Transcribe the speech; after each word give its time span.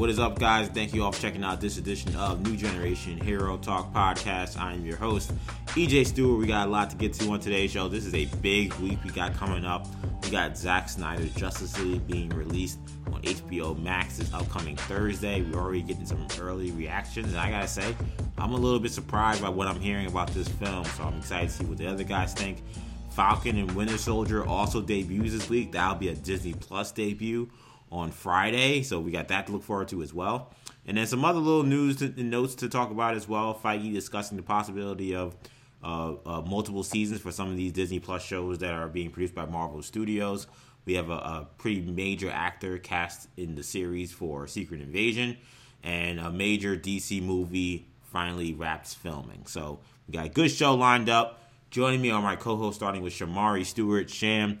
What 0.00 0.08
is 0.08 0.18
up, 0.18 0.38
guys? 0.38 0.68
Thank 0.68 0.94
you 0.94 1.04
all 1.04 1.12
for 1.12 1.20
checking 1.20 1.44
out 1.44 1.60
this 1.60 1.76
edition 1.76 2.16
of 2.16 2.40
New 2.40 2.56
Generation 2.56 3.20
Hero 3.20 3.58
Talk 3.58 3.92
Podcast. 3.92 4.58
I 4.58 4.72
am 4.72 4.86
your 4.86 4.96
host, 4.96 5.30
EJ 5.66 6.06
Stewart. 6.06 6.40
We 6.40 6.46
got 6.46 6.68
a 6.68 6.70
lot 6.70 6.88
to 6.88 6.96
get 6.96 7.12
to 7.12 7.28
on 7.28 7.38
today's 7.38 7.70
show. 7.70 7.86
This 7.86 8.06
is 8.06 8.14
a 8.14 8.24
big 8.40 8.72
week 8.76 8.98
we 9.04 9.10
got 9.10 9.34
coming 9.34 9.66
up. 9.66 9.86
We 10.22 10.30
got 10.30 10.56
Zack 10.56 10.88
Snyder's 10.88 11.34
Justice 11.34 11.78
League 11.78 12.06
being 12.06 12.30
released 12.30 12.78
on 13.12 13.20
HBO 13.20 13.78
Max 13.78 14.16
this 14.16 14.32
upcoming 14.32 14.74
Thursday. 14.74 15.42
We're 15.42 15.60
already 15.60 15.82
getting 15.82 16.06
some 16.06 16.26
early 16.40 16.70
reactions, 16.70 17.34
and 17.34 17.36
I 17.36 17.50
gotta 17.50 17.68
say, 17.68 17.94
I'm 18.38 18.54
a 18.54 18.58
little 18.58 18.80
bit 18.80 18.92
surprised 18.92 19.42
by 19.42 19.50
what 19.50 19.68
I'm 19.68 19.80
hearing 19.80 20.06
about 20.06 20.28
this 20.28 20.48
film, 20.48 20.86
so 20.86 21.02
I'm 21.02 21.18
excited 21.18 21.50
to 21.50 21.56
see 21.56 21.64
what 21.66 21.76
the 21.76 21.86
other 21.86 22.04
guys 22.04 22.32
think. 22.32 22.62
Falcon 23.10 23.58
and 23.58 23.70
Winter 23.72 23.98
Soldier 23.98 24.46
also 24.46 24.80
debuts 24.80 25.32
this 25.32 25.50
week. 25.50 25.72
That'll 25.72 25.96
be 25.96 26.08
a 26.08 26.14
Disney 26.14 26.54
Plus 26.54 26.90
debut 26.90 27.50
on 27.90 28.10
Friday, 28.10 28.82
so 28.82 29.00
we 29.00 29.10
got 29.10 29.28
that 29.28 29.46
to 29.46 29.52
look 29.52 29.62
forward 29.62 29.88
to 29.88 30.02
as 30.02 30.14
well. 30.14 30.52
And 30.86 30.96
then 30.96 31.06
some 31.06 31.24
other 31.24 31.38
little 31.38 31.62
news 31.62 32.00
and 32.02 32.30
notes 32.30 32.54
to 32.56 32.68
talk 32.68 32.90
about 32.90 33.14
as 33.14 33.28
well. 33.28 33.54
Feige 33.54 33.92
discussing 33.92 34.36
the 34.36 34.42
possibility 34.42 35.14
of 35.14 35.36
uh, 35.82 36.14
uh, 36.26 36.42
multiple 36.42 36.82
seasons 36.82 37.20
for 37.20 37.32
some 37.32 37.50
of 37.50 37.56
these 37.56 37.72
Disney 37.72 38.00
Plus 38.00 38.22
shows 38.22 38.58
that 38.58 38.72
are 38.72 38.88
being 38.88 39.10
produced 39.10 39.34
by 39.34 39.46
Marvel 39.46 39.82
Studios. 39.82 40.46
We 40.84 40.94
have 40.94 41.10
a, 41.10 41.14
a, 41.14 41.48
pretty 41.58 41.82
major 41.82 42.30
actor 42.30 42.78
cast 42.78 43.28
in 43.36 43.54
the 43.54 43.62
series 43.62 44.12
for 44.12 44.46
Secret 44.46 44.80
Invasion, 44.80 45.36
and 45.82 46.18
a 46.18 46.30
major 46.30 46.76
DC 46.76 47.22
movie 47.22 47.86
finally 48.02 48.54
wraps 48.54 48.94
filming. 48.94 49.46
So 49.46 49.80
we 50.08 50.12
got 50.12 50.26
a 50.26 50.30
good 50.30 50.50
show 50.50 50.74
lined 50.74 51.08
up. 51.08 51.42
Joining 51.70 52.00
me 52.00 52.10
are 52.10 52.20
my 52.20 52.36
co-host, 52.36 52.76
starting 52.76 53.02
with 53.02 53.12
Shamari 53.12 53.64
Stewart. 53.64 54.10
Sham, 54.10 54.58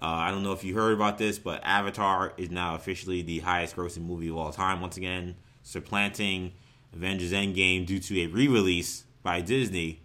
uh, 0.00 0.06
I 0.06 0.30
don't 0.30 0.42
know 0.42 0.52
if 0.52 0.62
you 0.62 0.74
heard 0.74 0.92
about 0.92 1.16
this, 1.16 1.38
but 1.38 1.62
Avatar 1.64 2.34
is 2.36 2.50
now 2.50 2.74
officially 2.74 3.22
the 3.22 3.38
highest-grossing 3.40 4.04
movie 4.04 4.28
of 4.28 4.36
all 4.36 4.52
time. 4.52 4.80
Once 4.80 4.96
again, 4.96 5.36
supplanting 5.62 6.52
Avengers 6.92 7.32
Endgame 7.32 7.86
due 7.86 7.98
to 7.98 8.20
a 8.20 8.26
re-release 8.26 9.04
by 9.22 9.40
Disney. 9.40 10.00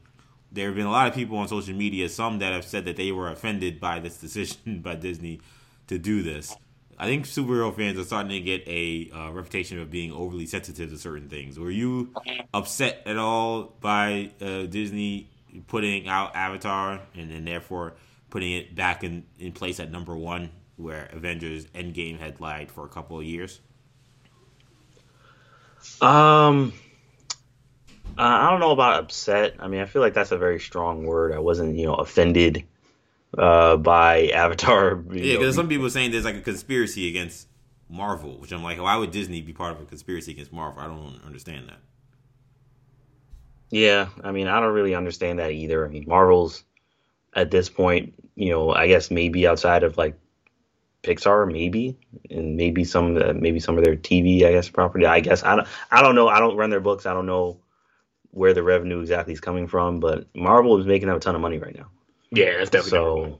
There 0.51 0.67
have 0.67 0.75
been 0.75 0.85
a 0.85 0.91
lot 0.91 1.07
of 1.07 1.13
people 1.13 1.37
on 1.37 1.47
social 1.47 1.75
media, 1.75 2.07
some 2.09 2.39
that 2.39 2.53
have 2.53 2.65
said 2.65 2.85
that 2.85 2.95
they 2.95 3.11
were 3.11 3.29
offended 3.29 3.79
by 3.79 3.99
this 3.99 4.17
decision 4.21 4.81
by 4.81 4.95
Disney 4.95 5.41
to 5.87 5.99
do 5.99 6.23
this. 6.23 6.55
I 6.97 7.05
think 7.05 7.25
superhero 7.25 7.75
fans 7.75 7.97
are 7.99 8.03
starting 8.03 8.29
to 8.29 8.39
get 8.41 8.65
a 8.67 9.09
uh, 9.13 9.31
reputation 9.31 9.79
of 9.79 9.89
being 9.89 10.11
overly 10.11 10.45
sensitive 10.45 10.91
to 10.91 10.97
certain 10.97 11.29
things. 11.29 11.57
Were 11.57 11.71
you 11.71 12.13
upset 12.53 13.01
at 13.07 13.17
all 13.17 13.73
by 13.81 14.31
uh, 14.39 14.63
Disney 14.67 15.27
putting 15.67 16.07
out 16.07 16.35
Avatar 16.35 17.01
and 17.15 17.31
then 17.31 17.43
therefore 17.43 17.93
putting 18.31 18.53
it 18.53 18.73
back 18.73 19.03
in, 19.03 19.25
in 19.37 19.51
place 19.51 19.79
at 19.79 19.91
number 19.91 20.17
one, 20.17 20.49
where 20.77 21.07
Avengers 21.11 21.65
Endgame 21.67 22.17
had 22.17 22.41
lied 22.41 22.71
for 22.71 22.83
a 22.85 22.89
couple 22.89 23.19
of 23.19 23.25
years? 23.25 23.59
Um, 26.01 26.73
I 28.17 28.49
don't 28.49 28.59
know 28.59 28.71
about 28.71 29.03
upset. 29.03 29.55
I 29.59 29.67
mean, 29.67 29.81
I 29.81 29.85
feel 29.85 30.01
like 30.01 30.13
that's 30.13 30.31
a 30.31 30.37
very 30.37 30.59
strong 30.59 31.05
word. 31.05 31.33
I 31.33 31.39
wasn't, 31.39 31.77
you 31.77 31.85
know, 31.85 31.95
offended 31.95 32.65
uh, 33.37 33.77
by 33.77 34.27
Avatar. 34.33 35.03
Yeah, 35.11 35.37
because 35.37 35.55
some 35.55 35.67
people 35.67 35.85
are 35.85 35.91
saying 35.91 36.11
there's 36.11 36.25
like 36.25 36.35
a 36.35 36.41
conspiracy 36.41 37.07
against 37.09 37.47
Marvel, 37.89 38.39
which 38.39 38.51
I'm 38.51 38.63
like, 38.63 38.79
why 38.79 38.95
would 38.95 39.11
Disney 39.11 39.41
be 39.41 39.53
part 39.53 39.75
of 39.75 39.81
a 39.81 39.85
conspiracy 39.85 40.31
against 40.31 40.53
Marvel? 40.53 40.81
I 40.81 40.87
don't 40.87 41.21
understand 41.25 41.69
that. 41.69 41.79
Yeah, 43.69 44.09
I 44.23 44.31
mean, 44.31 44.47
I 44.47 44.59
don't 44.59 44.73
really 44.73 44.95
understand 44.95 45.39
that 45.39 45.51
either. 45.51 45.85
I 45.85 45.89
mean, 45.89 46.03
Marvel's 46.05 46.63
at 47.33 47.51
this 47.51 47.69
point, 47.69 48.13
you 48.35 48.51
know, 48.51 48.71
I 48.71 48.87
guess 48.87 49.11
maybe 49.11 49.47
outside 49.47 49.83
of 49.83 49.97
like 49.97 50.17
Pixar, 51.03 51.51
maybe, 51.51 51.97
and 52.29 52.55
maybe 52.55 52.83
some 52.83 53.17
uh, 53.17 53.33
maybe 53.33 53.59
some 53.59 53.77
of 53.77 53.83
their 53.83 53.95
TV, 53.95 54.45
I 54.45 54.51
guess, 54.51 54.69
property. 54.69 55.05
I 55.05 55.19
guess 55.19 55.43
I 55.43 55.55
don't 55.55 55.67
I 55.89 56.01
don't 56.01 56.15
know. 56.15 56.27
I 56.27 56.39
don't 56.39 56.57
run 56.57 56.69
their 56.69 56.79
books. 56.79 57.05
I 57.05 57.13
don't 57.13 57.25
know 57.25 57.59
where 58.31 58.53
the 58.53 58.63
revenue 58.63 58.99
exactly 58.99 59.33
is 59.33 59.39
coming 59.39 59.67
from, 59.67 59.99
but 59.99 60.27
Marvel 60.35 60.77
is 60.77 60.85
making 60.85 61.09
a 61.09 61.19
ton 61.19 61.35
of 61.35 61.41
money 61.41 61.57
right 61.57 61.75
now. 61.75 61.87
Yeah, 62.31 62.57
that's 62.57 62.69
definitely 62.69 62.89
so. 62.89 63.39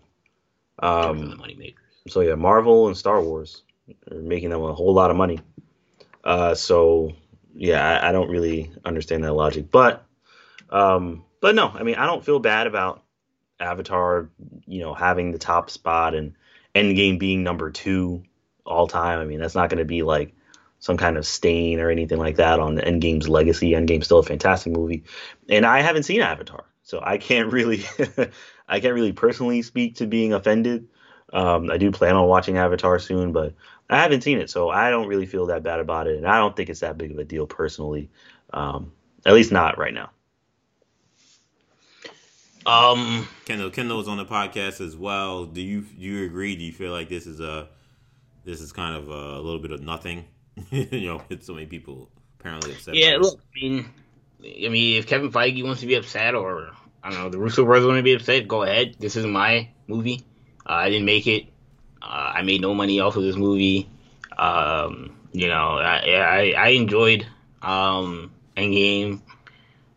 Um, 0.80 1.30
the 1.30 1.36
money 1.36 1.56
makers. 1.56 1.84
So 2.08 2.22
yeah, 2.22 2.36
Marvel 2.36 2.88
and 2.88 2.98
Star 2.98 3.22
Wars 3.22 3.62
are 4.10 4.18
making 4.18 4.50
them 4.50 4.64
a 4.64 4.74
whole 4.74 4.94
lot 4.94 5.12
of 5.12 5.18
money. 5.18 5.40
Uh, 6.24 6.56
so 6.56 7.14
yeah, 7.54 8.00
I, 8.02 8.10
I 8.10 8.12
don't 8.12 8.30
really 8.30 8.72
understand 8.84 9.24
that 9.24 9.34
logic, 9.34 9.70
but 9.72 10.06
um, 10.70 11.26
but 11.42 11.56
no, 11.56 11.70
I 11.70 11.84
mean, 11.84 11.96
I 11.96 12.06
don't 12.06 12.26
feel 12.26 12.40
bad 12.40 12.68
about 12.68 13.04
Avatar, 13.62 14.30
you 14.66 14.82
know, 14.82 14.94
having 14.94 15.32
the 15.32 15.38
top 15.38 15.70
spot 15.70 16.16
and 16.16 16.34
Endgame 16.76 17.20
being 17.20 17.44
number 17.44 17.72
two 17.72 18.24
all 18.66 18.88
time. 18.88 19.20
I 19.20 19.26
mean, 19.26 19.40
that's 19.40 19.56
not 19.56 19.70
going 19.70 19.80
to 19.80 19.86
be 19.86 20.04
like 20.04 20.34
some 20.80 20.98
kind 20.98 21.18
of 21.18 21.26
stain 21.26 21.80
or 21.80 21.90
anything 21.90 22.18
like 22.18 22.38
that 22.38 22.60
on 22.60 22.76
the 22.76 22.82
Endgame's 22.82 23.30
legacy. 23.30 23.72
Endgame's 23.72 24.06
still 24.06 24.20
a 24.20 24.24
fantastic 24.24 24.74
movie, 24.74 25.04
and 25.48 25.66
I 25.66 25.82
haven't 25.82 26.04
seen 26.04 26.22
Avatar, 26.22 26.66
so 26.84 27.00
I 27.04 27.18
can't 27.18 27.52
really, 27.52 27.86
I 28.68 28.80
can't 28.80 28.94
really 28.94 29.14
personally 29.14 29.62
speak 29.62 29.96
to 29.98 30.08
being 30.08 30.34
offended. 30.34 30.88
Um, 31.34 31.70
I 31.70 31.78
do 31.78 31.92
plan 31.92 32.16
on 32.16 32.28
watching 32.28 32.58
Avatar 32.58 33.00
soon, 33.00 33.32
but 33.32 33.54
I 33.90 34.02
haven't 34.02 34.22
seen 34.22 34.40
it, 34.40 34.50
so 34.50 34.70
I 34.70 34.90
don't 34.90 35.08
really 35.08 35.26
feel 35.26 35.46
that 35.48 35.64
bad 35.64 35.80
about 35.80 36.08
it, 36.08 36.18
and 36.18 36.28
I 36.28 36.38
don't 36.38 36.56
think 36.56 36.70
it's 36.70 36.82
that 36.82 36.98
big 36.98 37.12
of 37.12 37.20
a 37.20 37.24
deal 37.24 37.46
personally. 37.46 38.10
Um, 38.52 38.92
at 39.26 39.34
least 39.34 39.52
not 39.52 39.78
right 39.78 39.94
now. 39.94 40.10
Um, 42.66 43.28
Kendall 43.46 43.70
Kendall's 43.72 44.08
on 44.08 44.18
the 44.18 44.26
podcast 44.26 44.82
as 44.82 44.96
well. 44.96 45.46
Do 45.46 45.62
you 45.62 45.82
do 45.82 46.02
you 46.02 46.26
agree? 46.26 46.56
Do 46.56 46.64
you 46.64 46.72
feel 46.72 46.92
like 46.92 47.10
this 47.10 47.26
is 47.26 47.40
a 47.40 47.70
this 48.46 48.62
is 48.62 48.72
kind 48.72 48.96
of 48.96 49.10
a, 49.10 49.40
little 49.40 49.60
bit 49.60 49.72
of 49.72 49.82
nothing? 49.82 50.26
you 50.70 51.08
know, 51.08 51.22
it's 51.30 51.48
so 51.48 51.54
many 51.54 51.66
people 51.66 52.10
apparently 52.40 52.72
upset. 52.72 52.96
Yeah, 52.96 53.18
look, 53.20 53.40
I 53.40 53.60
mean, 53.60 53.90
I 54.44 54.70
mean, 54.70 54.98
if 54.98 55.08
Kevin 55.08 55.32
Feige 55.32 55.64
wants 55.64 55.82
to 55.82 55.88
be 55.88 55.96
upset, 55.96 56.36
or 56.36 56.72
I 57.04 57.10
don't 57.10 57.20
know, 57.20 57.30
the 57.30 57.40
Russo 57.40 57.66
brothers 57.66 57.88
want 57.88 57.98
to 57.98 58.04
be 58.04 58.14
upset, 58.14 58.48
go 58.48 58.64
ahead. 58.64 58.96
This 59.00 59.16
is 59.16 59.26
my 59.26 59.70
movie. 59.88 60.24
Uh, 60.66 60.74
I 60.74 60.90
didn't 60.90 61.06
make 61.06 61.28
it. 61.28 61.48
Uh, 62.02 62.34
I 62.36 62.42
made 62.44 62.62
no 62.62 62.74
money 62.74 63.00
off 63.00 63.16
of 63.16 63.24
this 63.24 63.36
movie. 63.36 63.90
Um, 64.38 65.18
you 65.32 65.48
know, 65.48 65.78
I 65.78 65.98
I, 65.98 66.54
I 66.58 66.68
enjoyed 66.70 67.26
um, 67.62 68.32
Endgame. 68.56 69.22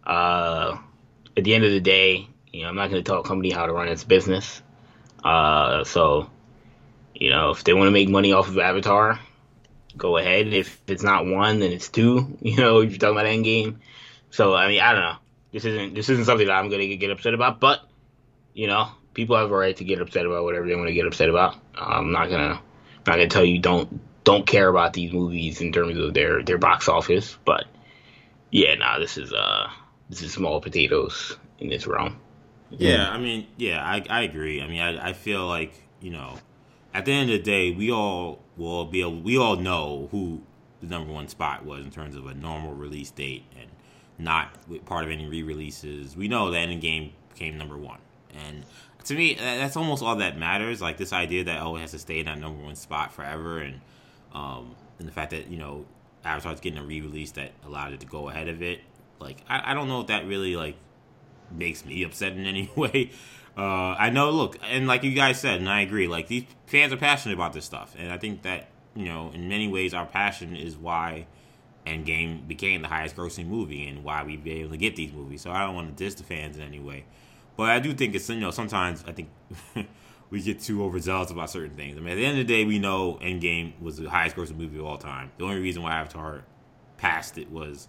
Uh, 0.06 0.78
at 1.36 1.44
the 1.44 1.54
end 1.54 1.64
of 1.64 1.70
the 1.70 1.80
day, 1.80 2.28
you 2.54 2.62
know, 2.62 2.68
I'm 2.68 2.76
not 2.76 2.90
going 2.90 3.02
to 3.02 3.08
tell 3.08 3.20
a 3.20 3.24
company 3.24 3.50
how 3.50 3.66
to 3.66 3.72
run 3.72 3.88
its 3.88 4.04
business. 4.04 4.62
Uh, 5.24 5.82
so, 5.82 6.30
you 7.12 7.30
know, 7.30 7.50
if 7.50 7.64
they 7.64 7.74
want 7.74 7.88
to 7.88 7.90
make 7.90 8.08
money 8.08 8.32
off 8.32 8.48
of 8.48 8.56
Avatar, 8.58 9.18
go 9.96 10.16
ahead. 10.18 10.46
If 10.46 10.80
it's 10.86 11.02
not 11.02 11.26
one, 11.26 11.58
then 11.58 11.72
it's 11.72 11.88
two. 11.88 12.38
You 12.42 12.56
know, 12.56 12.78
if 12.78 12.90
you're 12.90 12.98
talking 12.98 13.16
about 13.16 13.26
Endgame. 13.26 13.78
So, 14.30 14.54
I 14.54 14.68
mean, 14.68 14.80
I 14.80 14.92
don't 14.92 15.00
know. 15.00 15.16
This 15.52 15.64
isn't 15.64 15.94
this 15.94 16.08
isn't 16.08 16.24
something 16.24 16.46
that 16.46 16.52
I'm 16.52 16.68
going 16.68 16.88
to 16.88 16.96
get 16.96 17.10
upset 17.10 17.34
about, 17.34 17.60
but 17.60 17.88
you 18.54 18.66
know, 18.66 18.88
people 19.14 19.36
have 19.36 19.50
a 19.50 19.56
right 19.56 19.76
to 19.76 19.84
get 19.84 20.00
upset 20.00 20.26
about 20.26 20.44
whatever 20.44 20.66
they 20.66 20.74
want 20.74 20.88
to 20.88 20.94
get 20.94 21.06
upset 21.06 21.28
about. 21.28 21.56
I'm 21.76 22.12
not 22.12 22.28
gonna 22.28 22.60
not 23.06 23.14
gonna 23.16 23.28
tell 23.28 23.44
you 23.44 23.60
don't 23.60 24.00
don't 24.24 24.46
care 24.46 24.68
about 24.68 24.92
these 24.92 25.12
movies 25.12 25.60
in 25.60 25.72
terms 25.72 25.96
of 25.96 26.14
their 26.14 26.42
their 26.42 26.58
box 26.58 26.88
office, 26.88 27.36
but 27.44 27.66
yeah, 28.50 28.74
nah, 28.74 28.98
this 28.98 29.16
is 29.16 29.32
uh 29.32 29.70
this 30.10 30.22
is 30.22 30.32
small 30.32 30.60
potatoes 30.60 31.36
in 31.58 31.68
this 31.68 31.86
realm. 31.86 32.18
Yeah, 32.78 33.10
I 33.10 33.18
mean, 33.18 33.46
yeah, 33.56 33.84
I, 33.84 34.04
I 34.08 34.22
agree. 34.22 34.60
I 34.60 34.66
mean, 34.66 34.80
I, 34.80 35.10
I 35.10 35.12
feel 35.12 35.46
like 35.46 35.84
you 36.00 36.10
know, 36.10 36.36
at 36.92 37.04
the 37.06 37.12
end 37.12 37.30
of 37.30 37.38
the 37.38 37.42
day, 37.42 37.70
we 37.70 37.90
all 37.90 38.40
will 38.56 38.84
be 38.84 39.00
able, 39.00 39.20
we 39.20 39.38
all 39.38 39.56
know 39.56 40.08
who 40.10 40.42
the 40.80 40.86
number 40.86 41.12
one 41.12 41.28
spot 41.28 41.64
was 41.64 41.84
in 41.84 41.90
terms 41.90 42.14
of 42.14 42.26
a 42.26 42.34
normal 42.34 42.74
release 42.74 43.10
date 43.10 43.44
and 43.58 43.70
not 44.18 44.56
part 44.84 45.04
of 45.04 45.10
any 45.10 45.26
re-releases. 45.26 46.16
We 46.16 46.28
know 46.28 46.50
that 46.50 46.68
Endgame 46.68 47.12
came 47.34 47.58
number 47.58 47.76
one, 47.76 47.98
and 48.34 48.64
to 49.04 49.14
me, 49.14 49.34
that's 49.34 49.76
almost 49.76 50.02
all 50.02 50.16
that 50.16 50.38
matters. 50.38 50.80
Like 50.80 50.98
this 50.98 51.12
idea 51.12 51.44
that 51.44 51.62
oh, 51.62 51.76
it 51.76 51.80
has 51.80 51.92
to 51.92 51.98
stay 51.98 52.20
in 52.20 52.26
that 52.26 52.38
number 52.38 52.62
one 52.62 52.76
spot 52.76 53.12
forever, 53.12 53.58
and 53.58 53.80
um, 54.34 54.74
and 54.98 55.08
the 55.08 55.12
fact 55.12 55.30
that 55.30 55.48
you 55.48 55.58
know 55.58 55.84
Avatar's 56.24 56.60
getting 56.60 56.78
a 56.78 56.84
re-release 56.84 57.32
that 57.32 57.52
allowed 57.66 57.92
it 57.92 58.00
to 58.00 58.06
go 58.06 58.28
ahead 58.28 58.48
of 58.48 58.62
it. 58.62 58.80
Like 59.18 59.42
I, 59.48 59.72
I 59.72 59.74
don't 59.74 59.88
know 59.88 60.00
if 60.00 60.08
that 60.08 60.26
really 60.26 60.56
like 60.56 60.76
makes 61.50 61.84
me 61.84 62.02
upset 62.02 62.32
in 62.32 62.46
any 62.46 62.70
way. 62.76 63.10
Uh, 63.56 63.94
I 63.98 64.10
know, 64.10 64.30
look, 64.30 64.58
and 64.68 64.86
like 64.86 65.04
you 65.04 65.12
guys 65.12 65.40
said, 65.40 65.60
and 65.60 65.68
I 65.68 65.82
agree, 65.82 66.08
like 66.08 66.26
these 66.26 66.44
fans 66.66 66.92
are 66.92 66.96
passionate 66.96 67.34
about 67.34 67.52
this 67.52 67.64
stuff, 67.64 67.94
and 67.96 68.10
I 68.10 68.18
think 68.18 68.42
that 68.42 68.68
you 68.96 69.04
know, 69.06 69.30
in 69.34 69.48
many 69.48 69.68
ways, 69.68 69.92
our 69.94 70.06
passion 70.06 70.56
is 70.56 70.76
why 70.76 71.26
Endgame 71.86 72.46
became 72.46 72.82
the 72.82 72.88
highest 72.88 73.16
grossing 73.16 73.46
movie 73.46 73.86
and 73.86 74.04
why 74.04 74.22
we 74.22 74.36
be 74.36 74.52
able 74.60 74.70
to 74.70 74.76
get 74.76 74.96
these 74.96 75.12
movies. 75.12 75.42
So 75.42 75.50
I 75.50 75.64
don't 75.64 75.74
want 75.74 75.96
to 75.96 76.04
diss 76.04 76.14
the 76.14 76.24
fans 76.24 76.56
in 76.56 76.62
any 76.62 76.80
way, 76.80 77.04
but 77.56 77.70
I 77.70 77.78
do 77.78 77.92
think 77.92 78.14
it's 78.14 78.28
you 78.28 78.40
know 78.40 78.50
sometimes 78.50 79.04
I 79.06 79.12
think 79.12 79.28
we 80.30 80.42
get 80.42 80.60
too 80.60 80.82
overzealous 80.82 81.30
about 81.30 81.50
certain 81.50 81.76
things. 81.76 81.96
I 81.96 82.00
mean, 82.00 82.10
at 82.10 82.16
the 82.16 82.24
end 82.24 82.40
of 82.40 82.46
the 82.46 82.52
day, 82.52 82.64
we 82.64 82.78
know 82.78 83.18
Endgame 83.22 83.80
was 83.80 83.98
the 83.98 84.08
highest 84.08 84.36
grossing 84.36 84.56
movie 84.56 84.78
of 84.78 84.84
all 84.84 84.98
time. 84.98 85.30
The 85.38 85.44
only 85.44 85.60
reason 85.60 85.82
why 85.82 85.92
Avatar 85.92 86.44
passed 86.96 87.38
it 87.38 87.50
was 87.50 87.88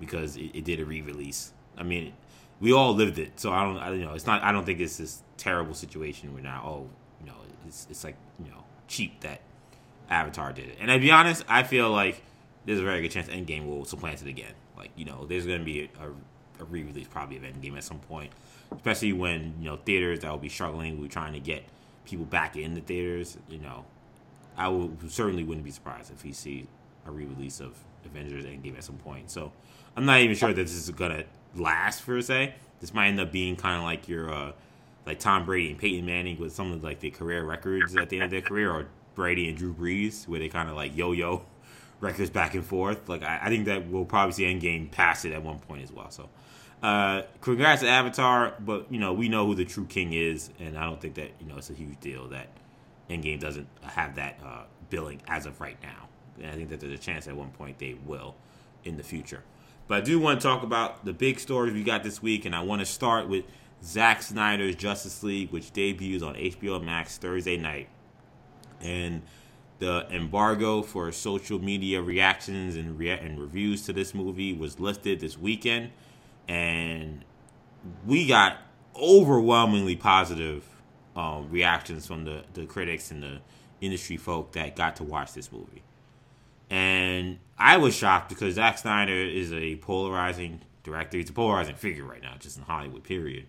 because 0.00 0.36
it, 0.36 0.50
it 0.54 0.64
did 0.64 0.80
a 0.80 0.84
re-release. 0.84 1.52
I 1.76 1.82
mean, 1.82 2.14
we 2.60 2.72
all 2.72 2.94
lived 2.94 3.18
it. 3.18 3.38
So 3.40 3.52
I 3.52 3.64
don't, 3.64 3.78
I, 3.78 3.92
you 3.92 4.04
know, 4.04 4.14
it's 4.14 4.26
not. 4.26 4.42
I 4.42 4.52
don't 4.52 4.64
think 4.64 4.80
it's 4.80 4.96
this 4.96 5.22
terrible 5.36 5.74
situation 5.74 6.32
where 6.32 6.42
now, 6.42 6.62
oh, 6.64 6.88
you 7.20 7.26
know, 7.26 7.36
it's 7.66 7.86
it's 7.90 8.04
like 8.04 8.16
you 8.42 8.50
know 8.50 8.64
cheap 8.88 9.20
that 9.20 9.40
Avatar 10.10 10.52
did 10.52 10.66
it. 10.66 10.76
And 10.80 10.88
to 10.90 10.98
be 10.98 11.10
honest, 11.10 11.44
I 11.48 11.62
feel 11.62 11.90
like 11.90 12.22
there's 12.64 12.80
a 12.80 12.84
very 12.84 13.02
good 13.02 13.10
chance 13.10 13.28
Endgame 13.28 13.66
will 13.66 13.84
supplant 13.84 14.22
it 14.22 14.28
again. 14.28 14.52
Like 14.76 14.90
you 14.96 15.04
know, 15.04 15.26
there's 15.26 15.46
going 15.46 15.58
to 15.58 15.64
be 15.64 15.90
a, 16.00 16.08
a, 16.60 16.64
re-release 16.64 17.08
probably 17.08 17.36
of 17.36 17.42
Endgame 17.42 17.76
at 17.76 17.84
some 17.84 17.98
point, 17.98 18.32
especially 18.72 19.12
when 19.12 19.54
you 19.60 19.66
know 19.70 19.76
theaters 19.76 20.20
that 20.20 20.30
will 20.30 20.38
be 20.38 20.48
struggling. 20.48 21.00
We're 21.00 21.08
trying 21.08 21.32
to 21.34 21.40
get 21.40 21.64
people 22.04 22.24
back 22.24 22.56
in 22.56 22.74
the 22.74 22.80
theaters. 22.80 23.36
You 23.48 23.58
know, 23.58 23.84
I 24.56 24.68
will 24.68 24.92
certainly 25.08 25.44
wouldn't 25.44 25.64
be 25.64 25.70
surprised 25.70 26.12
if 26.12 26.24
we 26.24 26.32
see 26.32 26.66
a 27.06 27.10
re-release 27.10 27.60
of 27.60 27.76
Avengers 28.04 28.44
Endgame 28.44 28.76
at 28.76 28.84
some 28.84 28.96
point. 28.96 29.30
So 29.30 29.52
I'm 29.96 30.06
not 30.06 30.20
even 30.20 30.34
sure 30.34 30.52
that 30.52 30.60
this 30.60 30.74
is 30.74 30.90
gonna 30.90 31.24
last 31.54 32.04
per 32.04 32.20
se. 32.20 32.54
This 32.80 32.92
might 32.92 33.08
end 33.08 33.20
up 33.20 33.32
being 33.32 33.56
kind 33.56 33.76
of 33.76 33.82
like 33.84 34.08
your 34.08 34.32
uh, 34.32 34.52
like 35.06 35.18
Tom 35.18 35.44
Brady 35.44 35.70
and 35.70 35.78
Peyton 35.78 36.04
Manning 36.04 36.38
with 36.38 36.52
some 36.52 36.72
of 36.72 36.82
like 36.82 37.00
their 37.00 37.10
career 37.10 37.44
records 37.44 37.96
at 37.96 38.08
the 38.08 38.16
end 38.16 38.24
of 38.24 38.30
their 38.30 38.40
career, 38.40 38.70
or 38.70 38.86
Brady 39.14 39.48
and 39.48 39.56
Drew 39.56 39.72
Brees, 39.72 40.26
where 40.26 40.40
they 40.40 40.48
kind 40.48 40.68
of 40.68 40.76
like 40.76 40.96
yo-yo 40.96 41.44
records 42.00 42.30
back 42.30 42.54
and 42.54 42.64
forth. 42.64 43.08
Like 43.08 43.22
I, 43.22 43.40
I, 43.42 43.48
think 43.48 43.66
that 43.66 43.86
we'll 43.88 44.04
probably 44.04 44.32
see 44.32 44.44
Endgame 44.44 44.90
pass 44.90 45.24
it 45.24 45.32
at 45.32 45.42
one 45.42 45.58
point 45.60 45.82
as 45.82 45.92
well. 45.92 46.10
So, 46.10 46.28
uh, 46.82 47.22
congrats 47.40 47.82
to 47.82 47.88
Avatar, 47.88 48.54
but 48.60 48.90
you 48.90 48.98
know 48.98 49.12
we 49.12 49.28
know 49.28 49.46
who 49.46 49.54
the 49.54 49.64
true 49.64 49.86
king 49.86 50.12
is, 50.12 50.50
and 50.58 50.76
I 50.76 50.84
don't 50.84 51.00
think 51.00 51.14
that 51.14 51.30
you 51.40 51.46
know 51.46 51.56
it's 51.58 51.70
a 51.70 51.74
huge 51.74 52.00
deal 52.00 52.28
that 52.28 52.48
Endgame 53.08 53.38
doesn't 53.38 53.68
have 53.82 54.16
that 54.16 54.40
uh, 54.44 54.64
billing 54.90 55.22
as 55.28 55.46
of 55.46 55.60
right 55.60 55.76
now. 55.82 56.08
And 56.42 56.50
I 56.50 56.54
think 56.56 56.70
that 56.70 56.80
there's 56.80 56.92
a 56.92 56.98
chance 56.98 57.28
at 57.28 57.36
one 57.36 57.50
point 57.50 57.78
they 57.78 57.96
will 58.06 58.34
in 58.84 58.96
the 58.96 59.04
future. 59.04 59.42
But 59.86 59.98
I 59.98 60.00
do 60.00 60.18
want 60.18 60.40
to 60.40 60.46
talk 60.46 60.62
about 60.62 61.04
the 61.04 61.12
big 61.12 61.38
stories 61.38 61.74
we 61.74 61.82
got 61.82 62.02
this 62.02 62.22
week, 62.22 62.44
and 62.44 62.54
I 62.54 62.62
want 62.62 62.80
to 62.80 62.86
start 62.86 63.28
with 63.28 63.44
Zack 63.82 64.22
Snyder's 64.22 64.76
Justice 64.76 65.22
League, 65.22 65.50
which 65.50 65.72
debuts 65.72 66.22
on 66.22 66.34
HBO 66.34 66.82
Max 66.82 67.18
Thursday 67.18 67.56
night. 67.56 67.88
And 68.80 69.22
the 69.78 70.06
embargo 70.10 70.82
for 70.82 71.12
social 71.12 71.58
media 71.58 72.00
reactions 72.00 72.76
and, 72.76 72.98
and 73.00 73.38
reviews 73.38 73.82
to 73.82 73.92
this 73.92 74.14
movie 74.14 74.54
was 74.54 74.80
lifted 74.80 75.20
this 75.20 75.36
weekend, 75.36 75.90
and 76.48 77.24
we 78.06 78.26
got 78.26 78.58
overwhelmingly 78.96 79.96
positive 79.96 80.64
um, 81.14 81.50
reactions 81.50 82.06
from 82.06 82.24
the, 82.24 82.44
the 82.54 82.64
critics 82.64 83.10
and 83.10 83.22
the 83.22 83.40
industry 83.80 84.16
folk 84.16 84.52
that 84.52 84.76
got 84.76 84.96
to 84.96 85.04
watch 85.04 85.34
this 85.34 85.52
movie. 85.52 85.82
And 86.70 87.38
I 87.58 87.76
was 87.76 87.94
shocked 87.94 88.28
because 88.28 88.54
Zack 88.54 88.78
Snyder 88.78 89.12
is 89.12 89.52
a 89.52 89.76
polarizing 89.76 90.60
director. 90.82 91.18
He's 91.18 91.30
a 91.30 91.32
polarizing 91.32 91.76
figure 91.76 92.04
right 92.04 92.22
now, 92.22 92.34
just 92.38 92.56
in 92.56 92.64
Hollywood, 92.64 93.04
period. 93.04 93.46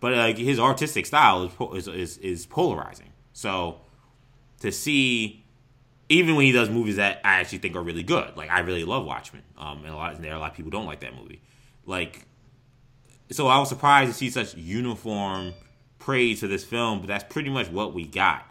But 0.00 0.14
like 0.14 0.38
his 0.38 0.58
artistic 0.58 1.06
style 1.06 1.50
is, 1.74 1.88
is, 1.88 2.18
is 2.18 2.46
polarizing. 2.46 3.12
So 3.32 3.80
to 4.60 4.70
see 4.70 5.44
even 6.08 6.34
when 6.34 6.44
he 6.44 6.52
does 6.52 6.68
movies 6.68 6.96
that 6.96 7.20
I 7.24 7.40
actually 7.40 7.58
think 7.58 7.76
are 7.76 7.82
really 7.82 8.02
good. 8.02 8.36
Like 8.36 8.50
I 8.50 8.60
really 8.60 8.84
love 8.84 9.04
Watchmen. 9.04 9.42
Um, 9.56 9.84
and 9.84 9.94
a 9.94 9.96
lot 9.96 10.20
there 10.20 10.32
are 10.32 10.36
a 10.36 10.38
lot 10.38 10.50
of 10.50 10.56
people 10.56 10.70
don't 10.70 10.86
like 10.86 11.00
that 11.00 11.14
movie. 11.14 11.40
Like, 11.86 12.26
so 13.30 13.46
I 13.46 13.58
was 13.58 13.68
surprised 13.68 14.12
to 14.12 14.16
see 14.16 14.30
such 14.30 14.54
uniform 14.54 15.54
praise 15.98 16.40
for 16.40 16.46
this 16.46 16.64
film, 16.64 17.00
but 17.00 17.08
that's 17.08 17.24
pretty 17.24 17.50
much 17.50 17.68
what 17.68 17.94
we 17.94 18.04
got. 18.06 18.46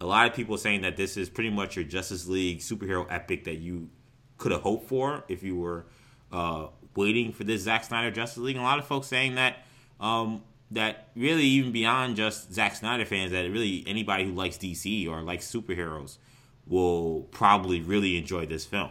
A 0.00 0.06
lot 0.06 0.28
of 0.28 0.34
people 0.34 0.56
saying 0.56 0.82
that 0.82 0.96
this 0.96 1.16
is 1.16 1.28
pretty 1.28 1.50
much 1.50 1.76
your 1.76 1.84
Justice 1.84 2.26
League 2.26 2.60
superhero 2.60 3.06
epic 3.10 3.44
that 3.44 3.58
you 3.58 3.88
could 4.36 4.52
have 4.52 4.62
hoped 4.62 4.88
for 4.88 5.24
if 5.28 5.42
you 5.42 5.56
were 5.56 5.86
uh, 6.32 6.68
waiting 6.94 7.32
for 7.32 7.44
this 7.44 7.62
Zack 7.62 7.84
Snyder 7.84 8.10
Justice 8.10 8.38
League. 8.38 8.56
And 8.56 8.64
a 8.64 8.68
lot 8.68 8.78
of 8.78 8.86
folks 8.86 9.08
saying 9.08 9.34
that 9.34 9.56
um, 9.98 10.42
that 10.70 11.08
really 11.16 11.44
even 11.44 11.72
beyond 11.72 12.16
just 12.16 12.52
Zack 12.52 12.76
Snyder 12.76 13.04
fans, 13.04 13.32
that 13.32 13.50
really 13.50 13.84
anybody 13.86 14.24
who 14.24 14.32
likes 14.32 14.56
DC 14.58 15.08
or 15.08 15.22
likes 15.22 15.50
superheroes 15.50 16.18
will 16.66 17.22
probably 17.30 17.80
really 17.80 18.16
enjoy 18.16 18.46
this 18.46 18.64
film. 18.64 18.90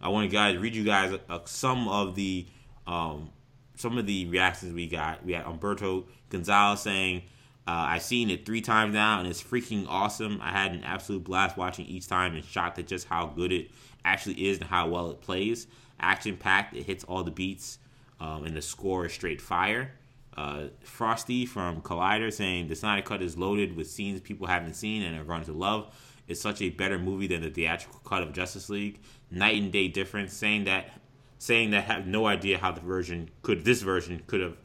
I 0.00 0.08
want 0.08 0.30
to 0.30 0.34
guys 0.34 0.56
read 0.56 0.74
you 0.74 0.84
guys 0.84 1.18
uh, 1.28 1.40
some 1.44 1.88
of 1.88 2.14
the 2.14 2.46
um, 2.86 3.30
some 3.76 3.98
of 3.98 4.06
the 4.06 4.26
reactions 4.26 4.72
we 4.72 4.86
got. 4.88 5.24
We 5.24 5.32
had 5.32 5.44
Umberto 5.44 6.06
Gonzalez 6.30 6.80
saying, 6.80 7.22
uh, 7.68 7.86
"I've 7.92 8.02
seen 8.02 8.30
it 8.30 8.46
three 8.46 8.62
times 8.62 8.94
now, 8.94 9.18
and 9.18 9.28
it's 9.28 9.42
freaking 9.42 9.84
awesome. 9.88 10.40
I 10.42 10.50
had 10.50 10.72
an 10.72 10.84
absolute 10.84 11.24
blast 11.24 11.56
watching 11.56 11.86
each 11.86 12.06
time, 12.08 12.34
and 12.34 12.44
shocked 12.44 12.78
at 12.78 12.86
just 12.86 13.06
how 13.08 13.26
good 13.26 13.52
it 13.52 13.70
actually 14.04 14.48
is 14.48 14.58
and 14.58 14.66
how 14.66 14.88
well 14.88 15.10
it 15.10 15.20
plays. 15.20 15.66
Action 16.00 16.36
packed, 16.36 16.74
it 16.74 16.84
hits 16.84 17.04
all 17.04 17.22
the 17.22 17.30
beats, 17.30 17.78
um, 18.20 18.44
and 18.44 18.56
the 18.56 18.62
score 18.62 19.06
is 19.06 19.12
straight 19.12 19.40
fire." 19.40 19.92
Uh, 20.36 20.68
Frosty 20.82 21.46
from 21.46 21.80
Collider 21.82 22.32
saying 22.32 22.68
the 22.68 22.76
Snyder 22.76 23.02
Cut 23.02 23.22
is 23.22 23.36
loaded 23.36 23.76
with 23.76 23.90
scenes 23.90 24.20
people 24.20 24.46
haven't 24.46 24.74
seen 24.74 25.02
and 25.02 25.18
are 25.18 25.24
going 25.24 25.42
to 25.44 25.52
love 25.52 25.92
It's 26.28 26.40
such 26.40 26.62
a 26.62 26.70
better 26.70 26.96
movie 26.96 27.26
than 27.26 27.42
the 27.42 27.50
theatrical 27.50 28.00
cut 28.04 28.22
of 28.22 28.32
Justice 28.32 28.68
League. 28.70 29.00
Night 29.32 29.60
and 29.60 29.72
day 29.72 29.88
difference. 29.88 30.32
Saying 30.32 30.64
that, 30.64 30.90
saying 31.38 31.70
that 31.72 31.84
have 31.84 32.06
no 32.06 32.26
idea 32.26 32.58
how 32.58 32.70
the 32.70 32.80
version 32.80 33.30
could 33.42 33.64
this 33.64 33.82
version 33.82 34.22
could 34.28 34.40
have 34.40 34.56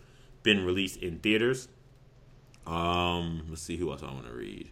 been 0.43 0.63
released 0.63 0.97
in 0.97 1.17
theaters. 1.19 1.67
Um, 2.65 3.45
let's 3.49 3.61
see 3.61 3.77
who 3.77 3.91
else 3.91 4.03
I 4.03 4.11
want 4.11 4.27
to 4.27 4.33
read. 4.33 4.69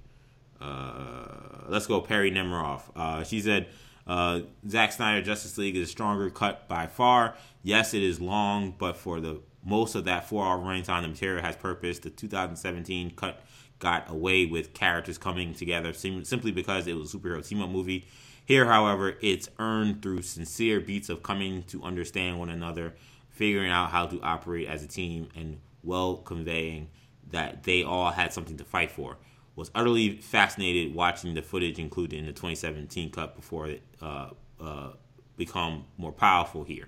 Uh, 0.59 1.65
let's 1.67 1.87
go 1.87 2.01
Perry 2.01 2.31
Nemiroff. 2.31 2.81
Uh, 2.95 3.23
she 3.23 3.41
said, 3.41 3.67
uh, 4.07 4.41
Zack 4.67 4.91
Snyder 4.91 5.21
Justice 5.21 5.57
League 5.57 5.75
is 5.75 5.87
a 5.87 5.91
stronger 5.91 6.29
cut 6.29 6.67
by 6.67 6.87
far. 6.87 7.35
Yes, 7.63 7.93
it 7.93 8.03
is 8.03 8.19
long, 8.19 8.75
but 8.77 8.97
for 8.97 9.19
the 9.19 9.41
most 9.63 9.95
of 9.95 10.05
that 10.05 10.27
four 10.27 10.45
hour 10.45 10.57
running 10.57 10.83
time, 10.83 11.03
the 11.03 11.09
material 11.09 11.41
has 11.41 11.55
purpose. 11.55 11.99
The 11.99 12.09
2017 12.09 13.11
cut 13.11 13.43
got 13.79 14.09
away 14.09 14.45
with 14.45 14.73
characters 14.73 15.17
coming 15.17 15.53
together 15.53 15.91
simply 15.93 16.51
because 16.51 16.87
it 16.87 16.95
was 16.95 17.13
a 17.13 17.17
superhero 17.17 17.45
team 17.45 17.61
up 17.61 17.69
movie. 17.69 18.07
Here, 18.45 18.65
however, 18.65 19.15
it's 19.21 19.49
earned 19.59 20.01
through 20.01 20.23
sincere 20.23 20.79
beats 20.79 21.09
of 21.09 21.23
coming 21.23 21.63
to 21.63 21.83
understand 21.83 22.39
one 22.39 22.49
another, 22.49 22.95
figuring 23.29 23.71
out 23.71 23.91
how 23.91 24.07
to 24.07 24.21
operate 24.21 24.67
as 24.67 24.83
a 24.83 24.87
team, 24.87 25.29
and 25.35 25.59
well 25.83 26.17
conveying 26.17 26.89
that 27.31 27.63
they 27.63 27.83
all 27.83 28.11
had 28.11 28.33
something 28.33 28.57
to 28.57 28.63
fight 28.63 28.91
for. 28.91 29.17
Was 29.55 29.69
utterly 29.75 30.17
fascinated 30.17 30.95
watching 30.95 31.33
the 31.33 31.41
footage 31.41 31.77
included 31.77 32.17
in 32.17 32.25
the 32.25 32.31
2017 32.31 33.11
cut 33.11 33.35
before 33.35 33.67
it 33.67 33.83
uh, 34.01 34.29
uh, 34.59 34.91
become 35.37 35.85
more 35.97 36.11
powerful 36.11 36.63
here. 36.63 36.87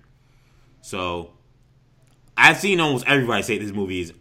So 0.81 1.31
I've 2.37 2.57
seen 2.57 2.79
almost 2.79 3.05
everybody 3.07 3.43
say 3.43 3.57
this 3.57 3.71
movie 3.71 4.01
is 4.01 4.13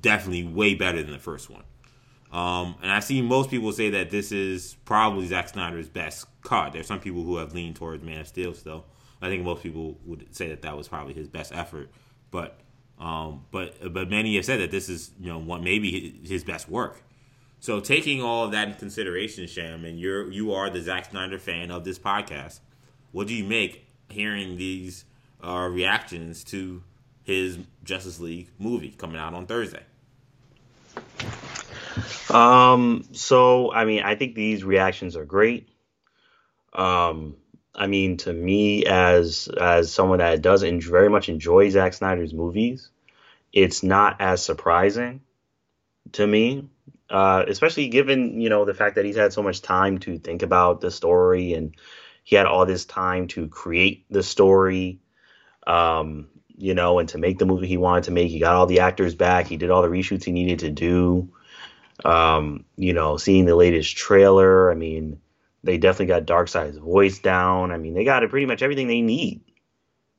definitely 0.00 0.44
way 0.44 0.74
better 0.74 1.02
than 1.02 1.12
the 1.12 1.18
first 1.18 1.50
one. 1.50 1.62
Um, 2.30 2.76
and 2.82 2.90
I've 2.90 3.04
seen 3.04 3.24
most 3.24 3.50
people 3.50 3.72
say 3.72 3.90
that 3.90 4.10
this 4.10 4.32
is 4.32 4.76
probably 4.84 5.26
Zack 5.26 5.48
Snyder's 5.48 5.88
best 5.88 6.26
cut. 6.42 6.72
There's 6.72 6.86
some 6.86 7.00
people 7.00 7.22
who 7.22 7.38
have 7.38 7.54
leaned 7.54 7.76
towards 7.76 8.02
Man 8.02 8.20
of 8.20 8.28
Steel 8.28 8.54
still. 8.54 8.84
I 9.20 9.28
think 9.28 9.44
most 9.44 9.62
people 9.62 9.98
would 10.04 10.34
say 10.34 10.48
that 10.48 10.62
that 10.62 10.76
was 10.76 10.88
probably 10.88 11.14
his 11.14 11.28
best 11.28 11.54
effort. 11.54 11.90
But 12.30 12.60
um, 12.98 13.44
but 13.50 13.92
but 13.92 14.10
many 14.10 14.36
have 14.36 14.44
said 14.44 14.60
that 14.60 14.70
this 14.70 14.88
is 14.88 15.10
you 15.20 15.28
know 15.28 15.38
what 15.38 15.62
maybe 15.62 16.20
his 16.24 16.44
best 16.44 16.68
work. 16.68 17.02
So 17.60 17.80
taking 17.80 18.22
all 18.22 18.44
of 18.44 18.52
that 18.52 18.68
in 18.68 18.74
consideration, 18.74 19.46
Sham, 19.46 19.84
and 19.84 19.98
you're 19.98 20.30
you 20.30 20.52
are 20.52 20.70
the 20.70 20.80
Zack 20.80 21.10
Snyder 21.10 21.38
fan 21.38 21.70
of 21.70 21.84
this 21.84 21.98
podcast. 21.98 22.60
What 23.12 23.26
do 23.26 23.34
you 23.34 23.44
make 23.44 23.86
hearing 24.08 24.56
these 24.56 25.04
uh, 25.44 25.68
reactions 25.70 26.44
to 26.44 26.82
his 27.24 27.58
Justice 27.84 28.20
League 28.20 28.48
movie 28.58 28.90
coming 28.90 29.16
out 29.16 29.34
on 29.34 29.46
Thursday? 29.46 29.82
Um, 32.30 33.04
so 33.12 33.72
I 33.72 33.84
mean, 33.84 34.02
I 34.02 34.14
think 34.14 34.34
these 34.34 34.64
reactions 34.64 35.16
are 35.16 35.24
great. 35.24 35.68
Um, 36.72 37.36
I 37.78 37.86
mean, 37.86 38.16
to 38.18 38.32
me, 38.32 38.84
as 38.84 39.48
as 39.48 39.92
someone 39.92 40.18
that 40.18 40.42
does 40.42 40.64
enjoy, 40.64 40.90
very 40.90 41.08
much 41.08 41.28
enjoy 41.28 41.70
Zack 41.70 41.94
Snyder's 41.94 42.34
movies, 42.34 42.90
it's 43.52 43.84
not 43.84 44.20
as 44.20 44.44
surprising 44.44 45.20
to 46.12 46.26
me, 46.26 46.68
uh, 47.08 47.44
especially 47.46 47.88
given 47.88 48.40
you 48.40 48.48
know 48.48 48.64
the 48.64 48.74
fact 48.74 48.96
that 48.96 49.04
he's 49.04 49.16
had 49.16 49.32
so 49.32 49.44
much 49.44 49.62
time 49.62 49.98
to 49.98 50.18
think 50.18 50.42
about 50.42 50.80
the 50.80 50.90
story 50.90 51.54
and 51.54 51.76
he 52.24 52.34
had 52.34 52.46
all 52.46 52.66
this 52.66 52.84
time 52.84 53.28
to 53.28 53.46
create 53.46 54.04
the 54.10 54.24
story, 54.24 54.98
um, 55.64 56.28
you 56.56 56.74
know, 56.74 56.98
and 56.98 57.08
to 57.10 57.18
make 57.18 57.38
the 57.38 57.46
movie 57.46 57.68
he 57.68 57.76
wanted 57.76 58.04
to 58.04 58.10
make. 58.10 58.28
He 58.28 58.40
got 58.40 58.56
all 58.56 58.66
the 58.66 58.80
actors 58.80 59.14
back. 59.14 59.46
He 59.46 59.56
did 59.56 59.70
all 59.70 59.82
the 59.82 59.88
reshoots 59.88 60.24
he 60.24 60.32
needed 60.32 60.58
to 60.58 60.70
do. 60.70 61.28
Um, 62.04 62.64
you 62.76 62.92
know, 62.92 63.18
seeing 63.18 63.44
the 63.44 63.56
latest 63.56 63.96
trailer, 63.96 64.70
I 64.70 64.74
mean, 64.74 65.20
they 65.64 65.78
definitely 65.78 66.06
got 66.06 66.26
Darkseid's 66.26 66.78
voice 66.78 67.18
down. 67.18 67.72
I 67.72 67.78
mean, 67.78 67.94
they 67.94 68.04
got 68.04 68.22
it 68.22 68.30
pretty 68.30 68.46
much 68.46 68.62
everything 68.62 68.88
they 68.88 69.00
need. 69.00 69.40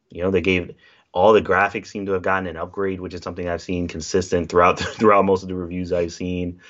You 0.09 0.23
know, 0.23 0.31
they 0.31 0.41
gave 0.41 0.75
all 1.11 1.33
the 1.33 1.41
graphics 1.41 1.87
seem 1.87 2.05
to 2.05 2.13
have 2.13 2.21
gotten 2.21 2.47
an 2.47 2.57
upgrade, 2.57 2.99
which 2.99 3.13
is 3.13 3.21
something 3.21 3.47
I've 3.47 3.61
seen 3.61 3.87
consistent 3.87 4.49
throughout 4.49 4.79
throughout 4.79 5.25
most 5.25 5.43
of 5.43 5.49
the 5.49 5.55
reviews 5.55 5.93
I've 5.93 6.13
seen. 6.13 6.61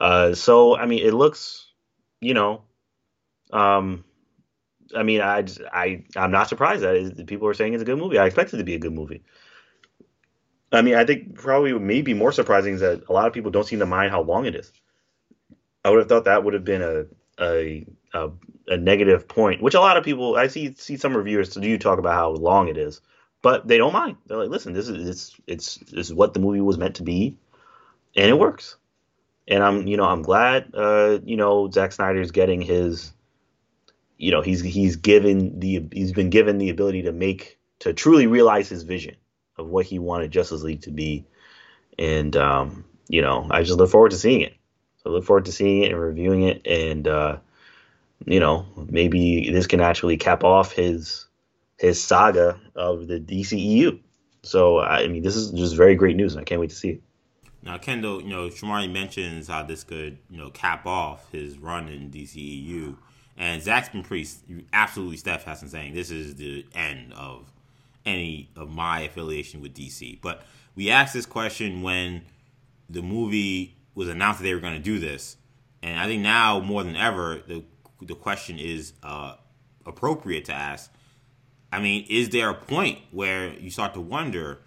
Uh, 0.00 0.34
so 0.34 0.76
I 0.76 0.86
mean, 0.86 1.04
it 1.06 1.14
looks, 1.14 1.66
you 2.20 2.34
know, 2.34 2.62
um, 3.52 4.04
I 4.94 5.02
mean, 5.02 5.20
I 5.20 5.44
I 5.72 6.04
I'm 6.16 6.30
not 6.30 6.48
surprised 6.48 6.82
that 6.82 7.26
people 7.26 7.48
are 7.48 7.54
saying 7.54 7.74
it's 7.74 7.82
a 7.82 7.86
good 7.86 7.98
movie. 7.98 8.18
I 8.18 8.26
expect 8.26 8.52
it 8.54 8.58
to 8.58 8.64
be 8.64 8.74
a 8.74 8.78
good 8.78 8.92
movie. 8.92 9.22
I 10.72 10.82
mean, 10.82 10.94
I 10.94 11.04
think 11.04 11.34
probably 11.34 11.76
maybe 11.78 12.14
more 12.14 12.32
surprising 12.32 12.74
is 12.74 12.80
that 12.80 13.02
a 13.08 13.12
lot 13.12 13.26
of 13.26 13.32
people 13.32 13.50
don't 13.50 13.66
seem 13.66 13.80
to 13.80 13.86
mind 13.86 14.12
how 14.12 14.22
long 14.22 14.46
it 14.46 14.54
is. 14.54 14.72
I 15.84 15.90
would 15.90 15.98
have 15.98 16.08
thought 16.08 16.26
that 16.26 16.44
would 16.44 16.54
have 16.54 16.64
been 16.64 16.82
a, 16.82 17.06
a, 17.40 17.86
a, 18.12 18.30
a 18.68 18.76
negative 18.76 19.26
point, 19.28 19.62
which 19.62 19.74
a 19.74 19.80
lot 19.80 19.96
of 19.96 20.04
people 20.04 20.36
I 20.36 20.48
see 20.48 20.74
see 20.74 20.96
some 20.96 21.16
reviewers 21.16 21.54
do 21.54 21.78
talk 21.78 21.98
about 21.98 22.14
how 22.14 22.30
long 22.30 22.68
it 22.68 22.76
is, 22.76 23.00
but 23.42 23.66
they 23.66 23.78
don't 23.78 23.92
mind. 23.92 24.16
They're 24.26 24.38
like, 24.38 24.50
listen, 24.50 24.72
this 24.72 24.88
is 24.88 25.08
it's 25.08 25.40
it's 25.46 25.76
this 25.76 26.06
is 26.06 26.14
what 26.14 26.34
the 26.34 26.40
movie 26.40 26.60
was 26.60 26.78
meant 26.78 26.96
to 26.96 27.02
be, 27.02 27.36
and 28.16 28.28
it 28.28 28.38
works. 28.38 28.76
And 29.48 29.62
I'm 29.62 29.86
you 29.86 29.96
know 29.96 30.04
I'm 30.04 30.22
glad 30.22 30.74
uh, 30.74 31.18
you 31.24 31.36
know 31.36 31.70
Zack 31.70 31.92
Snyder's 31.92 32.30
getting 32.30 32.60
his 32.60 33.12
you 34.18 34.30
know 34.30 34.42
he's 34.42 34.60
he's 34.60 34.96
given 34.96 35.58
the 35.58 35.88
he's 35.92 36.12
been 36.12 36.30
given 36.30 36.58
the 36.58 36.70
ability 36.70 37.02
to 37.02 37.12
make 37.12 37.58
to 37.80 37.92
truly 37.94 38.26
realize 38.26 38.68
his 38.68 38.82
vision 38.82 39.16
of 39.56 39.66
what 39.66 39.86
he 39.86 39.98
wanted 39.98 40.30
Justice 40.30 40.62
League 40.62 40.82
to 40.82 40.90
be, 40.90 41.26
and 41.98 42.36
um, 42.36 42.84
you 43.08 43.22
know 43.22 43.46
I 43.50 43.62
just 43.62 43.78
look 43.78 43.90
forward 43.90 44.10
to 44.10 44.18
seeing 44.18 44.42
it. 44.42 44.54
So 45.02 45.10
I 45.10 45.12
look 45.14 45.24
forward 45.24 45.46
to 45.46 45.52
seeing 45.52 45.82
it 45.82 45.92
and 45.92 46.00
reviewing 46.00 46.42
it, 46.42 46.66
and 46.66 47.08
uh, 47.08 47.38
you 48.26 48.40
know 48.40 48.66
maybe 48.88 49.50
this 49.50 49.66
can 49.66 49.80
actually 49.80 50.16
cap 50.16 50.44
off 50.44 50.72
his 50.72 51.26
his 51.78 52.02
saga 52.02 52.60
of 52.74 53.06
the 53.06 53.18
DCEU. 53.18 54.00
So 54.42 54.80
I 54.80 55.06
mean 55.08 55.22
this 55.22 55.36
is 55.36 55.50
just 55.50 55.76
very 55.76 55.94
great 55.94 56.16
news, 56.16 56.34
and 56.34 56.40
I 56.40 56.44
can't 56.44 56.60
wait 56.60 56.70
to 56.70 56.76
see 56.76 56.90
it. 56.90 57.02
Now, 57.62 57.76
Kendall, 57.76 58.22
you 58.22 58.28
know, 58.28 58.48
Shamari 58.48 58.90
mentions 58.90 59.48
how 59.48 59.62
this 59.62 59.84
could, 59.84 60.16
you 60.30 60.38
know, 60.38 60.48
cap 60.50 60.86
off 60.86 61.30
his 61.30 61.58
run 61.58 61.88
in 61.88 62.10
DCEU. 62.10 62.96
And 63.36 63.62
Zack's 63.62 63.90
been 63.90 64.02
pretty 64.02 64.28
absolutely 64.72 65.18
steadfast 65.18 65.62
in 65.62 65.68
saying 65.68 65.94
this 65.94 66.10
is 66.10 66.36
the 66.36 66.64
end 66.74 67.12
of 67.12 67.52
any 68.06 68.50
of 68.56 68.70
my 68.70 69.00
affiliation 69.00 69.60
with 69.60 69.74
DC. 69.74 70.20
But 70.20 70.42
we 70.74 70.90
asked 70.90 71.12
this 71.12 71.26
question 71.26 71.82
when 71.82 72.22
the 72.88 73.02
movie 73.02 73.76
was 73.94 74.08
announced 74.08 74.40
that 74.40 74.44
they 74.44 74.54
were 74.54 74.60
going 74.60 74.74
to 74.74 74.80
do 74.80 74.98
this, 74.98 75.36
and 75.82 75.98
I 75.98 76.06
think 76.06 76.22
now 76.22 76.60
more 76.60 76.82
than 76.82 76.96
ever 76.96 77.42
the 77.46 77.64
the 78.02 78.14
question 78.14 78.58
is 78.58 78.94
uh, 79.02 79.34
appropriate 79.86 80.46
to 80.46 80.54
ask. 80.54 80.90
I 81.72 81.80
mean, 81.80 82.06
is 82.08 82.30
there 82.30 82.50
a 82.50 82.54
point 82.54 82.98
where 83.10 83.52
you 83.54 83.70
start 83.70 83.94
to 83.94 84.00
wonder 84.00 84.60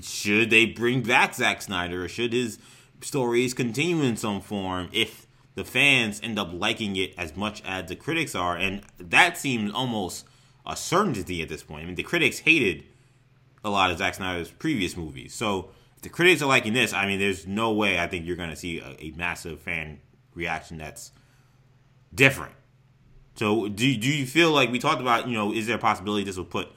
should 0.00 0.50
they 0.50 0.66
bring 0.66 1.02
back 1.02 1.34
Zack 1.34 1.62
Snyder 1.62 2.04
or 2.04 2.08
should 2.08 2.32
his 2.32 2.58
stories 3.00 3.52
continue 3.52 4.02
in 4.02 4.16
some 4.16 4.40
form 4.40 4.88
if 4.92 5.26
the 5.54 5.64
fans 5.64 6.20
end 6.22 6.38
up 6.38 6.50
liking 6.52 6.96
it 6.96 7.12
as 7.18 7.36
much 7.36 7.62
as 7.64 7.88
the 7.88 7.96
critics 7.96 8.34
are, 8.34 8.56
and 8.56 8.82
that 8.98 9.36
seems 9.36 9.72
almost 9.72 10.24
a 10.64 10.76
certainty 10.76 11.42
at 11.42 11.48
this 11.48 11.62
point. 11.62 11.82
I 11.82 11.86
mean, 11.86 11.94
the 11.94 12.02
critics 12.02 12.38
hated 12.38 12.84
a 13.64 13.70
lot 13.70 13.90
of 13.90 13.98
Zack 13.98 14.14
Snyder's 14.14 14.50
previous 14.50 14.96
movies, 14.96 15.34
so 15.34 15.70
the 16.02 16.08
critics 16.08 16.42
are 16.42 16.46
liking 16.46 16.72
this. 16.72 16.92
I 16.92 17.06
mean, 17.06 17.18
there's 17.18 17.46
no 17.46 17.72
way 17.72 17.98
I 17.98 18.06
think 18.06 18.26
you're 18.26 18.36
going 18.36 18.50
to 18.50 18.56
see 18.56 18.80
a, 18.80 18.96
a, 18.98 19.12
massive 19.16 19.60
fan 19.60 20.00
reaction 20.34 20.78
that's 20.78 21.12
different. 22.14 22.54
So, 23.36 23.68
do 23.68 23.96
do 23.96 24.08
you 24.08 24.26
feel 24.26 24.50
like 24.50 24.70
we 24.70 24.78
talked 24.78 25.00
about? 25.00 25.26
You 25.26 25.34
know, 25.34 25.52
is 25.52 25.66
there 25.66 25.76
a 25.76 25.80
possibility 25.80 26.24
this 26.24 26.36
will 26.36 26.44
put 26.44 26.68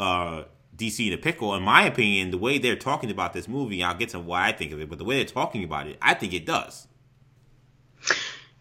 uh, 0.00 0.44
DC 0.76 1.06
in 1.06 1.12
a 1.12 1.18
pickle? 1.18 1.54
In 1.54 1.62
my 1.62 1.84
opinion, 1.84 2.30
the 2.30 2.38
way 2.38 2.58
they're 2.58 2.74
talking 2.74 3.10
about 3.10 3.34
this 3.34 3.46
movie, 3.46 3.84
I'll 3.84 3.94
get 3.94 4.08
to 4.10 4.18
why 4.18 4.48
I 4.48 4.52
think 4.52 4.72
of 4.72 4.80
it, 4.80 4.88
but 4.88 4.98
the 4.98 5.04
way 5.04 5.16
they're 5.16 5.32
talking 5.32 5.62
about 5.62 5.86
it, 5.86 5.98
I 6.02 6.14
think 6.14 6.32
it 6.32 6.44
does. 6.44 6.88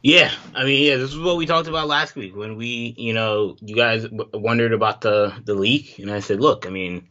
Yeah, 0.04 0.32
I 0.56 0.66
mean, 0.66 0.84
yeah, 0.84 0.98
this 0.98 1.14
is 1.14 1.20
what 1.20 1.38
we 1.38 1.46
talked 1.46 1.68
about 1.68 1.88
last 1.88 2.16
week 2.16 2.36
when 2.36 2.58
we, 2.58 2.96
you 2.98 3.14
know, 3.14 3.56
you 3.62 3.76
guys 3.76 4.04
w- 4.04 4.30
wondered 4.34 4.74
about 4.74 5.02
the 5.02 5.34
the 5.46 5.54
leak, 5.54 6.00
and 6.00 6.12
I 6.12 6.20
said, 6.20 6.40
look, 6.42 6.66
I 6.66 6.70
mean, 6.70 7.08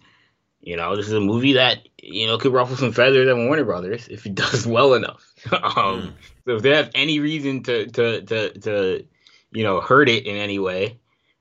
you 0.60 0.76
know, 0.76 0.96
this 0.96 1.06
is 1.06 1.12
a 1.12 1.20
movie 1.20 1.54
that 1.54 1.88
you 2.02 2.26
know 2.26 2.38
could 2.38 2.52
ruffle 2.52 2.76
some 2.76 2.92
feathers 2.92 3.28
at 3.28 3.36
Warner 3.36 3.64
Brothers 3.64 4.08
if 4.08 4.26
it 4.26 4.34
does 4.34 4.66
well 4.66 4.94
enough. 4.94 5.24
um, 5.52 5.60
mm. 5.62 6.12
So 6.46 6.56
if 6.56 6.62
they 6.62 6.76
have 6.76 6.90
any 6.94 7.20
reason 7.20 7.62
to 7.64 7.86
to 7.86 8.22
to 8.22 8.58
to 8.60 9.06
you 9.52 9.64
know 9.64 9.80
hurt 9.80 10.08
it 10.08 10.26
in 10.26 10.36
any 10.36 10.58
way, 10.58 10.98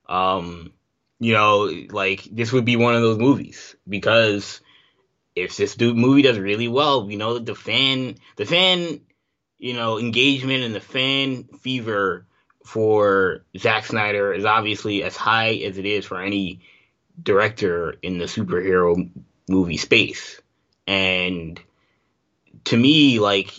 um, 0.08 0.74
you 1.20 1.34
know, 1.34 1.72
like 1.92 2.24
this 2.32 2.52
would 2.52 2.66
be 2.66 2.76
one 2.76 2.96
of 2.96 3.02
those 3.02 3.18
movies 3.18 3.76
because 3.88 4.62
if 5.36 5.56
this 5.56 5.80
movie 5.80 6.22
does 6.22 6.38
really 6.38 6.68
well, 6.68 7.10
you 7.10 7.18
know, 7.18 7.40
the 7.40 7.56
fan 7.56 8.16
the 8.36 8.46
fan 8.46 9.02
you 9.60 9.74
know, 9.74 10.00
engagement 10.00 10.64
and 10.64 10.74
the 10.74 10.80
fan 10.80 11.44
fever 11.62 12.26
for 12.66 13.46
Zack 13.58 13.86
Snyder 13.86 14.34
is 14.34 14.46
obviously 14.46 15.04
as 15.04 15.16
high 15.16 15.56
as 15.56 15.78
it 15.78 15.86
is 15.86 16.06
for 16.06 16.22
any 16.22 16.62
director 17.22 17.96
in 18.02 18.18
the 18.18 18.26
superhero 18.26 19.10
movie 19.48 19.78
space. 19.78 20.42
And 20.88 21.60
to 22.66 22.78
me, 22.78 23.20
like, 23.20 23.54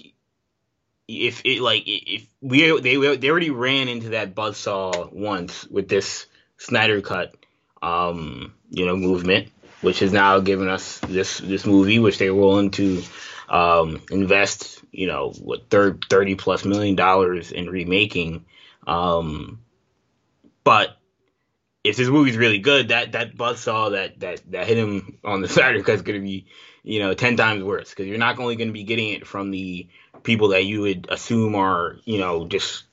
if 1.09 1.43
it 1.45 1.61
like 1.61 1.83
if 1.87 2.26
we 2.40 2.81
they 2.81 3.17
they 3.17 3.31
already 3.31 3.50
ran 3.50 3.88
into 3.88 4.11
that 4.11 4.35
buzzsaw 4.35 5.12
once 5.12 5.67
with 5.67 5.88
this 5.88 6.26
Snyder 6.57 7.00
cut, 7.00 7.35
um, 7.83 8.52
you 8.69 8.87
know, 8.87 8.97
movement, 8.97 9.49
which 9.81 10.00
has 10.00 10.12
now 10.12 10.40
given 10.40 10.69
us 10.69 10.99
this 11.00 11.38
this 11.38 11.67
movie, 11.67 11.99
which 11.99 12.19
they 12.19 12.31
were 12.31 12.40
willing 12.40 12.71
to 12.73 13.02
um, 13.49 14.02
invest, 14.11 14.83
you 14.93 15.07
know, 15.07 15.33
what 15.43 15.71
third 15.71 16.05
thirty 16.09 16.35
plus 16.35 16.64
million 16.64 16.95
dollars 16.95 17.50
in 17.50 17.69
remaking. 17.69 18.45
Um, 18.87 19.61
but 20.64 20.97
if 21.83 21.97
this 21.97 22.09
movie's 22.09 22.37
really 22.37 22.59
good, 22.59 22.89
that 22.89 23.13
that 23.13 23.37
buzzsaw 23.37 23.93
that 23.93 24.21
that 24.21 24.43
that 24.51 24.67
hit 24.67 24.79
him 24.79 25.19
on 25.25 25.41
the 25.41 25.49
cut 25.49 25.77
is 25.77 26.03
going 26.03 26.21
to 26.21 26.25
be, 26.25 26.47
you 26.83 26.99
know, 26.99 27.15
ten 27.15 27.37
times 27.37 27.63
worse 27.63 27.91
because 27.91 28.07
you're 28.07 28.19
not 28.19 28.39
only 28.39 28.57
going 28.57 28.69
to 28.69 28.75
be 28.75 28.85
getting 28.85 29.11
it 29.11 29.27
from 29.27 29.51
the 29.51 29.89
people 30.23 30.49
that 30.49 30.65
you 30.65 30.83
would 30.83 31.09
assume 31.11 31.55
are, 31.55 31.97
you 32.05 32.19
know, 32.19 32.47
just, 32.47 32.85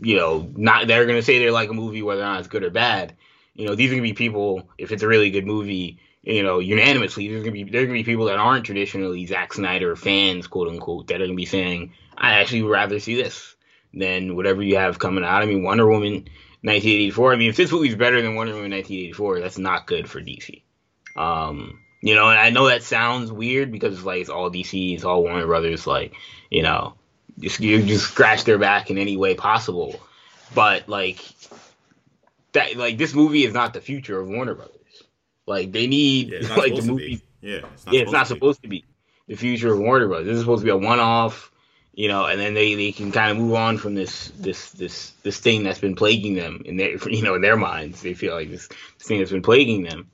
you 0.00 0.16
know, 0.16 0.50
not 0.56 0.86
they're 0.86 1.06
going 1.06 1.18
to 1.18 1.22
say 1.22 1.38
they're 1.38 1.52
like 1.52 1.70
a 1.70 1.74
movie 1.74 2.02
whether 2.02 2.22
or 2.22 2.24
not 2.24 2.40
it's 2.40 2.48
good 2.48 2.64
or 2.64 2.70
bad. 2.70 3.14
You 3.54 3.66
know, 3.66 3.76
these 3.76 3.90
are 3.90 3.94
going 3.94 4.02
to 4.02 4.08
be 4.08 4.14
people 4.14 4.68
if 4.78 4.90
it's 4.90 5.04
a 5.04 5.08
really 5.08 5.30
good 5.30 5.46
movie 5.46 6.00
you 6.24 6.42
know, 6.42 6.58
unanimously, 6.58 7.28
there's 7.28 7.42
gonna 7.42 7.52
be 7.52 7.64
there's 7.64 7.86
gonna 7.86 7.98
be 7.98 8.04
people 8.04 8.26
that 8.26 8.38
aren't 8.38 8.64
traditionally 8.64 9.26
Zack 9.26 9.52
Snyder 9.52 9.94
fans, 9.94 10.46
quote 10.46 10.68
unquote, 10.68 11.08
that 11.08 11.20
are 11.20 11.26
gonna 11.26 11.36
be 11.36 11.44
saying, 11.44 11.92
I 12.16 12.40
actually 12.40 12.62
would 12.62 12.70
rather 12.70 12.98
see 12.98 13.14
this 13.14 13.54
than 13.92 14.34
whatever 14.34 14.62
you 14.62 14.76
have 14.76 14.98
coming 14.98 15.22
out. 15.22 15.42
I 15.42 15.46
mean, 15.46 15.62
Wonder 15.62 15.86
Woman 15.86 16.28
1984. 16.64 17.32
I 17.32 17.36
mean, 17.36 17.50
if 17.50 17.56
this 17.56 17.70
movie's 17.70 17.94
better 17.94 18.20
than 18.22 18.34
Wonder 18.34 18.54
Woman 18.54 18.70
1984, 18.70 19.40
that's 19.40 19.58
not 19.58 19.86
good 19.86 20.08
for 20.08 20.20
DC. 20.20 20.62
Um, 21.14 21.80
you 22.00 22.14
know, 22.14 22.28
and 22.28 22.38
I 22.38 22.50
know 22.50 22.66
that 22.66 22.82
sounds 22.82 23.30
weird 23.30 23.70
because 23.70 23.94
it's 23.94 24.04
like 24.04 24.20
it's 24.20 24.30
all 24.30 24.50
DC, 24.50 24.94
it's 24.94 25.04
all 25.04 25.22
Warner 25.22 25.46
Brothers, 25.46 25.86
like, 25.86 26.14
you 26.50 26.62
know, 26.62 26.94
just 27.38 27.60
you 27.60 27.82
just 27.82 28.06
scratch 28.06 28.44
their 28.44 28.58
back 28.58 28.90
in 28.90 28.98
any 28.98 29.16
way 29.16 29.34
possible. 29.34 30.00
But 30.54 30.88
like 30.88 31.24
that, 32.52 32.76
like 32.76 32.98
this 32.98 33.14
movie 33.14 33.44
is 33.44 33.54
not 33.54 33.74
the 33.74 33.80
future 33.80 34.18
of 34.18 34.28
Warner 34.28 34.54
Brothers. 34.54 35.02
Like 35.46 35.72
they 35.72 35.86
need 35.86 36.30
yeah, 36.30 36.54
like 36.56 36.74
the 36.74 36.82
movie. 36.82 37.20
Yeah, 37.40 37.60
it's 37.74 37.86
not, 37.86 37.94
yeah, 37.94 38.00
it's 38.02 38.12
not 38.12 38.26
to 38.26 38.34
supposed 38.34 38.62
to 38.62 38.68
be 38.68 38.84
the 39.26 39.36
future 39.36 39.72
of 39.72 39.78
Warner 39.78 40.08
Bros. 40.08 40.24
This 40.24 40.34
is 40.34 40.40
supposed 40.40 40.60
to 40.60 40.64
be 40.64 40.70
a 40.70 40.76
one-off, 40.76 41.50
you 41.96 42.08
know, 42.08 42.26
and 42.26 42.40
then 42.40 42.54
they, 42.54 42.74
they 42.74 42.92
can 42.92 43.12
kind 43.12 43.30
of 43.30 43.36
move 43.36 43.54
on 43.54 43.78
from 43.78 43.94
this 43.94 44.28
this 44.36 44.70
this 44.72 45.10
this 45.22 45.38
thing 45.38 45.62
that's 45.62 45.78
been 45.78 45.94
plaguing 45.94 46.34
them 46.34 46.62
in 46.64 46.76
their 46.76 46.96
you 47.08 47.22
know 47.22 47.34
in 47.34 47.42
their 47.42 47.56
minds. 47.56 48.02
They 48.02 48.14
feel 48.14 48.34
like 48.34 48.50
this, 48.50 48.68
this 48.68 49.06
thing 49.06 49.18
that's 49.18 49.30
been 49.30 49.42
plaguing 49.42 49.82
them. 49.82 50.10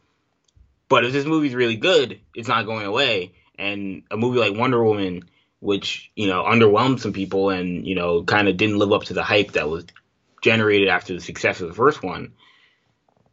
But 0.89 1.05
if 1.05 1.13
this 1.13 1.25
movie's 1.25 1.55
really 1.55 1.77
good, 1.77 2.21
it's 2.35 2.49
not 2.49 2.67
going 2.67 2.87
away. 2.87 3.33
And 3.59 4.03
a 4.11 4.17
movie 4.17 4.41
like 4.41 4.59
Wonder 4.59 4.83
Woman, 4.83 5.29
which 5.61 6.11
you 6.15 6.27
know 6.27 6.45
underwhelmed 6.45 7.01
some 7.01 7.13
people 7.13 7.51
and 7.51 7.87
you 7.87 7.95
know 7.95 8.25
kind 8.25 8.49
of 8.49 8.57
didn't 8.57 8.79
live 8.79 8.93
up 8.93 9.05
to 9.05 9.15
the 9.15 9.23
hype 9.23 9.53
that 9.53 9.69
was 9.69 9.87
generated 10.43 10.89
after 10.89 11.15
the 11.15 11.21
success 11.21 11.61
of 11.61 11.69
the 11.69 11.75
first 11.75 12.03
one, 12.03 12.33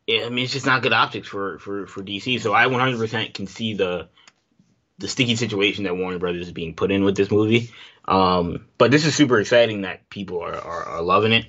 I 0.10 0.30
mean, 0.30 0.46
it's 0.46 0.54
just 0.54 0.66
not 0.66 0.84
good 0.84 0.94
optics 0.94 1.28
for, 1.28 1.60
for, 1.60 1.88
for 1.88 2.02
DC. 2.02 2.42
So 2.42 2.54
I 2.54 2.66
100% 2.66 3.34
can 3.34 3.48
see 3.48 3.74
the 3.74 4.10
the 5.00 5.08
sticky 5.08 5.36
situation 5.36 5.84
that 5.84 5.96
Warner 5.96 6.18
Brothers 6.18 6.48
is 6.48 6.54
being 6.54 6.74
put 6.74 6.92
in 6.92 7.04
with 7.04 7.16
this 7.16 7.30
movie. 7.30 7.72
Um, 8.08 8.66
but 8.78 8.92
this 8.92 9.06
is 9.06 9.16
super 9.16 9.40
exciting 9.40 9.82
that 9.82 10.10
people 10.10 10.42
are, 10.42 10.56
are, 10.56 10.84
are 10.84 11.02
loving 11.02 11.34
it. 11.34 11.46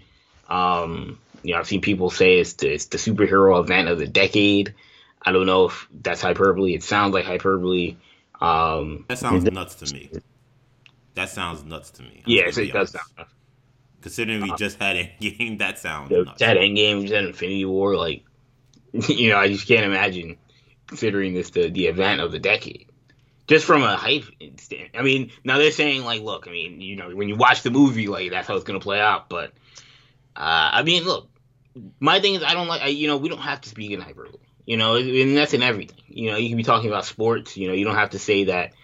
Um, 0.49 1.19
you 1.43 1.55
know, 1.55 1.61
I've 1.61 1.69
seen 1.69 1.81
people 1.81 2.11
say 2.11 2.39
it's 2.41 2.55
the, 2.55 2.73
it's 2.73 2.87
the 2.87 2.99
superhero 2.99 3.61
event 3.61 3.89
of 3.89 3.99
the 3.99 4.07
decade. 4.07 4.75
I 5.23 5.33
don't 5.33 5.47
know 5.47 5.67
if 5.67 5.89
that's 5.93 6.21
hyperbole. 6.21 6.75
It 6.75 6.83
sounds 6.83 7.15
like 7.15 7.25
hyperbole. 7.25 7.97
Um, 8.41 9.05
that 9.09 9.19
sounds 9.19 9.45
nuts 9.45 9.77
to 9.77 9.95
me. 9.95 10.11
That 11.15 11.29
sounds 11.29 11.65
nuts 11.65 11.91
to 11.93 12.03
me. 12.03 12.23
Yes, 12.27 12.57
it 12.59 12.73
does 12.73 12.91
sound 12.91 13.07
nuts. 13.17 13.33
Considering 14.01 14.43
we 14.43 14.53
uh, 14.53 14.57
just 14.57 14.79
had 14.79 14.97
Endgame, 15.21 15.59
that 15.59 15.79
sounds 15.79 16.11
nuts. 16.11 16.31
Just 16.39 16.43
had 16.43 16.57
Endgame, 16.57 16.99
we 16.99 17.03
just 17.03 17.15
had 17.15 17.25
Infinity 17.25 17.65
War. 17.65 17.97
Like, 17.97 18.25
you 18.93 19.31
know, 19.31 19.37
I 19.37 19.49
just 19.49 19.67
can't 19.67 19.85
imagine 19.85 20.37
considering 20.87 21.35
this 21.35 21.51
the 21.51 21.69
the 21.69 21.87
event 21.87 22.21
of 22.21 22.33
the 22.33 22.39
decade. 22.39 22.88
Just 23.49 23.65
from 23.65 23.83
a 23.83 23.97
hype 23.97 24.25
stand. 24.59 24.91
I 24.95 25.03
mean, 25.03 25.33
now 25.43 25.59
they're 25.59 25.73
saying 25.73 26.05
like, 26.05 26.23
look, 26.23 26.47
I 26.47 26.51
mean, 26.51 26.81
you 26.81 26.97
know, 26.97 27.15
when 27.15 27.29
you 27.29 27.37
watch 27.37 27.63
the 27.63 27.71
movie, 27.71 28.07
like 28.07 28.31
that's 28.31 28.47
how 28.47 28.55
it's 28.55 28.65
gonna 28.65 28.81
play 28.81 29.01
out. 29.01 29.29
But 29.29 29.53
uh, 30.37 30.71
I 30.73 30.83
mean, 30.83 31.05
look, 31.05 31.31
my 31.99 32.21
thing 32.21 32.35
is, 32.35 32.43
I 32.43 32.55
don't 32.55 32.69
like, 32.69 32.83
I, 32.83 32.89
you 32.89 33.09
know, 33.09 33.17
we 33.17 33.29
don't 33.29 33.41
have 33.41 33.63
to 33.63 33.69
speak 33.69 33.91
in 33.91 34.01
hyperbole. 34.01 34.39
You 34.67 34.77
know, 34.77 34.97
and 34.97 35.35
that's 35.35 35.55
in 35.55 35.63
everything. 35.63 36.03
You 36.09 36.31
know, 36.31 36.37
you 36.37 36.49
can 36.49 36.59
be 36.59 36.63
talking 36.63 36.91
about 36.91 37.07
sports. 37.07 37.57
You 37.57 37.69
know, 37.69 37.75
you 37.75 37.87
don't 37.87 37.95
have 37.95 38.11
to 38.11 38.19
say 38.19 38.45
that. 38.45 38.75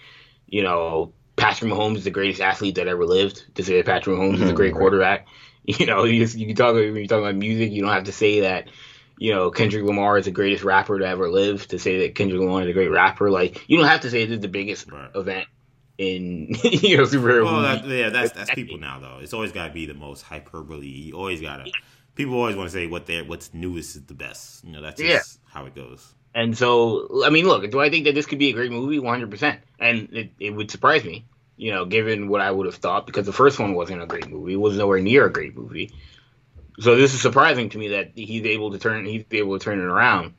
You 0.47 0.62
know, 0.62 1.12
Patrick 1.37 1.71
Mahomes 1.71 1.99
is 1.99 2.04
the 2.04 2.11
greatest 2.11 2.40
athlete 2.40 2.76
that 2.76 2.88
ever 2.88 3.04
lived. 3.04 3.44
To 3.56 3.62
say 3.62 3.76
that 3.76 3.87
Patrick 3.87 4.16
Mahomes 4.16 4.40
is 4.40 4.49
a 4.49 4.54
great 4.54 4.73
quarterback, 4.73 5.26
you 5.64 5.87
know, 5.87 6.04
you 6.04 6.25
just 6.25 6.37
you 6.37 6.47
can 6.47 6.56
talk 6.56 6.75
when 6.75 6.97
you 6.97 7.09
talk 7.09 7.21
about 7.21 7.35
music. 7.35 7.73
You 7.73 7.83
don't 7.83 7.92
have 7.92 8.04
to 8.04 8.12
say 8.12 8.40
that. 8.40 8.68
You 9.16 9.33
know, 9.33 9.50
Kendrick 9.50 9.85
Lamar 9.85 10.18
is 10.18 10.25
the 10.25 10.30
greatest 10.30 10.64
rapper 10.64 10.99
to 10.99 11.06
ever 11.06 11.30
live. 11.30 11.68
To 11.68 11.78
say 11.78 12.00
that 12.00 12.14
Kendrick 12.14 12.40
Lamar 12.40 12.62
is 12.62 12.68
a 12.68 12.73
great 12.73 12.90
rapper, 12.90 13.30
like 13.30 13.68
you 13.68 13.76
don't 13.78 13.87
have 13.87 14.00
to 14.00 14.11
say 14.11 14.25
this 14.26 14.37
is 14.37 14.40
the 14.40 14.49
biggest 14.49 14.90
right. 14.90 15.11
event 15.14 15.47
in 15.99 16.49
you 16.64 16.97
know 16.97 17.04
superhero. 17.04 17.44
Well, 17.44 17.62
that, 17.62 17.87
yeah, 17.87 18.11
that's 18.11 18.33
that's 18.33 18.50
people 18.54 18.78
now 18.78 19.00
though. 19.00 19.18
It's 19.21 19.33
always 19.33 19.52
got 19.52 19.68
to 19.68 19.73
be 19.73 19.87
the 19.87 19.94
most 19.94 20.23
hyperbole. 20.23 20.87
You 20.87 21.14
always 21.14 21.40
gotta. 21.40 21.71
People 22.14 22.35
always 22.35 22.54
want 22.54 22.68
to 22.71 22.73
say 22.73 22.87
what 22.87 23.06
they 23.06 23.23
what's 23.23 23.52
newest 23.54 23.97
is 23.97 24.04
the 24.04 24.14
best. 24.14 24.64
You 24.64 24.73
know, 24.73 24.83
that's 24.83 25.00
just 25.00 25.40
yeah. 25.42 25.50
how 25.52 25.66
it 25.66 25.75
goes. 25.75 26.14
And 26.35 26.56
so, 26.59 27.25
I 27.25 27.30
mean, 27.30 27.47
look, 27.47 27.71
do 27.71 27.80
I 27.80 27.90
think 27.90 28.06
that 28.06 28.14
this 28.14 28.26
could 28.26 28.40
be 28.40 28.50
a 28.50 28.52
great 28.52 28.73
movie? 28.73 28.99
One 28.99 29.14
hundred 29.14 29.30
percent. 29.30 29.61
And 29.78 30.09
it, 30.12 30.33
it 30.40 30.50
would 30.50 30.71
surprise 30.71 31.04
me, 31.04 31.26
you 31.56 31.73
know, 31.73 31.85
given 31.85 32.28
what 32.28 32.40
I 32.40 32.50
would 32.50 32.66
have 32.66 32.75
thought, 32.76 33.06
because 33.06 33.26
the 33.26 33.33
first 33.33 33.59
one 33.59 33.75
wasn't 33.75 34.02
a 34.02 34.06
great 34.06 34.28
movie. 34.28 34.54
It 34.54 34.61
was 34.61 34.76
nowhere 34.76 35.00
near 35.00 35.26
a 35.26 35.33
great 35.33 35.56
movie. 35.56 35.92
So 36.81 36.97
this 36.97 37.14
is 37.14 37.21
surprising 37.21 37.71
to 37.71 37.78
me 37.78 37.88
that 37.88 38.12
he's 38.14 38.45
able 38.45 38.73
to 38.73 38.78
turn 38.78 39.04
he's 39.07 39.25
able 39.31 39.59
to 39.59 39.64
turn 39.64 39.78
it 39.78 39.85
around. 39.85 40.35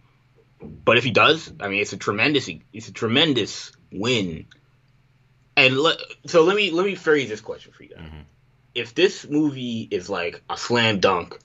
But 0.61 0.97
if 0.97 1.03
he 1.03 1.11
does, 1.11 1.51
I 1.59 1.67
mean, 1.67 1.81
it's 1.81 1.93
a 1.93 1.97
tremendous 1.97 2.49
it's 2.73 2.87
a 2.87 2.93
tremendous 2.93 3.71
win 3.91 4.47
and 5.57 5.77
le- 5.77 5.97
so 6.25 6.43
let 6.43 6.55
me 6.55 6.71
let 6.71 6.85
me 6.85 6.95
phrase 6.95 7.29
this 7.29 7.41
question 7.41 7.71
for 7.71 7.83
you 7.83 7.89
guys. 7.89 7.99
Mm-hmm. 7.99 8.19
If 8.73 8.93
this 8.93 9.27
movie 9.27 9.87
is 9.89 10.09
like 10.09 10.41
a 10.49 10.57
slam 10.57 10.99
dunk, 10.99 11.39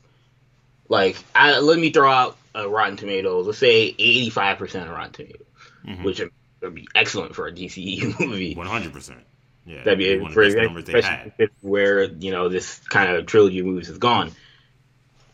like 0.88 1.16
I, 1.34 1.60
let 1.60 1.78
me 1.78 1.90
throw 1.90 2.10
out 2.10 2.36
a 2.54 2.68
Rotten 2.68 2.96
Tomatoes. 2.96 3.46
Let's 3.46 3.58
say 3.58 3.82
eighty 3.82 4.30
five 4.30 4.58
percent 4.58 4.88
of 4.88 4.96
Rotten 4.96 5.12
Tomatoes, 5.12 5.46
mm-hmm. 5.86 6.02
which 6.02 6.20
would 6.60 6.74
be 6.74 6.88
excellent 6.94 7.34
for 7.34 7.46
a 7.46 7.52
DCE 7.52 8.18
movie. 8.26 8.54
One 8.54 8.66
hundred 8.66 8.92
percent. 8.92 9.20
Yeah, 9.64 9.84
that'd 9.84 9.98
be 9.98 10.18
one 10.18 10.32
for 10.32 10.42
of 10.42 10.52
the 10.52 10.62
numbers 10.62 10.84
they 10.84 11.00
had. 11.00 11.32
where 11.60 12.04
you 12.04 12.32
know 12.32 12.48
this 12.48 12.80
kind 12.88 13.12
of 13.12 13.26
trilogy 13.26 13.60
of 13.60 13.66
movies 13.66 13.88
has 13.88 13.98
gone. 13.98 14.32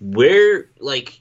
Where 0.00 0.70
like 0.78 1.20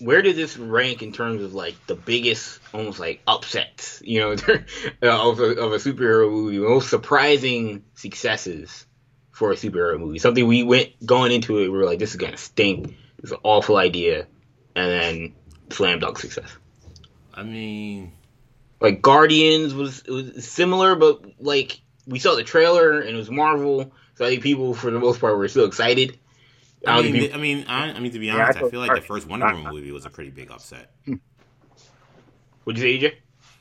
where 0.00 0.20
did 0.22 0.36
this 0.36 0.56
rank 0.56 1.02
in 1.02 1.12
terms 1.12 1.42
of 1.42 1.54
like 1.54 1.74
the 1.86 1.94
biggest, 1.94 2.58
almost 2.74 2.98
like 2.98 3.20
upsets, 3.26 4.02
you 4.04 4.20
know, 4.20 4.32
of 5.02 5.40
a, 5.40 5.60
of 5.60 5.72
a 5.72 5.76
superhero 5.76 6.30
movie, 6.30 6.58
most 6.58 6.90
surprising 6.90 7.84
successes 7.94 8.86
for 9.30 9.52
a 9.52 9.54
superhero 9.54 9.98
movie? 9.98 10.18
Something 10.18 10.46
we 10.46 10.62
went 10.62 10.90
going 11.06 11.30
into 11.30 11.58
it, 11.58 11.62
we 11.62 11.68
were 11.68 11.84
like, 11.84 11.98
this 11.98 12.10
is 12.10 12.16
gonna 12.16 12.36
stink. 12.36 12.96
It's 13.22 13.30
an 13.30 13.38
awful 13.44 13.76
idea, 13.76 14.26
and 14.74 14.90
then 14.90 15.34
slam 15.70 16.00
dunk 16.00 16.18
success. 16.18 16.50
I 17.32 17.44
mean, 17.44 18.12
like 18.80 19.00
Guardians 19.00 19.74
was 19.74 20.02
was 20.04 20.44
similar, 20.46 20.96
but 20.96 21.24
like 21.38 21.80
we 22.06 22.18
saw 22.18 22.34
the 22.34 22.42
trailer 22.42 23.00
and 23.00 23.10
it 23.10 23.16
was 23.16 23.30
Marvel, 23.30 23.92
so 24.16 24.24
I 24.24 24.30
think 24.30 24.42
people 24.42 24.74
for 24.74 24.90
the 24.90 24.98
most 24.98 25.20
part 25.20 25.36
were 25.36 25.48
still 25.48 25.66
excited. 25.66 26.18
I 26.86 27.02
mean, 27.02 27.32
I 27.32 27.36
mean, 27.36 27.64
I, 27.68 27.92
I, 27.92 28.00
mean, 28.00 28.12
to 28.12 28.18
be 28.18 28.30
honest, 28.30 28.58
yeah, 28.58 28.64
I, 28.64 28.66
I 28.66 28.70
feel 28.70 28.80
like 28.80 28.94
the 28.94 29.00
first 29.00 29.28
Wonder 29.28 29.46
Woman 29.46 29.72
movie 29.72 29.92
was 29.92 30.04
a 30.04 30.10
pretty 30.10 30.30
big 30.30 30.50
upset. 30.50 30.92
What'd 32.64 32.82
you 32.82 33.00
say, 33.00 33.08
EJ? 33.08 33.14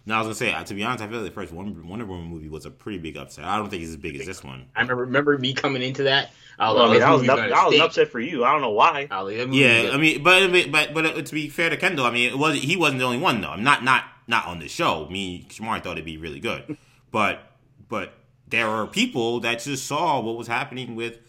No, 0.06 0.16
I 0.16 0.18
was 0.18 0.26
gonna 0.26 0.36
say, 0.36 0.52
uh, 0.52 0.64
to 0.64 0.74
be 0.74 0.84
honest, 0.84 1.04
I 1.04 1.08
feel 1.08 1.22
like 1.22 1.30
the 1.30 1.34
first 1.34 1.54
Wonder, 1.54 1.80
Wonder 1.84 2.06
Woman 2.06 2.26
movie 2.26 2.50
was 2.50 2.66
a 2.66 2.72
pretty 2.72 2.98
big 2.98 3.18
upset. 3.18 3.46
I 3.46 3.58
don't 3.58 3.70
think 3.70 3.84
it's 3.84 3.92
as 3.92 3.98
big 3.98 4.16
as 4.20 4.26
this 4.26 4.44
one. 4.44 4.66
I 4.76 4.82
remember, 4.82 5.06
remember 5.06 5.38
me 5.38 5.54
coming 5.54 5.84
into 5.84 6.04
that. 6.04 6.32
I 6.58 6.70
was, 6.72 6.76
well, 6.76 6.90
I 6.90 6.94
mean, 6.94 7.04
I 7.04 7.12
was, 7.14 7.30
I 7.30 7.68
was 7.68 7.80
upset 7.80 8.08
for 8.10 8.20
you. 8.20 8.44
I 8.44 8.52
don't 8.52 8.62
know 8.62 8.72
why. 8.72 9.08
yeah, 9.52 9.92
I 9.94 9.98
mean, 9.98 10.24
but 10.24 10.52
but 10.72 10.94
but 10.94 11.06
uh, 11.06 11.22
to 11.22 11.34
be 11.34 11.50
fair 11.50 11.70
to 11.70 11.78
Kendall, 11.78 12.06
I 12.06 12.12
mean, 12.12 12.32
it 12.32 12.38
was 12.38 12.62
he 12.62 12.76
wasn't 12.76 13.00
the 13.00 13.06
only 13.06 13.20
one 13.20 13.42
though. 13.42 13.50
I'm 13.50 13.64
not 13.64 13.84
not 13.84 14.06
not 14.28 14.48
on 14.48 14.60
the 14.60 14.68
show. 14.68 15.08
Me, 15.10 15.46
Shamar 15.50 15.84
thought 15.84 15.94
it'd 15.94 16.06
be 16.06 16.18
really 16.18 16.40
good, 16.40 16.78
but 17.12 17.52
but 17.88 18.14
there 18.48 18.68
are 18.68 18.88
people 18.88 19.40
that 19.42 19.60
just 19.60 19.86
saw 19.86 20.20
what 20.20 20.36
was 20.36 20.48
happening 20.48 20.96
with 20.96 21.20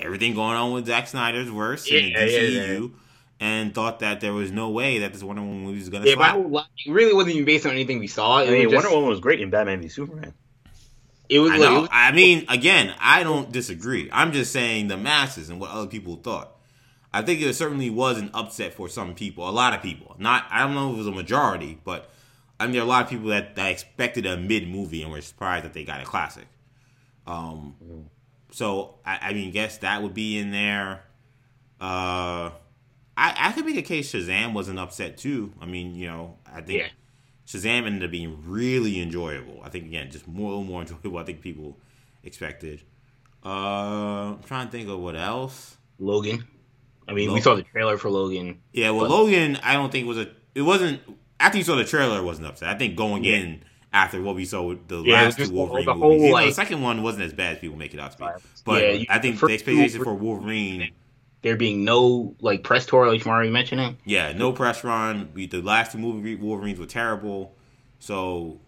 everything 0.00 0.34
going 0.34 0.56
on 0.56 0.72
with 0.72 0.86
Zack 0.86 1.08
Snyder's 1.08 1.48
verse 1.48 1.90
yeah, 1.90 2.00
and 2.00 2.14
the 2.14 2.18
DCU. 2.20 2.52
Yeah, 2.52 2.78
yeah. 2.78 2.88
And 3.38 3.74
thought 3.74 4.00
that 4.00 4.22
there 4.22 4.32
was 4.32 4.50
no 4.50 4.70
way 4.70 5.00
that 5.00 5.12
this 5.12 5.22
Wonder 5.22 5.42
Woman 5.42 5.60
movie 5.60 5.78
was 5.78 5.90
gonna. 5.90 6.06
Yeah, 6.06 6.14
slap. 6.14 6.36
it 6.38 6.90
really 6.90 7.12
wasn't 7.12 7.34
even 7.34 7.44
based 7.44 7.66
on 7.66 7.72
anything 7.72 7.98
we 7.98 8.06
saw. 8.06 8.38
It 8.38 8.48
I 8.48 8.50
mean, 8.50 8.62
just, 8.62 8.74
Wonder 8.74 8.90
Woman 8.90 9.10
was 9.10 9.20
great 9.20 9.42
in 9.42 9.50
Batman 9.50 9.82
v 9.82 9.88
Superman. 9.88 10.32
It 11.28 11.40
was. 11.40 11.50
I, 11.50 11.56
like, 11.58 11.70
it 11.70 11.80
was, 11.80 11.88
I 11.92 12.12
mean, 12.12 12.46
again, 12.48 12.94
I 12.98 13.24
don't 13.24 13.52
disagree. 13.52 14.08
I'm 14.10 14.32
just 14.32 14.52
saying 14.52 14.88
the 14.88 14.96
masses 14.96 15.50
and 15.50 15.60
what 15.60 15.70
other 15.70 15.86
people 15.86 16.16
thought. 16.16 16.56
I 17.12 17.22
think 17.22 17.40
it 17.40 17.54
certainly 17.54 17.88
was 17.88 18.18
an 18.18 18.30
upset 18.34 18.74
for 18.74 18.90
some 18.90 19.14
people, 19.14 19.48
a 19.48 19.50
lot 19.50 19.72
of 19.72 19.80
people. 19.80 20.16
Not, 20.18 20.44
I 20.50 20.64
don't 20.64 20.74
know 20.74 20.90
if 20.90 20.96
it 20.96 20.98
was 20.98 21.06
a 21.06 21.12
majority, 21.12 21.78
but 21.82 22.10
I 22.60 22.64
mean, 22.64 22.72
there 22.72 22.82
are 22.82 22.84
a 22.84 22.88
lot 22.88 23.04
of 23.04 23.10
people 23.10 23.28
that, 23.28 23.54
that 23.56 23.70
expected 23.70 24.26
a 24.26 24.36
mid 24.36 24.68
movie 24.68 25.02
and 25.02 25.10
were 25.10 25.20
surprised 25.20 25.64
that 25.64 25.72
they 25.72 25.84
got 25.84 26.02
a 26.02 26.04
classic. 26.04 26.46
Um, 27.26 27.74
mm-hmm. 27.82 28.00
So 28.56 28.94
I, 29.04 29.18
I 29.20 29.32
mean, 29.34 29.50
guess 29.50 29.76
that 29.78 30.02
would 30.02 30.14
be 30.14 30.38
in 30.38 30.50
there. 30.50 31.02
Uh, 31.78 32.48
I 33.14 33.34
I 33.36 33.52
could 33.52 33.66
make 33.66 33.76
a 33.76 33.82
case 33.82 34.10
Shazam 34.10 34.54
wasn't 34.54 34.78
upset 34.78 35.18
too. 35.18 35.52
I 35.60 35.66
mean, 35.66 35.94
you 35.94 36.06
know, 36.06 36.38
I 36.50 36.62
think 36.62 36.78
yeah. 36.80 36.88
Shazam 37.46 37.84
ended 37.84 38.04
up 38.04 38.10
being 38.10 38.42
really 38.46 38.98
enjoyable. 39.02 39.60
I 39.62 39.68
think 39.68 39.84
again, 39.84 40.10
just 40.10 40.26
more 40.26 40.64
more 40.64 40.80
enjoyable. 40.88 41.18
I 41.18 41.24
think 41.24 41.42
people 41.42 41.76
expected. 42.24 42.80
Uh, 43.44 44.36
I'm 44.36 44.42
trying 44.44 44.68
to 44.68 44.72
think 44.72 44.88
of 44.88 45.00
what 45.00 45.16
else. 45.16 45.76
Logan. 45.98 46.48
I 47.06 47.12
mean, 47.12 47.28
Logan. 47.28 47.34
we 47.34 47.40
saw 47.42 47.56
the 47.56 47.62
trailer 47.62 47.98
for 47.98 48.08
Logan. 48.08 48.62
Yeah, 48.72 48.92
well. 48.92 49.10
Logan, 49.10 49.58
I 49.62 49.74
don't 49.74 49.92
think 49.92 50.08
was 50.08 50.16
a. 50.16 50.30
It 50.54 50.62
wasn't 50.62 51.02
after 51.38 51.58
you 51.58 51.64
saw 51.64 51.76
the 51.76 51.84
trailer. 51.84 52.20
It 52.20 52.24
wasn't 52.24 52.46
upset. 52.46 52.70
I 52.70 52.78
think 52.78 52.96
going 52.96 53.22
yeah. 53.22 53.36
in 53.36 53.64
after 53.96 54.20
what 54.20 54.34
we 54.34 54.44
saw 54.44 54.62
with 54.62 54.86
the 54.88 55.02
yeah, 55.02 55.22
last 55.22 55.38
two 55.38 55.50
Wolverine 55.50 55.86
movies. 55.86 56.22
Whole, 56.22 56.32
like, 56.32 56.48
the 56.48 56.54
second 56.54 56.82
one 56.82 57.02
wasn't 57.02 57.24
as 57.24 57.32
bad 57.32 57.54
as 57.56 57.60
people 57.60 57.78
make 57.78 57.94
it 57.94 58.00
out 58.00 58.12
to 58.12 58.18
be. 58.18 58.26
But 58.64 59.00
yeah, 59.00 59.04
I 59.08 59.18
think 59.18 59.40
the 59.40 59.52
expectation 59.52 60.04
for 60.04 60.14
Wolverine 60.14 60.92
there 61.42 61.56
being 61.56 61.84
no 61.84 62.34
like 62.40 62.62
press 62.62 62.86
tour 62.86 63.06
like 63.06 63.24
you 63.24 63.30
Mario 63.30 63.50
mentioning. 63.50 63.96
Yeah, 64.04 64.32
no 64.32 64.52
press 64.52 64.84
run. 64.84 65.30
We, 65.32 65.46
the 65.46 65.62
last 65.62 65.92
two 65.92 65.98
movie 65.98 66.34
Wolverines 66.34 66.78
were 66.78 66.86
terrible. 66.86 67.54
So 68.00 68.58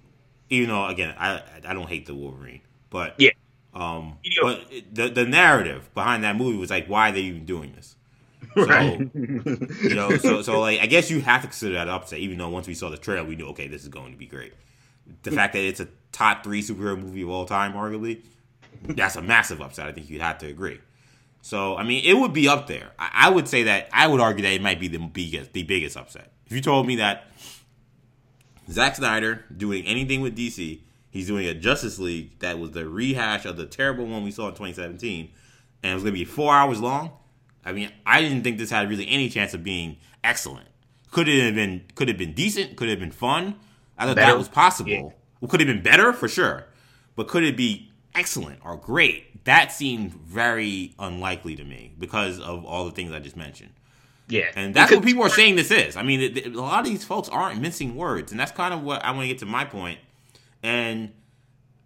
even 0.48 0.70
though 0.70 0.86
again 0.86 1.14
I 1.18 1.42
I 1.66 1.74
don't 1.74 1.88
hate 1.88 2.06
the 2.06 2.14
Wolverine, 2.14 2.60
but 2.88 3.14
yeah, 3.18 3.30
um, 3.74 4.18
but 4.42 4.64
the 4.92 5.08
the 5.08 5.26
narrative 5.26 5.92
behind 5.92 6.24
that 6.24 6.36
movie 6.36 6.56
was 6.56 6.70
like 6.70 6.86
why 6.86 7.10
are 7.10 7.12
they 7.12 7.20
even 7.20 7.44
doing 7.44 7.72
this? 7.74 7.96
So, 8.54 8.64
right. 8.64 8.98
you 9.12 9.94
know, 9.94 10.16
so 10.16 10.42
so 10.42 10.60
like 10.60 10.80
I 10.80 10.86
guess 10.86 11.10
you 11.10 11.20
have 11.20 11.42
to 11.42 11.48
consider 11.48 11.74
that 11.74 11.88
upset, 11.88 12.20
even 12.20 12.38
though 12.38 12.48
once 12.48 12.66
we 12.66 12.74
saw 12.74 12.88
the 12.88 12.96
trailer, 12.96 13.24
we 13.24 13.36
knew 13.36 13.48
okay, 13.48 13.68
this 13.68 13.82
is 13.82 13.88
going 13.88 14.12
to 14.12 14.18
be 14.18 14.26
great 14.26 14.54
the 15.22 15.30
fact 15.30 15.52
that 15.54 15.62
it's 15.62 15.80
a 15.80 15.88
top 16.12 16.44
three 16.44 16.62
superhero 16.62 17.00
movie 17.00 17.22
of 17.22 17.30
all 17.30 17.44
time, 17.44 17.72
arguably, 17.72 18.22
that's 18.82 19.16
a 19.16 19.22
massive 19.22 19.60
upset. 19.60 19.86
I 19.86 19.92
think 19.92 20.10
you'd 20.10 20.22
have 20.22 20.38
to 20.38 20.46
agree. 20.46 20.80
So, 21.42 21.76
I 21.76 21.82
mean, 21.82 22.04
it 22.04 22.14
would 22.14 22.32
be 22.32 22.48
up 22.48 22.66
there. 22.66 22.90
I, 22.98 23.10
I 23.14 23.30
would 23.30 23.48
say 23.48 23.64
that 23.64 23.88
I 23.92 24.06
would 24.06 24.20
argue 24.20 24.42
that 24.42 24.52
it 24.52 24.62
might 24.62 24.80
be 24.80 24.88
the 24.88 24.98
biggest, 24.98 25.52
the 25.52 25.62
biggest 25.62 25.96
upset. 25.96 26.32
If 26.46 26.52
you 26.52 26.60
told 26.60 26.86
me 26.86 26.96
that 26.96 27.30
Zack 28.70 28.96
Snyder 28.96 29.44
doing 29.54 29.84
anything 29.86 30.20
with 30.20 30.36
DC, 30.36 30.80
he's 31.10 31.26
doing 31.26 31.46
a 31.46 31.54
Justice 31.54 31.98
League 31.98 32.38
that 32.40 32.58
was 32.58 32.72
the 32.72 32.88
rehash 32.88 33.44
of 33.44 33.56
the 33.56 33.66
terrible 33.66 34.06
one 34.06 34.24
we 34.24 34.30
saw 34.30 34.48
in 34.48 34.54
2017, 34.54 35.30
and 35.82 35.90
it 35.90 35.94
was 35.94 36.02
going 36.02 36.14
to 36.14 36.18
be 36.18 36.24
four 36.24 36.54
hours 36.54 36.80
long. 36.80 37.12
I 37.64 37.72
mean, 37.72 37.90
I 38.06 38.20
didn't 38.20 38.42
think 38.42 38.58
this 38.58 38.70
had 38.70 38.88
really 38.88 39.08
any 39.08 39.28
chance 39.28 39.54
of 39.54 39.62
being 39.62 39.98
excellent. 40.24 40.68
Could 41.10 41.28
it 41.28 41.44
have 41.44 41.54
been? 41.54 41.84
Could 41.94 42.08
have 42.08 42.18
been 42.18 42.34
decent? 42.34 42.76
Could 42.76 42.88
it 42.88 42.92
have 42.92 43.00
been 43.00 43.10
fun? 43.10 43.56
I 43.98 44.06
thought 44.06 44.16
better. 44.16 44.32
that 44.32 44.38
was 44.38 44.48
possible. 44.48 44.90
Yeah. 44.90 45.08
Well, 45.40 45.48
could 45.48 45.60
it 45.60 45.68
have 45.68 45.76
been 45.76 45.82
better 45.82 46.12
for 46.12 46.28
sure, 46.28 46.66
but 47.16 47.28
could 47.28 47.44
it 47.44 47.56
be 47.56 47.90
excellent 48.14 48.60
or 48.64 48.76
great? 48.76 49.44
That 49.44 49.72
seemed 49.72 50.12
very 50.12 50.94
unlikely 50.98 51.56
to 51.56 51.64
me 51.64 51.92
because 51.98 52.38
of 52.40 52.64
all 52.64 52.84
the 52.84 52.90
things 52.90 53.12
I 53.12 53.18
just 53.18 53.36
mentioned. 53.36 53.70
Yeah, 54.28 54.50
and 54.54 54.74
that's 54.74 54.92
what 54.92 55.02
people 55.02 55.22
are 55.22 55.30
saying 55.30 55.56
this 55.56 55.70
is. 55.70 55.96
I 55.96 56.02
mean, 56.02 56.20
it, 56.20 56.36
it, 56.36 56.54
a 56.54 56.60
lot 56.60 56.80
of 56.80 56.86
these 56.86 57.04
folks 57.04 57.28
aren't 57.30 57.60
mincing 57.60 57.96
words, 57.96 58.30
and 58.30 58.38
that's 58.38 58.52
kind 58.52 58.74
of 58.74 58.82
what 58.82 59.02
I 59.02 59.10
want 59.12 59.22
to 59.22 59.28
get 59.28 59.38
to 59.38 59.46
my 59.46 59.64
point. 59.64 59.98
And 60.62 61.12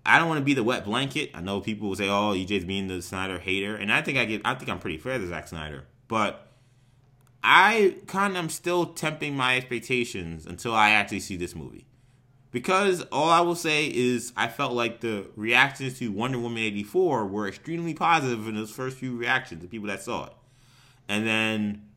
I 0.05 0.18
don't 0.18 0.29
want 0.29 0.38
to 0.38 0.44
be 0.44 0.55
the 0.55 0.64
wet 0.64 0.85
blanket. 0.85 1.31
I 1.35 1.40
know 1.40 1.61
people 1.61 1.88
will 1.88 1.96
say, 1.96 2.09
"Oh, 2.09 2.35
EJ's 2.35 2.64
being 2.64 2.88
the 2.88 3.01
Snyder 3.01 3.38
hater," 3.38 3.77
and 3.77 3.92
I 3.92 4.03
think 4.03 4.18
I 4.18 4.25
get. 4.25 4.42
I 4.44 4.55
think 4.55 4.70
I'm 4.70 4.81
pretty 4.81 4.98
fair 4.98 5.18
to 5.18 5.27
Zack 5.29 5.46
Snyder, 5.46 5.85
but 6.09 6.48
I 7.44 7.96
kind 8.09 8.33
of 8.33 8.38
am 8.38 8.48
still 8.48 8.87
tempering 8.87 9.37
my 9.37 9.57
expectations 9.57 10.44
until 10.44 10.75
I 10.75 10.90
actually 10.90 11.20
see 11.20 11.37
this 11.37 11.55
movie 11.55 11.87
because 12.52 13.00
all 13.10 13.30
I 13.30 13.40
will 13.40 13.56
say 13.56 13.86
is 13.86 14.32
I 14.36 14.46
felt 14.46 14.72
like 14.74 15.00
the 15.00 15.26
reactions 15.36 15.98
to 15.98 16.12
Wonder 16.12 16.38
Woman 16.38 16.62
84 16.62 17.26
were 17.26 17.48
extremely 17.48 17.94
positive 17.94 18.46
in 18.46 18.54
those 18.54 18.70
first 18.70 18.98
few 18.98 19.16
reactions, 19.16 19.62
the 19.62 19.68
people 19.68 19.88
that 19.88 20.02
saw 20.02 20.26
it. 20.26 20.32
And 21.08 21.26
then, 21.26 21.88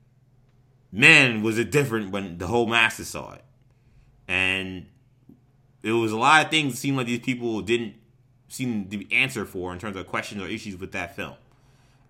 man, 0.93 1.43
was 1.43 1.59
it 1.59 1.71
different 1.71 2.11
when 2.11 2.37
the 2.37 2.47
whole 2.47 2.67
masses 2.67 3.09
saw 3.09 3.33
it. 3.33 3.43
And 4.29 4.87
it 5.83 5.91
was 5.91 6.13
a 6.13 6.17
lot 6.17 6.45
of 6.45 6.51
things 6.51 6.73
that 6.73 6.79
seemed 6.79 6.97
like 6.97 7.07
these 7.07 7.19
people 7.19 7.61
didn't 7.61 7.95
seem 8.47 8.85
to 8.85 9.13
answer 9.13 9.45
for 9.45 9.73
in 9.73 9.79
terms 9.79 9.97
of 9.97 10.07
questions 10.07 10.41
or 10.41 10.47
issues 10.47 10.77
with 10.77 10.93
that 10.93 11.17
film. 11.17 11.35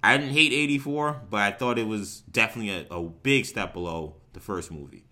I 0.04 0.18
didn't 0.18 0.34
hate 0.34 0.54
84, 0.54 1.22
but 1.32 1.42
I 1.42 1.52
thought 1.52 1.80
it 1.80 1.88
was 1.88 2.22
definitely 2.32 2.70
a, 2.70 2.96
a 2.96 3.02
big 3.02 3.46
step 3.46 3.74
below 3.74 4.18
the 4.34 4.40
first 4.40 4.72
movie. 4.72 5.04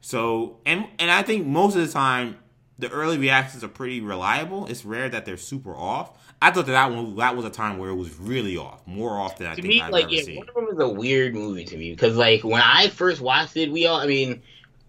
So, 0.00 0.58
and 0.64 0.86
and 0.98 1.10
I 1.10 1.22
think 1.22 1.46
most 1.46 1.74
of 1.76 1.86
the 1.86 1.92
time 1.92 2.36
the 2.82 2.90
early 2.90 3.18
reactions 3.18 3.64
are 3.64 3.68
pretty 3.68 4.00
reliable. 4.00 4.66
It's 4.66 4.84
rare 4.84 5.08
that 5.10 5.26
they're 5.26 5.38
super 5.38 5.74
off. 5.76 6.18
I 6.42 6.50
thought 6.50 6.66
that, 6.66 6.72
that 6.72 6.92
one 6.92 7.16
that 7.16 7.36
was 7.36 7.46
a 7.46 7.50
time 7.50 7.78
where 7.78 7.90
it 7.90 7.96
was 7.96 8.18
really 8.18 8.56
off, 8.58 8.86
more 8.86 9.18
off 9.20 9.38
than 9.38 9.46
I 9.48 9.56
to 9.56 9.62
think 9.62 9.62
me, 9.62 9.78
I've 9.78 9.96
like 9.96 10.06
ever 10.06 10.16
yeah, 10.16 10.22
seen. 10.22 10.46
Wonder 10.46 10.52
Woman 10.56 10.74
is 10.74 10.80
a 10.80 10.88
weird 10.88 11.34
movie 11.34 11.64
to 11.66 11.76
me 11.76 11.90
because 11.92 12.16
like 12.16 12.42
when 12.42 12.62
I 12.62 12.88
first 12.88 13.20
watched 13.20 13.56
it, 13.56 13.70
we 13.70 13.86
all, 13.86 14.00
I 14.00 14.06
mean, 14.06 14.42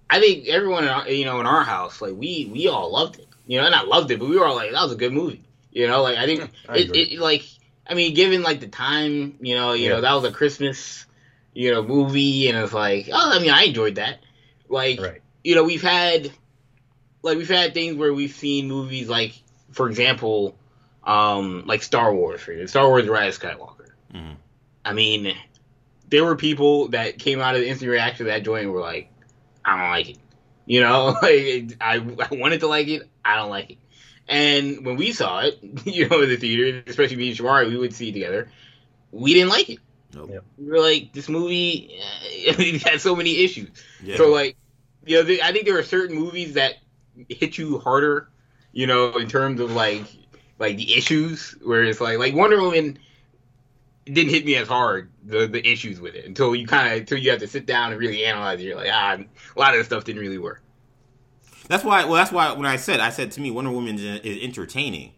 I 0.09 0.19
think 0.19 0.47
everyone 0.47 0.85
in 0.85 0.89
our, 0.91 1.09
you 1.09 1.25
know 1.25 1.39
in 1.41 1.47
our 1.47 1.63
house, 1.63 2.01
like 2.01 2.15
we 2.15 2.49
we 2.51 2.67
all 2.69 2.91
loved 2.93 3.19
it. 3.19 3.27
You 3.47 3.59
know, 3.59 3.65
and 3.67 3.75
I 3.75 3.83
loved 3.83 4.11
it, 4.11 4.19
but 4.19 4.29
we 4.29 4.37
were 4.37 4.45
all 4.47 4.55
like, 4.55 4.71
that 4.71 4.83
was 4.83 4.93
a 4.93 4.97
good 4.97 5.13
movie. 5.13 5.45
You 5.71 5.87
know, 5.87 6.03
like 6.03 6.17
I 6.17 6.25
think 6.27 6.51
I 6.69 6.77
it, 6.79 6.95
it 6.95 7.19
like 7.19 7.43
I 7.87 7.95
mean, 7.95 8.15
given 8.15 8.43
like 8.43 8.61
the 8.61 8.67
time, 8.69 9.37
you 9.41 9.55
know, 9.55 9.73
you 9.73 9.89
Yeah. 9.89 9.91
know 9.91 10.01
that 10.01 10.13
was 10.13 10.25
a 10.25 10.31
Christmas, 10.33 11.05
you 11.53 11.71
know, 11.71 11.83
movie, 11.83 12.49
and 12.49 12.57
it's 12.57 12.73
like, 12.73 13.09
oh, 13.13 13.31
I 13.35 13.39
mean, 13.39 13.51
I 13.51 13.65
enjoyed 13.65 13.95
that. 13.95 14.19
Like, 14.69 15.01
Right. 15.01 15.21
you 15.43 15.55
know, 15.55 15.63
we've 15.63 15.81
had 15.83 16.31
like 17.23 17.37
we've 17.37 17.49
had 17.49 17.73
things 17.73 17.95
where 17.95 18.13
we've 18.13 18.33
seen 18.33 18.67
movies 18.67 19.09
like, 19.09 19.33
for 19.71 19.89
example, 19.89 20.55
um, 21.03 21.63
like 21.65 21.81
Star 21.81 22.13
Wars, 22.13 22.41
for 22.41 22.51
instance, 22.51 22.71
Star 22.71 22.87
Wars: 22.87 23.07
Rise 23.07 23.37
of 23.37 23.41
Skywalker. 23.41 23.89
Mhm. 24.13 24.35
I 24.85 24.93
mean, 24.93 25.35
there 26.09 26.23
were 26.23 26.35
people 26.35 26.89
that 26.89 27.17
came 27.17 27.39
out 27.39 27.55
of 27.55 27.61
the 27.61 27.67
instant 27.67 27.89
reaction 27.89 28.25
to 28.25 28.31
that 28.31 28.43
joint 28.43 28.65
and 28.65 28.73
were 28.73 28.81
like, 28.81 29.09
I 29.65 29.77
don't 29.77 29.89
like 29.89 30.09
it. 30.09 30.17
You 30.65 30.81
know, 30.81 31.07
like 31.21 31.77
I, 31.81 31.95
I 31.95 32.35
wanted 32.35 32.59
to 32.59 32.67
like 32.67 32.87
it, 32.87 33.09
I 33.25 33.35
don't 33.37 33.49
like 33.49 33.71
it. 33.71 33.77
And 34.27 34.85
when 34.85 34.95
we 34.95 35.11
saw 35.11 35.39
it, 35.39 35.59
you 35.85 36.07
know, 36.07 36.21
in 36.21 36.29
the 36.29 36.37
theater, 36.37 36.83
especially 36.87 37.17
me 37.17 37.29
and 37.29 37.37
Shamari, 37.37 37.67
we 37.67 37.77
would 37.77 37.93
see 37.93 38.09
it 38.09 38.13
together. 38.13 38.49
We 39.11 39.33
didn't 39.33 39.49
like 39.49 39.69
it. 39.69 39.79
Nope. 40.13 40.29
Yep. 40.31 40.43
We 40.57 40.65
were 40.67 40.79
like, 40.79 41.13
this 41.13 41.27
movie 41.27 41.99
uh, 41.99 42.53
it 42.61 42.83
had 42.83 43.01
so 43.01 43.15
many 43.15 43.43
issues. 43.43 43.69
Yeah. 44.03 44.17
So 44.17 44.29
like, 44.29 44.55
you 45.05 45.21
know, 45.21 45.37
I 45.43 45.51
think 45.51 45.65
there 45.65 45.77
are 45.77 45.83
certain 45.83 46.15
movies 46.15 46.53
that 46.53 46.75
hit 47.29 47.57
you 47.57 47.79
harder, 47.79 48.29
you 48.71 48.87
know, 48.87 49.17
in 49.17 49.27
terms 49.27 49.59
of 49.59 49.71
like 49.71 50.05
like 50.59 50.77
the 50.77 50.95
issues, 50.95 51.55
where 51.63 51.83
it's 51.83 52.01
like 52.01 52.17
like 52.19 52.33
Wonder 52.35 52.61
Woman 52.61 52.97
didn't 54.05 54.31
hit 54.31 54.45
me 54.45 54.55
as 54.55 54.67
hard 54.67 55.11
the 55.23 55.47
the 55.47 55.65
issues 55.67 55.99
with 56.01 56.15
it 56.15 56.25
until 56.25 56.55
you 56.55 56.67
kind 56.67 56.91
of 56.93 56.99
until 56.99 57.17
you 57.17 57.29
have 57.31 57.39
to 57.39 57.47
sit 57.47 57.65
down 57.65 57.91
and 57.91 57.99
really 57.99 58.25
analyze 58.25 58.59
it. 58.59 58.63
You're 58.63 58.75
like, 58.77 58.89
ah, 58.91 59.17
a 59.55 59.59
lot 59.59 59.73
of 59.73 59.79
the 59.79 59.85
stuff 59.85 60.03
didn't 60.03 60.21
really 60.21 60.37
work. 60.37 60.61
that's 61.67 61.83
why. 61.83 62.03
Well, 62.05 62.13
that's 62.15 62.31
why 62.31 62.51
when 62.53 62.65
I 62.65 62.75
said 62.75 62.99
I 62.99 63.09
said 63.09 63.31
to 63.33 63.41
me, 63.41 63.51
Wonder 63.51 63.71
Woman 63.71 63.97
is, 63.97 64.43
entertaining, 64.43 65.13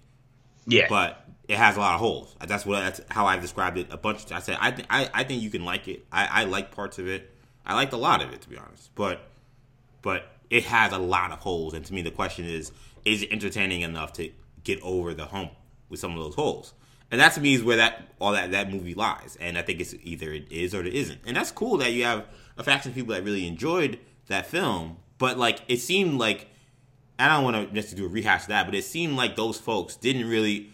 Yeah, 0.65 0.87
but 0.87 1.25
it 1.47 1.57
has 1.57 1.77
a 1.77 1.79
lot 1.79 1.95
of 1.95 1.99
holes. 1.99 2.35
That's 2.45 2.65
what 2.65 2.79
that's 2.81 3.01
how 3.11 3.25
I've 3.27 3.41
described 3.41 3.77
it 3.77 3.87
a 3.91 3.97
bunch. 3.97 4.31
I 4.31 4.39
said 4.39 4.57
I 4.61 4.71
th- 4.71 4.87
I, 4.89 5.09
I 5.13 5.23
think 5.23 5.41
you 5.41 5.49
can 5.49 5.65
like 5.65 5.87
it. 5.87 6.05
I, 6.11 6.41
I 6.41 6.43
like 6.45 6.71
parts 6.71 6.99
of 6.99 7.07
it. 7.07 7.31
I 7.65 7.75
liked 7.75 7.93
a 7.93 7.97
lot 7.97 8.21
of 8.21 8.33
it 8.33 8.41
to 8.41 8.49
be 8.49 8.57
honest, 8.57 8.91
but 8.95 9.29
but 10.01 10.34
it 10.49 10.63
has 10.65 10.91
a 10.91 10.97
lot 10.97 11.31
of 11.31 11.39
holes. 11.39 11.73
And 11.73 11.85
to 11.85 11.93
me, 11.93 12.01
the 12.01 12.11
question 12.11 12.45
is, 12.45 12.71
is 13.03 13.23
it 13.23 13.31
entertaining 13.31 13.81
enough 13.81 14.13
to 14.13 14.31
get 14.63 14.81
over 14.81 15.13
the 15.13 15.25
hump 15.25 15.51
with 15.89 15.99
some 15.99 16.17
of 16.17 16.23
those 16.23 16.35
holes? 16.35 16.73
And 17.11 17.21
that 17.21 17.33
to 17.33 17.41
me 17.41 17.53
is 17.53 17.63
where 17.63 17.77
that 17.77 18.09
all 18.19 18.31
that 18.31 18.51
that 18.51 18.71
movie 18.71 18.93
lies. 18.93 19.37
And 19.39 19.57
I 19.57 19.61
think 19.61 19.79
it's 19.79 19.93
either 20.03 20.33
it 20.33 20.51
is 20.51 20.73
or 20.73 20.81
it 20.81 20.93
isn't. 20.93 21.21
And 21.25 21.37
that's 21.37 21.51
cool 21.51 21.77
that 21.77 21.93
you 21.93 22.03
have 22.03 22.25
a 22.57 22.63
faction 22.63 22.91
of 22.91 22.95
people 22.95 23.13
that 23.13 23.23
really 23.23 23.47
enjoyed 23.47 23.99
that 24.27 24.47
film. 24.47 24.97
But 25.17 25.37
like 25.37 25.61
it 25.67 25.77
seemed 25.77 26.19
like 26.19 26.49
I 27.17 27.27
don't 27.29 27.43
want 27.43 27.69
to 27.69 27.73
just 27.73 27.95
do 27.95 28.05
a 28.05 28.09
rehash 28.09 28.43
of 28.43 28.47
that, 28.47 28.65
but 28.65 28.75
it 28.75 28.83
seemed 28.83 29.15
like 29.15 29.35
those 29.35 29.57
folks 29.57 29.95
didn't 29.95 30.27
really 30.27 30.71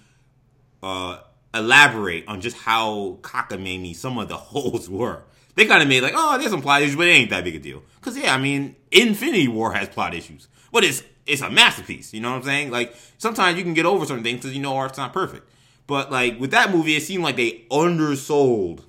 uh, 0.82 1.20
elaborate 1.54 2.28
on 2.28 2.42
just 2.42 2.58
how 2.58 3.20
cockamamie 3.22 3.96
some 3.96 4.18
of 4.18 4.30
the 4.30 4.38
holes 4.38 4.90
were. 4.90 5.24
They 5.62 5.68
kind 5.68 5.84
of 5.84 5.90
made 5.90 6.02
like, 6.02 6.14
oh, 6.16 6.40
there's 6.40 6.50
some 6.50 6.64
plot 6.64 6.82
issues, 6.82 6.96
but 6.96 7.06
it 7.06 7.12
ain't 7.12 7.30
that 7.30 7.44
big 7.44 7.54
a 7.54 7.60
deal. 7.60 7.84
Cause 8.02 8.18
yeah, 8.18 8.34
I 8.34 8.40
mean, 8.40 8.76
Infinity 8.92 9.48
War 9.48 9.74
has 9.74 9.88
plot 9.90 10.16
issues, 10.16 10.48
but 10.72 10.84
it's 10.84 11.04
it's 11.28 11.44
a 11.44 11.52
masterpiece. 11.52 12.16
You 12.16 12.20
know 12.20 12.32
what 12.32 12.38
I'm 12.38 12.44
saying? 12.44 12.72
Like 12.72 12.96
sometimes 13.20 13.60
you 13.60 13.64
can 13.64 13.76
get 13.76 13.86
over 13.86 14.04
certain 14.08 14.24
things 14.24 14.40
because 14.40 14.56
you 14.56 14.62
know 14.64 14.76
art's 14.76 14.98
not 14.98 15.14
perfect. 15.14 15.48
But 15.86 16.12
like 16.12 16.40
with 16.40 16.50
that 16.50 16.72
movie, 16.72 16.96
it 16.96 17.04
seemed 17.04 17.24
like 17.24 17.36
they 17.36 17.68
undersold 17.70 18.86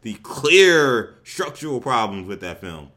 the 0.00 0.14
clear 0.14 1.16
structural 1.24 1.78
problems 1.82 2.26
with 2.26 2.40
that 2.40 2.62
film. 2.62 2.90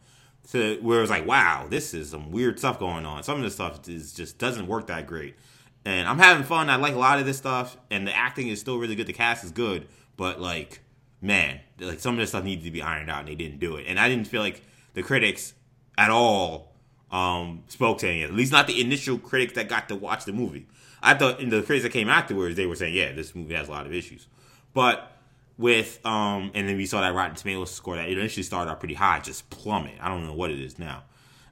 To 0.53 0.79
where 0.81 0.99
it 0.99 1.01
was 1.01 1.09
like, 1.09 1.27
wow, 1.27 1.67
this 1.69 1.93
is 1.93 2.11
some 2.11 2.31
weird 2.31 2.59
stuff 2.59 2.79
going 2.79 3.05
on. 3.05 3.23
Some 3.23 3.35
of 3.35 3.43
this 3.43 3.55
stuff 3.55 3.89
is 3.89 4.13
just 4.13 4.37
doesn't 4.37 4.67
work 4.67 4.87
that 4.87 5.05
great. 5.05 5.35
And 5.83 6.07
I'm 6.07 6.17
having 6.17 6.43
fun. 6.43 6.69
I 6.69 6.77
like 6.77 6.93
a 6.93 6.97
lot 6.97 7.19
of 7.19 7.25
this 7.25 7.37
stuff, 7.37 7.75
and 7.89 8.07
the 8.07 8.15
acting 8.15 8.47
is 8.47 8.61
still 8.61 8.77
really 8.77 8.95
good. 8.95 9.07
The 9.07 9.13
cast 9.13 9.43
is 9.43 9.51
good, 9.51 9.89
but 10.15 10.39
like, 10.39 10.79
man, 11.21 11.59
like 11.79 11.99
some 11.99 12.15
of 12.15 12.19
this 12.19 12.29
stuff 12.29 12.43
needed 12.43 12.65
to 12.65 12.71
be 12.71 12.81
ironed 12.81 13.09
out, 13.09 13.19
and 13.19 13.27
they 13.27 13.35
didn't 13.35 13.59
do 13.59 13.77
it. 13.77 13.85
And 13.87 13.99
I 13.99 14.09
didn't 14.09 14.27
feel 14.27 14.41
like 14.41 14.63
the 14.93 15.03
critics 15.03 15.53
at 15.97 16.09
all 16.09 16.73
um, 17.11 17.63
spoke 17.67 17.99
to 17.99 18.07
any 18.07 18.23
of 18.23 18.29
it. 18.29 18.33
At 18.33 18.37
least 18.37 18.51
not 18.51 18.67
the 18.67 18.81
initial 18.81 19.17
critics 19.17 19.53
that 19.53 19.69
got 19.69 19.87
to 19.89 19.95
watch 19.95 20.25
the 20.25 20.33
movie. 20.33 20.67
I 21.03 21.13
thought 21.13 21.39
in 21.39 21.49
the 21.49 21.61
critics 21.61 21.83
that 21.83 21.91
came 21.91 22.09
afterwards, 22.09 22.55
they 22.55 22.65
were 22.65 22.75
saying, 22.75 22.93
yeah, 22.93 23.11
this 23.11 23.35
movie 23.35 23.53
has 23.53 23.67
a 23.67 23.71
lot 23.71 23.85
of 23.85 23.93
issues. 23.93 24.27
But 24.73 25.11
with 25.57 26.03
um, 26.05 26.51
and 26.53 26.67
then 26.67 26.77
we 26.77 26.85
saw 26.85 27.01
that 27.01 27.13
Rotten 27.13 27.35
Tomatoes 27.35 27.71
score 27.71 27.95
that 27.95 28.09
it 28.09 28.17
initially 28.17 28.43
started 28.43 28.71
out 28.71 28.79
pretty 28.79 28.95
high, 28.95 29.19
just 29.19 29.49
plummet. 29.49 29.93
I 30.01 30.09
don't 30.09 30.25
know 30.25 30.33
what 30.33 30.51
it 30.51 30.59
is 30.59 30.79
now. 30.79 31.03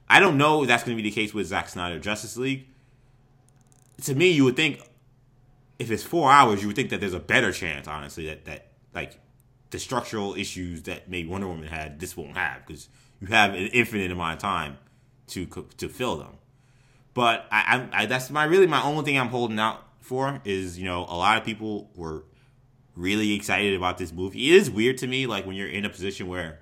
I 0.08 0.18
don't 0.18 0.36
know 0.36 0.62
if 0.62 0.68
that's 0.68 0.82
going 0.82 0.96
to 0.96 1.02
be 1.02 1.08
the 1.08 1.14
case 1.14 1.32
with 1.32 1.46
Zack 1.46 1.68
Snyder 1.68 2.00
Justice 2.00 2.36
League. 2.36 2.66
To 4.02 4.14
me, 4.14 4.30
you 4.30 4.44
would 4.44 4.56
think 4.56 4.80
if 5.78 5.90
it's 5.90 6.02
four 6.02 6.30
hours, 6.32 6.62
you 6.62 6.66
would 6.66 6.76
think 6.76 6.90
that 6.90 7.00
there's 7.00 7.14
a 7.14 7.20
better 7.20 7.52
chance, 7.52 7.86
honestly, 7.86 8.26
that 8.26 8.44
that 8.46 8.66
like 8.94 9.18
the 9.70 9.78
structural 9.78 10.34
issues 10.34 10.82
that 10.82 11.08
maybe 11.08 11.28
Wonder 11.28 11.46
Woman 11.46 11.68
had, 11.68 12.00
this 12.00 12.16
won't 12.16 12.36
have 12.36 12.66
because 12.66 12.88
you 13.20 13.28
have 13.28 13.54
an 13.54 13.66
infinite 13.68 14.10
amount 14.10 14.34
of 14.34 14.38
time 14.40 14.78
to 15.28 15.46
to 15.76 15.88
fill 15.88 16.16
them. 16.16 16.38
But 17.14 17.46
I, 17.50 17.88
I, 17.92 18.02
I 18.02 18.06
that's 18.06 18.30
my 18.30 18.44
really 18.44 18.66
my 18.66 18.82
only 18.82 19.04
thing 19.04 19.18
I'm 19.18 19.28
holding 19.28 19.58
out 19.58 19.84
for 20.00 20.40
is 20.44 20.78
you 20.78 20.84
know 20.84 21.00
a 21.02 21.16
lot 21.16 21.38
of 21.38 21.44
people 21.44 21.90
were 21.94 22.24
really 22.96 23.32
excited 23.32 23.74
about 23.74 23.98
this 23.98 24.12
movie. 24.12 24.50
It 24.50 24.56
is 24.56 24.70
weird 24.70 24.98
to 24.98 25.06
me, 25.06 25.26
like 25.26 25.46
when 25.46 25.56
you're 25.56 25.68
in 25.68 25.84
a 25.84 25.90
position 25.90 26.28
where 26.28 26.60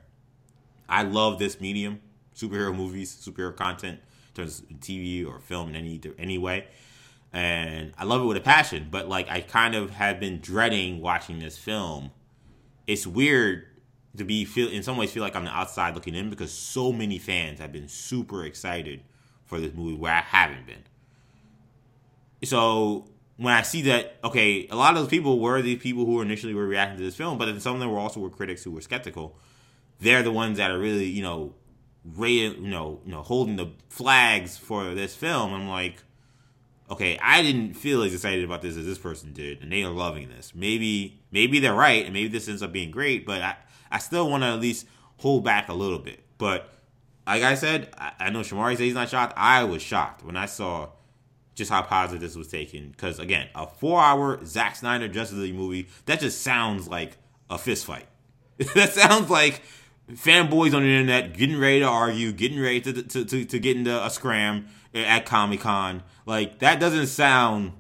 I 0.89 1.03
love 1.03 1.39
this 1.39 1.61
medium, 1.61 2.01
superhero 2.35 2.75
movies, 2.75 3.15
superhero 3.15 3.55
content, 3.55 4.01
in 4.29 4.35
terms 4.35 4.61
of 4.61 4.67
TV 4.81 5.27
or 5.27 5.41
film 5.41 5.71
in 5.71 5.77
any 5.77 6.01
any 6.19 6.39
way, 6.39 6.67
and 7.33 7.93
I 7.99 8.05
love 8.05 8.23
it 8.23 8.27
with 8.27 8.37
a 8.37 8.43
passion. 8.43 8.89
But 8.91 9.09
like 9.09 9.29
I 9.31 9.41
kind 9.41 9.75
of 9.75 9.91
have 9.91 10.21
been 10.21 10.41
dreading 10.41 11.01
watching 11.01 11.39
this 11.39 11.57
film. 11.57 12.11
It's 12.89 13.07
weird 13.07 13.67
to 14.17 14.25
be 14.25 14.45
feel 14.45 14.69
in 14.69 14.83
some 14.83 14.97
ways 14.97 15.13
feel 15.13 15.23
like 15.23 15.37
I'm 15.37 15.45
the 15.45 15.57
outside 15.57 15.95
looking 15.95 16.15
in 16.15 16.31
because 16.31 16.51
so 16.51 16.91
many 16.91 17.19
fans 17.19 17.61
have 17.61 17.71
been 17.71 17.87
super 17.87 18.45
excited 18.45 19.03
for 19.45 19.61
this 19.61 19.75
movie 19.75 19.95
where 19.95 20.13
I 20.13 20.21
haven't 20.23 20.67
been. 20.67 20.83
So 22.43 23.07
when 23.37 23.55
I 23.55 23.63
see 23.63 23.83
that, 23.83 24.17
okay, 24.25 24.67
a 24.69 24.75
lot 24.75 24.95
of 24.95 25.03
those 25.03 25.09
people 25.09 25.39
were 25.39 25.63
the 25.63 25.77
people 25.77 26.07
who 26.07 26.21
initially 26.21 26.55
were 26.55 26.67
reacting 26.67 26.99
to 26.99 27.05
this 27.05 27.15
film, 27.15 27.39
but 27.39 27.47
then 27.47 27.61
some 27.61 27.75
of 27.75 27.81
them 27.81 27.91
were 27.91 27.99
also 27.99 28.21
were 28.21 28.31
critics 28.31 28.65
who 28.65 28.71
were 28.71 28.81
skeptical. 28.81 29.37
They're 30.01 30.23
the 30.23 30.33
ones 30.33 30.59
that 30.59 30.71
are 30.71 30.79
really, 30.79 31.05
you 31.05 31.23
know, 31.23 31.55
ra- 32.05 32.27
you 32.27 32.57
know, 32.57 33.01
you 33.05 33.13
know, 33.13 33.23
holding 33.23 33.57
the 33.57 33.71
flags 33.91 34.57
for 34.57 34.95
this 34.95 35.15
film. 35.15 35.53
I'm 35.53 35.69
like, 35.69 36.03
okay, 36.91 37.19
I 37.23 37.43
didn't 37.43 37.75
feel 37.75 38.03
as 38.03 38.15
excited 38.15 38.45
about 38.45 38.63
this 38.63 38.77
as 38.77 38.87
this 38.87 38.99
person 38.99 39.33
did, 39.33 39.63
and 39.63 39.71
they 39.71 39.83
are 39.83 39.91
loving 39.91 40.29
this. 40.31 40.53
Maybe, 40.55 41.18
maybe 41.31 41.61
they're 41.61 41.75
right, 41.75 42.05
and 42.05 42.13
maybe 42.13 42.29
this 42.29 42.49
ends 42.49 42.63
up 42.63 42.73
being 42.73 42.91
great, 42.91 43.27
but 43.27 43.43
I, 43.43 43.57
I 43.91 43.99
still 43.99 44.31
want 44.31 44.43
to 44.43 44.49
at 44.49 44.61
least 44.61 44.87
hold 45.19 45.45
back 45.45 45.69
a 45.69 45.75
little 45.75 45.99
bit. 45.99 46.21
But 46.39 46.73
like 47.27 47.43
I 47.43 47.55
said, 47.55 47.91
I, 47.99 48.13
I 48.21 48.31
know 48.31 48.41
Shamari 48.41 48.77
said 48.77 48.85
he's 48.85 48.95
not 48.95 49.09
shocked. 49.09 49.35
I 49.37 49.65
was 49.65 49.83
shocked 49.83 50.25
when 50.25 50.37
I 50.37 50.47
saw 50.47 50.91
just 51.55 51.71
how 51.71 51.83
positive 51.83 52.21
this 52.21 52.37
was 52.37 52.49
taken. 52.49 52.91
Because 52.91 53.19
again, 53.19 53.49
a 53.55 53.67
four-hour 53.67 54.45
Zack 54.47 54.77
Snyder 54.77 55.09
Justice 55.09 55.39
League 55.39 55.55
movie 55.55 55.89
that 56.07 56.21
just 56.21 56.41
sounds 56.43 56.89
like 56.89 57.19
a 57.51 57.59
fist 57.59 57.85
fight. 57.85 58.07
that 58.75 58.93
sounds 58.93 59.29
like 59.29 59.63
fanboys 60.11 60.75
on 60.75 60.83
the 60.83 60.89
internet 60.89 61.37
getting 61.37 61.59
ready 61.59 61.81
to 61.81 61.87
argue, 61.87 62.33
getting 62.33 62.61
ready 62.61 62.81
to 62.81 63.03
to, 63.03 63.25
to, 63.25 63.45
to 63.45 63.59
get 63.59 63.77
into 63.77 64.05
a 64.05 64.09
scram 64.09 64.69
at 64.95 65.27
Comic 65.27 65.61
Con. 65.61 66.03
Like 66.25 66.61
that 66.61 66.81
doesn't 66.81 67.09
sound 67.09 67.73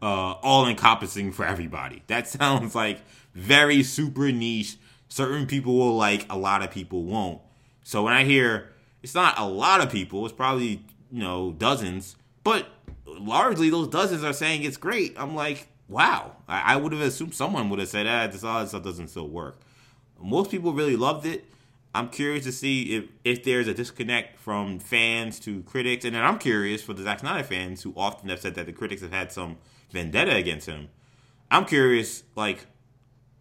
uh, 0.00 0.34
all 0.42 0.66
encompassing 0.66 1.32
for 1.32 1.44
everybody. 1.44 2.02
That 2.06 2.28
sounds 2.28 2.74
like 2.74 3.00
very 3.34 3.82
super 3.82 4.32
niche. 4.32 4.76
Certain 5.08 5.46
people 5.46 5.76
will 5.76 5.96
like, 5.96 6.26
a 6.30 6.36
lot 6.36 6.62
of 6.62 6.70
people 6.70 7.04
won't. 7.04 7.40
So 7.82 8.02
when 8.02 8.12
I 8.12 8.24
hear 8.24 8.70
it's 9.02 9.14
not 9.14 9.38
a 9.38 9.46
lot 9.46 9.80
of 9.80 9.90
people, 9.90 10.24
it's 10.26 10.34
probably 10.34 10.84
you 11.10 11.22
know 11.22 11.52
dozens, 11.52 12.16
but 12.44 12.66
largely 13.06 13.70
those 13.70 13.88
dozens 13.88 14.24
are 14.24 14.32
saying 14.32 14.64
it's 14.64 14.76
great. 14.76 15.14
I'm 15.16 15.34
like, 15.34 15.68
wow. 15.88 16.36
I, 16.46 16.74
I 16.74 16.76
would 16.76 16.92
have 16.92 17.00
assumed 17.00 17.34
someone 17.34 17.70
would 17.70 17.78
have 17.78 17.88
said, 17.88 18.06
ah, 18.06 18.26
this 18.26 18.44
all 18.44 18.60
this 18.60 18.70
stuff 18.70 18.82
doesn't 18.82 19.08
still 19.08 19.28
work. 19.28 19.60
Most 20.20 20.50
people 20.50 20.72
really 20.72 20.96
loved 20.96 21.26
it. 21.26 21.44
I'm 21.94 22.10
curious 22.10 22.44
to 22.44 22.52
see 22.52 22.96
if, 22.96 23.04
if 23.24 23.44
there's 23.44 23.66
a 23.66 23.74
disconnect 23.74 24.38
from 24.38 24.78
fans 24.78 25.40
to 25.40 25.62
critics, 25.62 26.04
and 26.04 26.14
then 26.14 26.22
I'm 26.22 26.38
curious 26.38 26.82
for 26.82 26.92
the 26.92 27.02
Zack 27.02 27.20
Snyder 27.20 27.44
fans 27.44 27.82
who 27.82 27.94
often 27.96 28.28
have 28.28 28.40
said 28.40 28.54
that 28.56 28.66
the 28.66 28.72
critics 28.72 29.02
have 29.02 29.12
had 29.12 29.32
some 29.32 29.56
vendetta 29.90 30.34
against 30.34 30.66
him. 30.66 30.88
I'm 31.50 31.64
curious, 31.64 32.24
like, 32.36 32.66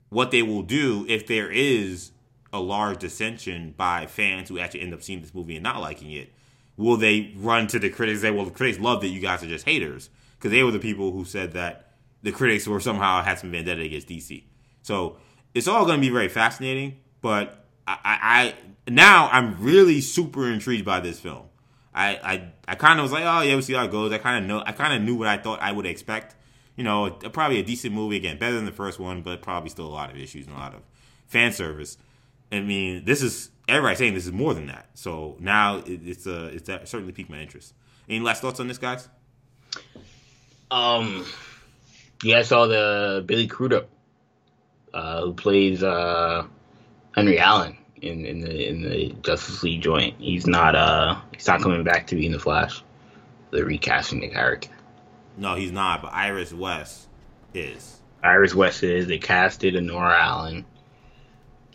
what 0.09 0.31
they 0.31 0.41
will 0.41 0.63
do 0.63 1.05
if 1.09 1.27
there 1.27 1.51
is 1.51 2.11
a 2.53 2.59
large 2.59 2.99
dissension 2.99 3.73
by 3.75 4.05
fans 4.05 4.49
who 4.49 4.57
actually 4.59 4.81
end 4.81 4.93
up 4.93 5.03
seeing 5.03 5.21
this 5.21 5.33
movie 5.33 5.55
and 5.55 5.63
not 5.63 5.81
liking 5.81 6.11
it. 6.11 6.31
will 6.77 6.95
they 6.95 7.33
run 7.35 7.67
to 7.67 7.79
the 7.79 7.89
critics 7.89 8.17
and 8.17 8.21
say, 8.21 8.31
well, 8.31 8.45
the 8.45 8.51
critics 8.51 8.79
love 8.79 9.01
that 9.01 9.09
you 9.09 9.19
guys 9.19 9.43
are 9.43 9.47
just 9.47 9.65
haters? 9.65 10.09
Because 10.37 10.51
they 10.51 10.63
were 10.63 10.71
the 10.71 10.79
people 10.79 11.11
who 11.11 11.25
said 11.25 11.53
that 11.53 11.95
the 12.21 12.31
critics 12.31 12.67
were 12.67 12.79
somehow 12.79 13.21
had 13.23 13.39
some 13.39 13.51
vendetta 13.51 13.81
against 13.81 14.07
DC. 14.07 14.43
So 14.83 15.17
it's 15.53 15.67
all 15.67 15.85
going 15.85 15.99
to 15.99 16.07
be 16.07 16.13
very 16.13 16.29
fascinating, 16.29 16.99
but 17.21 17.66
I, 17.87 18.53
I, 18.85 18.91
now 18.91 19.29
I'm 19.31 19.61
really 19.61 20.01
super 20.01 20.51
intrigued 20.51 20.85
by 20.85 20.99
this 20.99 21.19
film. 21.19 21.43
I, 21.93 22.15
I, 22.15 22.51
I 22.67 22.75
kind 22.75 22.99
of 22.99 23.03
was 23.03 23.11
like, 23.11 23.23
oh 23.23 23.41
yeah, 23.41 23.53
we'll 23.53 23.61
see 23.61 23.73
how 23.73 23.85
it 23.85 23.91
goes. 23.91 24.11
I 24.11 24.17
kind 24.17 24.43
of 24.43 24.47
know, 24.47 24.61
I 24.65 24.71
kind 24.73 24.93
of 24.93 25.01
knew 25.01 25.15
what 25.15 25.27
I 25.27 25.37
thought 25.37 25.61
I 25.61 25.71
would 25.71 25.85
expect. 25.85 26.35
You 26.75 26.83
know, 26.83 27.09
probably 27.09 27.59
a 27.59 27.63
decent 27.63 27.93
movie 27.93 28.17
again, 28.17 28.37
better 28.37 28.55
than 28.55 28.65
the 28.65 28.71
first 28.71 28.99
one, 28.99 29.23
but 29.23 29.41
probably 29.41 29.69
still 29.69 29.87
a 29.87 29.89
lot 29.89 30.11
of 30.11 30.17
issues 30.17 30.45
and 30.45 30.55
a 30.55 30.59
lot 30.59 30.75
of 30.75 30.81
fan 31.25 31.51
service. 31.53 31.97
I 32.51 32.61
mean, 32.61 33.03
this 33.05 33.23
is 33.23 33.49
everybody 33.67 33.95
saying 33.95 34.13
this 34.13 34.25
is 34.25 34.31
more 34.31 34.53
than 34.53 34.67
that. 34.67 34.89
So 34.93 35.37
now 35.39 35.77
it, 35.77 36.01
it's 36.05 36.27
a 36.27 36.47
it's 36.47 36.67
that 36.67 36.87
certainly 36.87 37.13
piqued 37.13 37.29
my 37.29 37.39
interest. 37.39 37.73
Any 38.07 38.19
last 38.19 38.41
thoughts 38.41 38.59
on 38.59 38.67
this, 38.67 38.77
guys? 38.77 39.09
Um, 40.69 41.25
yeah, 42.23 42.39
I 42.39 42.41
saw 42.43 42.67
the 42.67 43.23
Billy 43.25 43.47
Crudup, 43.47 43.89
uh, 44.93 45.21
who 45.21 45.33
plays 45.33 45.83
uh, 45.83 46.45
Henry 47.17 47.39
Allen 47.39 47.77
in, 48.01 48.25
in 48.25 48.39
the 48.39 48.69
in 48.69 48.81
the 48.81 49.15
Justice 49.23 49.63
League 49.63 49.81
joint. 49.81 50.15
He's 50.19 50.47
not 50.47 50.75
uh 50.75 51.19
he's 51.33 51.47
not 51.47 51.61
coming 51.61 51.83
back 51.83 52.07
to 52.07 52.15
be 52.15 52.25
in 52.25 52.31
the 52.31 52.39
Flash. 52.39 52.83
They're 53.51 53.65
recasting 53.65 54.21
the 54.21 54.29
character. 54.29 54.69
No, 55.37 55.55
he's 55.55 55.71
not. 55.71 56.01
But 56.01 56.13
Iris 56.13 56.53
West 56.53 57.07
is. 57.53 57.99
Iris 58.23 58.55
West 58.55 58.83
is. 58.83 59.07
They 59.07 59.19
casted 59.19 59.75
a 59.75 59.81
Nora 59.81 60.17
Allen 60.17 60.65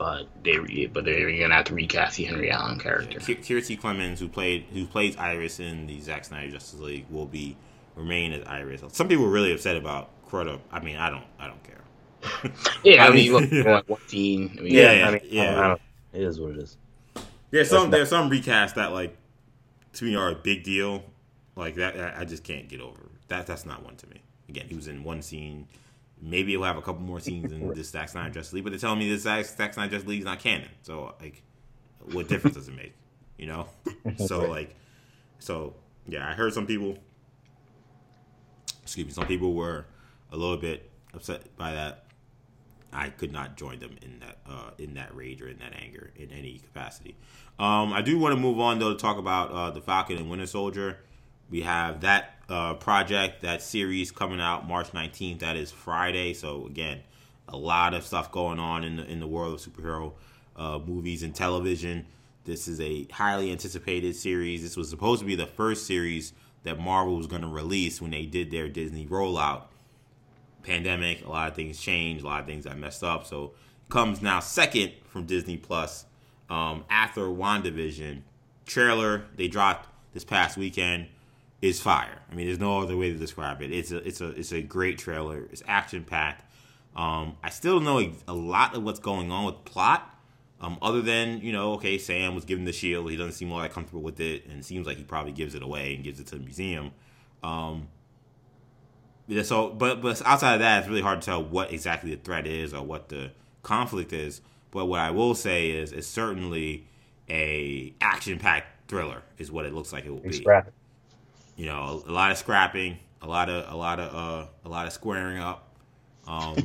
but 0.02 0.26
they 0.42 0.86
but 0.86 1.04
they're 1.04 1.30
gonna 1.30 1.54
have 1.54 1.66
to 1.66 1.74
recast 1.74 2.16
the 2.16 2.24
Henry 2.24 2.50
Allen 2.50 2.78
character. 2.78 3.18
Yeah, 3.20 3.36
Kiersey 3.36 3.80
Clemons, 3.80 4.18
who 4.18 4.28
played 4.28 4.64
who 4.72 4.84
plays 4.86 5.16
Iris 5.16 5.60
in 5.60 5.86
the 5.86 6.00
Zack 6.00 6.24
Snyder 6.24 6.50
Justice 6.50 6.80
League, 6.80 7.06
will 7.08 7.26
be 7.26 7.56
remain 7.94 8.32
as 8.32 8.44
Iris. 8.46 8.82
Some 8.88 9.06
people 9.06 9.24
were 9.24 9.30
really 9.30 9.52
upset 9.52 9.76
about 9.76 10.10
Crudup. 10.26 10.60
I 10.72 10.80
mean, 10.80 10.96
I 10.96 11.10
don't, 11.10 11.24
I 11.38 11.46
don't 11.46 11.62
care. 11.62 11.81
yeah, 12.84 13.04
I, 13.04 13.08
I 13.08 13.10
mean, 13.14 13.32
look, 13.32 13.88
what 13.88 14.08
scene? 14.08 14.56
I 14.58 14.62
mean, 14.62 14.72
yeah, 14.74 14.92
yeah, 14.92 15.08
I 15.08 15.10
mean, 15.12 15.20
yeah. 15.24 15.60
I 15.60 15.68
don't, 15.68 15.80
it 16.12 16.22
is 16.22 16.40
what 16.40 16.52
it 16.52 16.58
is. 16.58 16.76
There's 17.50 17.68
some 17.68 17.90
there's 17.90 18.08
some 18.08 18.28
recast 18.28 18.76
that 18.76 18.92
like 18.92 19.16
to 19.94 20.04
me 20.04 20.14
are 20.14 20.30
a 20.30 20.34
big 20.34 20.64
deal. 20.64 21.04
Like 21.54 21.74
that, 21.74 22.18
I 22.18 22.24
just 22.24 22.44
can't 22.44 22.68
get 22.68 22.80
over. 22.80 23.10
That 23.28 23.46
that's 23.46 23.66
not 23.66 23.84
one 23.84 23.96
to 23.96 24.06
me. 24.08 24.22
Again, 24.48 24.66
he 24.68 24.74
was 24.74 24.88
in 24.88 25.04
one 25.04 25.20
scene 25.22 25.66
Maybe 26.24 26.52
he'll 26.52 26.62
have 26.62 26.76
a 26.76 26.82
couple 26.82 27.02
more 27.02 27.18
scenes 27.18 27.50
in 27.50 27.74
this 27.74 27.90
Zack 27.90 28.08
Snyder 28.08 28.32
Justice 28.32 28.52
League, 28.52 28.62
but 28.62 28.70
they're 28.70 28.78
telling 28.78 29.00
me 29.00 29.10
this 29.10 29.22
Zack, 29.22 29.44
Zack 29.44 29.74
Snyder 29.74 29.90
Justice 29.90 30.08
League 30.08 30.20
is 30.20 30.24
not 30.24 30.38
canon. 30.38 30.68
So 30.82 31.16
like, 31.20 31.42
what 32.12 32.28
difference 32.28 32.56
does 32.56 32.68
it 32.68 32.76
make? 32.76 32.94
You 33.36 33.46
know? 33.46 33.66
so 34.26 34.48
like, 34.48 34.76
so 35.40 35.74
yeah, 36.06 36.28
I 36.28 36.32
heard 36.34 36.54
some 36.54 36.64
people. 36.64 36.96
Excuse 38.84 39.06
me. 39.06 39.12
Some 39.12 39.26
people 39.26 39.52
were 39.52 39.84
a 40.30 40.36
little 40.36 40.56
bit 40.56 40.88
upset 41.12 41.56
by 41.56 41.72
that. 41.72 42.04
I 42.92 43.08
could 43.08 43.32
not 43.32 43.56
join 43.56 43.78
them 43.78 43.96
in 44.02 44.20
that 44.20 44.38
uh, 44.46 44.70
in 44.78 44.94
that 44.94 45.14
rage 45.16 45.40
or 45.40 45.48
in 45.48 45.58
that 45.58 45.72
anger 45.80 46.10
in 46.16 46.30
any 46.30 46.58
capacity. 46.58 47.16
Um, 47.58 47.92
I 47.92 48.02
do 48.02 48.18
want 48.18 48.34
to 48.34 48.40
move 48.40 48.60
on 48.60 48.78
though 48.78 48.92
to 48.92 48.98
talk 48.98 49.18
about 49.18 49.50
uh, 49.50 49.70
the 49.70 49.80
Falcon 49.80 50.18
and 50.18 50.28
Winter 50.28 50.46
Soldier. 50.46 50.98
We 51.50 51.62
have 51.62 52.00
that 52.02 52.36
uh, 52.48 52.74
project, 52.74 53.42
that 53.42 53.62
series 53.62 54.10
coming 54.10 54.40
out 54.40 54.66
March 54.66 54.90
19th. 54.92 55.40
That 55.40 55.56
is 55.56 55.70
Friday. 55.70 56.34
So 56.34 56.66
again, 56.66 57.00
a 57.48 57.56
lot 57.56 57.94
of 57.94 58.04
stuff 58.04 58.30
going 58.30 58.58
on 58.58 58.84
in 58.84 58.96
the 58.96 59.04
in 59.04 59.20
the 59.20 59.26
world 59.26 59.54
of 59.54 59.60
superhero 59.60 60.12
uh, 60.56 60.78
movies 60.84 61.22
and 61.22 61.34
television. 61.34 62.06
This 62.44 62.66
is 62.66 62.80
a 62.80 63.06
highly 63.12 63.52
anticipated 63.52 64.16
series. 64.16 64.62
This 64.62 64.76
was 64.76 64.90
supposed 64.90 65.20
to 65.20 65.26
be 65.26 65.36
the 65.36 65.46
first 65.46 65.86
series 65.86 66.32
that 66.64 66.78
Marvel 66.78 67.16
was 67.16 67.26
going 67.26 67.42
to 67.42 67.48
release 67.48 68.00
when 68.00 68.10
they 68.10 68.26
did 68.26 68.50
their 68.50 68.68
Disney 68.68 69.06
rollout. 69.06 69.64
Pandemic, 70.62 71.24
a 71.24 71.28
lot 71.28 71.48
of 71.48 71.54
things 71.54 71.80
changed, 71.80 72.24
a 72.24 72.26
lot 72.26 72.40
of 72.40 72.46
things 72.46 72.66
I 72.66 72.74
messed 72.74 73.02
up. 73.02 73.26
So 73.26 73.52
comes 73.88 74.22
now 74.22 74.40
second 74.40 74.92
from 75.04 75.26
Disney 75.26 75.56
Plus 75.56 76.06
um, 76.48 76.84
after 76.88 77.22
WandaVision. 77.22 78.22
Trailer 78.64 79.24
they 79.36 79.48
dropped 79.48 79.88
this 80.14 80.24
past 80.24 80.56
weekend 80.56 81.08
is 81.60 81.80
fire. 81.80 82.20
I 82.30 82.34
mean, 82.34 82.46
there's 82.46 82.58
no 82.58 82.80
other 82.80 82.96
way 82.96 83.12
to 83.12 83.18
describe 83.18 83.62
it. 83.62 83.72
It's 83.72 83.92
a 83.92 83.98
it's 84.06 84.20
a 84.20 84.28
it's 84.30 84.52
a 84.52 84.62
great 84.62 84.98
trailer. 84.98 85.48
It's 85.52 85.62
action 85.66 86.04
packed. 86.04 86.44
Um, 86.94 87.36
I 87.42 87.50
still 87.50 87.80
don't 87.80 87.84
know 87.84 88.12
a 88.28 88.34
lot 88.34 88.74
of 88.74 88.82
what's 88.82 89.00
going 89.00 89.30
on 89.30 89.44
with 89.44 89.64
plot. 89.64 90.08
Um, 90.60 90.78
other 90.80 91.02
than 91.02 91.40
you 91.40 91.52
know, 91.52 91.72
okay, 91.74 91.98
Sam 91.98 92.34
was 92.34 92.44
given 92.44 92.64
the 92.64 92.72
shield. 92.72 93.10
He 93.10 93.16
doesn't 93.16 93.32
seem 93.32 93.50
all 93.52 93.60
that 93.60 93.72
comfortable 93.72 94.02
with 94.02 94.20
it, 94.20 94.46
and 94.46 94.60
it 94.60 94.64
seems 94.64 94.86
like 94.86 94.96
he 94.96 95.04
probably 95.04 95.32
gives 95.32 95.54
it 95.54 95.62
away 95.62 95.94
and 95.94 96.04
gives 96.04 96.20
it 96.20 96.26
to 96.28 96.36
the 96.36 96.42
museum. 96.42 96.92
Um, 97.42 97.88
yeah, 99.26 99.42
so, 99.42 99.70
but 99.70 100.02
but 100.02 100.20
outside 100.24 100.54
of 100.54 100.60
that, 100.60 100.80
it's 100.80 100.88
really 100.88 101.02
hard 101.02 101.20
to 101.22 101.26
tell 101.26 101.44
what 101.44 101.72
exactly 101.72 102.14
the 102.14 102.20
threat 102.20 102.46
is 102.46 102.74
or 102.74 102.84
what 102.84 103.08
the 103.08 103.30
conflict 103.62 104.12
is. 104.12 104.40
But 104.70 104.86
what 104.86 105.00
I 105.00 105.10
will 105.10 105.34
say 105.34 105.70
is, 105.70 105.92
it's 105.92 106.06
certainly 106.06 106.86
a 107.28 107.94
action 108.00 108.38
packed 108.38 108.88
thriller, 108.88 109.22
is 109.38 109.52
what 109.52 109.64
it 109.64 109.74
looks 109.74 109.92
like 109.92 110.04
it 110.04 110.10
will 110.10 110.18
be 110.18 110.44
you 111.56 111.66
know, 111.66 112.02
a, 112.06 112.10
a, 112.10 112.12
lot 112.12 112.30
of 112.30 112.38
scrapping, 112.38 112.98
a 113.20 113.26
lot 113.26 113.48
of 113.48 113.72
a 113.72 113.76
lot 113.76 114.00
of 114.00 114.14
uh, 114.14 114.46
a 114.64 114.68
lot 114.68 114.86
of 114.86 114.92
squaring 114.92 115.38
up, 115.38 115.68
um, 116.26 116.56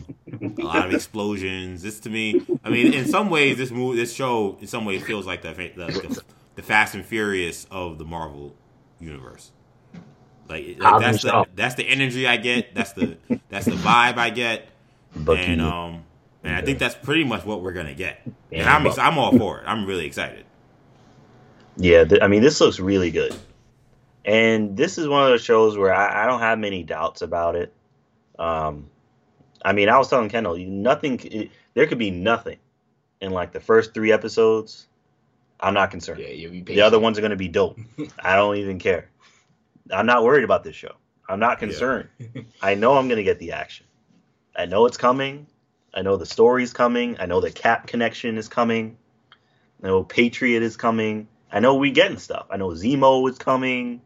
a 0.57 0.61
lot 0.61 0.85
of 0.85 0.93
explosions. 0.93 1.81
This 1.83 1.99
to 2.01 2.09
me, 2.09 2.41
I 2.63 2.69
mean, 2.69 2.93
in 2.93 3.07
some 3.07 3.29
ways, 3.29 3.57
this 3.57 3.71
movie, 3.71 3.97
this 3.97 4.13
show, 4.13 4.57
in 4.61 4.67
some 4.67 4.85
ways, 4.85 5.03
feels 5.03 5.25
like 5.25 5.41
the 5.41 5.53
the, 5.53 6.23
the 6.55 6.61
Fast 6.61 6.95
and 6.95 7.05
Furious 7.05 7.67
of 7.69 7.97
the 7.97 8.05
Marvel 8.05 8.55
universe. 8.99 9.51
Like, 10.49 10.77
like 10.79 11.01
that's 11.01 11.23
the 11.23 11.45
that's 11.55 11.75
the 11.75 11.83
energy 11.83 12.25
I 12.27 12.37
get. 12.37 12.73
That's 12.73 12.93
the 12.93 13.17
that's 13.49 13.65
the 13.65 13.71
vibe 13.71 14.17
I 14.17 14.29
get. 14.29 14.69
And 15.27 15.61
um, 15.61 16.03
and 16.43 16.55
I 16.55 16.61
think 16.61 16.77
that's 16.77 16.93
pretty 16.93 17.23
much 17.23 17.43
what 17.43 17.63
we're 17.63 17.71
gonna 17.71 17.95
get. 17.95 18.21
And 18.51 18.69
I'm 18.69 18.85
I'm 18.99 19.17
all 19.17 19.35
for 19.35 19.59
it. 19.59 19.63
I'm 19.65 19.85
really 19.87 20.05
excited. 20.05 20.45
Yeah, 21.75 22.03
th- 22.03 22.21
I 22.21 22.27
mean, 22.27 22.41
this 22.41 22.61
looks 22.61 22.79
really 22.79 23.09
good. 23.09 23.35
And 24.25 24.75
this 24.77 24.97
is 24.97 25.07
one 25.07 25.23
of 25.23 25.29
those 25.29 25.43
shows 25.43 25.77
where 25.77 25.93
I, 25.93 26.23
I 26.23 26.27
don't 26.27 26.41
have 26.41 26.59
many 26.59 26.83
doubts 26.83 27.21
about 27.21 27.55
it. 27.55 27.73
Um, 28.37 28.89
I 29.63 29.73
mean, 29.73 29.89
I 29.89 29.97
was 29.97 30.09
telling 30.09 30.29
Kendall, 30.29 30.57
you 30.57 30.67
nothing. 30.67 31.19
It, 31.23 31.51
there 31.73 31.87
could 31.87 31.97
be 31.97 32.11
nothing 32.11 32.57
in 33.21 33.31
like 33.31 33.53
the 33.53 33.59
first 33.59 33.93
three 33.93 34.11
episodes. 34.11 34.87
I'm 35.59 35.73
not 35.73 35.91
concerned. 35.91 36.19
Yeah, 36.19 36.49
the 36.63 36.81
other 36.81 36.99
ones 36.99 37.17
are 37.17 37.21
going 37.21 37.31
to 37.31 37.37
be 37.37 37.47
dope. 37.47 37.79
I 38.19 38.35
don't 38.35 38.57
even 38.57 38.79
care. 38.79 39.09
I'm 39.91 40.05
not 40.05 40.23
worried 40.23 40.43
about 40.43 40.63
this 40.63 40.75
show. 40.75 40.95
I'm 41.29 41.39
not 41.39 41.59
concerned. 41.59 42.09
Yeah. 42.19 42.41
I 42.61 42.75
know 42.75 42.97
I'm 42.97 43.07
going 43.07 43.17
to 43.17 43.23
get 43.23 43.39
the 43.39 43.51
action. 43.53 43.85
I 44.55 44.65
know 44.65 44.85
it's 44.85 44.97
coming. 44.97 45.47
I 45.93 46.01
know 46.01 46.17
the 46.17 46.25
story's 46.25 46.73
coming. 46.73 47.17
I 47.19 47.25
know 47.25 47.41
the 47.41 47.51
Cap 47.51 47.87
connection 47.87 48.37
is 48.37 48.47
coming. 48.47 48.97
I 49.83 49.87
know 49.87 50.03
Patriot 50.03 50.63
is 50.63 50.77
coming. 50.77 51.27
I 51.51 51.59
know 51.59 51.75
we 51.75 51.91
getting 51.91 52.17
stuff. 52.17 52.47
I 52.49 52.57
know 52.57 52.69
Zemo 52.69 53.29
is 53.29 53.37
coming. 53.37 54.01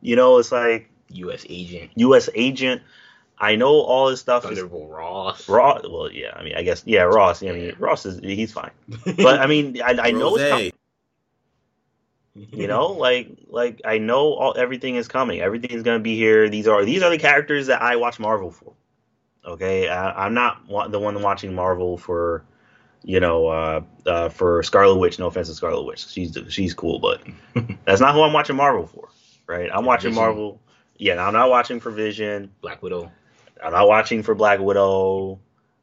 You 0.00 0.16
know, 0.16 0.38
it's 0.38 0.52
like 0.52 0.90
U.S. 1.10 1.44
agent. 1.48 1.92
U.S. 1.96 2.28
agent. 2.34 2.82
I 3.38 3.56
know 3.56 3.80
all 3.80 4.08
this 4.08 4.20
stuff. 4.20 4.44
Thunderbolt 4.44 4.90
Ross. 4.90 5.48
Ross. 5.48 5.82
Well, 5.82 6.10
yeah. 6.10 6.32
I 6.34 6.42
mean, 6.42 6.54
I 6.56 6.62
guess 6.62 6.82
yeah. 6.86 7.02
Ross. 7.02 7.42
I 7.42 7.52
mean, 7.52 7.74
Ross 7.78 8.06
is 8.06 8.18
he's 8.20 8.52
fine. 8.52 8.70
But 9.04 9.40
I 9.40 9.46
mean, 9.46 9.80
I, 9.82 9.96
I 10.00 10.10
know 10.10 10.36
it's 10.36 10.48
coming. 10.48 10.72
You 12.52 12.66
know, 12.66 12.88
like 12.88 13.30
like 13.48 13.80
I 13.84 13.98
know 13.98 14.34
all 14.34 14.54
everything 14.56 14.96
is 14.96 15.08
coming. 15.08 15.40
Everything's 15.40 15.82
gonna 15.82 16.00
be 16.00 16.16
here. 16.16 16.48
These 16.48 16.68
are 16.68 16.84
these 16.84 17.02
are 17.02 17.10
the 17.10 17.18
characters 17.18 17.66
that 17.68 17.82
I 17.82 17.96
watch 17.96 18.18
Marvel 18.18 18.50
for. 18.50 18.74
Okay, 19.44 19.88
I, 19.88 20.26
am 20.26 20.34
not 20.34 20.66
the 20.90 20.98
one 20.98 21.22
watching 21.22 21.54
Marvel 21.54 21.96
for, 21.96 22.44
you 23.04 23.20
know, 23.20 23.46
uh, 23.46 23.80
uh, 24.04 24.28
for 24.28 24.60
Scarlet 24.64 24.96
Witch. 24.96 25.20
No 25.20 25.28
offense 25.28 25.48
to 25.48 25.54
Scarlet 25.54 25.84
Witch, 25.84 26.08
she's 26.08 26.36
she's 26.48 26.74
cool, 26.74 26.98
but 26.98 27.22
that's 27.84 28.00
not 28.00 28.12
who 28.14 28.22
I'm 28.22 28.32
watching 28.32 28.56
Marvel 28.56 28.86
for 28.86 29.08
right? 29.46 29.70
I'm 29.72 29.84
watching 29.84 30.10
Vision. 30.10 30.22
Marvel. 30.22 30.60
Yeah, 30.98 31.24
I'm 31.24 31.32
not 31.32 31.50
watching 31.50 31.80
for 31.80 31.90
Vision. 31.90 32.50
Black 32.60 32.82
Widow. 32.82 33.10
I'm 33.62 33.72
not 33.72 33.88
watching 33.88 34.22
for 34.22 34.34
Black 34.34 34.60
Widow. 34.60 35.38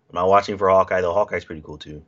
I'm 0.09 0.15
not 0.15 0.27
watching 0.27 0.57
for 0.57 0.69
Hawkeye, 0.69 1.01
though 1.01 1.13
Hawkeye's 1.13 1.45
pretty 1.45 1.61
cool 1.61 1.77
too. 1.77 2.03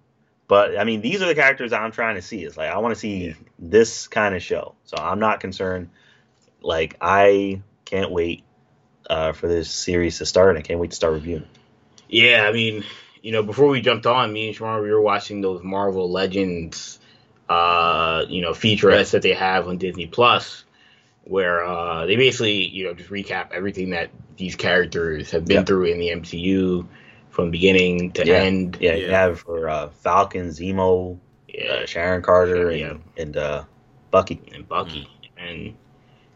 But 0.47 0.77
I 0.77 0.83
mean, 0.83 1.01
these 1.01 1.21
are 1.21 1.27
the 1.27 1.35
characters 1.35 1.73
I'm 1.73 1.91
trying 1.91 2.15
to 2.15 2.21
see. 2.21 2.43
It's 2.43 2.57
like 2.57 2.69
I 2.69 2.77
want 2.77 2.93
to 2.93 2.99
see 2.99 3.27
yeah. 3.27 3.33
this 3.57 4.07
kind 4.07 4.35
of 4.35 4.43
show. 4.43 4.75
So 4.85 4.97
I'm 4.97 5.19
not 5.19 5.39
concerned. 5.39 5.89
Like 6.61 6.97
I 7.01 7.61
can't 7.85 8.11
wait 8.11 8.43
uh, 9.09 9.31
for 9.31 9.47
this 9.47 9.69
series 9.69 10.19
to 10.19 10.25
start. 10.25 10.49
And 10.49 10.59
I 10.59 10.61
can't 10.61 10.79
wait 10.79 10.91
to 10.91 10.95
start 10.95 11.13
reviewing. 11.13 11.47
Yeah, 12.07 12.45
I 12.47 12.51
mean, 12.51 12.83
you 13.21 13.31
know, 13.31 13.41
before 13.41 13.67
we 13.67 13.81
jumped 13.81 14.05
on, 14.05 14.31
me 14.31 14.49
and 14.49 14.57
Shamar, 14.57 14.81
we 14.81 14.91
were 14.91 15.01
watching 15.01 15.41
those 15.41 15.63
Marvel 15.63 16.11
Legends, 16.11 16.99
uh, 17.49 18.25
you 18.29 18.41
know, 18.41 18.51
featurettes 18.51 19.11
that 19.11 19.23
they 19.23 19.33
have 19.33 19.67
on 19.67 19.77
Disney 19.77 20.05
Plus 20.05 20.65
where 21.25 21.65
uh, 21.65 22.05
they 22.05 22.15
basically 22.15 22.67
you 22.67 22.85
know 22.85 22.93
just 22.93 23.09
recap 23.09 23.51
everything 23.51 23.89
that 23.89 24.09
these 24.37 24.55
characters 24.55 25.31
have 25.31 25.45
been 25.45 25.65
through 25.65 25.85
in 25.85 25.99
the 25.99 26.09
MCU 26.09 26.87
from 27.35 27.51
beginning 27.51 28.11
to 28.13 28.25
yeah. 28.25 28.35
end. 28.35 28.77
Yeah, 28.79 28.95
you 28.95 29.09
have 29.09 29.41
for 29.41 29.69
uh, 29.69 29.89
Falcon, 29.89 30.47
Zemo, 30.49 31.19
yeah. 31.49 31.71
uh, 31.71 31.85
Sharon 31.85 32.21
Carter, 32.21 32.69
and, 32.69 33.03
and 33.17 33.35
uh, 33.37 33.65
Bucky. 34.09 34.41
And 34.53 34.67
Bucky. 34.67 35.09
Mm. 35.37 35.49
and 35.49 35.75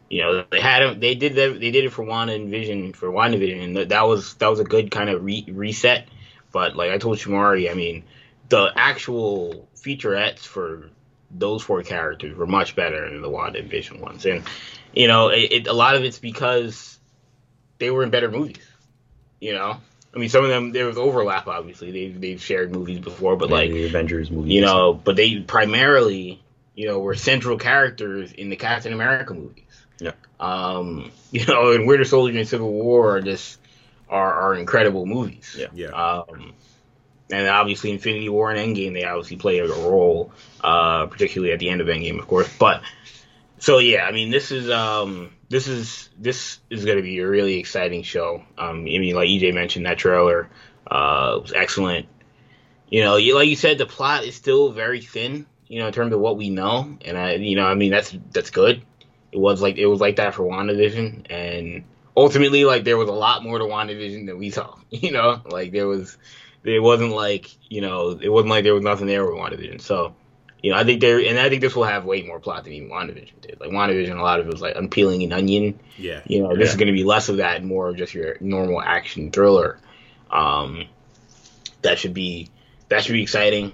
you 0.09 0.21
know 0.21 0.43
they 0.51 0.59
had 0.59 0.81
them. 0.81 0.99
They 0.99 1.15
did 1.15 1.35
that. 1.35 1.59
They 1.59 1.71
did 1.71 1.85
it 1.85 1.93
for 1.93 2.03
Wanda 2.03 2.33
and 2.33 2.49
Vision 2.49 2.93
for 2.93 3.07
WandaVision, 3.07 3.63
and 3.63 3.91
that 3.91 4.01
was 4.07 4.33
that 4.35 4.47
was 4.47 4.59
a 4.59 4.65
good 4.65 4.91
kind 4.91 5.09
of 5.09 5.23
re- 5.23 5.47
reset. 5.49 6.09
But 6.51 6.75
like 6.75 6.91
I 6.91 6.97
told 6.97 7.17
Shamari, 7.17 7.71
I 7.71 7.75
mean, 7.75 8.03
the 8.49 8.71
actual 8.75 9.69
featurettes 9.77 10.39
for 10.39 10.89
those 11.31 11.62
four 11.62 11.83
characters 11.83 12.35
were 12.35 12.47
much 12.47 12.75
better 12.75 13.09
than 13.09 13.21
the 13.21 13.29
Wanda 13.29 13.59
and 13.59 13.69
Vision 13.69 14.01
ones, 14.01 14.25
and 14.25 14.43
you 14.93 15.07
know, 15.07 15.29
it, 15.29 15.51
it, 15.51 15.67
a 15.67 15.73
lot 15.73 15.95
of 15.95 16.03
it's 16.03 16.19
because 16.19 16.99
they 17.77 17.89
were 17.89 18.03
in 18.03 18.09
better 18.09 18.29
movies. 18.29 18.65
You 19.39 19.53
know, 19.53 19.77
I 20.13 20.17
mean, 20.17 20.29
some 20.29 20.43
of 20.43 20.49
them 20.49 20.71
there 20.71 20.87
was 20.87 20.97
overlap. 20.97 21.47
Obviously, 21.47 21.91
they've 21.91 22.19
they've 22.19 22.41
shared 22.41 22.71
movies 22.71 22.99
before, 22.99 23.35
but 23.35 23.49
like 23.49 23.71
the 23.71 23.85
Avengers 23.85 24.31
movies, 24.31 24.53
you 24.53 24.61
know, 24.61 24.93
but 24.93 25.15
they 25.15 25.39
primarily, 25.39 26.41
you 26.75 26.87
know, 26.87 26.99
were 26.99 27.15
central 27.15 27.57
characters 27.57 28.31
in 28.31 28.49
the 28.49 28.55
Captain 28.55 28.91
America 28.91 29.33
movies. 29.33 29.85
Yeah. 29.99 30.13
Um, 30.39 31.11
you 31.31 31.45
know, 31.45 31.71
and 31.71 31.87
Winter 31.87 32.05
Soldier 32.05 32.37
and 32.37 32.47
Civil 32.47 32.71
War 32.71 33.17
are 33.17 33.21
just 33.21 33.59
are 34.09 34.33
are 34.33 34.55
incredible 34.55 35.05
movies. 35.05 35.55
Yeah. 35.57 35.67
Yeah. 35.73 35.89
Um, 35.89 36.53
and 37.31 37.47
obviously 37.47 37.91
Infinity 37.91 38.29
War 38.29 38.49
and 38.49 38.59
Endgame, 38.59 38.93
they 38.93 39.03
obviously 39.03 39.37
play 39.37 39.59
a 39.59 39.67
role, 39.67 40.31
uh, 40.63 41.05
particularly 41.05 41.53
at 41.53 41.59
the 41.59 41.69
end 41.69 41.81
of 41.81 41.87
Endgame, 41.87 42.17
of 42.17 42.27
course. 42.27 42.49
But 42.57 42.81
so 43.59 43.77
yeah, 43.77 44.05
I 44.05 44.11
mean, 44.11 44.31
this 44.31 44.51
is 44.51 44.69
um, 44.69 45.31
this 45.49 45.67
is 45.67 46.09
this 46.17 46.59
is 46.69 46.85
going 46.85 46.97
to 46.97 47.03
be 47.03 47.19
a 47.19 47.27
really 47.27 47.57
exciting 47.57 48.03
show. 48.03 48.43
Um, 48.57 48.81
I 48.81 48.99
mean, 48.99 49.15
like 49.15 49.27
EJ 49.27 49.53
mentioned, 49.53 49.85
that 49.88 49.97
trailer 49.97 50.49
uh, 50.89 51.39
was 51.41 51.53
excellent. 51.53 52.07
You 52.89 53.03
know, 53.03 53.17
you, 53.17 53.35
like 53.35 53.49
you 53.49 53.55
said, 53.55 53.77
the 53.77 53.85
plot 53.85 54.23
is 54.23 54.35
still 54.35 54.71
very 54.71 55.01
thin. 55.01 55.45
You 55.67 55.79
know, 55.79 55.88
in 55.88 55.93
terms 55.93 56.13
of 56.13 56.19
what 56.19 56.38
we 56.38 56.49
know, 56.49 56.97
and 57.03 57.17
I, 57.17 57.33
you 57.35 57.55
know, 57.55 57.65
I 57.65 57.75
mean, 57.75 57.91
that's 57.91 58.15
that's 58.31 58.51
good. 58.51 58.83
It 59.31 59.38
was 59.38 59.62
like 59.62 59.77
it 59.77 59.85
was 59.85 59.99
like 59.99 60.15
that 60.15 60.33
for 60.35 60.43
WandaVision, 60.43 61.27
and 61.29 61.83
ultimately, 62.15 62.65
like 62.65 62.83
there 62.83 62.97
was 62.97 63.09
a 63.09 63.13
lot 63.13 63.43
more 63.43 63.59
to 63.59 63.65
WandaVision 63.65 64.27
than 64.27 64.38
we 64.38 64.51
saw. 64.51 64.75
You 64.91 65.12
know, 65.12 65.41
like 65.45 65.71
there 65.71 65.85
was, 65.85 66.17
it 66.63 66.81
wasn't 66.81 67.12
like 67.12 67.49
you 67.69 67.81
know, 67.81 68.19
it 68.19 68.29
wasn't 68.29 68.49
like 68.49 68.63
there 68.63 68.73
was 68.73 68.83
nothing 68.83 69.05
there 69.05 69.23
with 69.23 69.35
WandaVision. 69.35 69.81
So, 69.81 70.15
you 70.61 70.71
know, 70.71 70.77
I 70.77 70.83
think 70.83 70.99
there, 71.01 71.19
and 71.19 71.39
I 71.39 71.49
think 71.49 71.61
this 71.61 71.75
will 71.75 71.85
have 71.85 72.05
way 72.05 72.21
more 72.23 72.39
plot 72.39 72.63
than 72.65 72.73
even 72.73 72.89
WandaVision 72.89 73.41
did. 73.41 73.59
Like 73.59 73.69
WandaVision, 73.71 74.17
a 74.17 74.21
lot 74.21 74.39
of 74.39 74.47
it 74.47 74.51
was 74.51 74.61
like 74.61 74.75
unpeeling 74.75 75.23
an 75.23 75.31
onion. 75.33 75.79
Yeah. 75.97 76.21
You 76.25 76.41
know, 76.43 76.49
this 76.49 76.67
Yeah. 76.67 76.71
is 76.71 76.75
going 76.75 76.87
to 76.87 76.93
be 76.93 77.03
less 77.03 77.29
of 77.29 77.37
that, 77.37 77.57
and 77.57 77.65
more 77.65 77.89
of 77.89 77.95
just 77.97 78.13
your 78.13 78.35
normal 78.41 78.81
action 78.81 79.31
thriller. 79.31 79.79
Um, 80.29 80.85
that 81.81 81.97
should 81.97 82.13
be 82.13 82.49
that 82.89 83.03
should 83.03 83.13
be 83.13 83.21
exciting. 83.23 83.73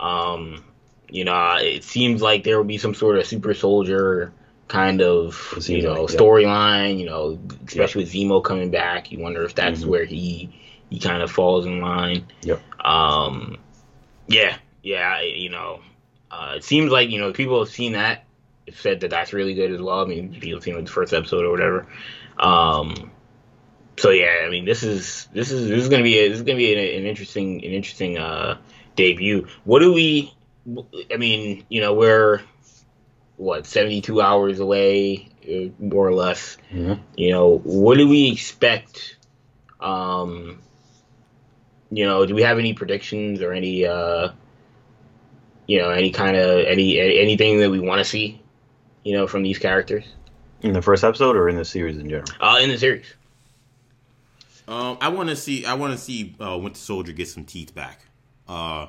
Um, 0.00 0.64
you 1.08 1.24
know, 1.24 1.56
it 1.60 1.84
seems 1.84 2.20
like 2.20 2.44
there 2.44 2.56
will 2.58 2.64
be 2.64 2.78
some 2.78 2.94
sort 2.94 3.18
of 3.18 3.26
super 3.26 3.54
soldier 3.54 4.32
kind 4.68 5.00
of 5.00 5.54
you 5.66 5.80
know 5.82 6.02
like, 6.02 6.12
yeah. 6.12 6.18
storyline. 6.18 6.98
You 6.98 7.06
know, 7.06 7.38
especially 7.66 8.04
with 8.04 8.12
Zemo 8.12 8.44
coming 8.44 8.70
back, 8.70 9.10
you 9.10 9.18
wonder 9.18 9.44
if 9.44 9.54
that's 9.54 9.82
Mhm. 9.82 9.86
where 9.86 10.04
he 10.04 10.50
he 10.90 10.98
kind 10.98 11.22
of 11.22 11.30
falls 11.30 11.64
in 11.66 11.80
line. 11.80 12.26
Yep. 12.42 12.60
Um, 12.84 13.56
yeah, 14.26 14.56
yeah, 14.82 15.20
you 15.22 15.48
know, 15.50 15.80
uh, 16.30 16.54
it 16.56 16.64
seems 16.64 16.90
like 16.90 17.10
you 17.10 17.18
know 17.20 17.32
people 17.32 17.58
have 17.60 17.72
seen 17.72 17.92
that, 17.92 18.24
said 18.72 19.00
that 19.00 19.10
that's 19.10 19.32
really 19.32 19.54
good 19.54 19.72
as 19.72 19.80
well. 19.80 20.00
I 20.00 20.04
mean, 20.04 20.32
people 20.32 20.58
have 20.58 20.64
seen 20.64 20.74
like 20.74 20.86
the 20.86 20.90
first 20.92 21.12
episode 21.12 21.44
or 21.44 21.50
whatever. 21.50 21.86
Um, 22.38 23.10
so 23.96 24.10
yeah, 24.10 24.42
I 24.44 24.50
mean, 24.50 24.64
this 24.64 24.82
is 24.82 25.28
this 25.32 25.50
is 25.50 25.68
this 25.68 25.82
is 25.82 25.88
gonna 25.88 26.02
be 26.02 26.18
a, 26.18 26.28
this 26.28 26.38
is 26.38 26.44
gonna 26.44 26.58
be 26.58 26.72
an, 26.72 27.00
an 27.00 27.06
interesting 27.06 27.64
an 27.64 27.72
interesting 27.72 28.18
uh, 28.18 28.58
debut. 28.96 29.46
What 29.64 29.80
do 29.80 29.92
we? 29.92 30.34
I 31.12 31.16
mean, 31.16 31.64
you 31.68 31.80
know, 31.80 31.94
we're 31.94 32.42
what 33.36 33.66
seventy 33.66 34.00
two 34.00 34.20
hours 34.20 34.60
away, 34.60 35.28
uh, 35.48 35.70
more 35.82 36.06
or 36.06 36.14
less. 36.14 36.58
Mhm. 36.72 37.00
You 37.16 37.30
know, 37.30 37.58
what 37.58 37.96
do 37.96 38.08
we 38.08 38.30
expect? 38.30 39.16
Um, 39.80 40.60
you 41.90 42.04
know, 42.04 42.26
do 42.26 42.34
we 42.34 42.42
have 42.42 42.58
any 42.58 42.74
predictions 42.74 43.40
or 43.40 43.52
any, 43.52 43.86
uh, 43.86 44.30
you 45.68 45.78
know, 45.78 45.90
any 45.90 46.10
kind 46.10 46.36
of 46.36 46.64
any 46.66 46.98
anything 46.98 47.60
that 47.60 47.70
we 47.70 47.78
want 47.78 48.00
to 48.00 48.04
see, 48.04 48.42
you 49.04 49.12
know, 49.12 49.26
from 49.28 49.44
these 49.44 49.58
characters 49.58 50.04
in 50.62 50.72
the 50.72 50.82
first 50.82 51.04
episode 51.04 51.36
or 51.36 51.48
in 51.48 51.54
the 51.56 51.64
series 51.64 51.96
in 51.98 52.08
general. 52.08 52.28
uh, 52.40 52.58
in 52.60 52.68
the 52.70 52.78
series? 52.78 53.06
Um, 54.66 54.98
I 55.00 55.08
want 55.08 55.28
to 55.30 55.36
see. 55.36 55.64
I 55.64 55.74
want 55.74 55.92
to 55.94 55.98
see 55.98 56.34
uh, 56.40 56.58
Winter 56.58 56.78
Soldier 56.78 57.12
get 57.12 57.28
some 57.28 57.44
teeth 57.44 57.74
back. 57.74 58.02
Uh, 58.46 58.88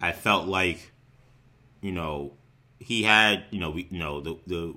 I 0.00 0.12
felt 0.12 0.46
like, 0.46 0.92
you 1.82 1.92
know, 1.92 2.32
he 2.78 3.02
had. 3.02 3.44
You 3.50 3.60
know, 3.60 3.70
we. 3.70 3.86
You 3.90 3.98
know, 3.98 4.20
the 4.20 4.36
the 4.46 4.74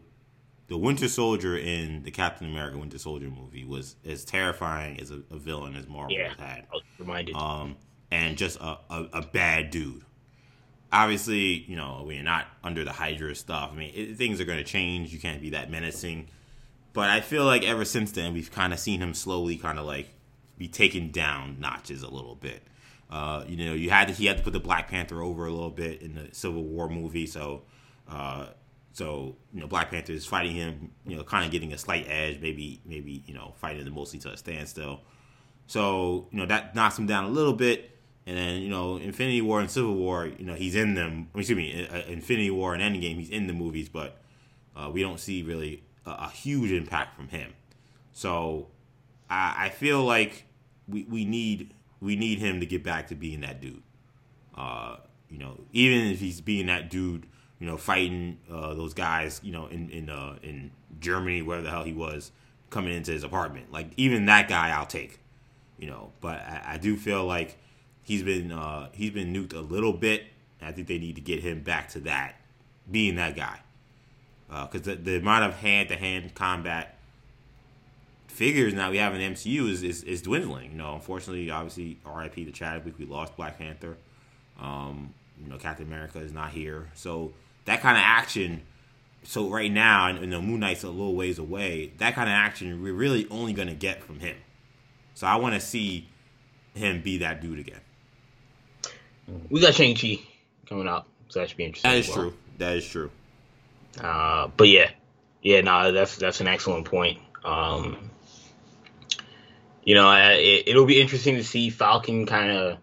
the 0.67 0.77
Winter 0.77 1.07
Soldier 1.07 1.55
in 1.57 2.03
the 2.03 2.11
Captain 2.11 2.49
America 2.49 2.77
Winter 2.77 2.97
Soldier 2.97 3.29
movie 3.29 3.63
was 3.63 3.95
as 4.05 4.25
terrifying 4.25 4.99
as 4.99 5.09
a, 5.11 5.21
a 5.31 5.37
villain 5.37 5.75
as 5.75 5.87
Marvel 5.87 6.11
Yeah. 6.17 6.29
has 6.29 6.37
had. 6.39 6.65
I 6.71 6.75
was 6.75 6.83
reminded. 6.99 7.35
um, 7.35 7.77
and 8.11 8.35
just 8.37 8.59
a, 8.59 8.77
a, 8.89 9.07
a 9.13 9.21
bad 9.21 9.69
dude. 9.69 10.03
Obviously, 10.95 11.65
you 11.67 11.75
know, 11.75 12.03
we're 12.07 12.23
not 12.23 12.47
under 12.63 12.85
the 12.85 12.91
Hydra 12.91 13.35
stuff. 13.35 13.71
I 13.73 13.75
mean, 13.75 13.91
it, 13.93 14.17
things 14.17 14.39
are 14.39 14.45
going 14.45 14.59
to 14.59 14.63
change. 14.63 15.11
You 15.11 15.19
can't 15.19 15.41
be 15.41 15.49
that 15.51 15.69
menacing. 15.69 16.29
But 16.93 17.09
I 17.09 17.19
feel 17.19 17.43
like 17.43 17.63
ever 17.63 17.83
since 17.83 18.13
then, 18.13 18.33
we've 18.33 18.51
kind 18.51 18.71
of 18.71 18.79
seen 18.79 19.01
him 19.01 19.13
slowly 19.13 19.57
kind 19.57 19.77
of 19.77 19.85
like 19.85 20.07
be 20.57 20.69
taken 20.69 21.11
down 21.11 21.59
notches 21.59 22.03
a 22.03 22.09
little 22.09 22.35
bit. 22.35 22.63
Uh, 23.09 23.43
you 23.47 23.57
know, 23.65 23.73
you 23.73 23.89
had 23.89 24.07
to, 24.07 24.13
he 24.13 24.25
had 24.25 24.37
to 24.37 24.43
put 24.43 24.53
the 24.53 24.59
Black 24.59 24.89
Panther 24.89 25.21
over 25.21 25.45
a 25.45 25.51
little 25.51 25.69
bit 25.69 26.01
in 26.01 26.15
the 26.15 26.29
Civil 26.33 26.63
War 26.63 26.89
movie, 26.89 27.27
so 27.27 27.63
uh, 28.09 28.47
so 28.93 29.35
you 29.53 29.59
know 29.59 29.67
Black 29.67 29.91
Panther 29.91 30.13
is 30.13 30.25
fighting 30.25 30.55
him, 30.55 30.91
you 31.05 31.17
know, 31.17 31.23
kind 31.23 31.45
of 31.45 31.51
getting 31.51 31.73
a 31.73 31.77
slight 31.77 32.07
edge, 32.07 32.39
maybe 32.39 32.81
maybe 32.85 33.23
you 33.25 33.33
know 33.33 33.53
fighting 33.57 33.85
him 33.85 33.93
mostly 33.93 34.19
to 34.19 34.31
a 34.31 34.37
standstill. 34.37 35.01
So 35.67 36.27
you 36.31 36.39
know 36.39 36.45
that 36.45 36.75
knocks 36.75 36.97
him 36.97 37.05
down 37.05 37.25
a 37.25 37.29
little 37.29 37.53
bit, 37.53 37.94
and 38.25 38.37
then 38.37 38.61
you 38.61 38.69
know 38.69 38.97
Infinity 38.97 39.41
War 39.41 39.59
and 39.59 39.69
Civil 39.69 39.95
War, 39.95 40.25
you 40.25 40.45
know 40.45 40.55
he's 40.55 40.75
in 40.75 40.95
them. 40.95 41.29
Excuse 41.35 41.57
me, 41.57 41.87
uh, 41.87 42.01
Infinity 42.07 42.51
War 42.51 42.73
and 42.73 42.81
Endgame, 42.81 43.17
he's 43.17 43.29
in 43.29 43.47
the 43.47 43.53
movies, 43.53 43.89
but 43.89 44.17
uh, 44.75 44.89
we 44.91 45.01
don't 45.01 45.19
see 45.19 45.43
really 45.43 45.83
a, 46.05 46.11
a 46.11 46.29
huge 46.29 46.71
impact 46.71 47.15
from 47.15 47.29
him. 47.29 47.53
So 48.13 48.67
I, 49.29 49.65
I 49.65 49.69
feel 49.69 50.03
like 50.03 50.45
we, 50.87 51.03
we 51.03 51.25
need 51.25 51.73
we 52.01 52.15
need 52.15 52.39
him 52.39 52.59
to 52.59 52.65
get 52.65 52.83
back 52.83 53.07
to 53.07 53.15
being 53.15 53.41
that 53.41 53.61
dude. 53.61 53.81
Uh, 54.55 54.97
you 55.29 55.37
know, 55.37 55.59
even 55.73 56.07
if 56.07 56.19
he's 56.19 56.41
being 56.41 56.67
that 56.67 56.89
dude, 56.89 57.25
you 57.59 57.67
know, 57.67 57.77
fighting 57.77 58.37
uh, 58.51 58.73
those 58.73 58.93
guys, 58.93 59.41
you 59.43 59.51
know, 59.51 59.67
in 59.67 59.89
in 59.89 60.09
uh, 60.09 60.37
in 60.41 60.71
Germany, 60.99 61.41
where 61.41 61.61
the 61.61 61.69
hell 61.69 61.83
he 61.83 61.93
was, 61.93 62.31
coming 62.69 62.93
into 62.93 63.11
his 63.11 63.23
apartment. 63.23 63.71
Like 63.71 63.87
even 63.97 64.25
that 64.25 64.47
guy, 64.47 64.69
I'll 64.69 64.85
take. 64.85 65.19
You 65.77 65.89
know, 65.89 66.11
but 66.21 66.37
I, 66.37 66.61
I 66.65 66.77
do 66.77 66.95
feel 66.95 67.25
like 67.25 67.57
he's 68.05 68.23
been 68.23 68.51
uh, 68.51 68.89
he's 68.93 69.11
been 69.11 69.33
nuked 69.33 69.53
a 69.53 69.59
little 69.59 69.91
bit. 69.91 70.27
I 70.61 70.71
think 70.71 70.87
they 70.87 70.97
need 70.97 71.15
to 71.15 71.21
get 71.21 71.41
him 71.41 71.61
back 71.61 71.89
to 71.89 71.99
that, 72.01 72.35
being 72.89 73.15
that 73.15 73.35
guy, 73.35 73.59
because 74.47 74.83
the, 74.83 74.95
the 74.95 75.17
amount 75.17 75.43
of 75.43 75.57
hand 75.57 75.89
to 75.89 75.97
hand 75.97 76.33
combat 76.33 76.95
figures 78.27 78.73
now 78.73 78.91
we 78.91 78.97
have 78.97 79.15
in 79.15 79.33
MCU 79.33 79.69
is, 79.69 79.81
is, 79.81 80.03
is 80.03 80.21
dwindling. 80.21 80.71
You 80.71 80.77
know, 80.77 80.95
unfortunately, 80.95 81.49
obviously, 81.49 81.99
R.I.P. 82.05 82.45
to 82.45 82.51
Chadwick, 82.51 82.97
we 82.99 83.05
lost 83.05 83.35
Black 83.37 83.57
Panther. 83.57 83.97
Um, 84.59 85.13
you 85.41 85.49
know, 85.49 85.57
Captain 85.57 85.85
America 85.85 86.19
is 86.19 86.31
not 86.31 86.51
here, 86.51 86.89
so 86.93 87.33
that 87.65 87.81
kind 87.81 87.97
of 87.97 88.03
action. 88.03 88.61
So 89.23 89.49
right 89.49 89.71
now, 89.71 90.07
and, 90.07 90.19
and 90.19 90.31
the 90.31 90.41
Moon 90.41 90.59
Knight's 90.59 90.83
a 90.83 90.89
little 90.89 91.15
ways 91.15 91.39
away. 91.39 91.91
That 91.97 92.13
kind 92.13 92.29
of 92.29 92.33
action 92.33 92.81
we're 92.81 92.93
really 92.93 93.27
only 93.31 93.53
going 93.53 93.67
to 93.67 93.73
get 93.73 94.03
from 94.03 94.19
him. 94.19 94.37
So 95.15 95.25
I 95.27 95.35
want 95.37 95.55
to 95.55 95.59
see 95.59 96.07
him 96.75 97.01
be 97.01 97.17
that 97.17 97.41
dude 97.41 97.59
again. 97.59 97.81
We 99.49 99.61
got 99.61 99.73
Shang 99.73 99.95
Chi 99.95 100.19
coming 100.67 100.87
out, 100.87 101.07
so 101.29 101.39
that 101.39 101.49
should 101.49 101.57
be 101.57 101.65
interesting. 101.65 101.91
That 101.91 101.97
is 101.97 102.07
well. 102.09 102.17
true. 102.17 102.33
That 102.57 102.77
is 102.77 102.87
true. 102.87 103.11
Uh, 103.99 104.49
but 104.55 104.67
yeah, 104.67 104.89
yeah, 105.41 105.61
no, 105.61 105.91
that's 105.91 106.17
that's 106.17 106.41
an 106.41 106.47
excellent 106.47 106.85
point. 106.85 107.19
Um, 107.43 108.09
you 109.83 109.95
know, 109.95 110.11
it, 110.11 110.63
it'll 110.67 110.85
be 110.85 110.99
interesting 110.99 111.35
to 111.35 111.43
see 111.43 111.69
Falcon 111.69 112.25
kind 112.25 112.51
of, 112.51 112.77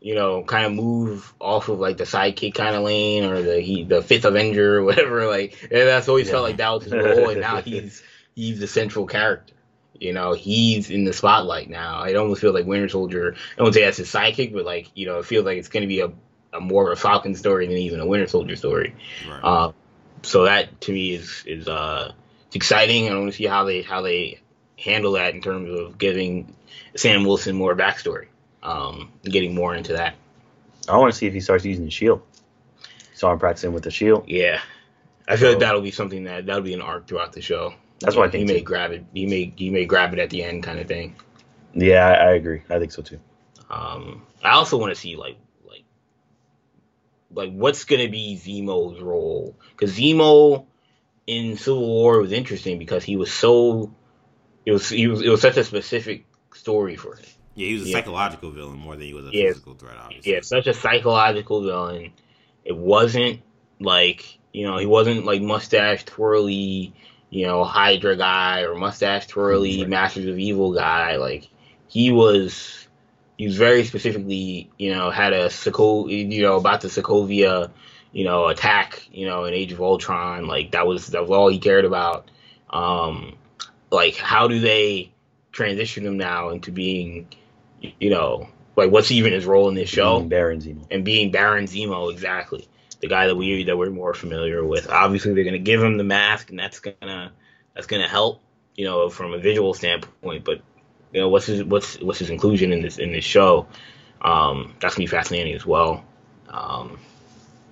you 0.00 0.14
know, 0.14 0.42
kind 0.42 0.66
of 0.66 0.72
move 0.72 1.32
off 1.38 1.68
of 1.68 1.78
like 1.78 1.96
the 1.96 2.04
sidekick 2.04 2.54
kind 2.54 2.74
of 2.74 2.82
lane 2.82 3.24
or 3.24 3.40
the 3.42 3.60
he, 3.60 3.84
the 3.84 4.02
fifth 4.02 4.24
Avenger 4.24 4.78
or 4.78 4.84
whatever. 4.84 5.26
Like 5.26 5.68
that's 5.70 6.08
always 6.08 6.28
felt 6.28 6.42
like 6.42 6.56
that 6.56 6.70
was 6.70 6.84
his 6.84 6.92
role, 6.92 7.30
and 7.30 7.40
now 7.40 7.62
he's 7.62 8.02
he's 8.34 8.58
the 8.60 8.66
central 8.66 9.06
character. 9.06 9.54
You 9.98 10.12
know, 10.14 10.32
he's 10.32 10.90
in 10.90 11.04
the 11.04 11.12
spotlight 11.12 11.68
now. 11.68 12.04
It 12.04 12.16
almost 12.16 12.40
feels 12.40 12.54
like 12.54 12.64
Winter 12.64 12.88
Soldier. 12.88 13.34
I 13.34 13.62
don't 13.62 13.72
say 13.72 13.82
that's 13.82 13.98
his 13.98 14.10
sidekick, 14.10 14.52
but 14.52 14.64
like 14.64 14.90
you 14.94 15.06
know, 15.06 15.18
it 15.18 15.26
feels 15.26 15.44
like 15.44 15.58
it's 15.58 15.68
going 15.68 15.82
to 15.82 15.86
be 15.86 16.00
a, 16.00 16.10
a 16.52 16.60
more 16.60 16.90
of 16.90 16.98
a 16.98 17.00
Falcon 17.00 17.34
story 17.34 17.66
than 17.66 17.76
even 17.76 18.00
a 18.00 18.06
Winter 18.06 18.26
Soldier 18.26 18.56
story. 18.56 18.94
Right. 19.28 19.40
Uh, 19.42 19.72
so 20.22 20.44
that 20.44 20.80
to 20.82 20.92
me 20.92 21.12
is 21.12 21.42
is 21.46 21.68
uh, 21.68 22.12
it's 22.46 22.56
exciting. 22.56 23.08
I 23.08 23.14
want 23.14 23.30
to 23.30 23.36
see 23.36 23.46
how 23.46 23.64
they 23.64 23.82
how 23.82 24.02
they 24.02 24.40
handle 24.78 25.12
that 25.12 25.34
in 25.34 25.42
terms 25.42 25.78
of 25.78 25.98
giving 25.98 26.54
Sam 26.96 27.24
Wilson 27.24 27.56
more 27.56 27.76
backstory, 27.76 28.26
um, 28.62 29.12
getting 29.22 29.54
more 29.54 29.74
into 29.74 29.94
that. 29.94 30.14
I 30.88 30.96
want 30.96 31.12
to 31.12 31.18
see 31.18 31.26
if 31.26 31.34
he 31.34 31.40
starts 31.40 31.64
using 31.64 31.84
the 31.84 31.90
shield. 31.90 32.22
Saw 33.14 33.32
him 33.32 33.38
practicing 33.38 33.72
with 33.72 33.84
the 33.84 33.90
shield. 33.90 34.28
Yeah, 34.28 34.60
I 35.28 35.36
feel 35.36 35.48
so, 35.48 35.50
like 35.50 35.60
that'll 35.60 35.82
be 35.82 35.90
something 35.90 36.24
that 36.24 36.46
that'll 36.46 36.62
be 36.62 36.74
an 36.74 36.80
arc 36.80 37.06
throughout 37.06 37.32
the 37.32 37.42
show. 37.42 37.74
That's 38.00 38.16
why 38.16 38.24
I 38.24 38.30
think 38.30 38.48
he 38.48 38.54
may 38.54 38.60
grab 38.60 38.92
it. 38.92 39.04
He 39.12 39.26
may 39.26 39.52
he 39.56 39.70
may 39.70 39.84
grab 39.84 40.12
it 40.12 40.18
at 40.18 40.30
the 40.30 40.42
end, 40.42 40.62
kind 40.62 40.78
of 40.78 40.88
thing. 40.88 41.16
Yeah, 41.74 42.06
I, 42.06 42.12
I 42.12 42.30
agree. 42.32 42.62
I 42.68 42.78
think 42.78 42.92
so 42.92 43.02
too. 43.02 43.20
Um, 43.68 44.22
I 44.42 44.50
also 44.52 44.78
want 44.78 44.94
to 44.94 45.00
see 45.00 45.16
like 45.16 45.36
like 45.68 45.84
like 47.32 47.52
what's 47.52 47.84
gonna 47.84 48.08
be 48.08 48.40
Zemo's 48.42 49.00
role 49.00 49.56
because 49.70 49.96
Zemo 49.96 50.66
in 51.26 51.56
Civil 51.56 51.86
War 51.86 52.20
was 52.20 52.32
interesting 52.32 52.78
because 52.78 53.04
he 53.04 53.16
was 53.16 53.32
so 53.32 53.94
it 54.64 54.72
was 54.72 54.88
he 54.88 55.06
was 55.06 55.22
it 55.22 55.28
was 55.28 55.40
such 55.40 55.56
a 55.56 55.64
specific 55.64 56.26
story 56.54 56.96
for 56.96 57.16
him. 57.16 57.26
Yeah, 57.54 57.68
he 57.68 57.74
was 57.74 57.84
a 57.84 57.88
yeah. 57.88 57.96
psychological 57.96 58.50
villain 58.50 58.78
more 58.78 58.96
than 58.96 59.06
he 59.06 59.14
was 59.14 59.26
a 59.26 59.30
yeah. 59.32 59.48
physical 59.48 59.74
threat. 59.74 59.96
Obviously, 59.98 60.32
yeah, 60.32 60.40
such 60.42 60.66
a 60.66 60.74
psychological 60.74 61.62
villain. 61.62 62.12
It 62.64 62.76
wasn't 62.76 63.40
like 63.78 64.38
you 64.52 64.66
know 64.66 64.78
he 64.78 64.86
wasn't 64.86 65.24
like 65.24 65.42
mustache 65.42 66.04
twirly, 66.04 66.94
you 67.30 67.46
know 67.46 67.64
Hydra 67.64 68.16
guy 68.16 68.62
or 68.62 68.74
mustache 68.74 69.26
twirly. 69.26 69.84
Masters 69.86 70.26
of 70.26 70.38
Evil 70.38 70.74
guy. 70.74 71.16
Like 71.16 71.48
he 71.88 72.10
was, 72.12 72.86
he 73.38 73.46
was 73.46 73.56
very 73.56 73.84
specifically 73.84 74.70
you 74.78 74.92
know 74.94 75.10
had 75.10 75.32
a 75.32 75.50
you 76.08 76.42
know 76.42 76.56
about 76.56 76.82
the 76.82 76.88
Sokovia, 76.88 77.70
you 78.12 78.24
know 78.24 78.48
attack, 78.48 79.08
you 79.12 79.26
know 79.26 79.44
in 79.44 79.54
Age 79.54 79.72
of 79.72 79.80
Ultron. 79.80 80.46
Like 80.46 80.72
that 80.72 80.86
was 80.86 81.08
that 81.08 81.22
was 81.22 81.30
all 81.30 81.48
he 81.48 81.58
cared 81.58 81.84
about. 81.84 82.30
Um, 82.68 83.36
like 83.90 84.16
how 84.16 84.46
do 84.46 84.60
they 84.60 85.12
transition 85.52 86.06
him 86.06 86.16
now 86.16 86.50
into 86.50 86.70
being 86.70 87.26
you 87.80 88.10
know, 88.10 88.48
like 88.76 88.90
what's 88.90 89.10
even 89.10 89.32
his 89.32 89.46
role 89.46 89.68
in 89.68 89.74
this 89.74 89.88
show? 89.88 90.18
Being 90.18 90.28
Baron 90.28 90.60
Zemo. 90.60 90.86
And 90.90 91.04
being 91.04 91.30
Baron 91.30 91.66
Zemo, 91.66 92.12
exactly. 92.12 92.68
The 93.00 93.08
guy 93.08 93.26
that 93.26 93.36
we 93.36 93.64
that 93.64 93.76
we're 93.76 93.90
more 93.90 94.14
familiar 94.14 94.64
with. 94.64 94.88
Obviously 94.88 95.34
they're 95.34 95.44
gonna 95.44 95.58
give 95.58 95.82
him 95.82 95.96
the 95.96 96.04
mask 96.04 96.50
and 96.50 96.58
that's 96.58 96.80
gonna 96.80 97.32
that's 97.74 97.86
gonna 97.86 98.08
help, 98.08 98.42
you 98.74 98.84
know, 98.84 99.08
from 99.10 99.32
a 99.32 99.38
visual 99.38 99.74
standpoint, 99.74 100.44
but 100.44 100.60
you 101.12 101.20
know, 101.20 101.28
what's 101.28 101.46
his 101.46 101.64
what's 101.64 102.00
what's 102.00 102.18
his 102.18 102.30
inclusion 102.30 102.72
in 102.72 102.82
this 102.82 102.98
in 102.98 103.12
this 103.12 103.24
show? 103.24 103.66
Um, 104.20 104.74
that's 104.80 104.94
gonna 104.94 105.04
be 105.04 105.10
fascinating 105.10 105.54
as 105.54 105.66
well. 105.66 106.04
Um, 106.48 106.98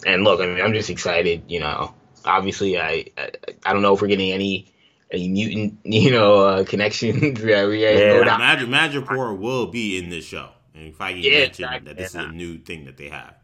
and 0.06 0.24
look, 0.24 0.40
I 0.40 0.46
mean, 0.46 0.60
I'm 0.60 0.72
just 0.72 0.90
excited. 0.90 1.44
You 1.48 1.60
know, 1.60 1.94
obviously, 2.24 2.78
I, 2.78 3.06
I, 3.16 3.30
I 3.66 3.72
don't 3.72 3.82
know 3.82 3.94
if 3.94 4.02
we're 4.02 4.08
getting 4.08 4.32
any 4.32 4.72
a 5.10 5.28
mutant, 5.28 5.78
you 5.84 6.10
know, 6.10 6.40
uh, 6.40 6.64
connections. 6.64 7.40
yeah, 7.44 7.66
we 7.66 7.82
yeah. 7.82 8.36
Magic 8.38 8.68
Madripoor 8.68 9.38
will 9.38 9.66
be 9.66 9.98
in 9.98 10.10
this 10.10 10.24
show, 10.24 10.50
and 10.74 10.94
Feige 10.94 11.22
yeah, 11.22 11.30
mentioned 11.30 11.66
exactly. 11.66 11.88
that 11.88 11.96
this 11.96 12.14
yeah. 12.14 12.22
is 12.22 12.28
a 12.28 12.32
new 12.32 12.58
thing 12.58 12.84
that 12.86 12.96
they 12.96 13.08
have. 13.08 13.34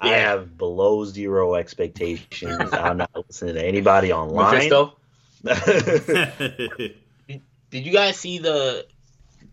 I 0.00 0.08
have 0.08 0.58
below 0.58 1.04
zero 1.04 1.54
expectations. 1.54 2.72
I'm 2.72 2.98
not 2.98 3.10
listening 3.14 3.54
to 3.54 3.64
anybody 3.64 4.12
online. 4.12 4.54
Mephisto? 4.54 4.96
did, 7.28 7.42
did 7.70 7.86
you 7.86 7.92
guys 7.92 8.16
see 8.16 8.38
the 8.38 8.86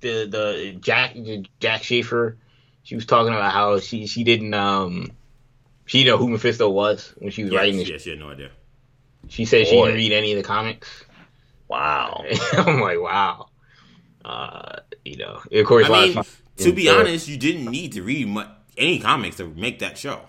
the 0.01 0.27
the 0.29 0.77
Jac 0.79 1.15
Jac 1.59 1.83
Schaeffer? 1.83 2.37
She 2.83 2.95
was 2.95 3.05
talking 3.05 3.33
about 3.33 3.53
how 3.53 3.79
she 3.79 4.07
she 4.07 4.23
didn't 4.23 4.53
um 4.53 5.11
she 5.85 5.99
didn't 5.99 6.13
know 6.13 6.25
who 6.25 6.31
Mephisto 6.31 6.69
was 6.69 7.13
when 7.17 7.31
she 7.31 7.43
was 7.43 7.51
yes, 7.51 7.59
writing 7.59 7.77
this. 7.77 7.89
Yeah, 7.89 7.97
she 7.97 8.09
had 8.11 8.19
no 8.19 8.31
idea. 8.31 8.49
She 9.29 9.45
said 9.45 9.65
Boy. 9.65 9.69
she 9.69 9.75
didn't 9.75 9.95
read 9.95 10.11
any 10.11 10.31
of 10.33 10.37
the 10.37 10.43
comics. 10.43 11.05
Wow. 11.67 12.23
I'm 12.53 12.81
like, 12.81 12.99
wow. 12.99 13.47
Uh, 14.23 14.77
you 15.03 15.17
know, 15.17 15.41
of 15.51 15.65
course. 15.65 15.89
I 15.89 16.07
mean, 16.07 16.23
to 16.57 16.71
be 16.71 16.89
honest, 16.89 17.27
you 17.27 17.37
didn't 17.37 17.65
need 17.65 17.93
to 17.93 18.03
read 18.03 18.27
much, 18.27 18.47
any 18.77 18.99
comics 18.99 19.37
to 19.37 19.47
make 19.47 19.79
that 19.79 19.97
show. 19.97 20.21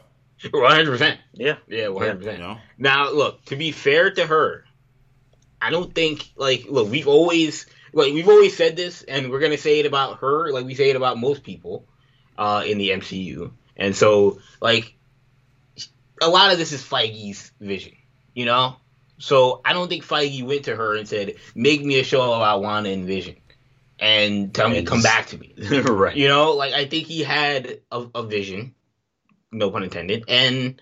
One 0.51 0.71
hundred 0.71 0.91
percent. 0.91 1.21
Yeah. 1.33 1.57
Yeah. 1.67 1.89
One 1.89 2.05
hundred 2.07 2.19
percent. 2.19 2.59
Now, 2.79 3.11
look. 3.11 3.45
To 3.47 3.57
be 3.57 3.73
fair 3.73 4.11
to 4.13 4.27
her, 4.27 4.65
I 5.61 5.71
don't 5.71 5.95
think 5.95 6.31
like 6.37 6.67
look. 6.69 6.91
We've 6.91 7.09
always 7.09 7.67
like 7.93 8.13
we've 8.13 8.29
always 8.29 8.57
said 8.57 8.77
this, 8.77 9.03
and 9.03 9.31
we're 9.31 9.41
gonna 9.41 9.59
say 9.59 9.81
it 9.81 9.87
about 9.87 10.19
her, 10.19 10.51
like 10.53 10.65
we 10.65 10.75
say 10.75 10.91
it 10.91 10.97
about 10.97 11.19
most 11.19 11.43
people 11.43 11.87
uh, 12.37 12.63
in 12.67 12.79
the 12.79 12.91
MCU. 12.91 13.53
And 13.77 13.95
so, 13.97 14.41
like, 14.61 14.95
a 16.23 16.29
lot 16.29 16.53
of 16.53 16.59
this 16.59 16.73
is 16.73 16.83
Feige's 16.83 17.51
vision. 17.61 17.93
You 18.35 18.47
know, 18.47 18.77
so 19.19 19.61
I 19.65 19.73
don't 19.73 19.89
think 19.89 20.05
Feige 20.05 20.45
went 20.45 20.65
to 20.65 20.77
her 20.77 20.97
and 20.97 21.09
said, 21.09 21.37
"Make 21.55 21.85
me 21.85 22.01
a 22.01 22.05
show 22.05 22.33
about 22.33 22.63
Wanda 22.63 22.91
and 22.91 23.07
Vision." 23.07 23.37
And 24.01 24.53
tell 24.53 24.69
me, 24.69 24.83
come 24.83 25.03
back 25.03 25.29
to 25.29 25.39
me. 25.39 25.55
right. 25.81 26.17
You 26.17 26.27
know, 26.29 26.53
like 26.53 26.75
I 26.75 26.87
think 26.87 27.07
he 27.07 27.23
had 27.23 27.81
a, 27.93 28.07
a 28.15 28.23
vision, 28.25 28.75
no 29.55 29.71
pun 29.71 29.83
intended, 29.83 30.25
and 30.29 30.81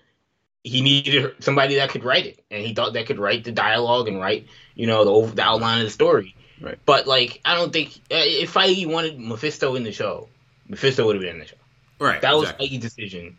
he 0.63 0.81
needed 0.81 1.35
somebody 1.39 1.75
that 1.75 1.89
could 1.89 2.03
write 2.03 2.25
it, 2.25 2.43
and 2.49 2.65
he 2.65 2.73
thought 2.73 2.93
that 2.93 3.05
could 3.05 3.19
write 3.19 3.43
the 3.43 3.51
dialogue 3.51 4.07
and 4.07 4.19
write, 4.19 4.47
you 4.75 4.87
know, 4.87 5.25
the, 5.25 5.35
the 5.35 5.41
outline 5.41 5.79
of 5.79 5.85
the 5.85 5.91
story. 5.91 6.35
Right. 6.61 6.77
But 6.85 7.07
like, 7.07 7.41
I 7.43 7.55
don't 7.55 7.73
think 7.73 7.89
uh, 8.11 8.23
if 8.23 8.53
Feige 8.53 8.87
wanted 8.87 9.19
Mephisto 9.19 9.75
in 9.75 9.83
the 9.83 9.91
show, 9.91 10.29
Mephisto 10.67 11.05
would 11.05 11.15
have 11.15 11.21
been 11.21 11.35
in 11.35 11.39
the 11.39 11.47
show. 11.47 11.57
Right. 11.99 12.21
That 12.21 12.33
was 12.35 12.43
exactly. 12.43 12.69
Feige's 12.69 12.81
decision 12.81 13.37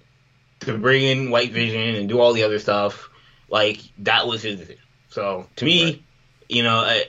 to 0.60 0.78
bring 0.78 1.02
in 1.04 1.30
White 1.30 1.52
Vision 1.52 1.96
and 1.96 2.08
do 2.08 2.20
all 2.20 2.32
the 2.32 2.42
other 2.42 2.58
stuff. 2.58 3.10
Like 3.48 3.78
that 3.98 4.26
was 4.26 4.42
his 4.42 4.58
decision. 4.58 4.82
So 5.08 5.46
to 5.56 5.64
me, 5.64 5.84
right. 5.84 6.02
you 6.48 6.62
know, 6.62 7.00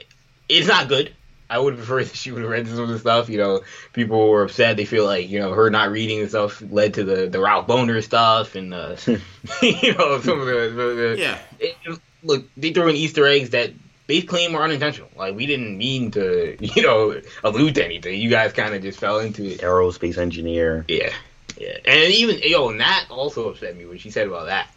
it's 0.48 0.68
not 0.68 0.88
good. 0.88 1.15
I 1.50 1.60
would 1.60 1.78
prefer 1.78 2.04
that 2.04 2.16
she 2.16 2.32
would 2.32 2.42
have 2.42 2.52
read 2.52 2.68
some 2.68 2.80
of 2.80 2.90
the 2.90 3.00
stuff. 3.00 3.30
You 3.30 3.38
know, 3.38 3.62
people 3.94 4.30
were 4.30 4.44
upset. 4.44 4.78
They 4.78 4.86
feel 4.86 5.06
like 5.06 5.30
you 5.30 5.40
know 5.40 5.54
her 5.54 5.70
not 5.70 5.92
reading 5.92 6.22
the 6.22 6.30
stuff 6.30 6.62
led 6.70 6.96
to 6.96 7.04
the 7.04 7.28
the 7.28 7.40
Ralph 7.40 7.68
Bohner 7.68 8.04
stuff 8.04 8.56
and 8.56 8.74
uh, 8.74 8.96
you 9.62 9.94
know 9.94 10.20
some 10.22 10.40
of 10.40 10.48
the, 10.48 10.74
the, 10.76 10.96
the 10.96 11.16
yeah. 11.18 11.40
It, 11.60 11.76
look, 12.24 12.46
they 12.58 12.74
throw 12.74 12.88
in 12.88 12.96
Easter 12.96 13.26
eggs 13.26 13.52
that 13.52 13.72
they 14.08 14.22
claim 14.22 14.54
were 14.54 14.64
unintentional. 14.64 15.10
Like 15.16 15.36
we 15.36 15.46
didn't 15.46 15.78
mean 15.78 16.12
to, 16.12 16.58
you 16.60 16.82
know, 16.82 17.22
allude 17.44 17.76
to 17.76 17.86
anything. 17.86 18.20
You 18.20 18.30
guys 18.30 18.54
kind 18.54 18.74
of 18.74 18.82
just 18.82 19.00
fell 19.00 19.20
into 19.20 19.46
it. 19.46 19.62
Aerospace 19.62 20.18
engineer. 20.18 20.86
Yeah, 20.88 21.12
yeah, 21.58 21.78
and 21.86 22.14
even 22.14 22.40
yo, 22.44 22.70
and 22.70 22.80
that 22.80 23.06
also 23.10 23.50
upset 23.50 23.76
me 23.76 23.86
when 23.86 23.98
she 23.98 24.12
said 24.12 24.28
about 24.28 24.48
that. 24.48 24.68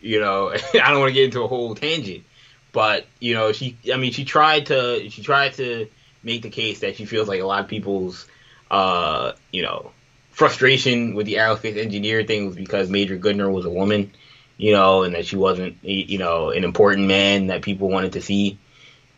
You 0.00 0.20
know, 0.20 0.50
I 0.74 0.90
don't 0.90 1.00
want 1.00 1.10
to 1.10 1.14
get 1.14 1.24
into 1.24 1.42
a 1.42 1.48
whole 1.48 1.74
tangent, 1.74 2.24
but 2.72 3.06
you 3.18 3.34
know, 3.34 3.52
she 3.52 3.76
I 3.92 3.96
mean, 3.96 4.12
she 4.12 4.24
tried 4.24 4.66
to 4.66 5.08
she 5.10 5.22
tried 5.22 5.54
to 5.54 5.88
make 6.22 6.42
the 6.42 6.50
case 6.50 6.80
that 6.80 6.96
she 6.96 7.04
feels 7.04 7.28
like 7.28 7.40
a 7.40 7.46
lot 7.46 7.60
of 7.60 7.68
people's 7.68 8.26
uh, 8.70 9.32
you 9.52 9.62
know 9.62 9.92
frustration 10.30 11.14
with 11.14 11.26
the 11.26 11.34
aerospace 11.34 11.76
engineer 11.76 12.24
thing 12.24 12.46
was 12.46 12.56
because 12.56 12.88
Major 12.88 13.18
Goodner 13.18 13.52
was 13.52 13.64
a 13.64 13.70
woman, 13.70 14.12
you 14.56 14.72
know, 14.72 15.02
and 15.02 15.14
that 15.14 15.26
she 15.26 15.36
wasn't 15.36 15.76
you 15.82 16.18
know 16.18 16.50
an 16.50 16.64
important 16.64 17.06
man 17.06 17.48
that 17.48 17.62
people 17.62 17.88
wanted 17.88 18.12
to 18.12 18.20
see. 18.20 18.58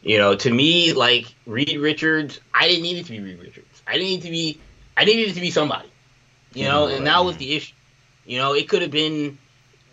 You 0.03 0.19
know, 0.19 0.35
to 0.35 0.51
me, 0.51 0.93
like 0.95 1.33
Reed 1.47 1.79
Richards, 1.79 2.41
I 2.53 2.67
didn't 2.67 2.83
need 2.83 2.99
it 2.99 3.07
to 3.07 3.13
be 3.13 3.21
Reed 3.21 3.39
Richards. 3.41 3.83
I 3.87 3.93
didn't 3.93 4.09
need 4.09 4.23
to 4.23 4.31
be 4.31 4.61
I 4.97 5.05
needed 5.05 5.31
it 5.31 5.35
to 5.35 5.41
be 5.41 5.51
somebody. 5.51 5.89
You 6.55 6.65
know, 6.65 6.87
and 6.87 7.07
that 7.07 7.25
was 7.25 7.39
the 7.39 7.57
issue. 7.57 7.75
You 8.27 8.39
know, 8.39 8.55
it 8.55 8.69
could 8.69 8.83
have 8.83 8.91
been 8.91 9.39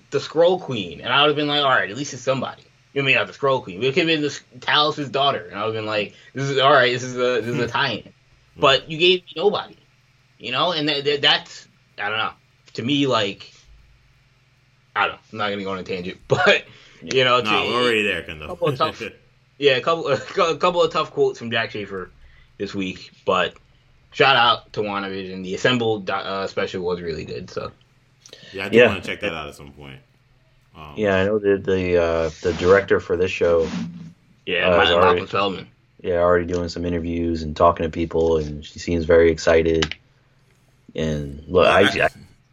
the 0.10 0.18
Skrull 0.20 0.60
Queen, 0.60 1.01
and 1.01 1.14
I 1.14 1.22
would 1.22 1.30
have 1.30 1.36
been 1.36 1.47
like, 1.47 1.62
all 1.62 1.70
right, 1.70 1.89
at 1.89 1.95
least 1.95 2.14
it's 2.14 2.22
somebody. 2.22 2.64
You 2.94 3.04
mean 3.04 3.16
not 3.16 3.28
the 3.28 3.34
Skrull 3.34 3.64
Queen? 3.64 3.84
It 3.84 3.94
could 3.94 4.08
have 4.08 4.08
been 4.08 4.22
the 4.22 4.40
Talos' 4.60 5.12
daughter, 5.12 5.46
and 5.46 5.60
I 5.60 5.66
would 5.66 5.76
have 5.76 5.84
been 5.84 5.90
like, 5.90 6.16
"This 6.34 6.50
is 6.50 6.58
all 6.58 6.74
right. 6.74 6.92
This 6.92 7.04
is 7.04 7.16
a 7.16 7.42
this 7.42 7.48
is 7.48 7.60
a 7.60 7.66
hmm. 7.66 7.70
tie-in." 7.70 8.04
Hmm. 8.04 8.60
But 8.60 8.90
you 8.90 8.98
gave 8.98 9.22
me 9.26 9.34
nobody, 9.36 9.78
you 10.40 10.52
know, 10.52 10.72
and 10.72 10.90
that, 10.90 11.06
that, 11.06 11.22
that's 11.22 11.68
I 12.00 12.10
don't 12.10 12.18
know. 12.18 12.32
To 12.74 12.84
me, 12.84 13.06
like 13.06 13.52
I 14.96 15.08
don't 15.08 15.14
know. 15.14 15.20
I'm 15.32 15.38
not 15.38 15.50
gonna 15.50 15.64
go 15.64 15.72
on 15.72 15.80
a 15.80 15.84
tangent, 15.84 16.20
but 16.28 16.66
you 17.02 17.24
know, 17.24 17.42
no, 17.42 17.52
we're 17.52 17.82
already 17.82 18.04
there, 18.04 18.24
Kendall. 18.24 18.56
Tough, 18.76 19.02
yeah, 19.58 19.74
a 19.74 19.82
couple 19.82 20.08
a 20.12 20.58
couple 20.58 20.84
of 20.84 20.92
tough 20.92 21.12
quotes 21.12 21.38
from 21.38 21.52
Jac 21.52 21.72
Schaeffer 21.72 22.12
this 22.58 22.74
week, 22.74 23.12
but 23.24 23.54
shout 24.12 24.36
out 24.36 24.74
to 24.74 24.82
WandaVision. 24.82 25.44
The 25.44 25.54
assembled 25.54 26.10
uh, 26.10 26.48
special 26.48 26.84
was 26.84 27.02
really 27.02 27.26
good. 27.26 27.52
So 27.52 27.72
yeah, 28.52 28.66
I 28.66 28.70
do 28.70 28.78
yeah. 28.78 28.88
want 28.88 29.04
to 29.04 29.10
check 29.10 29.22
that 29.22 29.34
out 29.34 29.48
at 29.48 29.56
some 29.56 29.72
point. 29.74 30.00
Um, 30.80 30.94
yeah, 30.96 31.18
I 31.18 31.26
know 31.26 31.40
the 31.40 31.58
the 31.58 31.98
uh, 31.98 32.30
the 32.42 32.54
director 32.54 33.00
for 33.00 33.18
this 33.18 33.32
show. 33.32 33.70
Yeah, 34.46 34.70
uh, 34.70 34.94
already, 34.94 35.26
Feldman. 35.26 35.68
Yeah, 36.02 36.20
already 36.20 36.46
doing 36.46 36.70
some 36.70 36.86
interviews 36.86 37.44
and 37.44 37.56
talking 37.56 37.84
to 37.84 37.90
people, 37.90 38.38
and 38.38 38.66
she 38.66 38.80
seems 38.80 39.06
very 39.06 39.30
excited. 39.30 39.96
And 40.96 41.44
look, 41.48 41.68
I, 41.68 41.82
I, 41.82 41.84
I 41.84 41.88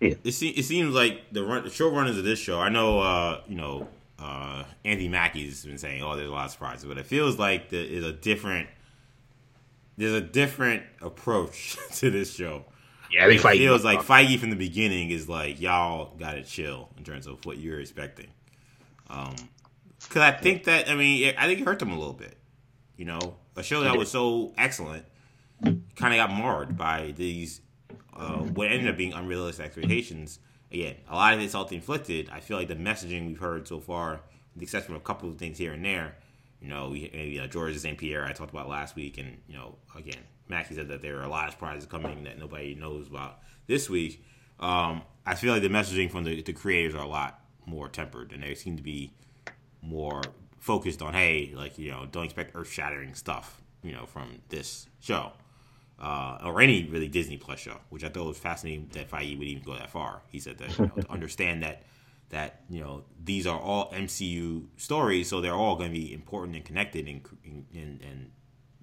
yeah. 0.00 0.08
it, 0.10 0.18
it 0.24 0.64
seems 0.64 0.94
like 0.94 1.22
the 1.30 1.44
run, 1.44 1.62
the 1.62 1.70
showrunners 1.70 2.18
of 2.18 2.24
this 2.24 2.38
show. 2.38 2.60
I 2.60 2.68
know, 2.68 2.98
uh, 3.00 3.40
you 3.46 3.54
know, 3.54 3.88
uh, 4.18 4.64
Andy 4.84 5.08
Mackie's 5.08 5.64
been 5.64 5.78
saying, 5.78 6.02
"Oh, 6.02 6.16
there's 6.16 6.28
a 6.28 6.32
lot 6.32 6.46
of 6.46 6.50
surprises," 6.50 6.84
but 6.84 6.98
it 6.98 7.06
feels 7.06 7.38
like 7.38 7.70
there 7.70 7.84
is 7.84 8.04
a 8.04 8.12
different. 8.12 8.68
There's 9.96 10.12
a 10.12 10.20
different 10.20 10.82
approach 11.00 11.78
to 11.94 12.10
this 12.10 12.34
show. 12.34 12.64
Yeah, 13.16 13.28
it 13.28 13.40
feels 13.40 13.84
like 13.84 14.00
Feige 14.00 14.38
from 14.38 14.50
the 14.50 14.56
beginning 14.56 15.10
is 15.10 15.28
like 15.28 15.60
y'all 15.60 16.14
got 16.18 16.32
to 16.32 16.42
chill 16.42 16.90
in 16.98 17.04
terms 17.04 17.26
of 17.26 17.44
what 17.46 17.56
you're 17.56 17.80
expecting. 17.80 18.28
Um, 19.08 19.34
because 20.00 20.22
I 20.22 20.32
think 20.32 20.64
that 20.64 20.90
I 20.90 20.94
mean 20.94 21.34
I 21.38 21.46
think 21.46 21.60
it 21.60 21.64
hurt 21.64 21.78
them 21.78 21.92
a 21.92 21.98
little 21.98 22.12
bit. 22.12 22.36
You 22.96 23.06
know, 23.06 23.36
a 23.56 23.62
show 23.62 23.80
that 23.82 23.96
was 23.96 24.10
so 24.10 24.52
excellent 24.58 25.04
kind 25.62 26.12
of 26.12 26.16
got 26.16 26.30
marred 26.30 26.76
by 26.76 27.14
these 27.16 27.62
uh, 28.14 28.38
what 28.38 28.70
ended 28.70 28.88
up 28.88 28.96
being 28.96 29.12
unrealistic 29.14 29.64
expectations. 29.64 30.38
Again, 30.70 30.96
a 31.08 31.14
lot 31.14 31.32
of 31.32 31.40
it's 31.40 31.52
self 31.52 31.72
inflicted. 31.72 32.28
I 32.30 32.40
feel 32.40 32.58
like 32.58 32.68
the 32.68 32.76
messaging 32.76 33.26
we've 33.26 33.38
heard 33.38 33.66
so 33.66 33.80
far 33.80 34.20
the 34.56 34.62
exception 34.62 34.94
of 34.94 35.00
a 35.00 35.04
couple 35.04 35.28
of 35.28 35.38
things 35.38 35.58
here 35.58 35.72
and 35.72 35.84
there. 35.84 36.16
You 36.60 36.68
know, 36.68 36.90
we, 36.90 37.10
maybe 37.12 37.38
uh, 37.38 37.46
George 37.46 37.76
St. 37.76 37.96
Pierre 37.96 38.24
I 38.24 38.32
talked 38.32 38.50
about 38.50 38.68
last 38.68 38.96
week, 38.96 39.18
and 39.18 39.38
you 39.46 39.54
know, 39.54 39.76
again, 39.94 40.22
Mackie 40.48 40.74
said 40.74 40.88
that 40.88 41.02
there 41.02 41.18
are 41.18 41.24
a 41.24 41.28
lot 41.28 41.46
of 41.46 41.52
surprises 41.52 41.86
coming 41.86 42.24
that 42.24 42.38
nobody 42.38 42.74
knows 42.74 43.08
about 43.08 43.40
this 43.66 43.90
week. 43.90 44.24
Um, 44.60 45.02
I 45.24 45.34
feel 45.34 45.52
like 45.52 45.62
the 45.62 45.68
messaging 45.68 46.10
from 46.10 46.24
the, 46.24 46.40
the 46.42 46.52
creators 46.52 46.94
are 46.94 47.02
a 47.02 47.08
lot 47.08 47.40
more 47.66 47.88
tempered, 47.88 48.32
and 48.32 48.42
they 48.42 48.54
seem 48.54 48.76
to 48.76 48.82
be 48.82 49.12
more 49.82 50.22
focused 50.58 51.02
on, 51.02 51.14
hey, 51.14 51.52
like 51.54 51.78
you 51.78 51.90
know, 51.90 52.06
don't 52.10 52.24
expect 52.24 52.54
earth 52.54 52.70
shattering 52.70 53.14
stuff, 53.14 53.62
you 53.82 53.92
know, 53.92 54.06
from 54.06 54.40
this 54.48 54.86
show. 55.00 55.32
Uh, 55.98 56.38
or 56.44 56.60
any 56.60 56.84
really 56.84 57.08
Disney 57.08 57.38
Plus 57.38 57.58
show, 57.58 57.78
which 57.88 58.04
I 58.04 58.10
thought 58.10 58.26
was 58.26 58.36
fascinating 58.36 58.90
that 58.92 59.10
Feige 59.10 59.38
would 59.38 59.48
even 59.48 59.62
go 59.62 59.74
that 59.74 59.88
far. 59.88 60.20
He 60.28 60.38
said 60.38 60.58
that 60.58 60.78
you 60.78 60.84
know, 60.94 61.02
to 61.02 61.10
understand 61.10 61.62
that 61.62 61.84
that 62.28 62.62
you 62.68 62.80
know 62.80 63.04
these 63.24 63.46
are 63.46 63.58
all 63.58 63.90
MCU 63.92 64.66
stories, 64.76 65.28
so 65.28 65.40
they're 65.40 65.54
all 65.54 65.76
going 65.76 65.90
to 65.92 65.98
be 65.98 66.12
important 66.12 66.54
and 66.54 66.64
connected, 66.66 67.08
and, 67.08 67.22
and 67.72 68.00
and 68.02 68.30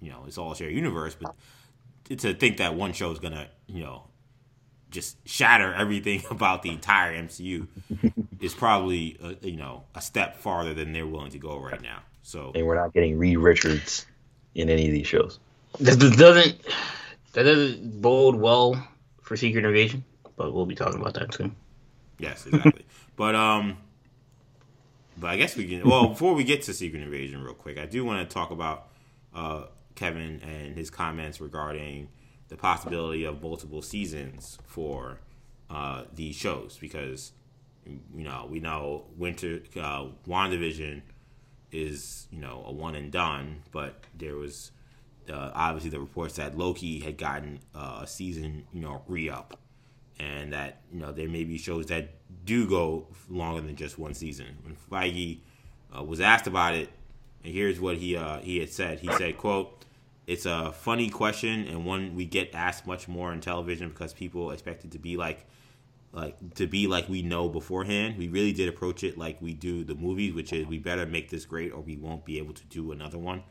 you 0.04 0.10
know 0.10 0.24
it's 0.26 0.38
all 0.38 0.52
a 0.52 0.56
shared 0.56 0.72
universe. 0.72 1.16
But 1.20 1.34
to 2.18 2.34
think 2.34 2.58
that 2.58 2.74
one 2.74 2.92
show 2.92 3.10
is 3.10 3.18
going 3.18 3.32
to 3.32 3.48
you 3.66 3.82
know 3.82 4.08
just 4.90 5.16
shatter 5.26 5.72
everything 5.74 6.22
about 6.30 6.62
the 6.62 6.70
entire 6.70 7.16
MCU 7.16 7.66
is 8.40 8.54
probably 8.54 9.18
a, 9.22 9.48
you 9.48 9.56
know 9.56 9.84
a 9.94 10.00
step 10.00 10.36
farther 10.36 10.74
than 10.74 10.92
they're 10.92 11.06
willing 11.06 11.30
to 11.32 11.38
go 11.38 11.58
right 11.58 11.80
now. 11.82 12.00
So 12.22 12.52
and 12.54 12.66
we're 12.66 12.76
not 12.76 12.92
getting 12.92 13.18
Reed 13.18 13.38
Richards 13.38 14.06
in 14.54 14.68
any 14.68 14.86
of 14.86 14.92
these 14.92 15.06
shows. 15.06 15.38
That 15.80 15.98
doesn't 15.98 16.60
that 17.32 17.42
doesn't 17.42 18.00
bode 18.00 18.36
well 18.36 18.86
for 19.22 19.36
Secret 19.36 19.64
Invasion, 19.64 20.04
but 20.36 20.52
we'll 20.52 20.66
be 20.66 20.74
talking 20.74 21.00
about 21.00 21.14
that 21.14 21.34
soon. 21.34 21.56
Yes, 22.18 22.46
exactly. 22.46 22.84
But 23.16 23.36
um, 23.36 23.76
but 25.16 25.28
I 25.28 25.36
guess 25.36 25.56
we 25.56 25.68
can. 25.68 25.88
Well, 25.88 26.08
before 26.08 26.34
we 26.34 26.42
get 26.42 26.62
to 26.62 26.74
Secret 26.74 27.00
Invasion, 27.00 27.44
real 27.44 27.54
quick, 27.54 27.78
I 27.78 27.86
do 27.86 28.04
want 28.04 28.28
to 28.28 28.34
talk 28.34 28.50
about 28.50 28.88
uh, 29.32 29.66
Kevin 29.94 30.40
and 30.42 30.76
his 30.76 30.90
comments 30.90 31.40
regarding 31.40 32.08
the 32.48 32.56
possibility 32.56 33.24
of 33.24 33.42
multiple 33.42 33.82
seasons 33.82 34.58
for 34.64 35.20
uh, 35.70 36.04
these 36.14 36.34
shows 36.36 36.78
because 36.80 37.32
you 37.86 38.24
know 38.24 38.46
we 38.48 38.60
know 38.60 39.04
Winter 39.16 39.60
uh, 39.76 40.06
Wandavision 40.26 41.02
is 41.72 42.26
you 42.30 42.40
know 42.40 42.62
a 42.66 42.72
one 42.72 42.94
and 42.94 43.10
done, 43.10 43.62
but 43.72 44.04
there 44.16 44.36
was 44.36 44.70
uh, 45.32 45.50
obviously 45.54 45.90
the 45.90 46.00
reports 46.00 46.36
that 46.36 46.56
Loki 46.56 47.00
had 47.00 47.16
gotten 47.16 47.60
uh, 47.74 48.00
a 48.02 48.06
season 48.06 48.64
you 48.72 48.80
know 48.80 49.02
re 49.08 49.28
up 49.28 49.58
and 50.18 50.52
that 50.52 50.82
you 50.92 51.00
know 51.00 51.12
there 51.12 51.28
may 51.28 51.44
be 51.44 51.58
shows 51.58 51.86
that 51.86 52.10
do 52.44 52.68
go 52.68 53.06
longer 53.28 53.60
than 53.60 53.76
just 53.76 53.98
one 53.98 54.14
season. 54.14 54.58
When 54.62 54.76
Feige 54.76 55.40
uh, 55.96 56.02
was 56.02 56.20
asked 56.20 56.46
about 56.46 56.74
it, 56.74 56.90
and 57.42 57.52
here's 57.52 57.80
what 57.80 57.96
he 57.96 58.16
uh, 58.16 58.38
he 58.38 58.58
had 58.58 58.70
said. 58.70 59.00
He 59.00 59.08
said, 59.12 59.38
"quote 59.38 59.83
It's 60.26 60.46
a 60.46 60.72
funny 60.72 61.10
question 61.10 61.66
and 61.68 61.84
one 61.84 62.14
we 62.14 62.24
get 62.24 62.54
asked 62.54 62.86
much 62.86 63.08
more 63.08 63.32
in 63.32 63.40
television 63.40 63.90
because 63.90 64.12
people 64.12 64.50
expect 64.50 64.84
it 64.84 64.92
to 64.92 64.98
be 64.98 65.16
like." 65.16 65.46
Like 66.12 66.54
to 66.54 66.68
be 66.68 66.86
like 66.86 67.08
we 67.08 67.22
know 67.22 67.48
beforehand, 67.48 68.16
we 68.16 68.28
really 68.28 68.52
did 68.52 68.68
approach 68.68 69.02
it 69.02 69.18
like 69.18 69.42
we 69.42 69.52
do 69.52 69.82
the 69.82 69.96
movies, 69.96 70.32
which 70.32 70.52
is 70.52 70.64
we 70.64 70.78
better 70.78 71.06
make 71.06 71.28
this 71.28 71.44
great 71.44 71.72
or 71.72 71.80
we 71.80 71.96
won't 71.96 72.24
be 72.24 72.38
able 72.38 72.54
to 72.54 72.64
do 72.66 72.92
another 72.92 73.18
one. 73.18 73.42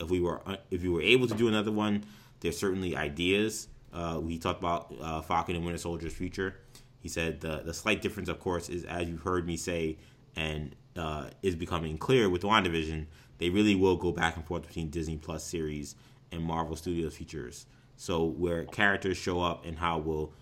If 0.00 0.10
we 0.10 0.18
were 0.18 0.42
if 0.72 0.82
we 0.82 0.88
were 0.88 1.00
able 1.00 1.28
to 1.28 1.34
do 1.34 1.46
another 1.46 1.70
one, 1.70 2.04
there's 2.40 2.58
certainly 2.58 2.96
ideas 2.96 3.68
uh, 3.92 4.20
we 4.22 4.38
talked 4.38 4.60
about 4.60 4.94
uh, 5.00 5.20
Falcon 5.22 5.56
and 5.56 5.64
Winter 5.64 5.78
Soldier's 5.78 6.14
future. 6.14 6.56
He 7.00 7.08
said 7.08 7.40
the 7.40 7.62
the 7.64 7.74
slight 7.74 8.02
difference, 8.02 8.28
of 8.28 8.40
course, 8.40 8.68
is 8.68 8.84
as 8.84 9.08
you've 9.08 9.22
heard 9.22 9.46
me 9.46 9.56
say, 9.56 9.98
and 10.36 10.74
uh, 10.96 11.30
is 11.42 11.54
becoming 11.54 11.96
clear 11.96 12.28
with 12.28 12.42
WandaVision, 12.42 13.06
they 13.38 13.50
really 13.50 13.74
will 13.74 13.96
go 13.96 14.12
back 14.12 14.36
and 14.36 14.44
forth 14.44 14.66
between 14.66 14.90
Disney 14.90 15.16
Plus 15.16 15.44
series 15.44 15.94
and 16.32 16.42
Marvel 16.42 16.76
Studios 16.76 17.16
features. 17.16 17.66
So 17.96 18.24
where 18.24 18.64
characters 18.64 19.16
show 19.16 19.40
up 19.40 19.66
and 19.66 19.78
how 19.78 19.98
will 19.98 20.32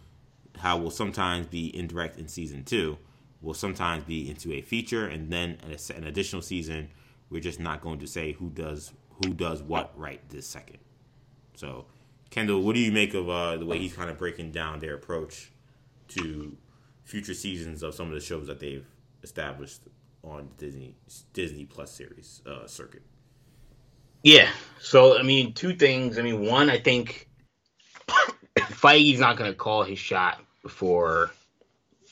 how 0.59 0.79
will 0.79 0.91
sometimes 0.91 1.47
be 1.47 1.75
indirect 1.77 2.19
in 2.19 2.29
season 2.29 2.65
two, 2.65 2.97
will 3.43 3.55
sometimes 3.55 4.05
be 4.05 4.29
into 4.31 4.53
a 4.53 4.63
feature, 4.63 5.07
and 5.07 5.31
then 5.31 5.59
an 5.95 6.05
additional 6.05 6.43
season. 6.43 6.89
We're 7.29 7.43
just 7.43 7.61
not 7.61 7.81
going 7.81 7.99
to 8.01 8.07
say 8.07 8.33
who 8.33 8.51
does 8.51 8.93
who 9.25 9.33
does 9.35 9.63
what 9.63 9.93
right 9.99 10.21
this 10.29 10.47
second. 10.47 10.79
So 11.55 11.87
Kendall, 12.31 12.63
what 12.63 12.75
do 12.75 12.81
you 12.81 12.93
make 12.93 13.15
of 13.15 13.29
uh, 13.29 13.57
the 13.57 13.67
way 13.67 13.79
he's 13.79 13.95
kind 13.95 14.11
of 14.11 14.19
breaking 14.19 14.53
down 14.53 14.79
their 14.79 14.95
approach 14.95 15.51
to 16.09 16.57
future 17.05 17.35
seasons 17.35 17.83
of 17.83 17.95
some 17.95 18.09
of 18.09 18.15
the 18.15 18.21
shows 18.21 18.47
that 18.47 18.61
they've 18.61 18.87
established 19.23 19.83
on 20.23 20.51
Disney 20.59 20.95
Disney 21.33 21.65
Plus 21.65 21.91
series 21.91 22.43
uh, 22.47 22.67
circuit? 22.67 23.03
Yeah. 24.27 24.51
So 24.81 25.17
I 25.17 25.23
mean, 25.23 25.53
two 25.53 25.77
things. 25.77 26.19
I 26.19 26.23
mean, 26.23 26.45
one, 26.45 26.69
I 26.69 26.79
think 26.79 27.29
Feige's 28.59 29.21
not 29.21 29.39
to 29.53 29.57
call 29.57 29.85
his 29.85 30.01
shot 30.01 30.43
before 30.65 31.31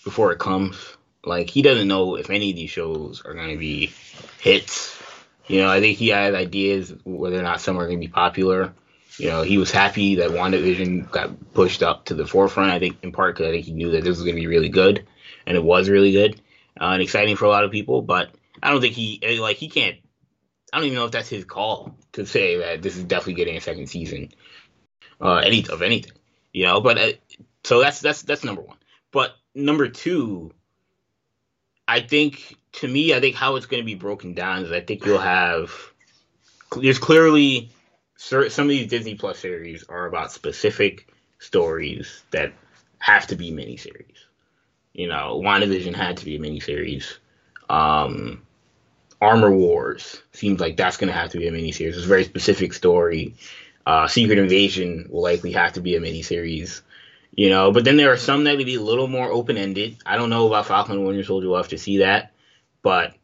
before 0.05 0.31
it 0.31 0.39
comes. 0.39 0.77
Like 1.25 1.51
he 1.51 1.61
doesn't 1.61 1.89
know 1.89 2.15
if 2.15 2.31
any 2.31 2.51
of 2.51 2.57
these 2.57 2.71
shows 2.71 3.21
are 3.25 3.35
to 3.51 3.59
be 3.59 3.93
hits. 4.39 4.97
You 5.49 5.63
know, 5.63 5.69
I 5.69 5.81
think 5.81 5.99
he 5.99 6.11
has 6.11 6.37
ideas 6.37 6.95
whether 7.03 7.37
or 7.37 7.43
not 7.43 7.61
some 7.61 7.81
are 7.81 7.91
to 7.91 7.97
be 7.97 8.07
popular. 8.07 8.73
You 9.19 9.31
know, 9.31 9.43
he 9.43 9.59
was 9.59 9.73
happy 9.73 10.15
that 10.17 10.31
WandaVision 10.31 11.11
got 11.11 11.53
pushed 11.53 11.83
up 11.83 12.05
to 12.05 12.15
the 12.15 12.29
forefront. 12.29 12.71
I 12.71 12.79
think 12.79 12.99
in 13.03 13.11
part 13.11 13.35
because 13.35 13.49
I 13.49 13.51
think 13.51 13.65
he 13.65 13.73
knew 13.73 13.91
that 13.91 14.05
this 14.05 14.19
was 14.19 14.25
to 14.25 14.33
be 14.33 14.47
really 14.47 14.69
good, 14.69 15.05
and 15.47 15.57
it 15.57 15.65
was 15.65 15.89
really 15.89 16.13
good 16.13 16.41
uh, 16.81 16.91
and 16.91 17.03
exciting 17.03 17.35
for 17.35 17.47
a 17.47 17.51
lot 17.51 17.65
of 17.65 17.73
people. 17.73 18.03
But 18.03 18.31
I 18.63 18.71
don't 18.71 18.81
think 18.81 18.95
he 18.95 19.41
like 19.41 19.57
he 19.57 19.69
can't. 19.69 19.97
I 20.75 20.79
don't 20.79 20.87
even 20.87 20.99
know 20.99 21.05
if 21.05 21.13
that's 21.13 21.29
his 21.29 21.45
call 21.45 21.97
to 22.15 22.27
say 22.27 22.57
that 22.57 22.83
this 22.83 22.97
is 22.97 23.05
definitely 23.05 23.35
getting 23.35 23.57
a 23.57 23.61
second 23.61 23.87
season, 23.87 24.31
uh, 25.21 25.37
any 25.37 25.65
of 25.69 25.83
anything. 25.83 26.11
You 26.53 26.65
know, 26.65 26.81
but 26.81 26.99
uh, 26.99 27.13
so 27.63 27.81
that's 27.81 28.01
that's 28.01 28.23
that's 28.23 28.43
number 28.43 28.63
one. 28.63 28.77
But 29.13 29.37
number 29.55 29.89
two, 29.89 30.51
I 31.87 32.01
think 32.01 32.57
to 32.73 32.89
me, 32.89 33.15
I 33.15 33.21
think 33.21 33.37
how 33.37 33.55
it's 33.55 33.67
going 33.67 33.85
to 33.85 33.87
be 33.87 33.95
broken 33.95 34.35
down 34.35 34.65
is 34.65 34.73
I 34.73 34.81
think 34.81 35.07
you'll 35.07 35.19
have 35.19 35.71
there's 36.77 36.99
clearly 36.99 37.71
some 38.17 38.43
of 38.43 38.69
these 38.69 38.89
Disney 38.89 39.15
Plus 39.15 39.39
series 39.39 39.85
are 39.85 40.07
about 40.07 40.33
specific 40.33 41.07
stories 41.39 42.25
that 42.33 42.53
have 42.99 43.29
to 43.29 43.37
be 43.37 43.53
miniseries. 43.53 44.25
You 44.93 45.07
know, 45.07 45.41
WandaVision 45.41 45.95
had 45.95 46.17
to 46.17 46.25
be 46.25 46.35
a 46.35 46.41
miniseries. 46.41 47.19
Um, 47.71 48.43
Armor 49.21 49.51
Wars 49.51 50.23
seems 50.33 50.61
like 50.61 50.77
that's 50.77 50.97
going 50.97 51.09
to 51.09 51.19
have 51.19 51.31
to 51.31 51.39
be 51.39 51.49
a 51.49 51.53
miniseries. 51.53 51.95
It's 51.95 52.05
a 52.05 52.09
very 52.09 52.25
specific 52.25 52.73
story. 52.73 53.35
Uh, 53.87 54.09
Secret 54.09 54.39
Invasion 54.39 55.09
will 55.11 55.23
likely 55.23 55.53
have 55.53 55.75
to 55.75 55.81
be 55.81 55.95
a 55.97 56.01
miniseries. 56.01 56.81
You 57.37 57.51
know, 57.51 57.73
but 57.73 57.85
then 57.85 57.97
there 57.97 58.13
are 58.13 58.17
some 58.17 58.45
that 58.45 58.57
would 58.57 58.65
be 58.65 58.77
a 58.77 58.81
little 58.81 59.09
more 59.09 59.29
open 59.29 59.57
ended. 59.57 59.97
I 60.07 60.17
don't 60.17 60.31
know 60.31 60.47
about 60.47 60.67
Falcon 60.67 60.99
and 60.99 61.05
Winter 61.05 61.25
Soldier. 61.25 61.49
We'll 61.49 61.57
have 61.57 61.69
to 61.69 61.79
see 61.79 61.99
that. 61.99 62.33
But, 62.81 63.15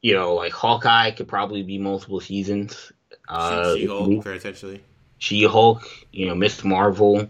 you 0.00 0.14
know, 0.14 0.34
like 0.34 0.52
Hawkeye 0.52 1.10
could 1.10 1.28
probably 1.28 1.62
be 1.62 1.76
multiple 1.76 2.20
seasons. 2.20 2.92
Uh, 3.28 3.74
She-Hulk, 3.74 4.24
potentially. 4.24 4.82
She-Hulk, 5.18 5.86
you 6.12 6.26
know, 6.26 6.34
Miss 6.34 6.64
Marvel. 6.64 7.28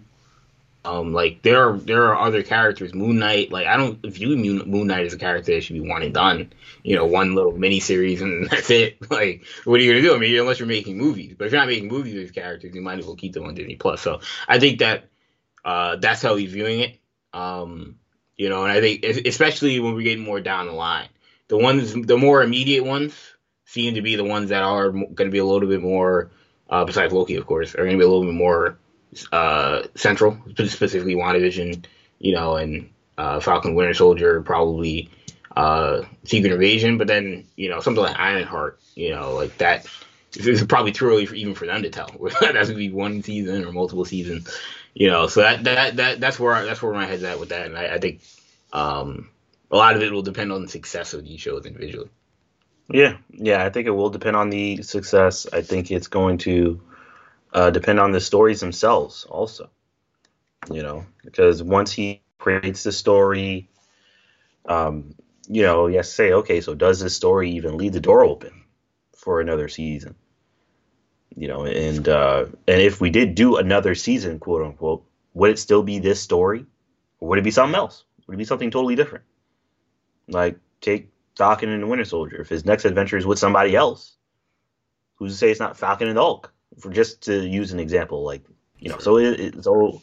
Um, 0.84 1.12
like 1.12 1.42
there 1.42 1.68
are 1.68 1.78
there 1.78 2.06
are 2.06 2.26
other 2.26 2.42
characters. 2.42 2.92
Moon 2.92 3.18
Knight, 3.18 3.52
like 3.52 3.66
I 3.66 3.76
don't 3.76 4.04
view 4.04 4.36
Moon 4.36 4.86
Knight 4.88 5.06
as 5.06 5.14
a 5.14 5.18
character 5.18 5.54
that 5.54 5.62
should 5.62 5.74
be 5.74 5.88
one 5.88 6.02
and 6.02 6.12
done. 6.12 6.52
You 6.82 6.96
know, 6.96 7.06
one 7.06 7.36
little 7.36 7.52
mini 7.52 7.78
series 7.78 8.20
and 8.20 8.46
that's 8.50 8.70
it. 8.70 8.98
Like, 9.10 9.44
what 9.64 9.80
are 9.80 9.82
you 9.82 9.92
gonna 9.92 10.02
do? 10.02 10.14
I 10.14 10.18
mean, 10.18 10.36
unless 10.38 10.58
you're 10.58 10.66
making 10.66 10.98
movies, 10.98 11.34
but 11.38 11.46
if 11.46 11.52
you're 11.52 11.60
not 11.60 11.68
making 11.68 11.88
movies 11.88 12.14
with 12.14 12.34
characters, 12.34 12.74
you 12.74 12.82
might 12.82 12.98
as 12.98 13.06
well 13.06 13.14
keep 13.14 13.32
them 13.32 13.44
on 13.44 13.54
Disney 13.54 13.76
Plus. 13.76 14.00
So 14.00 14.20
I 14.48 14.58
think 14.58 14.80
that 14.80 15.04
uh, 15.64 15.96
that's 15.96 16.22
how 16.22 16.34
he's 16.34 16.52
viewing 16.52 16.80
it. 16.80 16.98
Um, 17.32 17.96
you 18.36 18.48
know, 18.48 18.64
and 18.64 18.72
I 18.72 18.80
think 18.80 19.04
especially 19.04 19.78
when 19.78 19.94
we're 19.94 20.02
getting 20.02 20.24
more 20.24 20.40
down 20.40 20.66
the 20.66 20.72
line, 20.72 21.08
the 21.46 21.58
ones, 21.58 21.94
the 21.94 22.16
more 22.16 22.42
immediate 22.42 22.84
ones, 22.84 23.14
seem 23.66 23.94
to 23.94 24.02
be 24.02 24.16
the 24.16 24.24
ones 24.24 24.50
that 24.50 24.62
are 24.62 24.90
going 24.90 25.16
to 25.16 25.30
be 25.30 25.38
a 25.38 25.44
little 25.44 25.68
bit 25.68 25.80
more, 25.80 26.30
uh, 26.68 26.84
besides 26.84 27.12
Loki, 27.12 27.36
of 27.36 27.46
course, 27.46 27.74
are 27.74 27.84
going 27.84 27.92
to 27.92 27.98
be 27.98 28.04
a 28.04 28.08
little 28.08 28.24
bit 28.24 28.34
more 28.34 28.78
uh, 29.30 29.82
central, 29.94 30.38
specifically 30.56 31.14
WandaVision, 31.14 31.84
you 32.18 32.34
know, 32.34 32.56
and 32.56 32.90
uh, 33.18 33.40
Falcon 33.40 33.74
Winter 33.74 33.94
Soldier, 33.94 34.42
probably 34.42 35.10
uh, 35.56 36.02
Secret 36.24 36.52
Invasion, 36.52 36.98
but 36.98 37.06
then, 37.06 37.46
you 37.56 37.68
know, 37.68 37.80
something 37.80 38.02
like 38.02 38.18
Ironheart, 38.18 38.80
you 38.94 39.10
know, 39.10 39.34
like 39.34 39.56
that. 39.58 39.86
It's 40.34 40.64
probably 40.64 40.92
too 40.92 41.06
early 41.06 41.26
for 41.26 41.34
even 41.34 41.54
for 41.54 41.66
them 41.66 41.82
to 41.82 41.90
tell. 41.90 42.08
that's 42.40 42.68
gonna 42.68 42.74
be 42.74 42.90
one 42.90 43.22
season 43.22 43.66
or 43.66 43.72
multiple 43.72 44.06
seasons, 44.06 44.48
you 44.94 45.10
know. 45.10 45.26
So 45.26 45.42
that 45.42 45.64
that, 45.64 45.96
that 45.96 46.20
that's 46.20 46.40
where 46.40 46.64
that's 46.64 46.80
where 46.80 46.94
my 46.94 47.04
head's 47.04 47.22
at 47.22 47.38
with 47.38 47.50
that, 47.50 47.66
and 47.66 47.76
I, 47.76 47.96
I 47.96 47.98
think 47.98 48.22
um, 48.72 49.28
a 49.70 49.76
lot 49.76 49.94
of 49.94 50.02
it 50.02 50.10
will 50.10 50.22
depend 50.22 50.50
on 50.50 50.62
the 50.62 50.68
success 50.68 51.12
of 51.12 51.22
these 51.22 51.38
shows 51.38 51.66
individually. 51.66 52.08
Yeah, 52.88 53.18
yeah, 53.30 53.62
I 53.62 53.68
think 53.68 53.86
it 53.86 53.90
will 53.90 54.08
depend 54.08 54.36
on 54.36 54.48
the 54.48 54.82
success. 54.82 55.46
I 55.52 55.60
think 55.60 55.90
it's 55.90 56.08
going 56.08 56.38
to 56.38 56.80
uh, 57.52 57.70
depend 57.70 58.00
on 58.00 58.12
the 58.12 58.20
stories 58.20 58.60
themselves, 58.60 59.24
also. 59.24 59.70
You 60.70 60.82
know, 60.82 61.06
because 61.24 61.62
once 61.62 61.92
he 61.92 62.22
creates 62.38 62.84
the 62.84 62.92
story, 62.92 63.68
um, 64.66 65.14
you 65.48 65.62
know, 65.62 65.88
to 65.88 66.04
say, 66.04 66.32
okay, 66.32 66.60
so 66.60 66.74
does 66.74 67.00
this 67.00 67.16
story 67.16 67.52
even 67.52 67.76
leave 67.76 67.92
the 67.92 68.00
door 68.00 68.24
open 68.24 68.62
for 69.16 69.40
another 69.40 69.68
season? 69.68 70.14
You 71.34 71.48
know, 71.48 71.64
and 71.64 72.08
uh, 72.08 72.46
and 72.68 72.80
if 72.82 73.00
we 73.00 73.10
did 73.10 73.34
do 73.34 73.56
another 73.56 73.94
season, 73.94 74.38
quote 74.38 74.62
unquote, 74.62 75.04
would 75.34 75.50
it 75.50 75.58
still 75.58 75.82
be 75.82 75.98
this 75.98 76.20
story, 76.20 76.66
or 77.18 77.28
would 77.28 77.38
it 77.38 77.44
be 77.44 77.50
something 77.50 77.74
else? 77.74 78.04
Would 78.26 78.34
it 78.34 78.38
be 78.38 78.44
something 78.44 78.70
totally 78.70 78.94
different? 78.94 79.24
Like 80.28 80.58
take 80.80 81.10
Falcon 81.36 81.70
and 81.70 81.82
the 81.82 81.86
Winter 81.86 82.04
Soldier. 82.04 82.40
If 82.40 82.48
his 82.48 82.64
next 82.64 82.84
adventure 82.84 83.16
is 83.16 83.26
with 83.26 83.38
somebody 83.38 83.74
else, 83.74 84.16
who's 85.16 85.32
to 85.32 85.38
say 85.38 85.50
it's 85.50 85.60
not 85.60 85.78
Falcon 85.78 86.08
and 86.08 86.16
the 86.16 86.22
Hulk? 86.22 86.52
For 86.78 86.90
just 86.90 87.22
to 87.22 87.46
use 87.46 87.72
an 87.72 87.80
example, 87.80 88.24
like 88.24 88.42
you 88.78 88.88
know, 88.88 88.98
so 88.98 89.18
it, 89.18 89.38
it's 89.40 89.66
all 89.66 90.02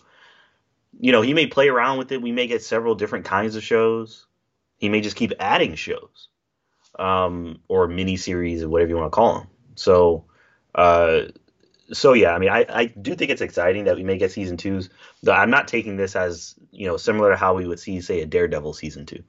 you 0.99 1.11
know, 1.11 1.22
he 1.22 1.34
may 1.34 1.47
play 1.47 1.70
around 1.70 1.97
with 1.97 2.11
it. 2.11 2.22
We 2.22 2.32
may 2.32 2.47
get 2.47 2.63
several 2.63 2.95
different 2.95 3.26
kinds 3.26 3.55
of 3.55 3.63
shows. 3.63 4.26
He 4.78 4.89
may 4.89 5.01
just 5.01 5.15
keep 5.15 5.34
adding 5.39 5.76
shows, 5.76 6.30
um, 6.97 7.59
or 7.67 7.88
mini 7.88 8.17
series 8.17 8.63
or 8.63 8.70
whatever 8.70 8.89
you 8.89 8.97
want 8.97 9.11
to 9.11 9.15
call 9.15 9.39
them. 9.39 9.47
So, 9.76 10.26
uh, 10.76 11.24
so 11.91 12.13
yeah, 12.13 12.34
I 12.34 12.39
mean, 12.39 12.49
I, 12.49 12.65
I 12.70 12.86
do 12.86 13.15
think 13.15 13.32
it's 13.32 13.41
exciting 13.41 13.86
that 13.86 13.95
we 13.95 14.03
may 14.03 14.17
get 14.17 14.32
season 14.32 14.57
twos. 14.57 14.89
Though 15.24 15.34
I'm 15.34 15.49
not 15.49 15.67
taking 15.67 15.97
this 15.97 16.15
as 16.15 16.55
you 16.72 16.88
know 16.88 16.97
similar 16.97 17.32
to 17.32 17.38
how 17.38 17.55
we 17.55 17.67
would 17.67 17.80
see, 17.80 17.99
say, 18.01 18.22
a 18.22 18.26
Daredevil 18.26 18.74
season 18.74 19.05
two, 19.05 19.24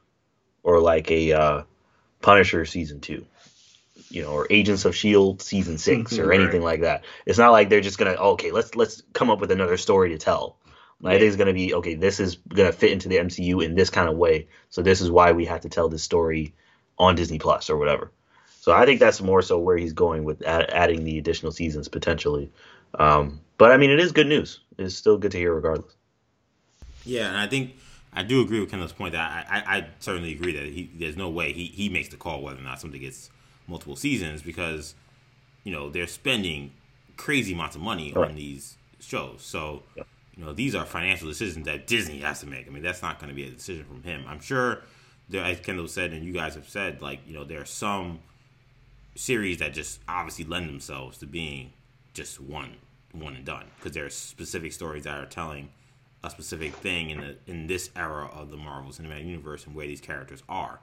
or 0.63 0.81
like 0.81 1.11
a 1.11 1.33
uh, 1.33 1.63
Punisher 2.21 2.65
season 2.65 3.01
two, 3.01 3.27
you 4.09 4.23
know, 4.23 4.31
or 4.31 4.47
Agents 4.51 4.85
of 4.85 4.97
Shield 4.97 5.43
season 5.43 5.79
six, 5.79 6.19
or 6.19 6.27
right. 6.27 6.41
anything 6.41 6.63
like 6.63 6.81
that. 6.83 7.05
It's 7.27 7.39
not 7.39 7.53
like 7.53 7.69
they're 7.69 7.81
just 7.81 7.99
gonna 7.99 8.13
okay, 8.13 8.51
let's 8.51 8.75
let's 8.75 9.03
come 9.13 9.31
up 9.31 9.41
with 9.41 9.51
another 9.51 9.77
story 9.77 10.11
to 10.11 10.19
tell. 10.19 10.57
I 11.05 11.13
think 11.13 11.23
it's 11.23 11.37
going 11.37 11.47
to 11.47 11.55
be 11.55 11.75
okay. 11.75 11.95
This 11.95 12.21
is 12.21 12.37
going 12.37 12.71
to 12.71 12.77
fit 12.77 12.93
into 12.93 13.09
the 13.09 13.17
MCU 13.17 13.65
in 13.65 13.75
this 13.75 13.89
kind 13.89 14.09
of 14.09 14.17
way. 14.17 14.49
So 14.69 14.83
this 14.83 15.01
is 15.01 15.11
why 15.11 15.33
we 15.33 15.47
have 15.47 15.63
to 15.63 15.71
tell 15.71 15.89
this 15.89 16.03
story 16.03 16.55
on 16.99 17.15
Disney 17.15 17.39
Plus 17.39 17.71
or 17.71 17.79
whatever. 17.79 18.13
So 18.61 18.73
I 18.73 18.85
think 18.85 19.01
that's 19.01 19.23
more 19.23 19.41
so 19.41 19.59
where 19.59 19.79
he's 19.79 19.95
going 19.95 20.25
with 20.25 20.43
adding 20.43 21.05
the 21.05 21.19
additional 21.19 21.53
seasons 21.53 21.89
potentially. 21.89 22.53
Um, 22.99 23.41
but 23.57 23.73
I 23.73 23.79
mean, 23.79 23.91
it 23.91 23.99
is 23.99 24.13
good 24.13 24.27
news. 24.27 24.61
It's 24.77 24.95
still 24.95 25.17
good 25.17 25.33
to 25.33 25.39
hear 25.39 25.55
regardless. 25.55 25.95
Yeah, 27.07 27.29
and 27.29 27.37
I 27.39 27.47
think 27.47 27.77
I 28.13 28.23
do 28.23 28.43
agree 28.43 28.61
with 28.61 28.71
Kendall's 28.71 28.93
point 28.93 29.13
that 29.13 29.47
I, 29.49 29.59
I, 29.59 29.77
I 29.79 29.87
certainly 30.01 30.33
agree 30.33 30.53
that 30.53 30.65
he, 30.65 30.91
there's 30.95 31.17
no 31.17 31.31
way 31.31 31.53
he, 31.53 31.67
he 31.67 31.89
makes 31.89 32.09
the 32.09 32.19
call 32.19 32.43
whether 32.43 32.59
or 32.59 32.63
not 32.63 32.81
something 32.81 33.01
gets 33.01 33.31
multiple 33.71 33.97
seasons 33.97 34.43
because 34.43 34.95
you 35.65 35.73
know 35.73 35.89
they're 35.89 36.07
spending 36.07 36.73
crazy 37.17 37.55
amounts 37.55 37.77
of 37.77 37.83
money 37.83 38.13
right. 38.13 38.29
on 38.29 38.37
these 38.37 38.77
shows. 39.01 39.43
So. 39.43 39.85
Yep 39.97 40.07
you 40.41 40.47
know, 40.47 40.53
these 40.55 40.75
are 40.75 40.87
financial 40.87 41.29
decisions 41.29 41.67
that 41.67 41.87
Disney 41.87 42.21
has 42.21 42.41
to 42.41 42.47
make. 42.47 42.67
I 42.67 42.71
mean, 42.71 42.83
that's 42.83 43.03
not 43.03 43.19
going 43.19 43.29
to 43.29 43.35
be 43.35 43.47
a 43.47 43.51
decision 43.51 43.85
from 43.85 44.03
him. 44.03 44.25
I'm 44.27 44.41
sure, 44.41 44.81
there, 45.29 45.45
as 45.45 45.61
Kendall 45.61 45.87
said, 45.87 46.13
and 46.13 46.25
you 46.25 46.33
guys 46.33 46.55
have 46.55 46.67
said, 46.67 47.03
like, 47.03 47.21
you 47.27 47.35
know, 47.35 47.45
there 47.45 47.61
are 47.61 47.67
some 47.67 48.21
series 49.15 49.59
that 49.59 49.75
just 49.75 50.01
obviously 50.09 50.47
lend 50.47 50.67
themselves 50.67 51.19
to 51.19 51.27
being 51.27 51.75
just 52.15 52.41
one, 52.41 52.77
one 53.13 53.35
and 53.35 53.45
done, 53.45 53.67
because 53.77 53.93
there 53.93 54.07
are 54.07 54.11
specific 54.11 54.73
stories 54.73 55.05
that 55.05 55.19
are 55.19 55.27
telling 55.27 55.69
a 56.25 56.31
specific 56.31 56.75
thing 56.77 57.11
in 57.11 57.21
the 57.21 57.37
in 57.47 57.67
this 57.67 57.91
era 57.95 58.27
of 58.27 58.51
the 58.51 58.57
Marvel 58.57 58.93
Cinematic 58.93 59.27
Universe 59.27 59.67
and 59.67 59.75
where 59.75 59.87
these 59.87 60.01
characters 60.01 60.43
are. 60.49 60.81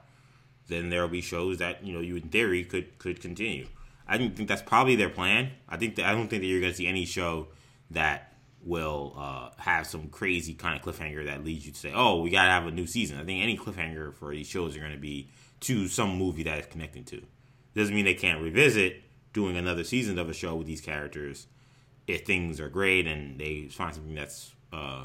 Then 0.68 0.90
there 0.90 1.02
will 1.02 1.08
be 1.08 1.20
shows 1.20 1.58
that 1.58 1.84
you 1.84 1.92
know 1.92 2.00
you 2.00 2.16
in 2.16 2.28
theory 2.28 2.64
could 2.64 2.98
could 2.98 3.20
continue. 3.20 3.66
I 4.06 4.16
don't 4.16 4.34
think 4.34 4.48
that's 4.48 4.62
probably 4.62 4.96
their 4.96 5.10
plan. 5.10 5.50
I 5.68 5.76
think 5.76 5.96
that 5.96 6.06
I 6.06 6.12
don't 6.12 6.28
think 6.28 6.42
that 6.42 6.46
you're 6.46 6.60
going 6.60 6.72
to 6.72 6.76
see 6.76 6.86
any 6.86 7.04
show 7.04 7.48
that 7.90 8.34
will 8.62 9.14
uh, 9.16 9.50
have 9.58 9.86
some 9.86 10.08
crazy 10.08 10.54
kind 10.54 10.78
of 10.78 10.82
cliffhanger 10.82 11.24
that 11.26 11.44
leads 11.44 11.66
you 11.66 11.72
to 11.72 11.78
say, 11.78 11.92
"Oh, 11.94 12.20
we 12.20 12.30
gotta 12.30 12.50
have 12.50 12.66
a 12.66 12.70
new 12.70 12.86
season." 12.86 13.18
I 13.18 13.24
think 13.24 13.42
any 13.42 13.56
cliffhanger 13.56 14.14
for 14.14 14.30
these 14.34 14.46
shows 14.46 14.76
are 14.76 14.80
going 14.80 14.92
to 14.92 14.98
be 14.98 15.30
to 15.60 15.88
some 15.88 16.16
movie 16.16 16.42
that 16.44 16.58
is 16.58 16.66
connecting 16.66 17.04
to. 17.04 17.22
Doesn't 17.74 17.94
mean 17.94 18.04
they 18.04 18.14
can't 18.14 18.42
revisit 18.42 19.02
doing 19.32 19.56
another 19.56 19.84
season 19.84 20.18
of 20.18 20.28
a 20.28 20.32
show 20.32 20.56
with 20.56 20.66
these 20.66 20.80
characters 20.80 21.46
if 22.06 22.24
things 22.24 22.58
are 22.60 22.68
great 22.68 23.06
and 23.06 23.38
they 23.38 23.68
find 23.70 23.94
something 23.94 24.14
that's 24.14 24.52
uh, 24.72 25.04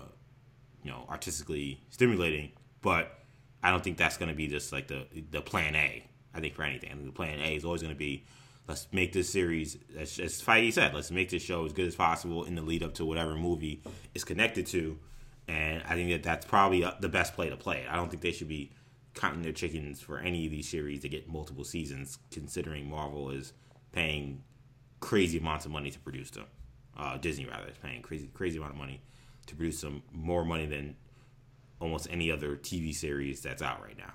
you 0.84 0.92
know 0.92 1.06
artistically 1.10 1.82
stimulating. 1.90 2.52
But 2.82 3.23
I 3.64 3.72
don't 3.72 3.84
think 3.84 3.98
that's 3.98 4.18
going 4.18 4.30
to 4.30 4.36
be 4.36 4.48
just 4.48 4.72
like 4.72 4.88
the 4.88 5.08
the 5.32 5.42
plan 5.42 5.76
A. 5.76 6.06
I 6.36 6.40
think 6.40 6.56
for 6.56 6.64
anything, 6.64 6.92
I 6.92 6.94
think 6.94 7.06
the 7.06 7.12
plan 7.12 7.40
A 7.40 7.56
is 7.56 7.64
always 7.64 7.82
going 7.82 7.94
to 7.94 7.98
be 8.00 8.26
let's 8.68 8.88
make 8.92 9.14
this 9.14 9.30
series 9.30 9.78
as, 9.98 10.20
as 10.20 10.42
Feige 10.42 10.74
said, 10.74 10.94
let's 10.94 11.12
make 11.12 11.30
this 11.30 11.44
show 11.44 11.66
as 11.66 11.74
good 11.74 11.88
as 11.88 11.96
possible 11.96 12.44
in 12.46 12.56
the 12.56 12.62
lead 12.62 12.84
up 12.84 12.94
to 12.96 13.06
whatever 13.06 13.36
movie 13.36 13.82
is 14.14 14.24
connected 14.24 14.66
to. 14.68 14.98
And 15.48 15.84
I 15.84 15.96
think 15.96 16.10
that 16.12 16.24
that's 16.24 16.46
probably 16.46 16.84
uh, 16.84 16.94
the 17.00 17.10
best 17.10 17.34
play 17.34 17.50
to 17.50 17.58
play. 17.58 17.86
I 17.90 17.96
don't 17.96 18.10
think 18.10 18.22
they 18.22 18.32
should 18.32 18.48
be 18.48 18.72
counting 19.14 19.42
their 19.42 19.52
chickens 19.52 20.00
for 20.02 20.20
any 20.20 20.46
of 20.46 20.52
these 20.52 20.70
series 20.70 21.02
to 21.02 21.10
get 21.10 21.28
multiple 21.28 21.66
seasons, 21.66 22.18
considering 22.32 22.90
Marvel 22.90 23.30
is 23.30 23.54
paying 23.92 24.44
crazy 25.02 25.38
amounts 25.38 25.66
of 25.66 25.72
money 25.72 25.92
to 25.92 26.00
produce 26.00 26.32
them. 26.32 26.46
Uh, 26.98 27.18
Disney 27.18 27.46
rather 27.46 27.68
is 27.68 27.78
paying 27.78 28.02
crazy 28.02 28.30
crazy 28.34 28.58
amount 28.58 28.74
of 28.74 28.78
money 28.78 29.02
to 29.48 29.56
produce 29.56 29.82
them, 29.82 30.04
more 30.12 30.46
money 30.46 30.66
than 30.66 30.96
almost 31.84 32.08
any 32.10 32.32
other 32.32 32.56
TV 32.56 32.96
series 32.96 33.42
that's 33.42 33.62
out 33.62 33.84
right 33.84 33.98
now. 33.98 34.14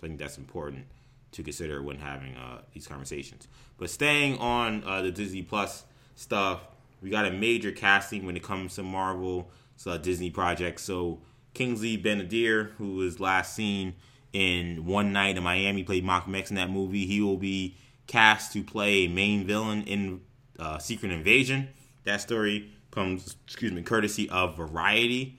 So 0.00 0.06
I 0.06 0.08
think 0.08 0.18
that's 0.18 0.36
important 0.36 0.86
to 1.32 1.42
consider 1.42 1.82
when 1.82 1.98
having 1.98 2.34
uh, 2.34 2.62
these 2.72 2.86
conversations. 2.86 3.48
But 3.78 3.88
staying 3.88 4.38
on 4.38 4.82
uh, 4.84 5.02
the 5.02 5.12
Disney 5.12 5.42
Plus 5.42 5.84
stuff, 6.16 6.60
we 7.00 7.10
got 7.10 7.24
a 7.24 7.30
major 7.30 7.70
casting 7.70 8.26
when 8.26 8.36
it 8.36 8.42
comes 8.42 8.74
to 8.74 8.82
Marvel 8.82 9.50
so 9.76 9.96
Disney 9.96 10.30
projects. 10.30 10.82
So 10.82 11.20
Kingsley 11.54 11.96
Ben-Adir, 11.96 12.72
who 12.78 12.96
was 12.96 13.20
last 13.20 13.54
seen 13.54 13.94
in 14.32 14.84
One 14.84 15.12
Night 15.12 15.36
in 15.36 15.42
Miami, 15.42 15.84
played 15.84 16.04
Malcolm 16.04 16.34
X 16.34 16.50
in 16.50 16.56
that 16.56 16.70
movie. 16.70 17.06
He 17.06 17.20
will 17.20 17.36
be 17.36 17.76
cast 18.06 18.52
to 18.52 18.62
play 18.62 19.04
a 19.04 19.08
main 19.08 19.46
villain 19.46 19.84
in 19.84 20.20
uh, 20.58 20.78
Secret 20.78 21.12
Invasion. 21.12 21.68
That 22.04 22.20
story 22.20 22.70
comes, 22.90 23.36
excuse 23.44 23.72
me, 23.72 23.82
courtesy 23.82 24.28
of 24.30 24.56
Variety. 24.56 25.38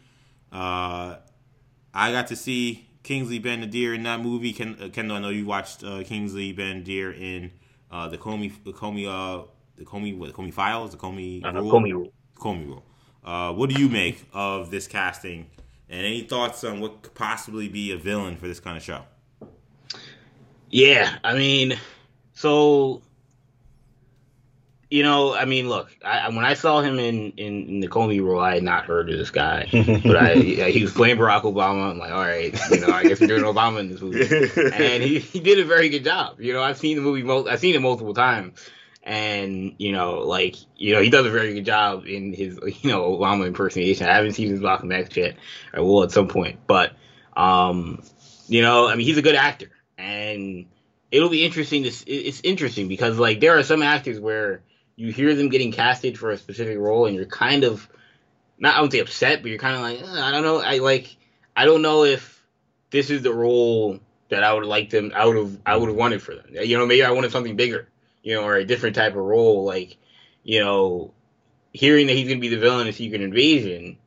Uh, 0.51 1.17
I 1.95 2.11
got 2.11 2.27
to 2.27 2.35
see 2.35 2.87
Kingsley 3.03 3.39
Ben-Adir 3.39 3.95
in 3.95 4.03
that 4.03 4.19
movie. 4.19 4.51
Ken, 4.51 4.77
uh, 4.81 4.89
Kendall, 4.89 5.17
I 5.17 5.21
know 5.21 5.29
you 5.29 5.45
watched 5.45 5.83
uh, 5.83 6.03
Kingsley 6.03 6.51
Ben-Adir 6.51 7.17
in 7.17 7.51
uh, 7.89 8.09
the 8.09 8.17
Comey, 8.17 8.51
the 8.65 8.73
Comey, 8.73 9.07
uh, 9.07 9.45
the 9.77 9.85
Comey, 9.85 10.17
what, 10.17 10.27
the 10.27 10.33
Comey 10.33 10.53
Files, 10.53 10.91
the 10.91 10.97
Comey 10.97 11.43
uh, 11.45 11.53
Rule. 11.53 11.71
Comey 11.71 11.93
Rule. 11.93 12.13
Comey 12.37 12.67
Rule. 12.67 12.83
Uh, 13.23 13.53
what 13.53 13.69
do 13.69 13.81
you 13.81 13.87
make 13.89 14.27
of 14.33 14.69
this 14.71 14.87
casting? 14.87 15.47
And 15.89 16.05
any 16.05 16.21
thoughts 16.21 16.63
on 16.65 16.81
what 16.81 17.01
could 17.01 17.15
possibly 17.15 17.69
be 17.69 17.91
a 17.91 17.97
villain 17.97 18.35
for 18.35 18.47
this 18.47 18.59
kind 18.59 18.75
of 18.75 18.83
show? 18.83 19.03
Yeah, 20.69 21.17
I 21.23 21.35
mean, 21.35 21.77
so 22.33 23.01
you 24.95 25.03
know, 25.03 25.35
I 25.35 25.43
mean, 25.43 25.67
look, 25.67 25.93
I, 26.05 26.29
when 26.29 26.45
I 26.45 26.53
saw 26.53 26.79
him 26.79 26.99
in, 26.99 27.31
in, 27.31 27.67
in 27.67 27.79
the 27.81 27.89
Comey 27.89 28.23
role, 28.23 28.39
I 28.39 28.53
had 28.53 28.63
not 28.63 28.85
heard 28.85 29.09
of 29.09 29.17
this 29.17 29.29
guy, 29.29 29.67
but 29.73 30.15
I 30.15 30.35
he 30.35 30.81
was 30.83 30.93
playing 30.93 31.17
Barack 31.17 31.41
Obama. 31.41 31.91
I'm 31.91 31.97
like, 31.97 32.11
all 32.11 32.21
right, 32.21 32.57
you 32.71 32.79
know, 32.79 32.93
I 32.93 33.03
guess 33.03 33.19
we're 33.19 33.27
doing 33.27 33.43
Obama 33.43 33.81
in 33.81 33.89
this 33.89 33.99
movie, 33.99 34.21
and 34.73 35.03
he, 35.03 35.19
he 35.19 35.41
did 35.41 35.59
a 35.59 35.65
very 35.65 35.89
good 35.89 36.05
job. 36.05 36.39
You 36.39 36.53
know, 36.53 36.63
I've 36.63 36.77
seen 36.77 36.95
the 36.95 37.01
movie, 37.01 37.29
I've 37.49 37.59
seen 37.59 37.75
it 37.75 37.81
multiple 37.81 38.13
times, 38.13 38.57
and 39.03 39.75
you 39.79 39.91
know, 39.91 40.19
like 40.19 40.55
you 40.77 40.93
know, 40.93 41.01
he 41.01 41.09
does 41.09 41.25
a 41.25 41.29
very 41.29 41.55
good 41.55 41.65
job 41.65 42.05
in 42.05 42.31
his 42.31 42.57
you 42.81 42.89
know 42.89 43.17
Obama 43.17 43.47
impersonation. 43.47 44.07
I 44.07 44.13
haven't 44.13 44.31
seen 44.31 44.49
his 44.49 44.61
Malcolm 44.61 44.93
X 44.93 45.17
yet. 45.17 45.35
I 45.73 45.81
will 45.81 46.03
at 46.03 46.11
some 46.13 46.29
point, 46.29 46.59
but 46.67 46.93
um, 47.35 48.01
you 48.47 48.61
know, 48.61 48.87
I 48.87 48.95
mean, 48.95 49.05
he's 49.05 49.17
a 49.17 49.21
good 49.21 49.35
actor, 49.35 49.71
and 49.97 50.67
it'll 51.11 51.27
be 51.27 51.43
interesting 51.43 51.83
to. 51.83 51.89
It's 51.89 52.39
interesting 52.45 52.87
because 52.87 53.19
like 53.19 53.41
there 53.41 53.57
are 53.57 53.63
some 53.63 53.81
actors 53.81 54.21
where 54.21 54.61
you 54.95 55.11
hear 55.11 55.35
them 55.35 55.49
getting 55.49 55.71
casted 55.71 56.17
for 56.17 56.31
a 56.31 56.37
specific 56.37 56.77
role, 56.77 57.05
and 57.05 57.15
you're 57.15 57.25
kind 57.25 57.63
of 57.63 57.87
not 58.57 58.75
I 58.75 58.81
would 58.81 58.91
say 58.91 58.99
upset, 58.99 59.41
but 59.41 59.49
you're 59.49 59.59
kind 59.59 59.75
of 59.75 59.81
like 59.81 60.01
eh, 60.01 60.21
I 60.21 60.31
don't 60.31 60.43
know. 60.43 60.61
I 60.61 60.77
like 60.77 61.15
I 61.55 61.65
don't 61.65 61.81
know 61.81 62.03
if 62.03 62.43
this 62.91 63.09
is 63.09 63.21
the 63.21 63.33
role 63.33 63.99
that 64.29 64.43
I 64.43 64.53
would 64.53 64.65
like 64.65 64.89
them. 64.89 65.11
I 65.15 65.25
would 65.25 65.37
have 65.37 65.57
I 65.65 65.75
would 65.75 65.89
have 65.89 65.97
wanted 65.97 66.21
for 66.21 66.35
them. 66.35 66.45
You 66.51 66.77
know, 66.77 66.85
maybe 66.85 67.03
I 67.03 67.11
wanted 67.11 67.31
something 67.31 67.55
bigger, 67.55 67.87
you 68.23 68.35
know, 68.35 68.43
or 68.43 68.55
a 68.55 68.65
different 68.65 68.95
type 68.95 69.11
of 69.11 69.23
role. 69.23 69.65
Like 69.65 69.97
you 70.43 70.59
know, 70.59 71.13
hearing 71.73 72.07
that 72.07 72.13
he's 72.13 72.27
gonna 72.27 72.39
be 72.39 72.49
the 72.49 72.57
villain 72.57 72.87
in 72.87 72.93
Secret 72.93 73.21
Invasion 73.21 73.97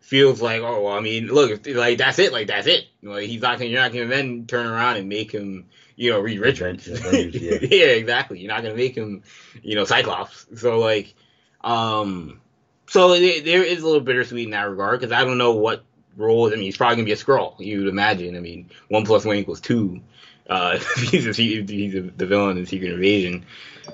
feels 0.00 0.40
like 0.40 0.62
oh 0.62 0.82
well, 0.82 0.94
I 0.94 1.00
mean 1.00 1.26
look 1.26 1.66
like 1.66 1.98
that's 1.98 2.18
it 2.18 2.32
like 2.32 2.48
that's 2.48 2.66
it 2.66 2.86
like 3.02 3.28
he's 3.28 3.42
not 3.42 3.58
gonna 3.58 3.70
you're 3.70 3.80
not 3.80 3.92
gonna 3.92 4.06
then 4.06 4.46
turn 4.46 4.66
around 4.66 4.96
and 4.96 5.08
make 5.08 5.30
him 5.30 5.66
you 6.00 6.10
know, 6.10 6.20
Reed 6.20 6.40
Richards. 6.40 6.88
yeah. 6.88 7.58
yeah, 7.60 7.86
exactly. 7.92 8.40
You're 8.40 8.50
not 8.50 8.62
gonna 8.62 8.74
make 8.74 8.96
him, 8.96 9.22
you 9.62 9.74
know, 9.74 9.84
Cyclops. 9.84 10.46
So 10.56 10.78
like, 10.78 11.14
um, 11.60 12.40
so 12.86 13.10
there 13.10 13.62
is 13.62 13.82
a 13.82 13.86
little 13.86 14.00
bittersweet 14.00 14.46
in 14.46 14.52
that 14.52 14.62
regard 14.62 14.98
because 14.98 15.12
I 15.12 15.24
don't 15.24 15.36
know 15.36 15.52
what 15.52 15.84
role. 16.16 16.46
I 16.46 16.52
mean, 16.52 16.62
he's 16.62 16.78
probably 16.78 16.96
gonna 16.96 17.04
be 17.04 17.12
a 17.12 17.16
Skrull. 17.16 17.54
You'd 17.58 17.86
imagine. 17.86 18.34
I 18.34 18.40
mean, 18.40 18.70
one 18.88 19.04
plus 19.04 19.26
one 19.26 19.36
equals 19.36 19.60
two. 19.60 20.00
Uh, 20.48 20.78
he's, 20.96 21.26
a, 21.26 21.32
he's 21.32 21.94
a, 21.94 22.00
the 22.00 22.26
villain 22.26 22.56
in 22.56 22.64
Secret 22.64 22.92
Invasion. 22.92 23.44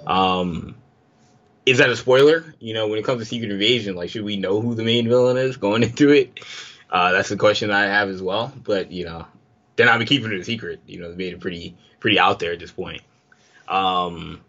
Um, 0.07 0.77
is 1.67 1.79
that 1.79 1.91
a 1.91 1.97
spoiler? 1.97 2.55
You 2.61 2.75
know, 2.75 2.87
when 2.87 3.01
it 3.01 3.05
comes 3.05 3.21
to 3.21 3.25
Secret 3.25 3.51
Invasion, 3.51 3.97
like, 3.97 4.11
should 4.11 4.25
we 4.25 4.37
know 4.37 4.61
who 4.61 4.77
the 4.77 4.85
main 4.85 5.09
villain 5.09 5.39
is 5.39 5.57
going 5.57 5.83
into 5.83 6.11
it? 6.11 6.39
Uh, 6.89 7.11
that's 7.11 7.31
the 7.31 7.37
question 7.37 7.73
I 7.73 7.87
have 7.87 8.09
as 8.09 8.23
well. 8.23 8.53
But 8.63 8.93
you 8.93 9.07
know, 9.07 9.27
they're 9.77 9.87
not 9.87 10.05
keeping 10.07 10.33
it 10.33 10.41
a 10.41 10.45
secret. 10.45 10.81
You 10.87 11.01
know, 11.01 11.11
they 11.11 11.17
made 11.17 11.33
it 11.33 11.41
pretty 11.41 11.77
pretty 12.01 12.19
out 12.19 12.39
there 12.39 12.53
at 12.53 12.59
this 12.59 12.73
point. 12.73 13.03
Um, 13.69 14.41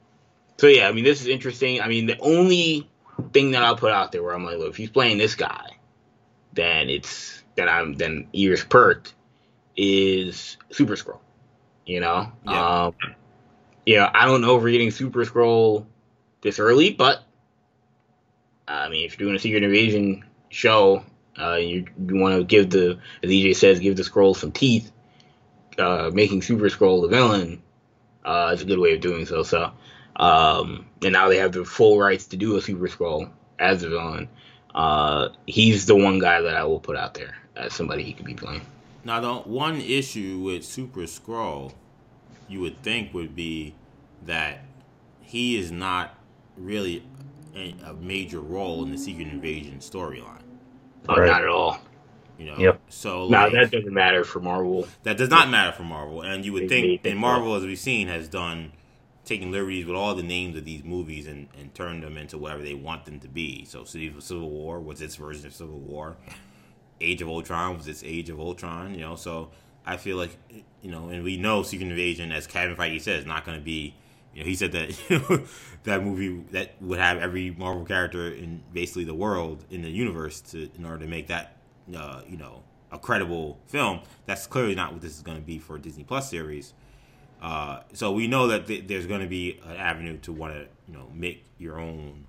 so 0.57 0.67
yeah, 0.67 0.87
I 0.87 0.91
mean, 0.91 1.03
this 1.03 1.21
is 1.21 1.27
interesting. 1.27 1.81
I 1.81 1.87
mean, 1.87 2.05
the 2.05 2.17
only 2.19 2.89
thing 3.33 3.51
that 3.51 3.63
I'll 3.63 3.75
put 3.75 3.91
out 3.91 4.11
there 4.11 4.23
where 4.23 4.33
I'm 4.33 4.45
like, 4.45 4.57
look, 4.57 4.69
if 4.69 4.77
he's 4.77 4.89
playing 4.89 5.17
this 5.17 5.35
guy, 5.35 5.77
then 6.53 6.89
it's 6.89 7.43
then 7.55 7.69
I'm 7.69 7.93
then 7.93 8.27
ears 8.33 8.63
perked 8.63 9.13
is 9.75 10.57
Super 10.71 10.95
Skrull. 10.95 11.19
You 11.85 12.01
know, 12.01 12.31
yeah. 12.45 12.85
um, 12.85 12.95
yeah, 13.85 14.11
I 14.13 14.25
don't 14.25 14.41
know 14.41 14.57
if 14.57 14.63
we're 14.63 14.71
getting 14.71 14.91
Super 14.91 15.23
Skrull 15.25 15.85
this 16.41 16.59
early, 16.59 16.91
but 16.91 17.23
I 18.67 18.89
mean, 18.89 19.05
if 19.05 19.17
you're 19.17 19.27
doing 19.27 19.35
a 19.35 19.39
Secret 19.39 19.63
Invasion 19.63 20.25
show, 20.49 21.03
uh, 21.39 21.55
you, 21.55 21.85
you 22.07 22.17
want 22.17 22.35
to 22.35 22.43
give 22.43 22.69
the, 22.69 22.99
as 23.23 23.29
EJ 23.29 23.55
says, 23.55 23.79
give 23.79 23.95
the 23.95 24.03
Skrull 24.03 24.35
some 24.35 24.51
teeth. 24.51 24.91
Uh, 25.77 26.09
making 26.13 26.41
Super 26.41 26.69
Skrull 26.69 27.01
the 27.03 27.07
villain 27.07 27.61
uh, 28.25 28.51
is 28.53 28.61
a 28.61 28.65
good 28.65 28.79
way 28.79 28.93
of 28.93 29.01
doing 29.01 29.25
so. 29.25 29.43
So, 29.43 29.71
um, 30.15 30.85
and 31.03 31.13
now 31.13 31.29
they 31.29 31.37
have 31.37 31.51
the 31.51 31.63
full 31.63 31.99
rights 31.99 32.27
to 32.27 32.37
do 32.37 32.57
a 32.57 32.61
Super 32.61 32.87
Skrull 32.87 33.29
as 33.59 33.83
a 33.83 33.89
villain. 33.89 34.27
Uh, 34.73 35.29
he's 35.45 35.85
the 35.85 35.95
one 35.95 36.19
guy 36.19 36.41
that 36.41 36.55
I 36.55 36.63
will 36.63 36.79
put 36.79 36.95
out 36.95 37.13
there 37.13 37.35
as 37.55 37.73
somebody 37.73 38.03
he 38.03 38.13
could 38.13 38.25
be 38.25 38.33
playing. 38.33 38.61
Now, 39.03 39.19
the 39.19 39.35
one 39.35 39.79
issue 39.79 40.39
with 40.39 40.65
Super 40.65 41.01
Skrull, 41.01 41.73
you 42.47 42.59
would 42.61 42.81
think 42.83 43.13
would 43.13 43.35
be 43.35 43.75
that 44.25 44.59
he 45.21 45.57
is 45.57 45.71
not 45.71 46.15
really 46.57 47.03
a, 47.55 47.75
a 47.85 47.93
major 47.93 48.39
role 48.39 48.83
in 48.83 48.91
the 48.91 48.97
Secret 48.97 49.27
Invasion 49.27 49.79
storyline. 49.79 50.41
Oh, 51.07 51.15
right. 51.15 51.27
not 51.27 51.41
at 51.41 51.47
all. 51.47 51.79
You 52.37 52.45
know, 52.45 52.57
yep. 52.57 52.79
So 52.89 53.25
like, 53.25 53.51
no, 53.51 53.59
that 53.59 53.71
doesn't 53.71 53.93
matter 53.93 54.23
for 54.23 54.39
Marvel. 54.39 54.87
That 55.03 55.17
does 55.17 55.29
not 55.29 55.49
matter 55.49 55.71
for 55.71 55.83
Marvel, 55.83 56.21
and 56.21 56.45
you 56.45 56.53
would 56.53 56.69
think, 56.69 57.05
and 57.05 57.17
Marvel, 57.17 57.55
as 57.55 57.63
we've 57.63 57.79
seen, 57.79 58.07
has 58.07 58.27
done 58.27 58.73
taking 59.25 59.51
liberties 59.51 59.85
with 59.85 59.95
all 59.95 60.15
the 60.15 60.23
names 60.23 60.55
of 60.55 60.63
these 60.63 60.83
movies 60.83 61.27
and, 61.27 61.49
and 61.59 61.73
turned 61.73 62.03
them 62.03 62.17
into 62.17 62.37
whatever 62.37 62.61
they 62.61 62.73
want 62.73 63.05
them 63.05 63.19
to 63.19 63.27
be. 63.27 63.65
So, 63.65 63.83
Civil 63.83 64.49
War 64.49 64.79
was 64.79 65.01
its 65.01 65.15
version 65.15 65.47
of 65.47 65.53
Civil 65.53 65.79
War. 65.79 66.15
Age 67.01 67.21
of 67.21 67.27
Ultron 67.27 67.77
was 67.77 67.87
its 67.87 68.03
Age 68.03 68.29
of 68.29 68.39
Ultron. 68.39 68.93
You 68.93 69.01
know, 69.01 69.15
so 69.15 69.49
I 69.85 69.97
feel 69.97 70.17
like 70.17 70.37
you 70.81 70.91
know, 70.91 71.09
and 71.09 71.23
we 71.23 71.37
know 71.37 71.63
Secret 71.63 71.89
Invasion, 71.89 72.31
as 72.31 72.47
Kevin 72.47 72.75
Feige 72.75 73.01
says, 73.01 73.25
not 73.25 73.45
going 73.45 73.57
to 73.57 73.63
be. 73.63 73.95
You 74.33 74.43
know, 74.43 74.49
he 74.49 74.55
said 74.55 74.71
that 74.73 75.09
you 75.09 75.19
know, 75.29 75.43
that 75.83 76.03
movie 76.03 76.43
that 76.51 76.75
would 76.81 76.99
have 76.99 77.17
every 77.17 77.51
Marvel 77.51 77.85
character 77.85 78.31
in 78.31 78.61
basically 78.71 79.05
the 79.05 79.15
world 79.15 79.65
in 79.71 79.81
the 79.81 79.89
universe 79.89 80.41
to 80.41 80.69
in 80.77 80.85
order 80.85 80.99
to 80.99 81.07
make 81.07 81.27
that 81.27 81.56
uh, 81.95 82.21
you 82.27 82.37
know 82.37 82.63
a 82.91 82.97
credible 82.97 83.59
film. 83.67 84.01
That's 84.25 84.47
clearly 84.47 84.75
not 84.75 84.93
what 84.93 85.01
this 85.01 85.15
is 85.15 85.21
going 85.21 85.37
to 85.37 85.43
be 85.43 85.59
for 85.59 85.75
a 85.75 85.79
Disney 85.79 86.03
Plus 86.03 86.29
series. 86.29 86.73
Uh, 87.41 87.81
so 87.93 88.11
we 88.11 88.27
know 88.27 88.47
that 88.47 88.67
th- 88.67 88.87
there's 88.87 89.05
going 89.05 89.21
to 89.21 89.27
be 89.27 89.59
an 89.65 89.75
avenue 89.75 90.17
to 90.17 90.33
want 90.33 90.53
to 90.53 90.67
you 90.87 90.97
know 90.97 91.07
make 91.13 91.43
your 91.57 91.79
own 91.79 92.25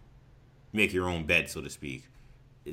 make 0.73 0.93
your 0.93 1.09
own 1.09 1.25
bed, 1.25 1.49
so 1.49 1.61
to 1.61 1.71
speak, 1.71 2.05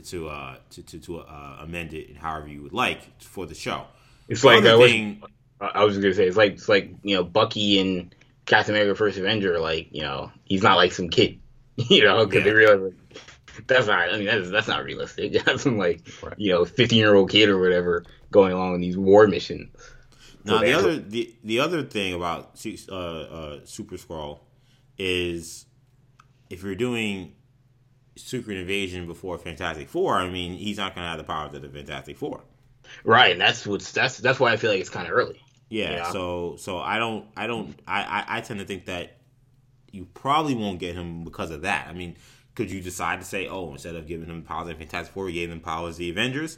to 0.03 0.27
uh, 0.27 0.57
to 0.71 0.81
to, 0.83 0.99
to 0.99 1.19
uh, 1.19 1.57
amend 1.61 1.93
it 1.93 2.17
however 2.17 2.47
you 2.47 2.61
would 2.63 2.73
like 2.73 3.21
for 3.21 3.45
the 3.45 3.55
show. 3.55 3.85
It's 4.27 4.41
the 4.41 4.47
like 4.47 4.63
thing, 4.63 5.21
was, 5.21 5.71
I 5.73 5.83
was 5.83 5.97
gonna 5.97 6.13
say 6.13 6.27
it's 6.27 6.37
like 6.37 6.53
it's 6.53 6.69
like 6.69 6.91
you 7.03 7.15
know 7.15 7.23
Bucky 7.23 7.79
and 7.79 8.13
Captain 8.45 8.75
America: 8.75 8.95
First 8.95 9.17
Avenger. 9.17 9.59
Like 9.59 9.87
you 9.91 10.01
know 10.01 10.31
he's 10.43 10.63
not 10.63 10.75
like 10.75 10.91
some 10.91 11.09
kid, 11.09 11.39
you 11.77 12.03
know, 12.03 12.25
because 12.25 12.39
yeah. 12.39 12.43
they 12.43 12.53
realize 12.53 12.81
like, 12.81 13.21
that's 13.67 13.87
not. 13.87 14.13
I 14.13 14.17
mean, 14.17 14.25
that's 14.25 14.49
that's 14.49 14.67
not 14.67 14.83
realistic. 14.83 15.33
That's 15.45 15.63
some 15.63 15.77
like 15.77 16.01
right. 16.21 16.33
you 16.37 16.51
know, 16.51 16.65
fifteen 16.65 16.99
year 16.99 17.15
old 17.15 17.29
kid 17.29 17.49
or 17.49 17.59
whatever 17.59 18.03
going 18.31 18.51
along 18.51 18.73
on 18.73 18.81
these 18.81 18.97
war 18.97 19.27
missions. 19.27 19.69
Now 20.43 20.59
the 20.59 20.73
other 20.73 20.97
the, 20.97 21.33
the 21.43 21.59
other 21.59 21.83
thing 21.83 22.13
about 22.13 22.63
uh, 22.89 22.95
uh, 22.95 23.59
Super 23.65 23.95
Skrull 23.95 24.39
is 24.97 25.65
if 26.49 26.63
you're 26.63 26.75
doing 26.75 27.33
Secret 28.15 28.57
Invasion 28.57 29.07
before 29.07 29.37
Fantastic 29.37 29.89
Four, 29.89 30.15
I 30.15 30.29
mean, 30.29 30.53
he's 30.53 30.77
not 30.77 30.93
going 30.95 31.03
to 31.03 31.09
have 31.09 31.17
the 31.17 31.23
powers 31.23 31.53
of 31.53 31.61
the 31.61 31.69
Fantastic 31.69 32.17
Four. 32.17 32.41
Right, 33.03 33.31
and 33.31 33.41
that's 33.41 33.65
what's 33.65 33.91
that's 33.91 34.17
that's 34.19 34.39
why 34.39 34.51
I 34.51 34.57
feel 34.57 34.69
like 34.69 34.79
it's 34.79 34.89
kind 34.89 35.07
of 35.07 35.13
early. 35.13 35.41
Yeah, 35.69 35.91
yeah, 35.91 36.11
So 36.11 36.55
so 36.57 36.77
I 36.77 36.99
don't 36.99 37.25
I 37.35 37.47
don't 37.47 37.77
I, 37.87 38.03
I 38.03 38.37
I 38.37 38.41
tend 38.41 38.59
to 38.59 38.65
think 38.65 38.85
that 38.85 39.17
you 39.91 40.05
probably 40.13 40.53
won't 40.53 40.79
get 40.79 40.95
him 40.95 41.23
because 41.23 41.49
of 41.51 41.63
that. 41.63 41.87
I 41.87 41.93
mean, 41.93 42.17
could 42.55 42.71
you 42.71 42.81
decide 42.81 43.19
to 43.19 43.25
say, 43.25 43.47
oh, 43.47 43.71
instead 43.71 43.95
of 43.95 44.07
giving 44.07 44.27
him 44.27 44.41
powers 44.41 44.69
of 44.69 44.77
Fantastic 44.77 45.13
Four, 45.13 45.25
we 45.25 45.33
gave 45.33 45.51
him 45.51 45.59
powers 45.59 45.95
of 45.95 45.99
the 45.99 46.09
Avengers? 46.09 46.57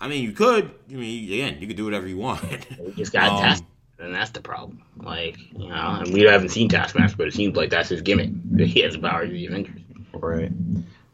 I 0.00 0.08
mean, 0.08 0.24
you 0.24 0.32
could. 0.32 0.70
I 0.90 0.92
mean, 0.92 1.32
again, 1.32 1.58
you 1.60 1.66
could 1.66 1.76
do 1.76 1.84
whatever 1.84 2.06
you 2.06 2.18
want. 2.18 2.42
we 2.80 2.92
just 2.92 3.12
got 3.12 3.30
um, 3.30 3.40
Task, 3.40 3.64
and 3.98 4.14
that's 4.14 4.30
the 4.30 4.40
problem. 4.40 4.82
Like, 4.96 5.38
you 5.52 5.68
know, 5.68 6.00
and 6.00 6.12
we 6.12 6.22
haven't 6.22 6.50
seen 6.50 6.68
Taskmaster, 6.68 7.16
but 7.16 7.28
it 7.28 7.34
seems 7.34 7.56
like 7.56 7.70
that's 7.70 7.88
his 7.88 8.02
gimmick. 8.02 8.30
That 8.56 8.66
he 8.68 8.80
has 8.80 8.94
the 8.94 9.00
powers 9.00 9.28
of 9.28 9.34
the 9.34 9.46
Avengers. 9.46 9.80
Right. 10.12 10.52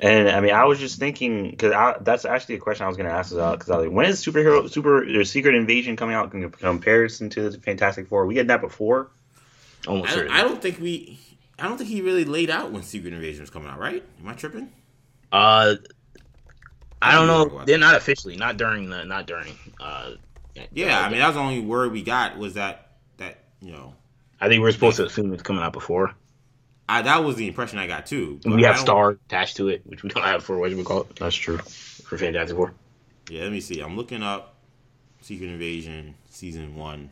And 0.03 0.31
I 0.31 0.41
mean, 0.41 0.53
I 0.53 0.65
was 0.65 0.79
just 0.79 0.99
thinking 0.99 1.51
because 1.51 1.73
that's 2.01 2.25
actually 2.25 2.55
a 2.55 2.59
question 2.59 2.85
I 2.85 2.89
was 2.89 2.97
going 2.97 3.09
to 3.09 3.15
ask 3.15 3.31
because 3.31 3.69
I 3.69 3.77
was 3.77 3.87
like, 3.87 3.95
when 3.95 4.07
is 4.07 4.25
superhero 4.25 4.69
super 4.71 5.05
or 5.21 5.25
Secret 5.25 5.55
Invasion 5.55 5.97
coming 5.97 6.15
out 6.15 6.33
in 6.33 6.51
comparison 6.51 7.29
to 7.31 7.51
the 7.51 7.59
Fantastic 7.59 8.09
Four? 8.09 8.25
We 8.25 8.37
had 8.37 8.49
that 8.49 8.63
before. 8.63 9.11
Almost. 9.87 10.13
I 10.13 10.17
don't, 10.17 10.31
I 10.31 10.43
don't 10.43 10.63
think 10.63 10.81
we. 10.81 11.19
I 11.61 11.69
don't 11.69 11.77
think 11.77 11.91
he 11.91 12.01
really 12.01 12.25
laid 12.25 12.51
out 12.51 12.73
when 12.73 12.83
Secret 12.83 13.13
Invasion 13.13 13.43
was 13.43 13.51
coming 13.51 13.69
out. 13.69 13.79
Right? 13.79 14.03
Am 14.21 14.29
I 14.29 14.35
tripping? 14.35 14.73
Uh, 15.33 15.77
I 17.03 17.15
don't 17.15 17.27
know. 17.27 17.65
They're 17.65 17.79
not 17.79 17.97
officially, 17.97 18.37
not 18.37 18.57
during 18.57 18.91
the, 18.91 19.05
not 19.05 19.27
during. 19.27 19.55
Uh, 19.79 20.13
yeah, 20.73 21.01
I 21.01 21.09
mean 21.09 21.19
that 21.19 21.29
was 21.29 21.37
the 21.37 21.43
only 21.43 21.61
word 21.61 21.93
we 21.93 22.03
got 22.03 22.37
was 22.37 22.55
that 22.55 22.93
that 23.17 23.39
you 23.61 23.73
know. 23.73 23.95
I 24.41 24.49
think 24.49 24.63
we're 24.63 24.73
supposed 24.73 24.97
to 24.97 25.07
assume 25.07 25.33
it's 25.33 25.43
coming 25.43 25.63
out 25.63 25.73
before. 25.73 26.15
I, 26.89 27.03
that 27.03 27.23
was 27.23 27.37
the 27.37 27.47
impression 27.47 27.79
I 27.79 27.87
got 27.87 28.07
too. 28.07 28.41
we 28.45 28.65
have 28.65 28.79
Star 28.79 29.11
attached 29.11 29.57
to 29.59 29.69
it, 29.69 29.83
which 29.85 30.03
we 30.03 30.09
don't 30.09 30.25
have 30.25 30.43
for 30.43 30.59
what 30.59 30.71
we 30.71 30.83
call 30.83 31.03
it. 31.03 31.17
That's 31.17 31.37
true 31.37 31.59
for 31.59 32.19
Fantastic 32.19 32.57
Four. 32.57 32.73
Yeah, 33.31 33.43
let 33.45 33.53
me 33.53 33.61
see. 33.61 33.81
I'm 33.81 33.97
looking 33.97 34.23
up 34.23 34.57
Secret 35.21 35.49
Invasion 35.51 36.15
season 36.31 36.75
one. 36.75 37.11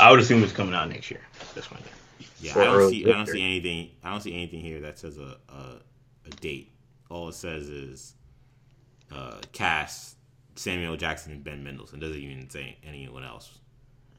I 0.00 0.10
would 0.10 0.18
assume 0.18 0.42
it's 0.42 0.52
coming 0.52 0.74
out 0.74 0.88
next 0.88 1.10
year. 1.10 1.20
That's 1.54 1.70
my 1.70 1.76
one. 1.78 1.99
Yeah, 2.40 2.58
I 2.58 2.64
don't 2.64 2.90
see. 2.90 3.04
I 3.04 3.12
don't 3.12 3.26
see 3.26 3.42
anything. 3.42 3.90
I 4.02 4.10
don't 4.10 4.20
see 4.20 4.34
anything 4.34 4.60
here 4.60 4.80
that 4.80 4.98
says 4.98 5.18
a 5.18 5.36
a, 5.48 5.76
a 6.26 6.30
date. 6.40 6.72
All 7.10 7.28
it 7.28 7.34
says 7.34 7.68
is 7.68 8.14
uh, 9.12 9.38
cast 9.52 10.16
Samuel 10.54 10.96
Jackson 10.96 11.32
and 11.32 11.44
Ben 11.44 11.64
Mendelsohn. 11.64 12.00
Doesn't 12.00 12.16
even 12.16 12.48
say 12.50 12.76
anyone 12.84 13.24
else. 13.24 13.58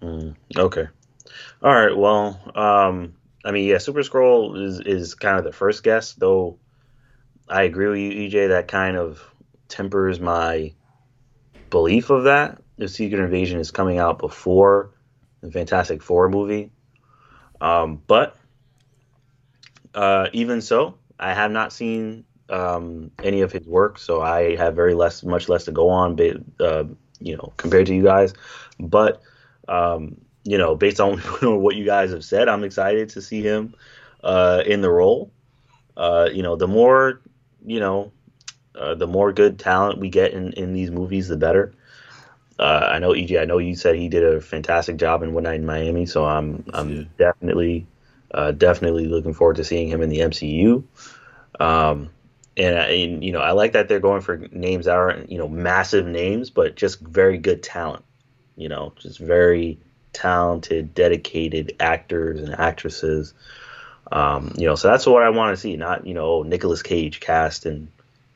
Mm, 0.01 0.35
okay. 0.57 0.87
All 1.61 1.73
right. 1.73 1.95
Well, 1.95 2.39
um, 2.55 3.13
I 3.45 3.51
mean, 3.51 3.65
yeah, 3.65 3.77
Super 3.77 4.01
Skrull 4.01 4.61
is 4.61 4.79
is 4.79 5.15
kind 5.15 5.37
of 5.37 5.43
the 5.43 5.51
first 5.51 5.83
guess, 5.83 6.13
though. 6.13 6.57
I 7.47 7.63
agree 7.63 7.87
with 7.87 7.99
you, 7.99 8.29
EJ. 8.29 8.49
That 8.49 8.67
kind 8.67 8.97
of 8.97 9.21
tempers 9.67 10.19
my 10.19 10.73
belief 11.69 12.09
of 12.09 12.25
that. 12.25 12.61
The 12.77 12.87
Secret 12.87 13.23
Invasion 13.23 13.59
is 13.59 13.71
coming 13.71 13.99
out 13.99 14.19
before 14.19 14.91
the 15.41 15.51
Fantastic 15.51 16.01
Four 16.01 16.29
movie, 16.29 16.71
um, 17.61 18.01
but 18.07 18.37
uh, 19.95 20.27
even 20.33 20.61
so, 20.61 20.95
I 21.19 21.33
have 21.33 21.51
not 21.51 21.71
seen 21.71 22.25
um, 22.49 23.11
any 23.23 23.41
of 23.41 23.51
his 23.51 23.65
work, 23.67 23.97
so 23.99 24.21
I 24.21 24.55
have 24.57 24.75
very 24.75 24.93
less, 24.93 25.23
much 25.23 25.47
less 25.47 25.65
to 25.65 25.71
go 25.71 25.89
on, 25.89 26.19
uh, 26.59 26.83
you 27.19 27.37
know, 27.37 27.53
compared 27.57 27.87
to 27.87 27.95
you 27.95 28.03
guys. 28.03 28.33
But 28.79 29.21
um, 29.67 30.17
you 30.43 30.57
know, 30.57 30.75
based 30.75 30.99
on 31.01 31.19
what 31.19 31.75
you 31.75 31.85
guys 31.85 32.11
have 32.11 32.25
said, 32.25 32.49
I'm 32.49 32.63
excited 32.63 33.09
to 33.09 33.21
see 33.21 33.41
him 33.41 33.75
uh, 34.23 34.63
in 34.65 34.81
the 34.81 34.89
role. 34.89 35.31
Uh, 35.95 36.29
you 36.31 36.43
know, 36.43 36.55
the 36.55 36.67
more, 36.67 37.21
you 37.65 37.79
know, 37.79 38.11
uh, 38.75 38.95
the 38.95 39.07
more 39.07 39.31
good 39.31 39.59
talent 39.59 39.99
we 39.99 40.09
get 40.09 40.33
in, 40.33 40.53
in 40.53 40.73
these 40.73 40.89
movies, 40.89 41.27
the 41.27 41.37
better. 41.37 41.73
Uh, 42.61 42.89
I 42.91 42.99
know 42.99 43.09
EJ. 43.09 43.41
I 43.41 43.45
know 43.45 43.57
you 43.57 43.75
said 43.75 43.95
he 43.95 44.07
did 44.07 44.23
a 44.23 44.39
fantastic 44.39 44.97
job 44.97 45.23
in 45.23 45.33
One 45.33 45.43
Night 45.43 45.55
in 45.55 45.65
Miami, 45.65 46.05
so 46.05 46.25
I'm 46.25 46.63
I'm 46.71 46.91
yeah. 46.91 47.03
definitely 47.17 47.87
uh, 48.31 48.51
definitely 48.51 49.07
looking 49.07 49.33
forward 49.33 49.55
to 49.55 49.63
seeing 49.63 49.87
him 49.87 50.03
in 50.03 50.09
the 50.09 50.19
MCU. 50.19 50.83
Um, 51.59 52.11
and, 52.55 52.75
and 52.75 53.23
you 53.23 53.31
know, 53.31 53.39
I 53.39 53.53
like 53.53 53.73
that 53.73 53.87
they're 53.87 53.99
going 53.99 54.21
for 54.21 54.37
names 54.51 54.85
that 54.85 54.95
aren't 54.95 55.31
you 55.31 55.39
know 55.39 55.47
massive 55.47 56.05
names, 56.05 56.51
but 56.51 56.75
just 56.75 56.99
very 56.99 57.39
good 57.39 57.63
talent. 57.63 58.05
You 58.55 58.69
know, 58.69 58.93
just 58.99 59.17
very 59.17 59.79
talented, 60.13 60.93
dedicated 60.93 61.75
actors 61.79 62.41
and 62.41 62.53
actresses. 62.53 63.33
Um, 64.11 64.53
you 64.55 64.67
know, 64.67 64.75
so 64.75 64.87
that's 64.87 65.07
what 65.07 65.23
I 65.23 65.31
want 65.31 65.55
to 65.55 65.59
see. 65.59 65.77
Not 65.77 66.05
you 66.05 66.13
know, 66.13 66.43
Nicolas 66.43 66.83
Cage 66.83 67.21
cast 67.21 67.65
in 67.65 67.87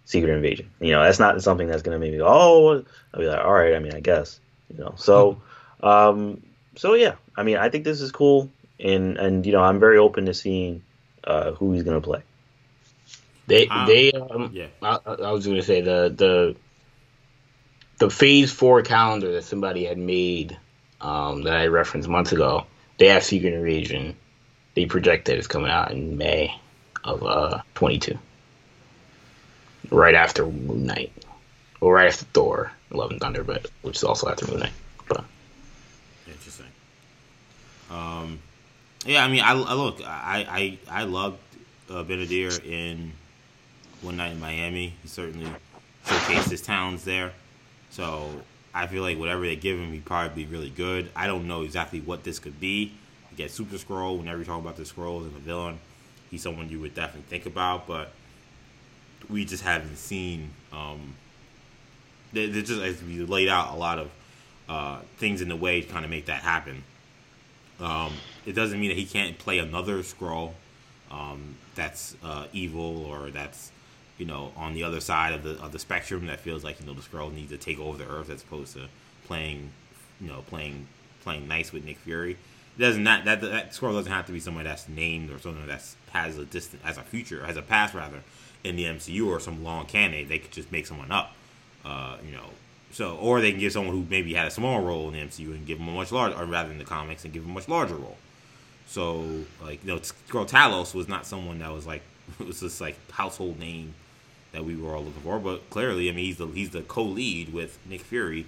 Secret 0.06 0.34
Invasion. 0.34 0.72
You 0.80 0.92
know, 0.92 1.04
that's 1.04 1.20
not 1.20 1.42
something 1.42 1.68
that's 1.68 1.82
going 1.82 1.96
to 1.96 2.00
make 2.00 2.12
me 2.12 2.20
go, 2.20 2.28
oh, 2.28 2.86
I'll 3.14 3.20
be 3.20 3.28
like, 3.28 3.44
all 3.44 3.54
right. 3.54 3.76
I 3.76 3.80
mean, 3.80 3.94
I 3.94 4.00
guess. 4.00 4.40
You 4.70 4.84
know, 4.84 4.94
so, 4.98 5.42
um, 5.84 6.42
so 6.76 6.94
yeah. 6.94 7.16
I 7.36 7.44
mean, 7.44 7.58
I 7.58 7.70
think 7.70 7.84
this 7.84 8.02
is 8.02 8.12
cool, 8.12 8.50
and 8.80 9.18
and 9.18 9.46
you 9.46 9.52
know, 9.52 9.62
I'm 9.62 9.80
very 9.80 9.98
open 9.98 10.26
to 10.26 10.34
seeing 10.34 10.84
uh, 11.24 11.52
who 11.52 11.74
he's 11.74 11.84
going 11.84 12.02
to 12.02 12.06
play. 12.06 12.24
They 13.48 13.68
um, 13.68 13.88
they 13.88 14.12
um, 14.12 14.52
yeah. 14.54 14.68
I, 14.82 15.00
I 15.06 15.32
was 15.32 15.46
going 15.46 15.58
to 15.58 15.64
say 15.64 15.82
the 15.82 16.14
the 16.16 16.56
the 18.00 18.10
Phase 18.10 18.52
Four 18.52 18.82
calendar 18.82 19.32
that 19.34 19.44
somebody 19.44 19.86
had 19.86 19.98
made 19.98 20.58
um, 21.02 21.44
that 21.44 21.56
I 21.56 21.68
referenced 21.68 22.10
months 22.10 22.32
ago, 22.32 22.66
they 22.98 23.08
have 23.08 23.24
Secret 23.24 23.54
Invasion. 23.54 24.16
They 24.76 24.86
project 24.86 25.26
that 25.26 25.38
it's 25.38 25.48
coming 25.48 25.72
out 25.72 25.92
in 25.92 26.18
May 26.18 26.60
of 27.04 27.24
uh 27.24 27.62
22, 27.76 28.18
right 29.92 30.16
after 30.16 30.46
Moon 30.46 30.86
Knight, 30.86 31.12
or 31.82 31.96
right 31.96 32.08
after 32.08 32.26
Thor: 32.26 32.72
Love 32.92 33.12
and 33.12 33.20
Thunder, 33.20 33.44
but 33.44 33.68
which 33.82 33.98
is 33.98 34.04
also 34.04 34.30
after 34.30 34.48
Moon 34.48 34.60
Knight. 34.60 34.74
But 35.08 35.24
interesting. 36.28 36.66
Um, 37.90 38.40
yeah, 39.06 39.24
I 39.24 39.28
mean, 39.28 39.42
I, 39.42 39.52
I 39.52 39.74
look, 39.74 40.02
I 40.02 40.78
I 40.90 41.02
I 41.02 41.04
loved 41.04 41.40
uh, 41.90 42.04
in 42.04 43.12
One 44.02 44.18
Night 44.18 44.32
in 44.32 44.40
Miami. 44.40 44.94
He 45.02 45.08
certainly 45.08 45.50
showcased 46.06 46.50
his 46.50 46.62
talents 46.62 47.04
there. 47.04 47.34
So 47.90 48.30
I 48.74 48.88
feel 48.88 49.04
like 49.04 49.18
whatever 49.18 49.46
they 49.46 49.56
give 49.56 49.80
him, 49.80 49.92
he 49.92 50.00
probably 50.00 50.44
be 50.44 50.52
really 50.52 50.70
good. 50.70 51.10
I 51.16 51.28
don't 51.28 51.48
know 51.48 51.62
exactly 51.62 52.02
what 52.02 52.24
this 52.24 52.40
could 52.40 52.60
be. 52.60 52.94
You 53.32 53.38
get 53.38 53.52
Super 53.52 53.78
Skrull. 53.78 54.18
Whenever 54.18 54.40
you 54.40 54.46
talk 54.46 54.62
about 54.62 54.76
the 54.76 54.84
Skrulls 54.84 55.22
and 55.22 55.36
the 55.36 55.40
villain, 55.40 55.80
he's 56.30 56.44
someone 56.44 56.70
you 56.70 56.80
would 56.82 56.96
definitely 56.96 57.30
think 57.30 57.46
about. 57.46 57.88
But 57.88 58.12
we 59.30 59.46
just 59.46 59.64
haven't 59.64 59.98
seen. 59.98 60.52
Um, 60.72 61.16
they, 62.34 62.50
just 62.50 62.82
as 62.82 63.02
we 63.04 63.20
laid 63.26 63.50
out 63.50 63.74
a 63.74 63.78
lot 63.78 64.00
of 64.00 64.12
uh, 64.68 65.00
things 65.18 65.42
in 65.42 65.50
the 65.50 65.56
way 65.56 65.82
to 65.82 65.88
kind 65.88 66.04
of 66.04 66.12
make 66.12 66.26
that 66.26 66.42
happen. 66.42 66.84
Um, 67.80 68.14
it 68.46 68.54
doesn't 68.54 68.80
mean 68.80 68.90
that 68.90 68.98
he 68.98 69.06
can't 69.06 69.38
play 69.38 69.60
another 69.60 70.00
Skrull 70.00 70.54
um, 71.12 71.56
that's 71.76 72.16
uh, 72.24 72.48
evil 72.54 73.06
or 73.06 73.30
that's 73.30 73.72
you 74.18 74.26
know, 74.26 74.52
on 74.56 74.74
the 74.74 74.84
other 74.84 75.02
side 75.02 75.34
of 75.34 75.44
the 75.44 75.62
of 75.62 75.72
the 75.72 75.80
spectrum 75.80 76.28
that 76.28 76.40
feels 76.40 76.64
like 76.64 76.80
you 76.80 76.86
know 76.86 76.94
the 76.94 77.02
Skrull 77.02 77.34
needs 77.34 77.52
to 77.52 77.58
take 77.58 77.80
over 77.80 77.98
the 77.98 78.10
Earth 78.10 78.30
as 78.30 78.44
opposed 78.44 78.74
to 78.74 78.88
playing, 79.26 79.72
you 80.22 80.28
know, 80.28 80.44
playing 80.48 80.88
playing 81.24 81.48
nice 81.48 81.72
with 81.72 81.84
Nick 81.84 81.98
Fury. 81.98 82.38
It 82.78 82.82
doesn't 82.82 83.04
that 83.04 83.26
that 83.26 83.42
that 83.42 83.72
Skrull 83.72 83.94
doesn't 83.94 84.12
have 84.12 84.26
to 84.28 84.32
be 84.32 84.40
somebody 84.40 84.70
that's 84.70 84.88
named 84.88 85.32
or 85.32 85.40
something 85.40 85.66
that's 85.68 85.96
has 86.12 86.38
a 86.38 86.46
distant 86.46 86.82
as 86.86 86.98
a 86.98 87.02
future 87.02 87.46
has 87.46 87.58
a 87.58 87.62
past 87.62 87.94
rather 87.94 88.22
in 88.66 88.76
the 88.76 88.86
MCU 88.86 89.28
or 89.28 89.40
some 89.40 89.64
long 89.64 89.86
canon. 89.86 90.28
They 90.28 90.40
could 90.40 90.52
just 90.52 90.72
make 90.72 90.88
someone 90.88 91.12
up, 91.12 91.34
uh, 91.86 92.18
you 92.26 92.32
know. 92.34 92.50
So 92.92 93.16
or 93.18 93.42
they 93.42 93.52
can 93.52 93.60
give 93.60 93.72
someone 93.72 93.94
who 93.96 94.06
maybe 94.10 94.34
had 94.34 94.48
a 94.48 94.52
small 94.52 94.82
role 94.82 95.08
in 95.10 95.14
the 95.14 95.20
MCU 95.20 95.54
and 95.54 95.66
give 95.66 95.78
them 95.78 95.88
a 95.88 95.92
much 95.92 96.12
larger, 96.12 96.36
or 96.38 96.46
rather 96.46 96.72
in 96.72 96.78
the 96.78 96.86
comics 96.86 97.24
and 97.24 97.34
give 97.34 97.44
them 97.44 97.52
a 97.52 97.56
much 97.56 97.68
larger 97.68 97.96
role. 97.96 98.18
So 98.88 99.44
like 99.64 99.84
you 99.84 99.92
know, 99.92 100.00
Skrull 100.00 100.50
Talos 100.50 100.94
was 100.94 101.08
not 101.08 101.26
someone 101.26 101.60
that 101.60 101.72
was 101.72 101.86
like 101.86 102.02
it 102.40 102.48
was 102.48 102.60
just 102.60 102.82
like 102.82 102.98
household 103.12 103.60
name 103.60 103.94
that 104.52 104.66
we 104.66 104.76
were 104.76 104.96
all 104.96 105.04
looking 105.04 105.22
for. 105.22 105.40
But 105.40 105.70
clearly, 105.70 106.10
I 106.10 106.14
mean, 106.14 106.26
he's 106.26 106.38
the 106.38 106.48
he's 106.48 106.72
the 106.72 106.82
co-lead 106.82 107.54
with 107.54 107.78
Nick 107.86 108.02
Fury, 108.02 108.46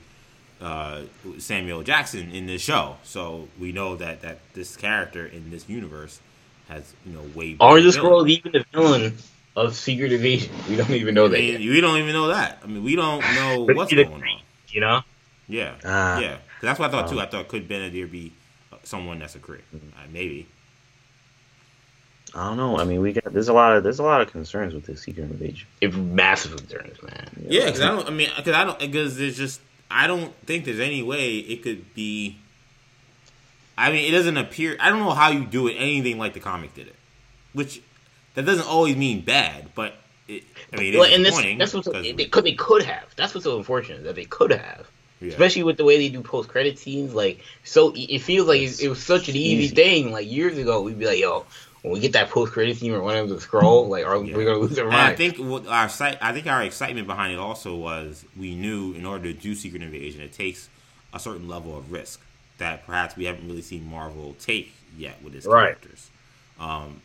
uh, 0.62 1.02
Samuel 1.38 1.84
Jackson 1.84 2.32
in 2.32 2.48
this 2.48 2.62
show. 2.62 2.98
So 3.04 3.50
we 3.60 3.72
know 3.72 3.96
that 3.98 4.22
that 4.22 4.40
this 4.54 4.76
character 4.76 5.26
in 5.28 5.52
this 5.52 5.70
universe 5.70 6.22
has 6.70 6.94
you 7.06 7.14
know 7.14 7.24
way. 7.36 7.58
Are 7.60 7.80
the 7.82 7.90
Skrulls 7.90 8.30
even 8.30 8.54
the 8.54 8.66
villain 8.74 9.14
of 9.58 9.76
Secret 9.76 10.14
Invasion? 10.14 10.54
We 10.70 10.76
don't 10.76 10.92
even 10.92 11.16
know 11.16 11.26
I 11.26 11.30
mean, 11.30 11.54
that. 11.54 11.60
We 11.62 11.82
don't 11.82 11.98
even 11.98 12.14
know 12.14 12.28
that. 12.28 12.60
I 12.64 12.68
mean, 12.68 12.84
we 12.84 12.96
don't 12.96 13.22
know 13.36 13.68
what's 13.74 13.92
going 13.92 14.14
on. 14.14 14.24
You 14.70 14.82
know? 14.82 15.02
Yeah, 15.48 15.74
uh, 15.84 16.20
yeah. 16.22 16.38
That's 16.62 16.80
what 16.80 16.90
I 16.90 16.92
thought 16.92 17.10
too. 17.10 17.20
I 17.20 17.26
thought 17.26 17.48
could 17.48 17.68
Benadir 17.68 18.10
be 18.10 18.34
someone 18.84 19.20
that's 19.20 19.36
a 19.36 19.40
Kree? 19.40 19.62
Mm-hmm. 19.74 19.90
Uh, 19.98 20.08
maybe. 20.12 20.48
I 22.36 22.50
don't 22.50 22.58
know. 22.58 22.78
I 22.78 22.84
mean, 22.84 23.02
we 23.02 23.14
got 23.14 23.32
there's 23.32 23.48
a 23.48 23.54
lot 23.54 23.78
of 23.78 23.84
there's 23.84 24.00
a 24.00 24.04
lot 24.04 24.22
of 24.22 24.32
concerns 24.32 24.74
with 24.74 24.86
this 24.86 25.02
secret 25.02 25.24
invasion. 25.24 25.68
It's 25.82 25.96
massive 25.96 26.56
concerns, 26.56 27.02
man. 27.02 27.30
Yeah, 27.48 27.66
because 27.66 27.82
I 27.82 27.88
don't. 27.88 28.08
I 28.08 28.12
mean, 28.12 28.30
because 28.36 28.54
I 28.54 28.64
don't. 28.66 28.80
Because 28.80 29.18
there's 29.18 29.38
just 29.38 29.62
I 29.90 30.08
don't 30.08 30.34
think 30.46 30.66
there's 30.66 30.80
any 30.80 31.02
way 31.02 31.38
it 31.38 31.64
could 31.64 31.94
be. 31.94 32.38
I 33.78 33.92
mean, 33.92 34.06
it 34.06 34.12
doesn't 34.12 34.38
appear. 34.38 34.76
I 34.80 34.90
don't 34.90 35.00
know 35.00 35.12
how 35.12 35.30
you 35.30 35.46
do 35.46 35.68
it 35.68 35.76
anything 35.76 36.18
like 36.18 36.34
the 36.34 36.40
comic 36.40 36.74
did 36.74 36.88
it, 36.88 36.96
which 37.54 37.82
that 38.38 38.46
doesn't 38.46 38.68
always 38.68 38.96
mean 38.96 39.22
bad, 39.22 39.72
but 39.74 39.96
it, 40.28 40.44
I 40.72 40.78
mean, 40.78 40.94
well, 40.96 41.12
and 41.12 41.26
this, 41.26 41.36
that's 41.58 41.74
what 41.74 41.86
they 41.92 42.14
could 42.26 42.44
they 42.46 42.52
could 42.52 42.84
have. 42.84 43.06
That's 43.16 43.34
what's 43.34 43.46
so 43.46 43.58
unfortunate 43.58 44.04
that 44.04 44.14
they 44.14 44.26
could 44.26 44.52
have. 44.52 44.88
Yeah. 45.20 45.30
Especially 45.30 45.64
with 45.64 45.78
the 45.78 45.84
way 45.84 45.98
they 45.98 46.10
do 46.10 46.22
post 46.22 46.48
credit 46.48 46.78
scenes, 46.78 47.16
like 47.16 47.40
so, 47.64 47.94
it 47.96 48.20
feels 48.20 48.48
like 48.48 48.62
it, 48.62 48.80
it 48.80 48.90
was 48.90 49.02
such 49.02 49.28
an 49.28 49.36
easy, 49.36 49.64
easy, 49.64 49.76
thing. 49.76 50.12
Like 50.12 50.30
years 50.30 50.56
ago, 50.56 50.84
we'd 50.84 51.00
be 51.00 51.08
like, 51.08 51.18
"Yo, 51.18 51.48
when 51.82 51.94
we 51.94 52.00
get 52.00 52.14
that 52.14 52.30
post 52.30 52.54
credit 52.54 52.78
scene 52.78 52.94
or 52.94 53.02
whenever 53.02 53.28
the 53.28 53.38
Skrull, 53.38 53.90
like, 53.90 54.06
are 54.06 54.24
yeah. 54.24 54.38
we 54.38 54.46
gonna 54.46 54.60
lose 54.60 54.78
our 54.78 54.86
mind? 54.86 54.98
I 55.00 55.16
think 55.16 55.38
what 55.38 55.66
our 55.66 55.90
I 56.22 56.32
think 56.32 56.46
our 56.46 56.62
excitement 56.62 57.08
behind 57.08 57.34
it 57.34 57.40
also 57.40 57.76
was 57.76 58.24
we 58.38 58.54
knew 58.54 58.94
in 58.94 59.04
order 59.04 59.34
to 59.34 59.34
do 59.34 59.56
Secret 59.56 59.82
Invasion, 59.82 60.22
it 60.22 60.32
takes 60.32 60.70
a 61.12 61.20
certain 61.20 61.48
level 61.48 61.76
of 61.76 61.92
risk 61.92 62.22
that 62.60 62.86
perhaps 62.86 63.16
we 63.16 63.26
haven't 63.26 63.48
really 63.48 63.64
seen 63.64 63.90
Marvel 63.90 64.36
take 64.40 64.76
yet 64.96 65.24
with 65.24 65.34
its 65.34 65.48
right. 65.48 65.64
characters. 65.64 66.12
Um, 66.60 67.02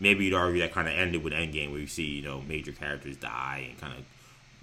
maybe 0.00 0.24
you'd 0.24 0.34
argue 0.34 0.60
that 0.60 0.72
kind 0.72 0.88
of 0.88 0.94
ended 0.94 1.22
with 1.22 1.32
Endgame, 1.32 1.70
where 1.70 1.80
you 1.80 1.86
see 1.86 2.04
you 2.04 2.22
know 2.22 2.42
major 2.42 2.72
characters 2.72 3.16
die 3.16 3.66
and 3.70 3.80
kind 3.80 3.92
of 3.92 4.04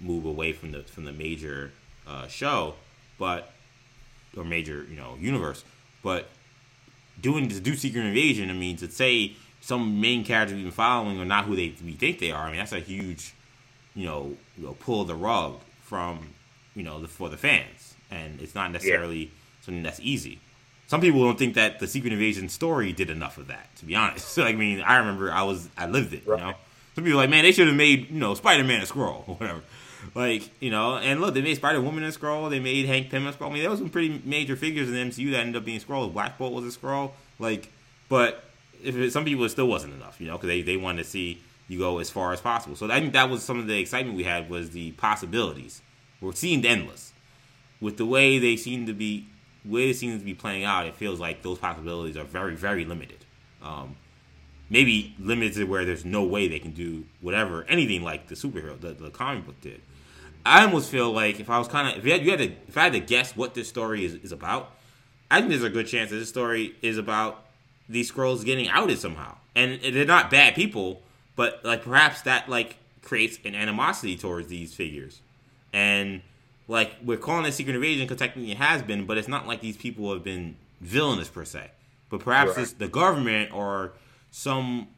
move 0.00 0.24
away 0.24 0.52
from 0.52 0.72
the 0.72 0.82
from 0.82 1.04
the 1.04 1.12
major 1.12 1.72
uh, 2.06 2.26
show, 2.26 2.74
but 3.18 3.52
or 4.36 4.44
major 4.44 4.86
you 4.88 4.96
know 4.96 5.16
universe. 5.18 5.64
But 6.02 6.28
doing 7.20 7.48
to 7.48 7.60
do 7.60 7.74
Secret 7.74 8.04
Invasion, 8.04 8.50
I 8.50 8.54
mean, 8.54 8.76
to 8.78 8.90
say 8.90 9.36
some 9.60 10.00
main 10.00 10.24
characters 10.24 10.56
we've 10.56 10.64
been 10.64 10.72
following 10.72 11.18
are 11.20 11.24
not 11.24 11.46
who 11.46 11.56
they 11.56 11.74
we 11.84 11.92
think 11.92 12.18
they 12.18 12.30
are. 12.30 12.44
I 12.44 12.48
mean, 12.48 12.58
that's 12.58 12.72
a 12.72 12.80
huge, 12.80 13.34
you 13.94 14.04
know, 14.06 14.36
you 14.56 14.64
know, 14.64 14.74
pull 14.74 15.04
the 15.04 15.14
rug 15.14 15.60
from, 15.82 16.34
you 16.74 16.82
know, 16.82 17.00
the, 17.00 17.08
for 17.08 17.28
the 17.28 17.36
fans, 17.36 17.94
and 18.10 18.40
it's 18.40 18.54
not 18.54 18.70
necessarily 18.72 19.18
yeah. 19.18 19.30
something 19.62 19.82
that's 19.82 20.00
easy. 20.00 20.40
Some 20.86 21.00
people 21.00 21.22
don't 21.22 21.38
think 21.38 21.54
that 21.54 21.80
the 21.80 21.86
Secret 21.86 22.12
Invasion 22.12 22.48
story 22.48 22.92
did 22.92 23.10
enough 23.10 23.38
of 23.38 23.48
that. 23.48 23.74
To 23.76 23.84
be 23.84 23.96
honest, 23.96 24.28
so, 24.34 24.44
I 24.44 24.52
mean, 24.52 24.80
I 24.80 24.98
remember 24.98 25.32
I 25.32 25.42
was 25.42 25.68
I 25.76 25.86
lived 25.86 26.12
it. 26.12 26.26
Right. 26.26 26.38
You 26.38 26.46
know, 26.46 26.54
some 26.94 27.04
people 27.04 27.18
are 27.18 27.22
like, 27.22 27.30
man, 27.30 27.44
they 27.44 27.52
should 27.52 27.66
have 27.66 27.76
made 27.76 28.10
you 28.10 28.18
know 28.18 28.34
Spider 28.34 28.64
Man 28.64 28.80
a 28.80 28.84
Skrull 28.84 29.28
or 29.28 29.34
whatever. 29.34 29.62
Like 30.14 30.50
you 30.60 30.70
know, 30.70 30.96
and 30.96 31.20
look, 31.20 31.34
they 31.34 31.42
made 31.42 31.56
Spider 31.56 31.80
Woman 31.80 32.04
a 32.04 32.08
Skrull. 32.08 32.50
They 32.50 32.60
made 32.60 32.86
Hank 32.86 33.10
Pym 33.10 33.26
a 33.26 33.32
Skrull. 33.32 33.48
I 33.48 33.52
mean, 33.52 33.62
there 33.62 33.70
was 33.70 33.80
some 33.80 33.90
pretty 33.90 34.20
major 34.24 34.56
figures 34.56 34.88
in 34.88 34.94
the 34.94 35.00
MCU 35.00 35.32
that 35.32 35.40
ended 35.40 35.56
up 35.56 35.64
being 35.64 35.80
Skrulls. 35.80 36.12
Black 36.12 36.38
Bolt 36.38 36.52
was 36.52 36.76
a 36.76 36.78
Skrull. 36.78 37.12
Like, 37.38 37.70
but 38.08 38.44
if 38.82 38.96
it, 38.96 39.12
some 39.12 39.24
people 39.24 39.44
it 39.44 39.48
still 39.48 39.66
wasn't 39.66 39.94
enough, 39.94 40.20
you 40.20 40.26
know, 40.26 40.36
because 40.36 40.48
they, 40.48 40.62
they 40.62 40.76
wanted 40.76 41.04
to 41.04 41.08
see 41.08 41.40
you 41.68 41.78
go 41.78 41.98
as 41.98 42.10
far 42.10 42.32
as 42.32 42.40
possible. 42.40 42.76
So 42.76 42.90
I 42.90 43.00
think 43.00 43.12
that 43.14 43.30
was 43.30 43.42
some 43.42 43.58
of 43.58 43.66
the 43.66 43.78
excitement 43.78 44.16
we 44.16 44.24
had 44.24 44.50
was 44.50 44.70
the 44.70 44.92
possibilities. 44.92 45.80
Were 46.20 46.32
seemed 46.32 46.64
endless. 46.64 47.12
With 47.80 47.96
the 47.96 48.06
way 48.06 48.38
they 48.38 48.56
seem 48.56 48.86
to 48.86 48.92
be, 48.92 49.26
way 49.64 49.90
it 49.90 49.96
seems 49.96 50.20
to 50.20 50.24
be 50.24 50.34
playing 50.34 50.64
out, 50.64 50.86
it 50.86 50.94
feels 50.96 51.20
like 51.20 51.42
those 51.42 51.58
possibilities 51.58 52.16
are 52.16 52.24
very, 52.24 52.54
very 52.54 52.84
limited. 52.84 53.24
Um, 53.62 53.96
maybe 54.68 55.14
limited 55.18 55.54
to 55.54 55.64
where 55.64 55.84
there's 55.84 56.04
no 56.04 56.24
way 56.24 56.48
they 56.48 56.58
can 56.58 56.72
do 56.72 57.04
whatever, 57.20 57.64
anything 57.64 58.02
like 58.02 58.28
the 58.28 58.34
superhero, 58.34 58.78
the, 58.80 58.92
the 58.92 59.10
comic 59.10 59.46
book 59.46 59.60
did. 59.60 59.80
I 60.46 60.64
almost 60.64 60.90
feel 60.90 61.10
like 61.10 61.40
if 61.40 61.48
I 61.48 61.58
was 61.58 61.68
kind 61.68 61.88
of, 61.88 61.98
if 61.98 62.04
you 62.04 62.12
had, 62.12 62.24
you 62.24 62.30
had 62.30 62.38
to, 62.40 62.52
if 62.68 62.76
I 62.76 62.84
had 62.84 62.92
to 62.92 63.00
guess 63.00 63.34
what 63.34 63.54
this 63.54 63.68
story 63.68 64.04
is, 64.04 64.14
is 64.14 64.32
about, 64.32 64.72
I 65.30 65.38
think 65.38 65.50
there's 65.50 65.62
a 65.62 65.70
good 65.70 65.86
chance 65.86 66.10
that 66.10 66.16
this 66.16 66.28
story 66.28 66.76
is 66.82 66.98
about 66.98 67.44
these 67.88 68.10
Skrulls 68.10 68.44
getting 68.44 68.68
outed 68.68 68.98
somehow. 68.98 69.36
And 69.54 69.80
they're 69.80 70.04
not 70.04 70.30
bad 70.30 70.54
people, 70.54 71.02
but 71.36 71.64
like 71.64 71.82
perhaps 71.82 72.22
that 72.22 72.48
like 72.48 72.76
creates 73.02 73.38
an 73.44 73.54
animosity 73.54 74.16
towards 74.16 74.48
these 74.48 74.74
figures. 74.74 75.20
And 75.72 76.22
like 76.68 76.96
we're 77.04 77.18
calling 77.18 77.44
it 77.44 77.52
secret 77.52 77.74
invasion 77.74 78.04
because 78.04 78.18
technically 78.18 78.52
it 78.52 78.58
has 78.58 78.82
been, 78.82 79.06
but 79.06 79.18
it's 79.18 79.28
not 79.28 79.46
like 79.46 79.60
these 79.60 79.76
people 79.76 80.12
have 80.12 80.24
been 80.24 80.56
villainous 80.80 81.28
per 81.28 81.44
se. 81.44 81.70
But 82.08 82.20
perhaps 82.20 82.50
right. 82.50 82.58
it's 82.60 82.72
the 82.72 82.88
government 82.88 83.52
or 83.52 83.92
some 84.30 84.88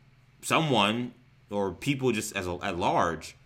someone 0.42 1.12
or 1.50 1.72
people 1.72 2.12
just 2.12 2.36
as 2.36 2.46
a, 2.46 2.58
at 2.62 2.78
large 2.78 3.36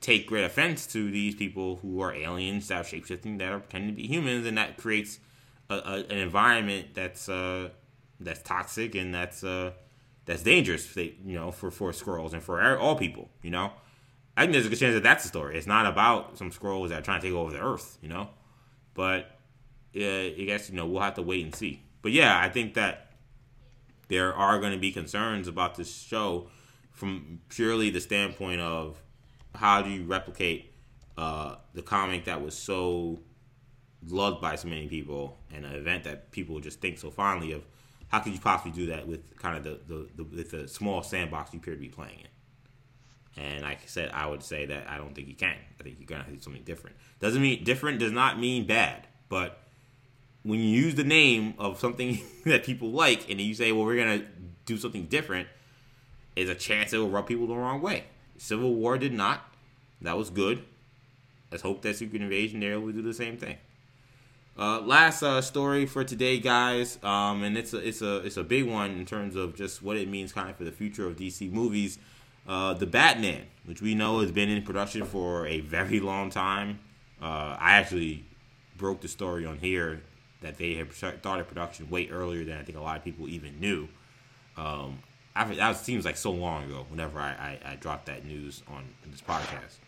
take 0.00 0.26
great 0.26 0.44
offense 0.44 0.86
to 0.86 1.10
these 1.10 1.34
people 1.34 1.76
who 1.76 2.00
are 2.00 2.14
aliens 2.14 2.68
that 2.68 2.80
are 2.80 2.84
shapeshifting 2.84 3.38
that 3.38 3.52
are 3.52 3.60
pretending 3.60 3.90
to 3.90 3.96
be 3.96 4.06
humans, 4.06 4.46
and 4.46 4.56
that 4.56 4.76
creates 4.76 5.20
a, 5.68 5.74
a, 5.74 5.94
an 6.08 6.18
environment 6.18 6.88
that's 6.94 7.28
uh, 7.28 7.68
that's 8.18 8.42
toxic 8.42 8.94
and 8.94 9.14
that's 9.14 9.44
uh 9.44 9.72
that's 10.26 10.42
dangerous. 10.42 10.96
you 10.96 11.14
know, 11.24 11.50
for 11.50 11.70
for 11.70 11.90
Skrulls 11.92 12.32
and 12.32 12.42
for 12.42 12.78
all 12.78 12.96
people. 12.96 13.28
You 13.42 13.50
know, 13.50 13.72
I 14.40 14.44
think 14.44 14.54
there's 14.54 14.64
a 14.64 14.70
good 14.70 14.78
chance 14.78 14.94
that 14.94 15.02
that's 15.02 15.24
the 15.24 15.28
story. 15.28 15.58
It's 15.58 15.66
not 15.66 15.84
about 15.84 16.38
some 16.38 16.50
Skrulls 16.50 16.88
that 16.88 17.00
are 17.00 17.02
trying 17.02 17.20
to 17.20 17.26
take 17.26 17.36
over 17.36 17.52
the 17.52 17.60
Earth. 17.60 17.98
You 18.00 18.08
know, 18.08 18.30
but 18.94 19.38
uh, 19.94 20.00
I 20.00 20.44
guess 20.46 20.70
you 20.70 20.76
know 20.76 20.86
we'll 20.86 21.02
have 21.02 21.16
to 21.16 21.22
wait 21.22 21.44
and 21.44 21.54
see. 21.54 21.82
But 22.00 22.12
yeah, 22.12 22.40
I 22.40 22.48
think 22.48 22.72
that 22.72 23.12
there 24.08 24.32
are 24.32 24.58
going 24.58 24.72
to 24.72 24.78
be 24.78 24.92
concerns 24.92 25.46
about 25.46 25.74
this 25.74 25.94
show 25.94 26.48
from 26.90 27.42
purely 27.50 27.90
the 27.90 28.00
standpoint 28.00 28.62
of 28.62 29.02
how 29.54 29.82
do 29.82 29.90
you 29.90 30.04
replicate 30.04 30.72
uh, 31.18 31.56
the 31.74 31.82
comic 31.82 32.24
that 32.24 32.40
was 32.40 32.56
so 32.56 33.20
loved 34.08 34.40
by 34.40 34.54
so 34.54 34.68
many 34.68 34.88
people 34.88 35.36
and 35.54 35.66
an 35.66 35.74
event 35.74 36.04
that 36.04 36.30
people 36.30 36.58
just 36.60 36.80
think 36.80 36.96
so 36.96 37.10
fondly 37.10 37.52
of 37.52 37.62
how 38.08 38.20
could 38.20 38.32
you 38.32 38.40
possibly 38.40 38.72
do 38.72 38.86
that 38.86 39.06
with 39.06 39.36
kind 39.36 39.58
of 39.58 39.64
the, 39.64 39.80
the, 39.86 40.08
the 40.16 40.24
with 40.24 40.50
the 40.50 40.66
small 40.66 41.02
sandbox 41.02 41.52
you 41.52 41.58
appear 41.58 41.74
to 41.74 41.80
be 41.80 41.90
playing 41.90 42.20
in? 42.20 42.29
And 43.40 43.62
like 43.62 43.78
I 43.78 43.86
said, 43.86 44.10
I 44.12 44.26
would 44.26 44.42
say 44.42 44.66
that 44.66 44.86
I 44.86 44.98
don't 44.98 45.14
think 45.14 45.26
you 45.26 45.34
can. 45.34 45.56
I 45.78 45.82
think 45.82 45.96
you're 45.98 46.06
gonna 46.06 46.30
do 46.30 46.40
something 46.40 46.62
different. 46.62 46.96
Doesn't 47.20 47.40
mean 47.40 47.64
different 47.64 47.98
does 47.98 48.12
not 48.12 48.38
mean 48.38 48.66
bad, 48.66 49.06
but 49.30 49.60
when 50.42 50.60
you 50.60 50.68
use 50.68 50.94
the 50.94 51.04
name 51.04 51.54
of 51.58 51.78
something 51.78 52.20
that 52.44 52.64
people 52.64 52.90
like 52.90 53.30
and 53.30 53.40
you 53.40 53.54
say, 53.54 53.72
well, 53.72 53.86
we're 53.86 53.96
gonna 53.96 54.26
do 54.66 54.76
something 54.76 55.06
different, 55.06 55.48
is 56.36 56.50
a 56.50 56.54
chance 56.54 56.92
it 56.92 56.98
will 56.98 57.08
rub 57.08 57.26
people 57.26 57.46
the 57.46 57.56
wrong 57.56 57.80
way. 57.80 58.04
Civil 58.36 58.74
War 58.74 58.98
did 58.98 59.12
not. 59.12 59.42
That 60.02 60.18
was 60.18 60.28
good. 60.28 60.62
Let's 61.50 61.62
hope 61.62 61.82
that 61.82 61.96
Secret 61.96 62.20
Invasion 62.22 62.60
there 62.60 62.78
will 62.78 62.92
do 62.92 63.02
the 63.02 63.14
same 63.14 63.38
thing. 63.38 63.56
Uh, 64.58 64.80
last 64.80 65.22
uh, 65.22 65.40
story 65.40 65.86
for 65.86 66.04
today, 66.04 66.38
guys, 66.38 66.98
um, 67.02 67.42
and 67.42 67.56
it's 67.56 67.72
a 67.72 67.78
it's 67.78 68.02
a 68.02 68.18
it's 68.18 68.36
a 68.36 68.44
big 68.44 68.64
one 68.64 68.90
in 68.90 69.06
terms 69.06 69.34
of 69.34 69.54
just 69.54 69.82
what 69.82 69.96
it 69.96 70.08
means 70.08 70.32
kind 70.32 70.50
of 70.50 70.56
for 70.56 70.64
the 70.64 70.72
future 70.72 71.06
of 71.06 71.16
DC 71.16 71.50
movies. 71.50 71.98
Uh, 72.46 72.74
the 72.74 72.86
Batman, 72.86 73.46
which 73.64 73.80
we 73.80 73.94
know 73.94 74.20
has 74.20 74.32
been 74.32 74.48
in 74.48 74.62
production 74.62 75.04
for 75.04 75.46
a 75.46 75.60
very 75.60 76.00
long 76.00 76.30
time. 76.30 76.80
Uh, 77.20 77.56
I 77.58 77.72
actually 77.74 78.24
broke 78.76 79.00
the 79.02 79.08
story 79.08 79.44
on 79.44 79.58
here 79.58 80.02
that 80.40 80.56
they 80.56 80.74
had 80.74 80.92
started 80.92 81.46
production 81.48 81.88
way 81.90 82.08
earlier 82.08 82.44
than 82.44 82.58
I 82.58 82.62
think 82.62 82.78
a 82.78 82.80
lot 82.80 82.96
of 82.96 83.04
people 83.04 83.28
even 83.28 83.60
knew. 83.60 83.88
Um, 84.56 85.00
that 85.34 85.76
seems 85.76 86.04
like 86.04 86.16
so 86.16 86.30
long 86.30 86.64
ago. 86.64 86.86
Whenever 86.88 87.20
I, 87.20 87.58
I, 87.64 87.72
I 87.72 87.76
dropped 87.76 88.06
that 88.06 88.24
news 88.24 88.62
on 88.68 88.84
this 89.06 89.20
podcast, 89.20 89.78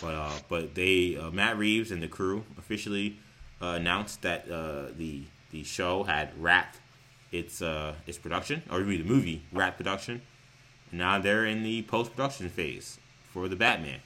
but 0.00 0.14
uh, 0.14 0.32
but 0.48 0.74
they 0.74 1.16
uh, 1.16 1.30
Matt 1.30 1.56
Reeves 1.56 1.90
and 1.90 2.02
the 2.02 2.08
crew 2.08 2.44
officially 2.58 3.16
uh, 3.60 3.68
announced 3.68 4.22
that 4.22 4.50
uh, 4.50 4.88
the 4.96 5.22
the 5.50 5.64
show 5.64 6.02
had 6.02 6.30
wrapped 6.40 6.80
its 7.30 7.62
uh, 7.62 7.94
its 8.06 8.18
production, 8.18 8.62
or 8.70 8.80
maybe 8.80 8.98
the 8.98 9.08
movie 9.08 9.42
wrapped 9.52 9.78
production. 9.78 10.22
Now 10.92 11.18
they're 11.18 11.46
in 11.46 11.62
the 11.62 11.82
post 11.82 12.14
production 12.14 12.48
phase 12.48 12.98
for 13.32 13.48
the 13.48 13.56
Batman. 13.56 14.00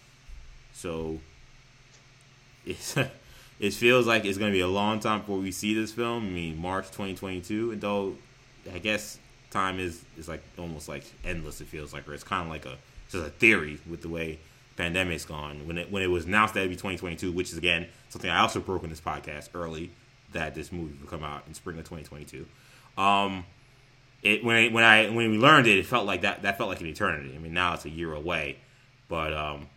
So 0.73 1.19
it's 2.65 2.97
it 3.61 3.75
feels 3.75 4.07
like 4.07 4.25
it's 4.25 4.39
going 4.39 4.53
to 4.53 4.57
be 4.57 4.61
a 4.61 4.69
long 4.69 5.01
time 5.01 5.21
before 5.21 5.39
we 5.39 5.53
see 5.53 5.75
this 5.75 5.93
film. 5.93 6.27
I 6.27 6.31
mean, 6.31 6.59
March 6.59 6.87
2022, 6.87 7.73
and 7.73 7.81
though 7.81 8.15
I 8.73 8.79
guess 8.79 9.19
time 9.51 9.79
is 9.79 10.05
is 10.17 10.29
like 10.29 10.43
almost 10.59 10.89
like 10.89 11.05
endless. 11.25 11.61
It 11.61 11.67
feels 11.67 11.93
like, 11.93 12.09
or 12.09 12.15
it's 12.15 12.25
kind 12.25 12.45
of 12.45 12.49
like 12.49 12.67
a 12.67 12.77
just 13.11 13.27
a 13.27 13.31
theory 13.31 13.79
with 13.89 14.03
the 14.03 14.09
way 14.09 14.39
pandemic's 14.77 15.25
gone. 15.25 15.67
When 15.67 15.79
it 15.79 15.91
when 15.91 16.03
it 16.03 16.09
was 16.09 16.27
announced 16.27 16.55
that 16.55 16.61
it'd 16.61 16.71
be 16.71 16.77
2022, 16.77 17.33
which 17.33 17.51
is 17.51 17.59
again 17.59 17.87
something 18.09 18.31
I 18.31 18.41
also 18.41 18.61
broke 18.61 18.85
in 18.85 18.91
this 18.91 19.01
podcast 19.01 19.49
early 19.55 19.91
that 20.33 20.55
this 20.55 20.73
movie 20.73 20.97
would 21.01 21.09
come 21.09 21.25
out 21.25 21.45
in 21.47 21.55
spring 21.55 21.79
of 21.79 21.89
2022. 21.89 22.47
Um, 23.01 23.45
it 24.27 24.45
when 24.45 24.57
I, 24.57 24.69
when 24.69 24.85
I 24.85 25.09
when 25.11 25.31
we 25.31 25.39
learned 25.39 25.67
it, 25.67 25.79
it 25.79 25.87
felt 25.87 26.07
like 26.07 26.23
that 26.23 26.43
that 26.43 26.59
felt 26.59 26.69
like 26.69 26.81
an 26.81 26.87
eternity. 26.87 27.33
I 27.35 27.39
mean, 27.39 27.55
now 27.55 27.75
it's 27.75 27.85
a 27.85 27.91
year 27.91 28.13
away, 28.13 28.59
but 29.09 29.33
um, 29.33 29.69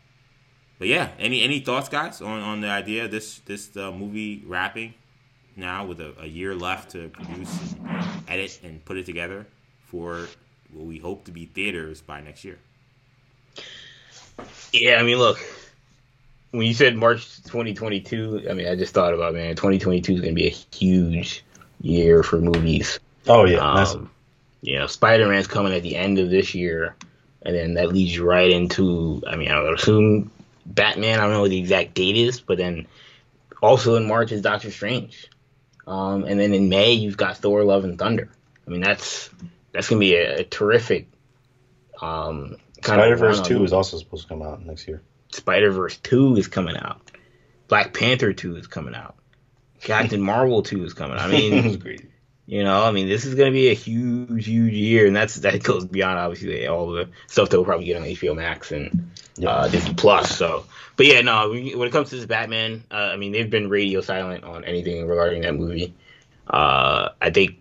but 0.77 0.87
yeah, 0.87 1.09
any 1.19 1.43
any 1.43 1.59
thoughts, 1.59 1.89
guys, 1.89 2.21
on, 2.21 2.41
on 2.41 2.61
the 2.61 2.69
idea 2.69 3.05
of 3.05 3.11
this 3.11 3.39
this 3.39 3.75
uh, 3.77 3.91
movie 3.91 4.43
wrapping 4.47 4.93
now 5.55 5.85
with 5.85 5.99
a, 5.99 6.13
a, 6.21 6.25
year 6.25 6.55
left 6.55 6.91
to 6.91 7.09
produce, 7.09 7.73
and 7.73 8.23
edit, 8.29 8.59
and 8.63 8.83
put 8.85 8.97
it 8.97 9.05
together 9.05 9.45
for 9.87 10.27
what 10.71 10.85
we 10.85 10.97
hope 10.97 11.25
to 11.25 11.31
be 11.31 11.45
theaters 11.45 12.01
by 12.01 12.21
next 12.21 12.45
year. 12.45 12.57
Yeah, 14.71 14.97
I 14.99 15.03
mean, 15.03 15.17
look, 15.17 15.39
when 16.51 16.65
you 16.65 16.73
said 16.73 16.95
March 16.95 17.43
2022, 17.43 18.47
I 18.49 18.53
mean, 18.53 18.67
I 18.67 18.75
just 18.75 18.93
thought 18.93 19.13
about 19.13 19.33
man, 19.33 19.55
2022 19.55 20.13
is 20.13 20.21
going 20.21 20.33
to 20.33 20.35
be 20.35 20.47
a 20.47 20.75
huge 20.75 21.43
year 21.81 22.23
for 22.23 22.39
movies. 22.39 22.99
Oh 23.27 23.45
yeah, 23.45 23.59
um, 23.59 24.09
you 24.61 24.77
know, 24.77 24.87
Spider 24.87 25.27
Man's 25.27 25.47
coming 25.47 25.73
at 25.73 25.83
the 25.83 25.95
end 25.95 26.19
of 26.19 26.29
this 26.29 26.53
year, 26.53 26.95
and 27.41 27.55
then 27.55 27.73
that 27.75 27.89
leads 27.89 28.15
you 28.15 28.25
right 28.25 28.49
into. 28.49 29.23
I 29.27 29.35
mean, 29.35 29.49
I 29.49 29.61
would 29.61 29.79
assume 29.79 30.31
Batman. 30.65 31.19
I 31.19 31.23
don't 31.23 31.33
know 31.33 31.41
what 31.41 31.49
the 31.49 31.59
exact 31.59 31.93
date 31.93 32.17
is, 32.17 32.41
but 32.41 32.57
then 32.57 32.87
also 33.61 33.95
in 33.95 34.07
March 34.07 34.31
is 34.31 34.41
Doctor 34.41 34.71
Strange, 34.71 35.29
um, 35.87 36.25
and 36.25 36.39
then 36.39 36.53
in 36.53 36.69
May 36.69 36.93
you've 36.93 37.17
got 37.17 37.37
Thor: 37.37 37.63
Love 37.63 37.83
and 37.83 37.97
Thunder. 37.97 38.29
I 38.67 38.69
mean, 38.69 38.81
that's 38.81 39.29
that's 39.71 39.87
gonna 39.87 39.99
be 39.99 40.15
a, 40.15 40.39
a 40.39 40.43
terrific. 40.43 41.07
Um, 42.01 42.57
Spider 42.83 43.15
Verse 43.15 43.41
Two 43.41 43.63
is 43.63 43.73
also 43.73 43.97
supposed 43.97 44.23
to 44.23 44.29
come 44.29 44.41
out 44.41 44.65
next 44.65 44.87
year. 44.87 45.01
Spider 45.31 45.71
Verse 45.71 45.97
Two 45.97 46.35
is 46.35 46.47
coming 46.47 46.77
out. 46.77 47.01
Black 47.67 47.93
Panther 47.93 48.33
Two 48.33 48.55
is 48.57 48.67
coming 48.67 48.95
out. 48.95 49.15
Captain 49.81 50.21
Marvel 50.21 50.63
Two 50.63 50.83
is 50.83 50.93
coming. 50.93 51.17
Out. 51.17 51.29
I 51.29 51.31
mean, 51.31 52.09
you 52.49 52.63
know, 52.63 52.83
I 52.83 52.89
mean, 52.89 53.07
this 53.07 53.25
is 53.25 53.35
going 53.35 53.51
to 53.51 53.53
be 53.53 53.69
a 53.69 53.75
huge, 53.75 54.47
huge 54.47 54.73
year, 54.73 55.05
and 55.05 55.15
that's 55.15 55.35
that 55.35 55.61
goes 55.61 55.85
beyond 55.85 56.17
obviously 56.17 56.65
all 56.65 56.89
the 56.89 57.07
stuff 57.27 57.49
that 57.49 57.57
we'll 57.57 57.65
probably 57.65 57.85
get 57.85 57.97
on 57.97 58.01
HBO 58.01 58.35
Max 58.35 58.71
and 58.71 59.11
uh, 59.45 59.67
Disney 59.67 59.93
Plus. 59.93 60.35
So, 60.35 60.65
but 60.95 61.05
yeah, 61.05 61.21
no, 61.21 61.49
when 61.51 61.87
it 61.87 61.91
comes 61.91 62.09
to 62.09 62.15
this 62.15 62.25
Batman, 62.25 62.83
uh, 62.89 63.11
I 63.13 63.17
mean, 63.17 63.33
they've 63.33 63.51
been 63.51 63.69
radio 63.69 64.01
silent 64.01 64.45
on 64.45 64.65
anything 64.65 65.05
regarding 65.05 65.43
that 65.43 65.53
movie. 65.53 65.93
Uh, 66.47 67.09
I 67.21 67.29
think, 67.29 67.59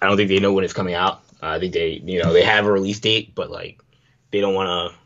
I 0.00 0.06
don't 0.06 0.16
think 0.16 0.28
they 0.28 0.38
know 0.38 0.52
when 0.52 0.62
it's 0.62 0.72
coming 0.72 0.94
out. 0.94 1.22
I 1.42 1.58
think 1.58 1.74
they, 1.74 2.00
you 2.04 2.22
know, 2.22 2.32
they 2.32 2.44
have 2.44 2.66
a 2.66 2.72
release 2.72 3.00
date, 3.00 3.34
but 3.34 3.50
like, 3.50 3.82
they 4.30 4.40
don't 4.40 4.54
want 4.54 4.68
to, 4.68 4.98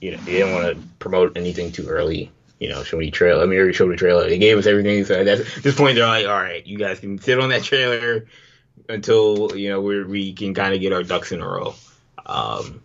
you 0.00 0.12
know, 0.12 0.18
they 0.18 0.38
don't 0.38 0.52
want 0.52 0.76
to 0.76 0.82
promote 1.00 1.36
anything 1.36 1.72
too 1.72 1.88
early 1.88 2.30
you 2.58 2.68
know, 2.68 2.82
show 2.82 2.96
me 2.96 3.10
trailer. 3.10 3.42
I 3.42 3.46
mean, 3.46 3.58
already 3.58 3.72
showed 3.72 3.92
the 3.92 3.96
trailer. 3.96 4.28
They 4.28 4.38
gave 4.38 4.58
us 4.58 4.66
everything. 4.66 5.04
So 5.04 5.20
at 5.20 5.24
this 5.62 5.76
point, 5.76 5.96
they're 5.96 6.06
like, 6.06 6.26
all 6.26 6.32
right, 6.32 6.66
you 6.66 6.78
guys 6.78 7.00
can 7.00 7.18
sit 7.18 7.38
on 7.38 7.50
that 7.50 7.62
trailer 7.62 8.26
until 8.88 9.56
you 9.56 9.70
know 9.70 9.80
we 9.80 10.04
we 10.04 10.32
can 10.32 10.54
kind 10.54 10.74
of 10.74 10.80
get 10.80 10.92
our 10.92 11.02
ducks 11.02 11.32
in 11.32 11.40
a 11.40 11.46
row. 11.46 11.74
Um, 12.26 12.82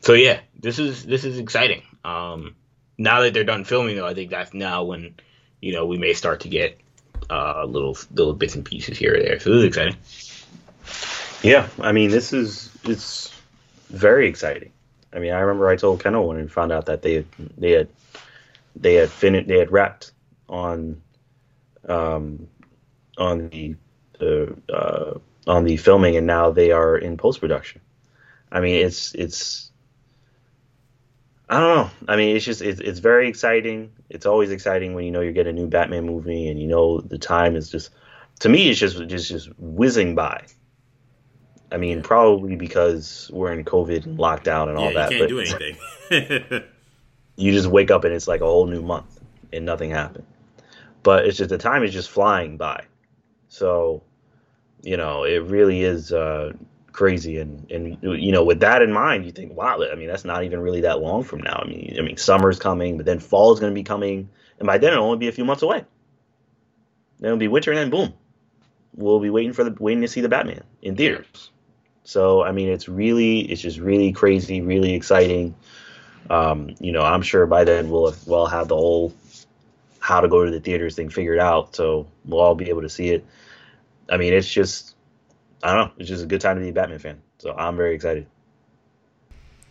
so 0.00 0.12
yeah, 0.12 0.40
this 0.60 0.78
is 0.78 1.04
this 1.04 1.24
is 1.24 1.38
exciting. 1.38 1.82
Um, 2.04 2.54
now 2.98 3.22
that 3.22 3.34
they're 3.34 3.44
done 3.44 3.64
filming, 3.64 3.96
though, 3.96 4.06
I 4.06 4.14
think 4.14 4.30
that's 4.30 4.54
now 4.54 4.84
when 4.84 5.14
you 5.60 5.72
know 5.72 5.86
we 5.86 5.98
may 5.98 6.14
start 6.14 6.40
to 6.40 6.48
get 6.48 6.78
uh, 7.28 7.64
little 7.64 7.96
little 8.12 8.34
bits 8.34 8.54
and 8.54 8.64
pieces 8.64 8.96
here 8.98 9.16
or 9.16 9.20
there. 9.20 9.40
So 9.40 9.50
this 9.50 9.58
is 9.58 9.64
exciting. 9.64 9.96
Yeah, 11.42 11.68
I 11.80 11.92
mean, 11.92 12.10
this 12.10 12.32
is 12.32 12.70
it's 12.84 13.32
very 13.88 14.28
exciting. 14.28 14.70
I 15.12 15.18
mean, 15.18 15.32
I 15.32 15.40
remember 15.40 15.68
I 15.68 15.76
told 15.76 16.02
Kendall 16.02 16.28
when 16.28 16.36
we 16.36 16.46
found 16.48 16.72
out 16.72 16.86
that 16.86 17.02
they 17.02 17.24
they 17.58 17.72
had 17.72 17.88
they 18.76 18.94
had 18.94 19.10
finished 19.10 19.48
they 19.48 19.58
had 19.58 19.72
wrapped 19.72 20.12
on 20.48 21.00
um, 21.88 22.46
on 23.18 23.48
the 23.48 23.76
the 24.18 24.56
uh, 24.72 25.18
on 25.46 25.64
the 25.64 25.76
filming 25.76 26.16
and 26.16 26.26
now 26.26 26.50
they 26.50 26.70
are 26.72 26.96
in 26.96 27.16
post 27.16 27.40
production. 27.40 27.80
I 28.52 28.60
mean 28.60 28.84
it's 28.84 29.14
it's 29.14 29.70
I 31.48 31.60
don't 31.60 31.76
know. 31.76 31.90
I 32.08 32.16
mean 32.16 32.36
it's 32.36 32.44
just 32.44 32.62
it's, 32.62 32.80
it's 32.80 32.98
very 32.98 33.28
exciting. 33.28 33.92
It's 34.10 34.26
always 34.26 34.50
exciting 34.50 34.94
when 34.94 35.04
you 35.04 35.10
know 35.10 35.20
you're 35.20 35.32
getting 35.32 35.56
a 35.56 35.60
new 35.60 35.68
Batman 35.68 36.06
movie 36.06 36.48
and 36.48 36.60
you 36.60 36.68
know 36.68 37.00
the 37.00 37.18
time 37.18 37.56
is 37.56 37.70
just 37.70 37.90
to 38.40 38.48
me 38.48 38.68
it's 38.68 38.78
just 38.78 38.98
just 39.08 39.28
just 39.28 39.48
whizzing 39.58 40.14
by. 40.14 40.44
I 41.72 41.78
mean, 41.78 42.02
probably 42.02 42.54
because 42.54 43.28
we're 43.34 43.52
in 43.52 43.64
COVID 43.64 44.06
and 44.06 44.18
lockdown 44.18 44.68
and 44.68 44.78
all 44.78 44.92
yeah, 44.92 45.08
that. 45.08 45.12
You 45.12 45.18
can't 45.18 45.28
do 45.28 45.40
anything. 45.40 46.64
you 47.36 47.52
just 47.52 47.68
wake 47.68 47.90
up 47.90 48.04
and 48.04 48.12
it's 48.12 48.26
like 48.26 48.40
a 48.40 48.46
whole 48.46 48.66
new 48.66 48.82
month 48.82 49.20
and 49.52 49.64
nothing 49.64 49.90
happened. 49.90 50.26
But 51.02 51.26
it's 51.26 51.38
just 51.38 51.50
the 51.50 51.58
time 51.58 51.84
is 51.84 51.92
just 51.92 52.10
flying 52.10 52.56
by. 52.56 52.84
So, 53.48 54.02
you 54.82 54.96
know, 54.96 55.24
it 55.24 55.44
really 55.44 55.82
is 55.82 56.12
uh, 56.12 56.52
crazy. 56.92 57.38
And, 57.38 57.70
and, 57.70 57.98
you 58.02 58.32
know, 58.32 58.42
with 58.42 58.60
that 58.60 58.82
in 58.82 58.92
mind, 58.92 59.24
you 59.24 59.32
think, 59.32 59.56
wow, 59.56 59.80
I 59.82 59.94
mean, 59.94 60.08
that's 60.08 60.24
not 60.24 60.44
even 60.44 60.60
really 60.60 60.80
that 60.80 61.00
long 61.00 61.22
from 61.22 61.40
now. 61.42 61.62
I 61.64 61.68
mean, 61.68 61.96
I 61.98 62.02
mean, 62.02 62.16
summer's 62.16 62.58
coming, 62.58 62.96
but 62.96 63.06
then 63.06 63.20
fall 63.20 63.52
is 63.52 63.60
going 63.60 63.70
to 63.70 63.74
be 63.74 63.84
coming. 63.84 64.28
And 64.58 64.66
by 64.66 64.78
then 64.78 64.92
it'll 64.92 65.04
only 65.04 65.18
be 65.18 65.28
a 65.28 65.32
few 65.32 65.44
months 65.44 65.62
away. 65.62 65.84
Then 67.20 67.28
it'll 67.28 67.38
be 67.38 67.48
winter 67.48 67.70
and 67.70 67.78
then 67.78 67.90
boom. 67.90 68.14
We'll 68.94 69.20
be 69.20 69.30
waiting 69.30 69.52
for 69.52 69.62
the, 69.62 69.76
waiting 69.78 70.00
to 70.00 70.08
see 70.08 70.22
the 70.22 70.28
Batman 70.28 70.64
in 70.82 70.96
theaters. 70.96 71.50
So, 72.02 72.42
I 72.42 72.52
mean, 72.52 72.68
it's 72.68 72.88
really, 72.88 73.40
it's 73.40 73.60
just 73.60 73.78
really 73.78 74.12
crazy, 74.12 74.60
really 74.60 74.94
exciting. 74.94 75.54
Um, 76.30 76.74
you 76.80 76.92
know, 76.92 77.02
I'm 77.02 77.22
sure 77.22 77.46
by 77.46 77.64
then 77.64 77.90
we'll 77.90 78.10
have, 78.10 78.26
we'll 78.26 78.46
have 78.46 78.68
the 78.68 78.76
whole 78.76 79.12
how 80.00 80.20
to 80.20 80.28
go 80.28 80.44
to 80.44 80.50
the 80.50 80.60
theaters 80.60 80.94
thing 80.94 81.08
figured 81.08 81.38
out, 81.38 81.74
so 81.74 82.06
we'll 82.24 82.40
all 82.40 82.54
be 82.54 82.68
able 82.68 82.82
to 82.82 82.88
see 82.88 83.08
it. 83.08 83.24
I 84.08 84.16
mean, 84.16 84.32
it's 84.32 84.48
just 84.48 84.94
I 85.62 85.74
don't 85.74 85.86
know, 85.86 85.92
it's 85.98 86.08
just 86.08 86.24
a 86.24 86.26
good 86.26 86.40
time 86.40 86.56
to 86.56 86.62
be 86.62 86.68
a 86.68 86.72
Batman 86.72 86.98
fan. 86.98 87.20
So 87.38 87.54
I'm 87.56 87.76
very 87.76 87.94
excited. 87.94 88.26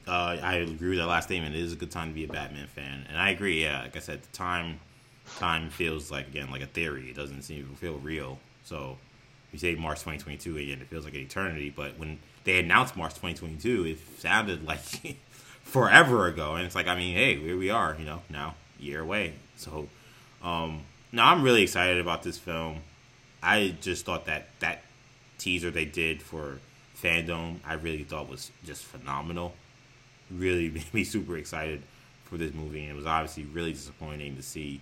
Uh, 0.08 0.38
I 0.42 0.56
agree 0.56 0.90
with 0.90 1.00
that 1.00 1.08
last 1.08 1.26
statement. 1.26 1.56
It 1.56 1.62
is 1.62 1.74
a 1.74 1.76
good 1.76 1.90
time 1.90 2.10
to 2.10 2.14
be 2.14 2.26
a 2.26 2.28
Batman 2.28 2.68
fan, 2.68 3.06
and 3.10 3.18
I 3.18 3.30
agree. 3.30 3.64
Yeah, 3.64 3.82
like 3.82 3.96
I 3.96 4.00
said, 4.00 4.22
the 4.22 4.32
time 4.38 4.80
time 5.38 5.70
feels 5.70 6.12
like 6.12 6.28
again 6.28 6.52
like 6.52 6.62
a 6.62 6.68
theory. 6.68 7.10
It 7.10 7.16
doesn't 7.16 7.42
seem 7.42 7.68
to 7.68 7.76
feel 7.76 7.98
real. 7.98 8.40
So 8.64 8.98
you 9.52 9.60
say 9.60 9.76
March 9.76 10.00
2022 10.00 10.58
again, 10.58 10.82
it 10.82 10.88
feels 10.88 11.06
like 11.06 11.14
an 11.14 11.22
eternity. 11.22 11.74
But 11.76 11.98
when 11.98 12.20
they 12.44 12.60
announced 12.60 12.96
March 12.96 13.14
2022, 13.14 13.86
it 13.86 14.00
sounded 14.20 14.64
like 14.68 15.18
forever 15.66 16.28
ago. 16.28 16.56
And 16.56 16.66
it's 16.66 16.76
like, 16.76 16.88
I 16.88 16.96
mean, 16.96 17.14
hey, 17.14 17.36
here 17.36 17.58
we 17.58 17.70
are, 17.70 17.96
you 18.00 18.06
know, 18.06 18.22
now 18.30 18.56
year 18.80 19.02
away. 19.02 19.34
So, 19.58 19.90
um, 20.42 20.82
now 21.12 21.32
I'm 21.32 21.44
really 21.44 21.64
excited 21.64 22.00
about 22.00 22.24
this 22.24 22.38
film. 22.38 22.78
I 23.44 23.76
just 23.82 24.06
thought 24.06 24.26
that 24.26 24.48
that 24.60 24.84
teaser 25.38 25.72
they 25.72 25.86
did 25.86 26.22
for 26.22 26.60
fandom, 27.02 27.58
I 27.66 27.74
really 27.74 28.04
thought 28.04 28.30
was 28.30 28.52
just 28.64 28.84
phenomenal. 28.86 29.54
Really 30.32 30.70
made 30.72 30.94
me 30.94 31.04
super 31.04 31.38
excited 31.38 31.82
for 32.24 32.38
this 32.38 32.54
movie, 32.54 32.82
and 32.82 32.92
it 32.92 32.96
was 32.96 33.06
obviously 33.06 33.44
really 33.44 33.74
disappointing 33.74 34.36
to 34.36 34.42
see 34.42 34.82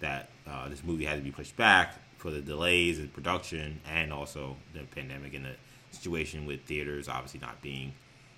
that 0.00 0.28
uh, 0.46 0.68
this 0.68 0.82
movie 0.82 1.04
had 1.04 1.16
to 1.16 1.22
be 1.22 1.30
pushed 1.30 1.56
back 1.56 1.94
for 2.18 2.30
the 2.30 2.40
delays 2.40 2.98
in 2.98 3.08
production 3.08 3.80
and 3.90 4.12
also 4.12 4.56
the 4.74 4.80
pandemic 4.94 5.34
and 5.34 5.44
the 5.44 5.54
situation 5.90 6.46
with 6.46 6.60
theaters 6.62 7.08
obviously 7.08 7.40
not 7.40 7.60
being 7.62 7.92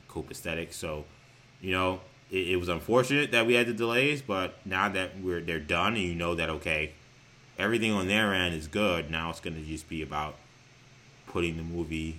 copacetic. 0.09 0.73
So, 0.73 1.05
you 1.65 1.73
know, 1.73 2.01
it, 2.31 2.49
it 2.51 2.57
was 2.57 2.69
unfortunate 2.69 3.33
that 3.33 3.47
we 3.47 3.55
had 3.55 3.67
the 3.67 3.73
delays, 3.73 4.21
but 4.21 4.55
now 4.67 4.91
that 4.91 5.19
we're 5.21 5.41
they're 5.41 5.59
done 5.59 5.95
and 5.95 6.05
you 6.05 6.15
know 6.15 6.35
that 6.35 6.51
okay, 6.51 6.93
everything 7.59 7.91
on 7.91 8.07
their 8.07 8.35
end 8.35 8.55
is 8.55 8.69
good. 8.69 9.11
Now 9.11 9.31
it's 9.31 9.41
going 9.41 9.57
to 9.57 9.63
just 9.63 9.89
be 9.89 10.03
about 10.03 10.35
putting 11.27 11.57
the 11.57 11.63
movie 11.63 12.19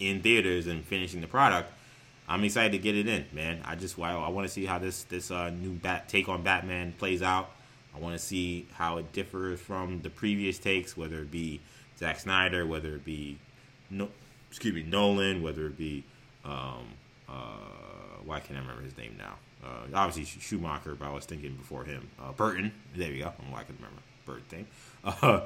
in 0.00 0.22
theaters 0.22 0.66
and 0.66 0.84
finishing 0.84 1.20
the 1.20 1.28
product. 1.28 1.72
I'm 2.26 2.42
excited 2.42 2.72
to 2.72 2.78
get 2.78 2.96
it 2.96 3.06
in, 3.06 3.26
man. 3.32 3.60
I 3.64 3.76
just 3.76 3.96
wow, 3.96 4.24
I 4.24 4.28
want 4.30 4.48
to 4.48 4.52
see 4.52 4.66
how 4.66 4.80
this 4.80 5.04
this 5.04 5.30
uh, 5.30 5.50
new 5.50 5.70
bat 5.70 6.08
take 6.08 6.28
on 6.28 6.42
Batman 6.42 6.94
plays 6.98 7.22
out. 7.22 7.50
I 7.94 8.00
want 8.00 8.18
to 8.18 8.24
see 8.24 8.66
how 8.72 8.96
it 8.96 9.12
differs 9.12 9.60
from 9.60 10.02
the 10.02 10.10
previous 10.10 10.58
takes, 10.58 10.96
whether 10.96 11.20
it 11.20 11.30
be 11.30 11.60
Zack 11.96 12.18
Snyder, 12.18 12.66
whether 12.66 12.96
it 12.96 13.04
be 13.04 13.38
no, 13.88 14.08
excuse 14.50 14.74
me, 14.74 14.82
Nolan, 14.82 15.42
whether 15.42 15.66
it 15.66 15.78
be 15.78 16.02
um, 16.44 16.88
uh, 17.28 17.93
why 18.24 18.40
can't 18.40 18.58
I 18.58 18.62
remember 18.62 18.82
his 18.82 18.96
name 18.96 19.16
now? 19.18 19.34
Uh, 19.64 19.86
obviously 19.94 20.40
Schumacher, 20.40 20.94
but 20.94 21.06
I 21.06 21.12
was 21.12 21.24
thinking 21.24 21.54
before 21.54 21.84
him, 21.84 22.10
uh, 22.20 22.32
Burton. 22.32 22.72
There 22.94 23.10
you 23.10 23.24
go. 23.24 23.32
I 23.38 23.42
don't 23.42 23.54
I 23.54 23.62
can 23.62 23.76
remember 23.76 24.02
Burton 24.26 24.44
thing. 24.48 24.66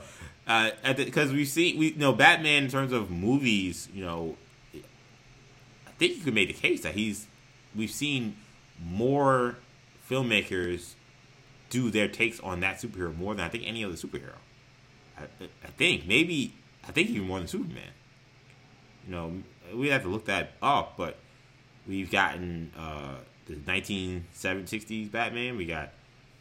Uh, 0.48 0.70
because 0.96 1.30
we 1.30 1.44
see 1.44 1.76
we 1.76 1.88
you 1.88 1.98
know 1.98 2.14
Batman 2.14 2.64
in 2.64 2.70
terms 2.70 2.90
of 2.90 3.10
movies, 3.10 3.86
you 3.92 4.02
know, 4.02 4.34
I 4.74 5.90
think 5.98 6.16
you 6.16 6.22
could 6.22 6.32
make 6.32 6.48
the 6.48 6.54
case 6.54 6.80
that 6.84 6.94
he's 6.94 7.26
we've 7.76 7.90
seen 7.90 8.36
more 8.82 9.56
filmmakers 10.10 10.94
do 11.68 11.90
their 11.90 12.08
takes 12.08 12.40
on 12.40 12.60
that 12.60 12.80
superhero 12.80 13.14
more 13.14 13.34
than 13.34 13.44
I 13.44 13.50
think 13.50 13.64
any 13.66 13.84
other 13.84 13.94
superhero. 13.94 14.38
I, 15.18 15.24
I 15.44 15.66
think 15.76 16.06
maybe 16.06 16.54
I 16.88 16.92
think 16.92 17.10
even 17.10 17.26
more 17.26 17.38
than 17.38 17.48
Superman. 17.48 17.90
You 19.06 19.12
know, 19.14 19.32
we 19.74 19.88
have 19.88 20.02
to 20.02 20.08
look 20.08 20.24
that 20.26 20.52
up, 20.62 20.94
but 20.96 21.18
we've 21.88 22.10
gotten 22.10 22.70
uh, 22.78 23.16
the 23.46 23.54
1960s 23.54 25.10
Batman. 25.10 25.56
We 25.56 25.66
got 25.66 25.92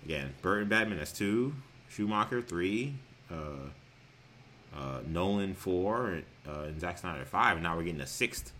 again 0.06 0.34
Burton 0.42 0.68
Batman. 0.68 0.98
That's 0.98 1.12
two. 1.12 1.56
Schumacher 1.90 2.42
three. 2.42 2.96
Uh, 3.32 3.70
uh, 4.76 5.00
Nolan 5.08 5.56
four, 5.56 6.22
uh, 6.48 6.62
and 6.62 6.80
Zack 6.80 6.98
Snyder 7.00 7.26
five. 7.26 7.54
And 7.54 7.64
now 7.64 7.76
we're 7.76 7.84
getting 7.84 8.02
a 8.02 8.08
sixth 8.08 8.52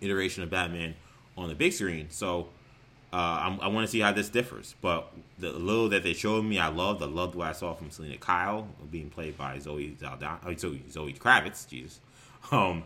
iteration 0.00 0.42
of 0.42 0.50
Batman 0.50 0.94
on 1.36 1.48
the 1.48 1.54
big 1.54 1.72
screen. 1.72 2.08
So 2.10 2.48
uh, 3.12 3.56
i 3.60 3.68
want 3.68 3.86
to 3.86 3.90
see 3.90 4.00
how 4.00 4.12
this 4.12 4.28
differs. 4.28 4.74
But 4.80 5.12
the 5.38 5.52
little 5.52 5.88
that 5.90 6.02
they 6.02 6.14
showed 6.14 6.44
me, 6.44 6.58
I 6.58 6.68
loved. 6.68 7.02
I 7.02 7.06
loved 7.06 7.34
what 7.34 7.48
I 7.48 7.52
saw 7.52 7.74
from 7.74 7.90
Selina 7.90 8.16
Kyle 8.16 8.68
being 8.90 9.10
played 9.10 9.36
by 9.36 9.58
Zoe 9.58 9.96
Saldana. 10.00 10.38
Oh, 10.46 10.54
Zoe, 10.56 10.82
Zoe 10.90 11.12
Kravitz. 11.12 11.68
Jesus. 11.68 12.00
Um, 12.50 12.84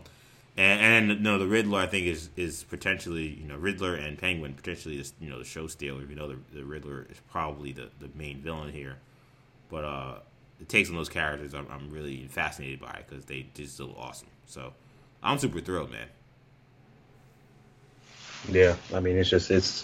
and, 0.57 1.09
and 1.09 1.23
no, 1.23 1.37
the 1.37 1.47
Riddler 1.47 1.79
I 1.79 1.87
think 1.87 2.07
is 2.07 2.29
is 2.35 2.63
potentially 2.63 3.27
you 3.27 3.47
know 3.47 3.55
Riddler 3.55 3.95
and 3.95 4.17
Penguin 4.17 4.53
potentially 4.53 4.99
is 4.99 5.13
you 5.19 5.29
know 5.29 5.37
the 5.39 5.45
show 5.45 5.67
stealer. 5.67 6.03
You 6.03 6.15
know 6.15 6.27
the, 6.27 6.37
the 6.53 6.65
Riddler 6.65 7.07
is 7.09 7.21
probably 7.31 7.71
the, 7.71 7.89
the 7.99 8.09
main 8.15 8.41
villain 8.41 8.71
here, 8.71 8.97
but 9.69 9.83
uh, 9.83 10.15
the 10.59 10.65
takes 10.65 10.89
on 10.89 10.95
those 10.95 11.09
characters 11.09 11.53
I'm, 11.53 11.67
I'm 11.69 11.91
really 11.91 12.27
fascinated 12.27 12.81
by 12.81 13.03
because 13.07 13.25
they 13.25 13.45
just 13.53 13.77
so 13.77 13.93
awesome. 13.97 14.29
So 14.45 14.73
I'm 15.21 15.37
super 15.37 15.59
thrilled, 15.59 15.91
man. 15.91 16.07
Yeah, 18.49 18.75
I 18.93 18.99
mean 18.99 19.17
it's 19.17 19.29
just 19.29 19.51
it's 19.51 19.83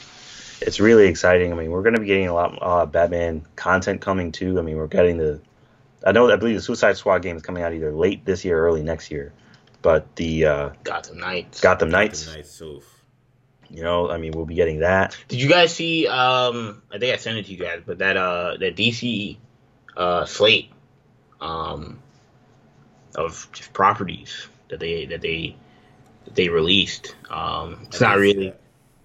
it's 0.65 0.79
really 0.79 1.07
exciting. 1.07 1.51
I 1.51 1.55
mean, 1.55 1.71
we're 1.71 1.81
going 1.83 1.95
to 1.95 1.99
be 1.99 2.07
getting 2.07 2.27
a 2.27 2.33
lot 2.33 2.57
uh, 2.61 2.85
Batman 2.85 3.45
content 3.55 4.01
coming 4.01 4.31
too. 4.31 4.57
I 4.57 4.61
mean, 4.61 4.77
we're 4.77 4.87
getting 4.87 5.17
the. 5.17 5.39
I 6.05 6.11
know. 6.11 6.31
I 6.31 6.35
believe 6.35 6.55
the 6.55 6.61
Suicide 6.61 6.97
Squad 6.97 7.19
game 7.19 7.35
is 7.35 7.43
coming 7.43 7.63
out 7.63 7.73
either 7.73 7.91
late 7.91 8.25
this 8.25 8.43
year 8.43 8.59
or 8.59 8.67
early 8.67 8.83
next 8.83 9.11
year. 9.11 9.33
But 9.83 10.15
the 10.15 10.45
uh, 10.45 10.69
Gotham 10.83 11.19
Knights. 11.19 11.61
Gotham 11.61 11.89
Knights. 11.89 12.25
Gotham 12.25 12.37
Knights. 12.37 12.51
So. 12.51 12.81
You 13.69 13.81
know, 13.81 14.11
I 14.11 14.17
mean, 14.17 14.33
we'll 14.33 14.45
be 14.45 14.53
getting 14.53 14.79
that. 14.79 15.17
Did 15.29 15.41
you 15.41 15.49
guys 15.49 15.73
see? 15.73 16.07
Um, 16.07 16.83
I 16.91 16.99
think 16.99 17.11
I 17.11 17.17
sent 17.17 17.39
it 17.39 17.47
to 17.47 17.51
you 17.51 17.57
guys, 17.57 17.81
but 17.83 17.97
that 17.97 18.17
uh, 18.17 18.55
that 18.59 18.75
DC 18.75 19.37
uh, 19.97 20.25
slate 20.25 20.69
um, 21.41 21.99
of 23.15 23.47
just 23.51 23.73
properties 23.73 24.47
that 24.69 24.79
they 24.79 25.05
that 25.07 25.21
they 25.21 25.55
that 26.25 26.35
they 26.35 26.49
released. 26.49 27.15
Um, 27.31 27.87
it's 27.87 27.99
not 27.99 28.17
really 28.17 28.53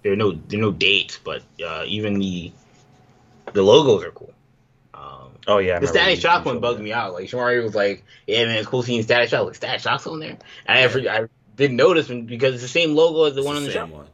there 0.03 0.12
are 0.12 0.16
no 0.16 0.33
there 0.33 0.59
are 0.59 0.62
no 0.62 0.72
dates, 0.72 1.18
but 1.22 1.43
uh, 1.66 1.85
even 1.87 2.18
the 2.18 2.53
the 3.53 3.62
logos 3.62 4.05
are 4.05 4.11
cool. 4.11 4.33
Oh 5.49 5.59
yeah, 5.59 5.78
the 5.78 5.86
Static 5.86 6.20
Shock 6.20 6.44
one 6.44 6.61
bugged 6.61 6.80
me 6.80 6.92
out. 6.92 7.14
Like 7.14 7.24
Shamari 7.24 7.62
was 7.62 7.74
like, 7.74 8.05
"Yeah, 8.26 8.44
man, 8.44 8.59
it's 8.59 8.68
cool 8.68 8.82
seeing 8.82 9.03
Static 9.03 9.30
Shock. 9.30 9.46
Like 9.46 9.55
Static 9.55 9.80
Shock's 9.80 10.07
on 10.07 10.20
there." 10.20 10.36
And 10.66 11.09
I, 11.09 11.16
I 11.16 11.28
didn't 11.57 11.78
notice 11.78 12.09
because 12.09 12.55
it's 12.55 12.62
the 12.62 12.68
same 12.68 12.94
logo 12.94 13.24
as 13.24 13.34
the 13.34 13.40
it's 13.40 13.46
one 13.46 13.55
the 13.57 13.61
on 13.61 13.66
the 13.66 13.72
show. 13.72 13.86
One. 13.86 14.07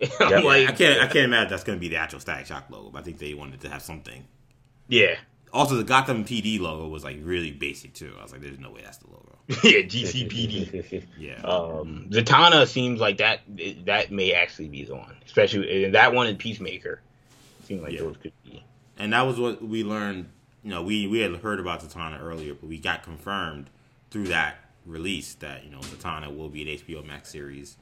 yeah, 0.00 0.38
like, 0.38 0.68
I 0.68 0.72
can't 0.72 1.00
I 1.00 1.06
can't 1.06 1.26
imagine 1.26 1.50
that's 1.50 1.64
going 1.64 1.76
to 1.76 1.80
be 1.80 1.88
the 1.88 1.96
actual 1.96 2.20
Static 2.20 2.46
Shock 2.46 2.70
logo, 2.70 2.88
but 2.88 3.00
I 3.00 3.02
think 3.02 3.18
they 3.18 3.34
wanted 3.34 3.60
to 3.60 3.68
have 3.68 3.82
something. 3.82 4.24
Yeah. 4.88 5.16
Also, 5.52 5.76
the 5.76 5.84
Gotham 5.84 6.24
PD 6.24 6.58
logo 6.58 6.88
was 6.88 7.04
like 7.04 7.18
really 7.20 7.50
basic 7.50 7.92
too. 7.92 8.14
I 8.18 8.22
was 8.22 8.32
like, 8.32 8.40
"There's 8.40 8.58
no 8.58 8.70
way 8.70 8.80
that's 8.82 8.96
the 8.98 9.08
logo." 9.08 9.36
yeah, 9.48 9.82
GCPD. 9.82 11.06
yeah. 11.18 11.42
Um, 11.42 12.06
Zatanna 12.10 12.66
seems 12.66 13.00
like 13.00 13.18
that. 13.18 13.40
That 13.84 14.10
may 14.10 14.32
actually 14.32 14.68
be 14.68 14.84
the 14.84 14.94
one, 14.94 15.16
especially 15.26 15.84
and 15.84 15.94
that 15.94 16.14
one 16.14 16.28
in 16.28 16.36
Peacemaker. 16.36 17.02
Seems 17.64 17.82
like 17.82 17.92
yeah. 17.92 18.00
those 18.00 18.16
could 18.16 18.32
be. 18.44 18.64
And 18.96 19.12
that 19.12 19.22
was 19.22 19.38
what 19.38 19.62
we 19.62 19.84
learned. 19.84 20.30
You 20.62 20.70
know, 20.70 20.82
we 20.82 21.06
we 21.06 21.20
had 21.20 21.34
heard 21.36 21.58
about 21.58 21.80
Zatanna 21.82 22.22
earlier, 22.22 22.54
but 22.54 22.68
we 22.68 22.78
got 22.78 23.02
confirmed 23.02 23.70
through 24.10 24.28
that 24.28 24.56
release 24.84 25.34
that 25.34 25.64
you 25.64 25.70
know 25.70 25.78
Zatanna 25.80 26.36
will 26.36 26.48
be 26.48 26.62
an 26.62 26.78
HBO 26.78 27.04
Max 27.04 27.30
series, 27.30 27.76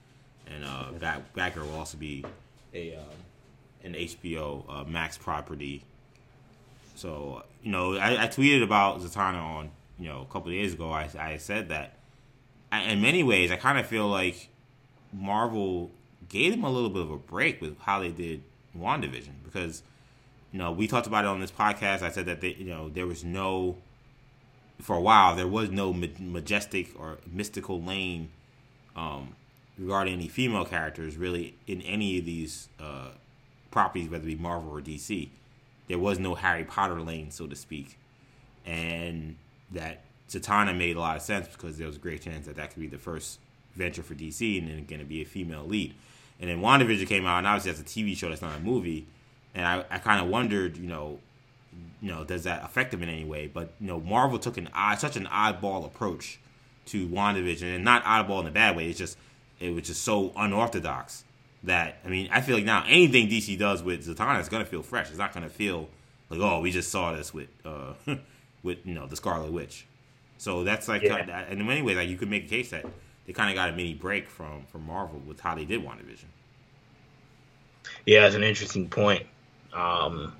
and 0.46 0.64
uh, 0.64 0.92
Bat- 0.98 1.34
Batgirl 1.34 1.66
will 1.66 1.76
also 1.76 1.98
be 1.98 2.24
a 2.72 2.94
uh, 2.94 3.84
an 3.84 3.94
HBO 3.94 4.64
uh, 4.68 4.84
Max 4.84 5.18
property. 5.18 5.82
So 6.94 7.42
you 7.62 7.72
know, 7.72 7.96
I, 7.96 8.24
I 8.24 8.26
tweeted 8.28 8.62
about 8.62 9.00
Zatanna 9.00 9.42
on 9.42 9.70
you 9.98 10.08
know 10.08 10.26
a 10.28 10.32
couple 10.32 10.50
days 10.50 10.74
ago, 10.74 10.90
I, 10.90 11.08
I 11.18 11.36
said 11.36 11.68
that. 11.70 11.94
I, 12.70 12.82
in 12.82 13.00
many 13.00 13.22
ways 13.22 13.50
I 13.50 13.56
kind 13.56 13.78
of 13.78 13.86
feel 13.86 14.08
like 14.08 14.50
Marvel 15.12 15.90
gave 16.28 16.52
them 16.52 16.64
a 16.64 16.70
little 16.70 16.90
bit 16.90 17.02
of 17.02 17.10
a 17.10 17.16
break 17.16 17.60
with 17.60 17.78
how 17.80 18.00
they 18.00 18.10
did 18.10 18.42
WandaVision 18.76 19.32
because 19.42 19.82
you 20.52 20.58
know 20.58 20.72
we 20.72 20.86
talked 20.86 21.06
about 21.06 21.24
it 21.24 21.28
on 21.28 21.40
this 21.40 21.50
podcast. 21.50 22.02
I 22.02 22.10
said 22.10 22.26
that 22.26 22.40
they, 22.40 22.54
you 22.54 22.66
know 22.66 22.88
there 22.88 23.06
was 23.06 23.24
no 23.24 23.76
for 24.80 24.96
a 24.96 25.00
while 25.00 25.34
there 25.34 25.48
was 25.48 25.70
no 25.70 25.92
majestic 25.92 26.98
or 26.98 27.18
mystical 27.30 27.82
lane 27.82 28.30
um, 28.94 29.34
regarding 29.76 30.14
any 30.14 30.28
female 30.28 30.64
characters 30.64 31.16
really 31.16 31.54
in 31.66 31.82
any 31.82 32.18
of 32.18 32.24
these 32.24 32.68
uh, 32.80 33.08
properties, 33.70 34.08
whether 34.08 34.24
it 34.24 34.26
be 34.26 34.36
Marvel 34.36 34.70
or 34.70 34.80
DC. 34.80 35.28
There 35.88 35.98
was 35.98 36.18
no 36.18 36.34
Harry 36.34 36.64
Potter 36.64 37.00
lane, 37.00 37.30
so 37.30 37.46
to 37.46 37.56
speak, 37.56 37.98
and 38.66 39.36
that 39.72 40.02
Zatanna 40.28 40.76
made 40.76 40.96
a 40.96 41.00
lot 41.00 41.16
of 41.16 41.22
sense 41.22 41.48
because 41.48 41.78
there 41.78 41.86
was 41.86 41.96
a 41.96 42.00
great 42.00 42.20
chance 42.20 42.46
that 42.46 42.56
that 42.56 42.72
could 42.72 42.80
be 42.80 42.88
the 42.88 42.98
first 42.98 43.38
venture 43.74 44.02
for 44.02 44.14
DC 44.14 44.58
and 44.58 44.68
then 44.68 44.84
going 44.84 45.00
to 45.00 45.06
be 45.06 45.22
a 45.22 45.24
female 45.24 45.64
lead. 45.64 45.94
And 46.40 46.50
then 46.50 46.60
WandaVision 46.60 47.06
came 47.06 47.26
out, 47.26 47.38
and 47.38 47.46
obviously 47.46 47.72
that's 47.72 47.80
a 47.80 47.98
TV 47.98 48.16
show, 48.16 48.28
that's 48.28 48.42
not 48.42 48.56
a 48.56 48.60
movie. 48.60 49.06
And 49.58 49.66
I, 49.66 49.84
I 49.90 49.98
kind 49.98 50.22
of 50.22 50.28
wondered, 50.28 50.76
you 50.76 50.86
know, 50.86 51.18
you 52.00 52.12
know, 52.12 52.22
does 52.22 52.44
that 52.44 52.64
affect 52.64 52.92
them 52.92 53.02
in 53.02 53.08
any 53.08 53.24
way? 53.24 53.48
But 53.52 53.72
you 53.80 53.88
know, 53.88 53.98
Marvel 53.98 54.38
took 54.38 54.56
an 54.56 54.68
odd, 54.72 55.00
such 55.00 55.16
an 55.16 55.26
oddball 55.26 55.84
approach 55.84 56.38
to 56.86 57.08
WandaVision, 57.08 57.74
and 57.74 57.84
not 57.84 58.04
oddball 58.04 58.40
in 58.40 58.46
a 58.46 58.52
bad 58.52 58.76
way. 58.76 58.88
It's 58.88 59.00
just 59.00 59.18
it 59.58 59.74
was 59.74 59.82
just 59.82 60.02
so 60.02 60.32
unorthodox 60.36 61.24
that 61.64 61.98
I 62.04 62.08
mean, 62.08 62.28
I 62.30 62.40
feel 62.40 62.54
like 62.54 62.64
now 62.64 62.84
anything 62.86 63.28
DC 63.28 63.58
does 63.58 63.82
with 63.82 64.06
Zatanna 64.06 64.40
is 64.40 64.48
gonna 64.48 64.64
feel 64.64 64.84
fresh. 64.84 65.08
It's 65.08 65.18
not 65.18 65.34
gonna 65.34 65.48
feel 65.48 65.88
like 66.30 66.38
oh, 66.38 66.60
we 66.60 66.70
just 66.70 66.92
saw 66.92 67.12
this 67.12 67.34
with 67.34 67.48
uh, 67.64 67.94
with 68.62 68.86
you 68.86 68.94
know 68.94 69.08
the 69.08 69.16
Scarlet 69.16 69.50
Witch. 69.50 69.88
So 70.36 70.62
that's 70.62 70.86
like, 70.86 71.02
yeah. 71.02 71.16
kind 71.16 71.30
of, 71.30 71.50
and 71.50 71.60
in 71.60 71.66
many 71.66 71.82
ways, 71.82 71.96
like 71.96 72.08
you 72.08 72.16
could 72.16 72.30
make 72.30 72.44
a 72.44 72.48
case 72.48 72.70
that 72.70 72.86
they 73.26 73.32
kind 73.32 73.50
of 73.50 73.56
got 73.56 73.70
a 73.70 73.72
mini 73.72 73.94
break 73.94 74.28
from 74.28 74.66
from 74.66 74.86
Marvel 74.86 75.20
with 75.26 75.40
how 75.40 75.56
they 75.56 75.64
did 75.64 75.84
WandaVision. 75.84 76.26
Yeah, 78.06 78.26
it's 78.26 78.36
an 78.36 78.44
interesting 78.44 78.88
point. 78.88 79.26
Um, 79.72 80.34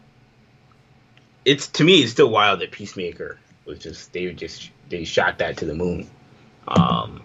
it's 1.45 1.69
to 1.69 1.85
me, 1.85 2.03
it's 2.03 2.13
still 2.13 2.31
wild 2.31 2.61
that 2.61 2.71
Peacemaker 2.71 3.39
was 3.65 3.79
just 3.79 4.13
they 4.13 4.33
just 4.33 4.71
they 4.89 5.05
shot 5.05 5.39
that 5.39 5.59
to 5.59 5.65
the 5.65 5.75
moon, 5.75 6.09
um, 6.67 7.23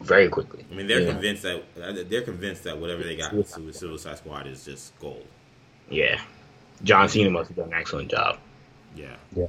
very 0.00 0.28
quickly. 0.28 0.64
I 0.70 0.74
mean, 0.74 0.86
they're 0.86 1.00
yeah. 1.00 1.12
convinced 1.12 1.42
that 1.42 2.08
they're 2.08 2.22
convinced 2.22 2.64
that 2.64 2.78
whatever 2.78 3.02
they 3.02 3.16
got 3.16 3.32
with 3.32 3.48
Suicide 3.48 4.18
Squad 4.18 4.46
is 4.46 4.64
just 4.64 4.98
gold. 4.98 5.26
Yeah, 5.88 6.20
John 6.82 7.08
Cena 7.08 7.30
must 7.30 7.48
have 7.48 7.56
done 7.56 7.68
an 7.68 7.74
excellent 7.74 8.10
job. 8.10 8.38
Yeah. 8.96 9.16
Yeah. 9.34 9.46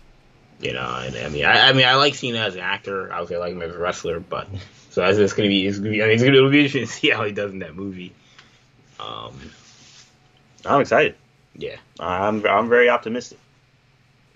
You 0.59 0.71
know, 0.73 1.01
and 1.03 1.15
I 1.17 1.29
mean, 1.29 1.43
I, 1.43 1.69
I 1.69 1.73
mean, 1.73 1.85
I 1.85 1.95
like 1.95 2.15
Cena 2.15 2.39
as 2.39 2.55
an 2.55 2.61
actor. 2.61 3.11
Obviously, 3.11 3.35
I 3.35 3.39
like 3.39 3.51
him 3.51 3.61
as 3.61 3.75
a 3.75 3.77
wrestler, 3.77 4.21
but 4.21 4.47
so 4.89 5.01
that's 5.01 5.17
it's 5.17 5.33
gonna 5.33 5.49
be, 5.49 5.67
it's 5.67 5.79
gonna 5.79 5.91
be, 5.91 6.01
I 6.01 6.05
mean, 6.05 6.13
it's 6.13 6.23
gonna, 6.23 6.37
it'll 6.37 6.49
be 6.49 6.59
interesting 6.59 6.85
to 6.85 6.91
see 6.91 7.09
how 7.09 7.25
he 7.25 7.33
does 7.33 7.51
in 7.51 7.59
that 7.59 7.75
movie. 7.75 8.13
Um, 8.99 9.37
I'm 10.65 10.79
excited. 10.79 11.15
Yeah, 11.57 11.77
I'm, 11.99 12.45
I'm 12.45 12.69
very 12.69 12.89
optimistic. 12.89 13.39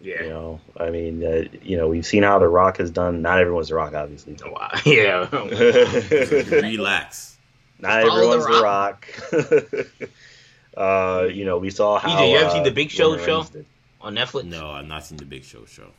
Yeah. 0.02 0.24
You 0.24 0.30
know, 0.30 0.60
I 0.78 0.90
mean, 0.90 1.24
uh, 1.24 1.44
you 1.62 1.78
know, 1.78 1.88
we've 1.88 2.06
seen 2.06 2.24
how 2.24 2.40
The 2.40 2.48
Rock 2.48 2.78
has 2.78 2.90
done. 2.90 3.22
Not 3.22 3.40
everyone's 3.40 3.70
The 3.70 3.76
Rock, 3.76 3.94
obviously. 3.94 4.38
Oh, 4.46 4.52
Wow. 4.52 4.70
Yeah. 4.86 5.30
Relax. 6.62 7.38
Not 7.80 8.04
Follow 8.04 8.32
everyone's 8.32 8.46
The 8.46 8.52
The 8.54 8.62
Rock. 8.62 9.08
uh, 10.78 11.28
you 11.30 11.46
know, 11.46 11.58
we 11.58 11.70
saw 11.70 12.00
how. 12.00 12.10
EJ, 12.10 12.32
you 12.32 12.38
ever 12.38 12.50
seen 12.50 12.62
uh, 12.62 12.64
The 12.64 12.72
Big 12.72 12.92
Show 12.92 13.12
Roman 13.12 13.26
show? 13.26 13.44
Did. 13.44 13.66
On 14.02 14.16
Netflix. 14.16 14.46
No, 14.46 14.70
I've 14.72 14.88
not 14.88 15.06
seen 15.06 15.18
the 15.18 15.26
Big 15.26 15.44
Show 15.44 15.66
show. 15.66 15.92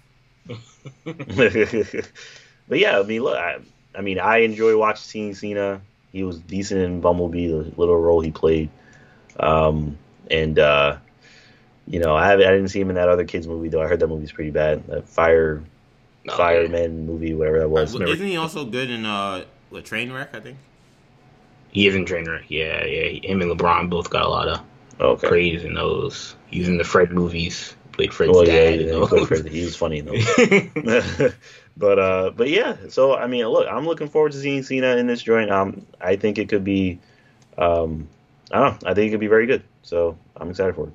but 1.05 2.78
yeah, 2.78 2.98
I 2.98 3.02
mean, 3.02 3.22
look, 3.22 3.36
I, 3.36 3.59
I 3.94 4.01
mean, 4.01 4.18
I 4.18 4.38
enjoy 4.38 4.76
watching 4.78 5.02
seeing 5.02 5.34
Cena. 5.34 5.82
He 6.12 6.24
was 6.24 6.38
decent 6.40 6.80
in 6.80 7.01
Bumblebee, 7.02 7.48
the 7.48 7.72
little 7.76 8.01
role 8.01 8.20
he 8.20 8.30
played. 8.30 8.70
Um, 9.38 9.98
and 10.30 10.59
uh, 10.59 10.97
you 11.90 11.98
know, 11.98 12.14
I 12.14 12.28
haven't, 12.28 12.46
I 12.46 12.52
didn't 12.52 12.68
see 12.68 12.80
him 12.80 12.88
in 12.88 12.94
that 12.94 13.08
other 13.08 13.24
kids 13.24 13.48
movie 13.48 13.68
though. 13.68 13.82
I 13.82 13.86
heard 13.88 13.98
that 14.00 14.06
movie's 14.06 14.30
pretty 14.30 14.52
bad. 14.52 14.86
That 14.86 15.08
Fire 15.08 15.62
No, 16.24 16.36
Fireman 16.36 17.04
movie, 17.04 17.34
whatever 17.34 17.58
that 17.58 17.68
was. 17.68 17.92
Well, 17.92 18.08
Isn't 18.08 18.26
he 18.26 18.36
also 18.36 18.64
good 18.64 18.90
in 18.90 19.04
uh, 19.04 19.44
a 19.74 19.82
train 19.82 20.12
wreck? 20.12 20.34
I 20.34 20.40
think. 20.40 20.58
He 21.72 21.86
is 21.86 21.94
in 21.94 22.04
Trainwreck. 22.04 22.44
Yeah, 22.48 22.84
yeah. 22.84 23.20
Him 23.28 23.42
and 23.42 23.50
LeBron 23.50 23.90
both 23.90 24.10
got 24.10 24.24
a 24.24 24.28
lot 24.28 24.48
of 24.48 24.60
okay. 25.00 25.28
praise 25.28 25.64
in 25.64 25.74
those. 25.74 26.34
He's 26.46 26.68
in 26.68 26.78
the 26.78 26.84
Fred 26.84 27.12
movies. 27.12 27.74
Played 27.92 28.12
Fred's 28.12 28.32
Well, 28.32 28.46
yeah, 28.46 28.70
dad. 28.70 28.80
yeah, 28.80 28.94
in 28.94 29.00
he, 29.00 29.06
played 29.06 29.28
those. 29.28 29.40
for- 29.40 29.48
he 29.48 29.64
was 29.64 29.76
funny 29.76 29.98
in 29.98 30.06
those. 30.06 31.32
but 31.76 31.98
uh, 31.98 32.30
but 32.36 32.48
yeah. 32.48 32.76
So 32.88 33.16
I 33.16 33.26
mean, 33.26 33.46
look, 33.46 33.68
I'm 33.70 33.86
looking 33.86 34.08
forward 34.08 34.32
to 34.32 34.38
seeing 34.40 34.62
Cena 34.62 34.96
in 34.96 35.06
this 35.06 35.22
joint. 35.22 35.50
Um, 35.50 35.86
I 36.00 36.16
think 36.16 36.38
it 36.38 36.48
could 36.48 36.64
be, 36.64 36.98
um, 37.56 38.08
I 38.50 38.58
don't 38.58 38.82
know. 38.82 38.90
I 38.90 38.94
think 38.94 39.08
it 39.08 39.10
could 39.12 39.20
be 39.20 39.28
very 39.28 39.46
good. 39.46 39.62
So 39.82 40.16
I'm 40.36 40.50
excited 40.50 40.74
for 40.74 40.88
it. 40.88 40.92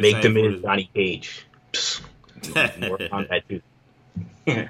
Make 0.00 0.22
the 0.22 0.28
excited 0.28 0.44
for 0.44 0.50
Miz 0.50 0.62
Johnny 0.62 0.90
Cage. 0.94 1.46
Work 2.54 2.98
this- 2.98 3.12
on 3.12 3.26
that 3.30 3.48
too. 3.48 3.62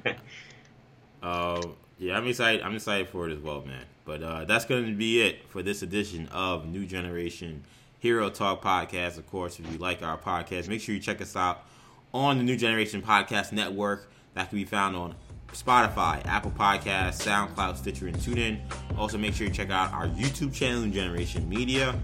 Uh, 1.22 1.62
yeah, 1.98 2.18
I'm 2.18 2.26
excited. 2.26 2.60
I'm 2.60 2.74
excited 2.74 3.09
for 3.09 3.26
it 3.26 3.32
as 3.32 3.38
well, 3.38 3.62
man. 3.62 3.84
But 4.05 4.22
uh, 4.22 4.44
that's 4.44 4.66
going 4.66 4.84
to 4.84 4.92
be 4.92 5.22
it 5.22 5.48
for 5.48 5.62
this 5.62 5.80
edition 5.80 6.28
of 6.28 6.66
New 6.66 6.84
Generation 6.84 7.64
Hero 7.98 8.28
Talk 8.28 8.62
Podcast. 8.62 9.16
Of 9.16 9.26
course, 9.30 9.59
if 9.59 9.72
you 9.72 9.78
like 9.78 10.02
our 10.02 10.18
podcast, 10.18 10.68
make 10.68 10.82
sure 10.82 10.94
you 10.94 11.01
check 11.01 11.22
us 11.22 11.34
out 11.34 11.64
on 12.12 12.36
the 12.36 12.44
New 12.44 12.59
Generation 12.59 13.01
Podcast 13.01 13.52
Network. 13.52 14.10
That 14.34 14.51
can 14.51 14.59
be 14.59 14.66
found 14.66 14.96
on 14.96 15.14
Spotify, 15.52 16.22
Apple 16.26 16.51
Podcasts, 16.51 17.22
SoundCloud, 17.24 17.78
Stitcher, 17.78 18.09
and 18.09 18.16
TuneIn. 18.16 18.60
Also, 18.98 19.16
make 19.16 19.32
sure 19.32 19.46
you 19.46 19.52
check 19.52 19.70
out 19.70 19.92
our 19.94 20.09
YouTube 20.09 20.52
channel, 20.52 20.82
New 20.82 20.90
Generation 20.90 21.48
Media. 21.48 21.98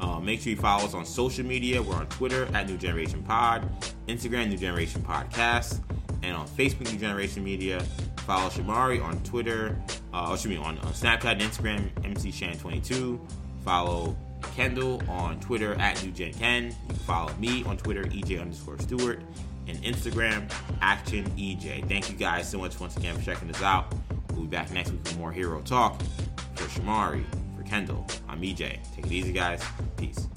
Uh, 0.00 0.20
make 0.20 0.40
sure 0.40 0.50
you 0.50 0.56
follow 0.56 0.84
us 0.84 0.94
on 0.94 1.04
social 1.04 1.44
media. 1.44 1.82
We're 1.82 1.94
on 1.94 2.06
Twitter 2.08 2.48
at 2.54 2.68
New 2.68 2.76
Generation 2.76 3.22
Pod, 3.22 3.68
Instagram 4.08 4.48
New 4.48 4.58
Generation 4.58 5.02
Podcast, 5.02 5.80
and 6.22 6.36
on 6.36 6.46
Facebook 6.48 6.92
New 6.92 6.98
Generation 6.98 7.42
Media. 7.42 7.80
Follow 8.26 8.48
Shamari 8.48 9.02
on 9.02 9.18
Twitter, 9.22 9.76
uh, 10.12 10.30
excuse 10.32 10.58
me, 10.58 10.62
on, 10.62 10.78
on 10.78 10.92
Snapchat 10.92 11.32
and 11.32 11.40
Instagram, 11.40 11.90
MCShan22. 12.02 13.20
Follow 13.64 14.16
Kendall 14.54 15.02
on 15.08 15.40
Twitter 15.40 15.74
at 15.74 15.96
NewGenKen. 15.96 16.64
You 16.66 16.74
can 16.88 16.96
follow 17.06 17.32
me 17.34 17.64
on 17.64 17.76
Twitter, 17.76 18.04
EJ 18.04 18.40
underscore 18.40 18.78
Stewart, 18.78 19.20
and 19.68 19.82
Instagram, 19.82 20.50
Action 20.80 21.24
EJ. 21.36 21.88
Thank 21.88 22.10
you 22.10 22.16
guys 22.16 22.48
so 22.48 22.58
much 22.58 22.78
once 22.80 22.96
again 22.96 23.16
for 23.16 23.22
checking 23.22 23.50
us 23.50 23.62
out. 23.62 23.94
We'll 24.32 24.42
be 24.42 24.48
back 24.48 24.70
next 24.72 24.90
week 24.90 25.02
with 25.04 25.18
more 25.18 25.32
Hero 25.32 25.60
Talk. 25.62 26.00
For 26.54 26.64
Shamari, 26.64 27.24
Kendall, 27.68 28.06
I'm 28.28 28.40
EJ. 28.40 28.78
Take 28.94 29.06
it 29.06 29.12
easy, 29.12 29.32
guys. 29.32 29.62
Peace. 29.96 30.28